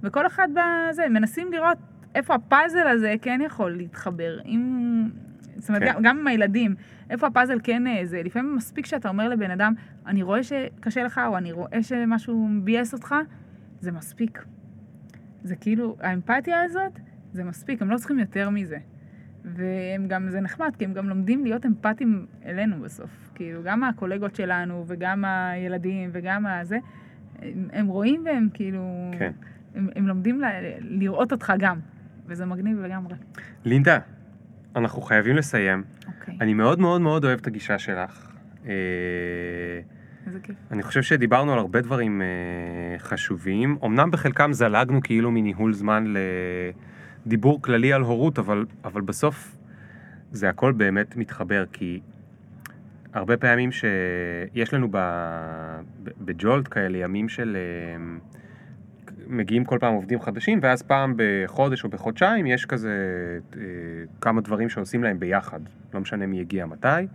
וכל 0.03 0.27
אחד 0.27 0.49
בזה, 0.53 1.09
מנסים 1.09 1.53
לראות 1.53 1.79
איפה 2.15 2.35
הפאזל 2.35 2.87
הזה 2.87 3.15
כן 3.23 3.41
יכול 3.45 3.77
להתחבר. 3.77 4.41
אם... 4.45 5.09
זאת 5.57 5.69
אומרת, 5.69 5.83
כן. 5.83 5.89
גם, 5.89 6.03
גם 6.03 6.19
עם 6.19 6.27
הילדים, 6.27 6.74
איפה 7.11 7.27
הפאזל 7.27 7.59
כן 7.62 7.87
אה, 7.87 8.01
זה. 8.05 8.23
לפעמים 8.23 8.57
מספיק 8.57 8.87
שאתה 8.87 9.09
אומר 9.09 9.29
לבן 9.29 9.51
אדם, 9.51 9.74
אני 10.07 10.23
רואה 10.23 10.43
שקשה 10.43 11.03
לך, 11.03 11.20
או 11.27 11.39
אני 11.39 11.53
רואה 11.53 11.83
שמשהו 11.83 12.49
מבייס 12.49 12.95
אותך, 12.95 13.15
זה 13.81 13.93
מספיק. 13.93 14.45
זה 15.43 15.57
כאילו, 15.57 15.97
האמפתיה 16.01 16.62
הזאת, 16.62 16.99
זה 17.33 17.45
מספיק, 17.45 17.83
הם 17.83 17.91
לא 17.91 17.97
צריכים 17.97 18.19
יותר 18.19 18.51
מזה. 18.51 18.79
והם 19.45 20.09
גם, 20.09 20.31
זה 20.31 20.41
נחמד, 20.41 20.77
כי 20.79 20.85
הם 20.85 20.93
גם 20.93 21.09
לומדים 21.09 21.45
להיות 21.45 21.66
אמפתיים 21.66 22.27
אלינו 22.45 22.81
בסוף. 22.81 23.31
כאילו, 23.43 23.62
גם 23.64 23.85
הקולגות 23.85 24.35
שלנו, 24.35 24.85
וגם 24.86 25.24
הילדים, 25.24 26.10
וגם 26.12 26.47
הזה, 26.47 26.78
הם, 27.43 27.69
הם 27.73 27.86
רואים 27.86 28.23
והם 28.27 28.48
כאילו... 28.55 29.10
כן. 29.19 29.32
הם, 29.74 29.89
הם 29.97 30.09
לומדים 30.09 30.40
ל, 30.40 30.44
לראות 30.81 31.32
אותך 31.32 31.52
גם, 31.59 31.78
וזה 32.27 32.47
מגניב 32.47 32.81
לגמרי. 32.81 33.14
לינדה, 33.64 33.98
אנחנו 34.77 35.02
חייבים 35.02 35.36
לסיים. 35.36 35.82
אוקיי, 36.06 36.36
אני 36.40 36.55
מאוד 36.55 36.81
מאוד 36.81 37.01
מאוד 37.01 37.24
אוהב 37.24 37.39
את 37.39 37.47
הגישה 37.47 37.78
שלך. 37.78 38.31
אה, 38.66 38.73
איזה 40.27 40.40
כיף. 40.43 40.56
אני 40.70 40.82
חושב 40.82 41.02
שדיברנו 41.02 41.52
על 41.52 41.59
הרבה 41.59 41.81
דברים 41.81 42.23
אה, 42.23 42.98
חשובים. 42.98 43.78
אמנם 43.85 44.10
בחלקם 44.10 44.52
זלגנו 44.52 45.01
כאילו 45.02 45.31
מניהול 45.31 45.73
זמן 45.73 46.14
לדיבור 47.27 47.62
כללי 47.62 47.93
על 47.93 48.02
הורות, 48.02 48.39
אבל, 48.39 48.66
אבל 48.85 49.01
בסוף 49.01 49.56
זה 50.32 50.48
הכל 50.48 50.73
באמת 50.73 51.16
מתחבר, 51.16 51.64
כי 51.73 52.01
הרבה 53.12 53.36
פעמים 53.36 53.70
שיש 53.72 54.74
לנו 54.74 54.89
ב- 54.90 55.80
בג'ולט 56.20 56.68
כאלה 56.70 56.98
ימים 56.98 57.28
של... 57.28 57.56
אה, 57.56 57.97
מגיעים 59.26 59.64
כל 59.64 59.78
פעם 59.80 59.94
עובדים 59.94 60.20
חדשים, 60.20 60.59
ואז 60.62 60.82
פעם 60.82 61.14
בחודש 61.16 61.84
או 61.84 61.89
בחודשיים 61.89 62.47
יש 62.47 62.66
כזה 62.66 62.90
אה, 63.56 63.60
כמה 64.20 64.40
דברים 64.40 64.68
שעושים 64.68 65.05
להם 65.05 65.18
ביחד. 65.18 65.60
לא 65.94 66.01
משנה 66.01 66.26
מי 66.26 66.40
הגיע 66.40 66.66
מתי. 66.66 67.06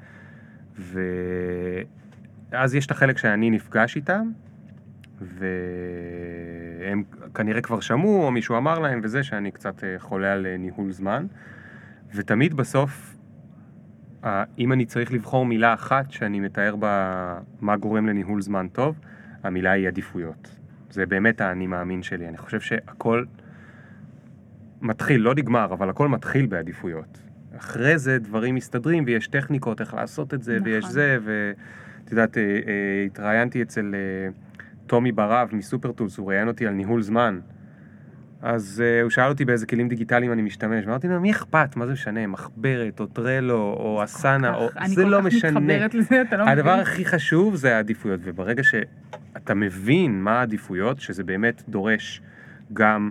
ואז 2.51 2.75
יש 2.75 2.85
את 2.85 2.91
החלק 2.91 3.17
שאני 3.17 3.49
נפגש 3.49 3.95
איתם, 3.95 4.31
והם 5.21 7.03
כנראה 7.33 7.61
כבר 7.61 7.79
שמעו, 7.79 8.25
או 8.25 8.31
מישהו 8.31 8.57
אמר 8.57 8.79
להם 8.79 8.99
וזה, 9.03 9.23
שאני 9.23 9.51
קצת 9.51 9.83
אה, 9.83 9.95
חולה 9.99 10.33
על 10.33 10.47
ניהול 10.59 10.91
זמן. 10.91 11.25
ותמיד 12.15 12.53
בסוף, 12.53 13.16
אם 14.57 14.73
אני 14.73 14.85
צריך 14.85 15.11
לבחור 15.11 15.45
מילה 15.45 15.73
אחת 15.73 16.11
שאני 16.11 16.39
מתאר 16.39 16.75
בה 16.75 17.39
מה 17.61 17.77
גורם 17.77 18.07
לניהול 18.07 18.41
זמן 18.41 18.67
טוב, 18.67 18.99
המילה 19.43 19.71
היא 19.71 19.87
עדיפויות. 19.87 20.57
זה 20.89 21.05
באמת 21.05 21.41
האני 21.41 21.67
מאמין 21.67 22.03
שלי. 22.03 22.27
אני 22.27 22.37
חושב 22.37 22.61
שהכל 22.61 23.25
מתחיל, 24.81 25.21
לא 25.21 25.35
נגמר, 25.35 25.73
אבל 25.73 25.89
הכל 25.89 26.07
מתחיל 26.07 26.45
בעדיפויות. 26.45 27.21
אחרי 27.57 27.97
זה 27.97 28.19
דברים 28.19 28.55
מסתדרים 28.55 29.03
ויש 29.07 29.27
טכניקות 29.27 29.81
איך 29.81 29.93
לעשות 29.93 30.33
את 30.33 30.43
זה, 30.43 30.55
נכון. 30.55 30.67
ויש 30.67 30.85
זה, 30.85 31.17
ואת 31.23 32.11
יודעת, 32.11 32.37
אה, 32.37 32.43
אה, 32.43 33.03
התראיינתי 33.05 33.61
אצל 33.61 33.95
אה, 33.95 34.29
טומי 34.87 35.11
ברב 35.11 35.49
מסופרטולס, 35.51 36.17
הוא 36.17 36.29
ראיין 36.29 36.47
אותי 36.47 36.67
על 36.67 36.73
ניהול 36.73 37.01
זמן. 37.01 37.39
אז 38.41 38.83
uh, 38.83 39.03
הוא 39.03 39.09
שאל 39.09 39.29
אותי 39.29 39.45
באיזה 39.45 39.65
כלים 39.65 39.89
דיגיטליים 39.89 40.31
אני 40.31 40.41
משתמש, 40.41 40.85
ואמרתי 40.85 41.07
לו, 41.07 41.21
מי 41.21 41.31
אכפת? 41.31 41.75
מה 41.75 41.85
זה 41.85 41.93
משנה? 41.93 42.27
מחברת, 42.27 42.99
או 42.99 43.05
טרלו, 43.05 43.75
או 43.79 44.03
אסנה, 44.03 44.55
או... 44.55 44.69
אני 44.77 44.95
זה 44.95 45.05
לא 45.05 45.21
כל 45.21 45.29
כך 45.29 45.35
משנה. 45.35 45.59
מתחברת 45.59 45.93
לזה, 45.93 46.21
אתה 46.21 46.37
לא 46.37 46.43
מבין? 46.43 46.57
הדבר 46.57 46.71
הכי 46.71 47.05
חשוב 47.05 47.55
זה 47.55 47.75
העדיפויות, 47.75 48.19
וברגע 48.23 48.63
שאתה 48.63 49.53
מבין 49.53 50.21
מה 50.21 50.39
העדיפויות, 50.39 50.99
שזה 50.99 51.23
באמת 51.23 51.63
דורש 51.69 52.21
גם 52.73 53.09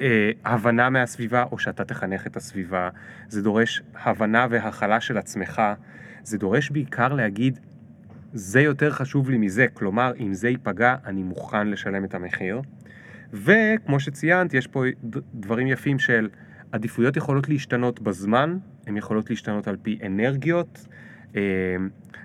אה, 0.00 0.30
הבנה 0.44 0.90
מהסביבה, 0.90 1.44
או 1.52 1.58
שאתה 1.58 1.84
תחנך 1.84 2.26
את 2.26 2.36
הסביבה, 2.36 2.88
זה 3.28 3.42
דורש 3.42 3.82
הבנה 4.04 4.46
והכלה 4.50 5.00
של 5.00 5.18
עצמך, 5.18 5.62
זה 6.22 6.38
דורש 6.38 6.70
בעיקר 6.70 7.12
להגיד, 7.12 7.58
זה 8.32 8.60
יותר 8.60 8.90
חשוב 8.90 9.30
לי 9.30 9.38
מזה, 9.38 9.66
כלומר, 9.72 10.12
אם 10.20 10.34
זה 10.34 10.48
ייפגע, 10.48 10.96
אני 11.06 11.22
מוכן 11.22 11.68
לשלם 11.68 12.04
את 12.04 12.14
המחיר. 12.14 12.60
וכמו 13.32 14.00
שציינת, 14.00 14.54
יש 14.54 14.66
פה 14.66 14.84
דברים 15.34 15.66
יפים 15.66 15.98
של 15.98 16.28
עדיפויות 16.72 17.16
יכולות 17.16 17.48
להשתנות 17.48 18.00
בזמן, 18.00 18.58
הן 18.86 18.96
יכולות 18.96 19.30
להשתנות 19.30 19.68
על 19.68 19.76
פי 19.82 19.98
אנרגיות, 20.06 20.86
אה, 21.36 21.40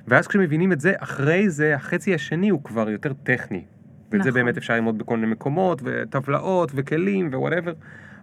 ואז 0.07 0.28
כשמבינים 0.28 0.72
את 0.72 0.80
זה, 0.80 0.94
אחרי 0.98 1.49
זה, 1.49 1.76
החצי 1.76 2.14
השני 2.14 2.49
הוא 2.49 2.64
כבר 2.64 2.90
יותר 2.90 3.14
טכני. 3.14 3.64
ואת 4.11 4.23
זה 4.23 4.30
נכון. 4.30 4.41
באמת 4.41 4.57
אפשר 4.57 4.73
ללמוד 4.73 4.98
בכל 4.98 5.18
מיני 5.18 5.32
מקומות, 5.32 5.82
וטבלאות, 5.86 6.72
וכלים, 6.76 7.28
ו 7.28 7.32
whatever, 7.32 7.73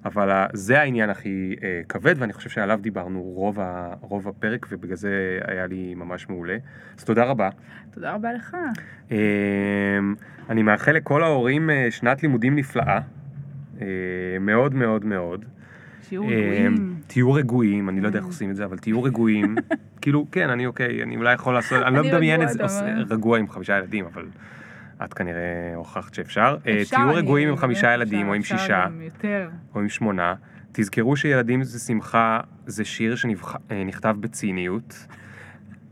אבל 0.08 0.44
זה 0.52 0.80
העניין 0.80 1.10
הכי 1.10 1.56
אה, 1.62 1.80
כבד, 1.88 2.14
ואני 2.18 2.32
חושב 2.32 2.50
שעליו 2.50 2.78
דיברנו 2.82 3.22
רוב, 3.22 3.60
ה, 3.60 3.94
רוב 4.00 4.28
הפרק, 4.28 4.66
ובגלל 4.70 4.96
זה 4.96 5.38
היה 5.46 5.66
לי 5.66 5.94
ממש 5.94 6.28
מעולה. 6.28 6.56
אז 6.98 7.04
תודה 7.04 7.24
רבה. 7.24 7.48
תודה 7.90 8.14
רבה 8.14 8.32
לך. 8.32 8.56
אה, 9.12 9.18
אני 10.50 10.62
מאחל 10.62 10.92
לכל 10.92 11.22
ההורים 11.22 11.70
אה, 11.70 11.86
שנת 11.90 12.22
לימודים 12.22 12.56
נפלאה, 12.56 12.98
אה, 13.80 13.86
מאוד 14.40 14.74
מאוד 14.74 15.04
מאוד. 15.04 15.44
שיעור 16.08 16.30
אה, 16.30 16.36
רגועים. 16.36 16.94
תהיו 17.06 17.32
רגועים, 17.32 17.88
אני 17.88 18.00
לא 18.00 18.06
יודע 18.06 18.18
איך 18.18 18.26
Mm. 18.26 18.28
עושים 18.28 18.50
את 18.50 18.56
זה, 18.56 18.64
אבל 18.64 18.78
תהיו 18.78 19.02
רגועים. 19.02 19.56
כאילו, 20.00 20.26
כן, 20.32 20.50
אני 20.50 20.66
אוקיי, 20.66 21.02
אני 21.02 21.16
אולי 21.16 21.34
יכול 21.34 21.54
לעשות, 21.54 21.82
אני 21.82 21.96
לא 21.96 22.04
מדמיין 22.04 22.42
את 22.42 22.48
זה. 22.48 22.64
רגוע 23.10 23.38
עם 23.38 23.48
חמישה 23.48 23.78
ילדים, 23.78 24.04
אבל 24.04 24.24
את 25.04 25.14
כנראה 25.14 25.72
הוכחת 25.74 26.14
שאפשר. 26.14 26.56
אה, 26.66 26.82
אפשר, 26.82 26.96
תהיו 26.96 27.14
רגועים 27.14 27.48
עם 27.48 27.56
חמישה 27.56 27.94
ילדים, 27.94 28.28
או 28.28 28.34
עם 28.34 28.42
שישה. 28.42 28.86
או 29.74 29.80
עם 29.80 29.88
שמונה. 29.88 30.34
תזכרו 30.72 31.16
שילדים 31.16 31.62
זה 31.62 31.78
שמחה, 31.78 32.40
זה 32.66 32.84
שיר 32.84 33.16
שנכתב 33.16 34.16
בציניות. 34.20 35.06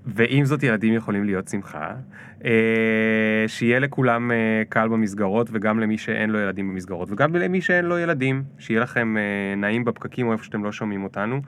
ועם 0.06 0.44
זאת 0.44 0.62
ילדים 0.62 0.94
יכולים 0.94 1.24
להיות 1.24 1.48
שמחה. 1.48 1.94
אה, 2.44 3.44
שיהיה 3.46 3.78
לכולם 3.78 4.30
אה, 4.30 4.62
קל 4.68 4.88
במסגרות 4.88 5.48
וגם 5.52 5.80
למי 5.80 5.98
שאין 5.98 6.30
לו 6.30 6.38
ילדים 6.38 6.68
במסגרות 6.68 7.10
וגם 7.10 7.36
למי 7.36 7.60
שאין 7.60 7.84
לו 7.84 7.98
ילדים, 7.98 8.42
שיהיה 8.58 8.80
לכם 8.80 9.16
אה, 9.16 9.54
נעים 9.56 9.84
בפקקים 9.84 10.26
או 10.26 10.32
איפה 10.32 10.44
שאתם 10.44 10.64
לא 10.64 10.72
שומעים 10.72 11.04
אותנו. 11.04 11.40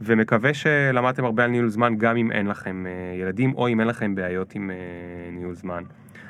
ומקווה 0.00 0.54
שלמדתם 0.54 1.24
הרבה 1.24 1.44
על 1.44 1.50
ניהול 1.50 1.68
זמן 1.68 1.94
גם 1.98 2.16
אם 2.16 2.32
אין 2.32 2.46
לכם 2.46 2.86
אה, 2.86 3.20
ילדים 3.20 3.54
או 3.54 3.68
אם 3.68 3.80
אין 3.80 3.88
לכם 3.88 4.14
בעיות 4.14 4.54
עם 4.54 4.70
אה, 4.70 4.76
ניהול 5.32 5.54
זמן. 5.54 5.82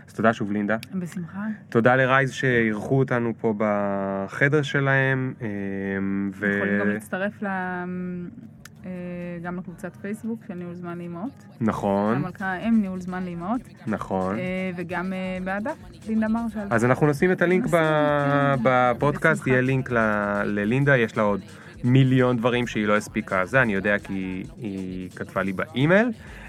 אז 0.09 0.14
תודה 0.14 0.32
שוב 0.32 0.52
לינדה. 0.52 0.76
בשמחה. 0.94 1.40
תודה 1.68 1.97
לרייז 1.97 2.31
שאירחו 2.32 2.98
אותנו 2.98 3.32
פה 3.40 3.55
בחדר 3.59 4.62
שלהם. 4.62 5.35
אה, 5.43 5.47
ו... 6.35 6.47
יכולים 6.56 6.81
גם 6.81 6.89
להצטרף 6.89 7.43
ל... 7.43 7.47
אה, 8.86 8.90
גם 9.43 9.56
לקבוצת 9.56 9.97
פייסבוק 9.97 10.40
של 10.48 10.55
ניהול 10.55 10.74
זמן 10.74 10.98
לאמהות. 10.98 11.44
נכון, 11.60 12.16
המלכה 12.16 12.56
אם 12.56 12.81
ניהול 12.81 13.01
זמן 13.01 13.24
לאמהות. 13.24 13.60
נכון. 13.86 14.39
אה, 14.39 14.43
וגם 14.76 15.12
אה, 15.12 15.39
באדף, 15.44 15.76
לינדה 16.09 16.28
מרשל. 16.28 16.59
אז 16.70 16.85
אנחנו 16.85 17.06
נשים 17.06 17.32
את 17.32 17.43
הלינק. 17.43 17.64
בפודקאסט. 18.62 19.47
יהיה 19.47 19.60
לינק 19.60 19.90
ל- 19.90 20.43
ללינדה, 20.44 20.97
יש 20.97 21.16
לה 21.16 21.22
עוד 21.22 21.40
מיליון 21.85 22.36
דברים 22.36 22.66
שהיא 22.66 22.86
לא 22.86 22.97
הספיקה 22.97 23.44
זה, 23.47 23.62
אני 23.62 23.74
יודע 23.74 23.98
כי 23.98 24.43
היא 24.56 25.10
כתבה 25.10 25.43
לי 25.43 25.52
באימייל. 25.52 26.09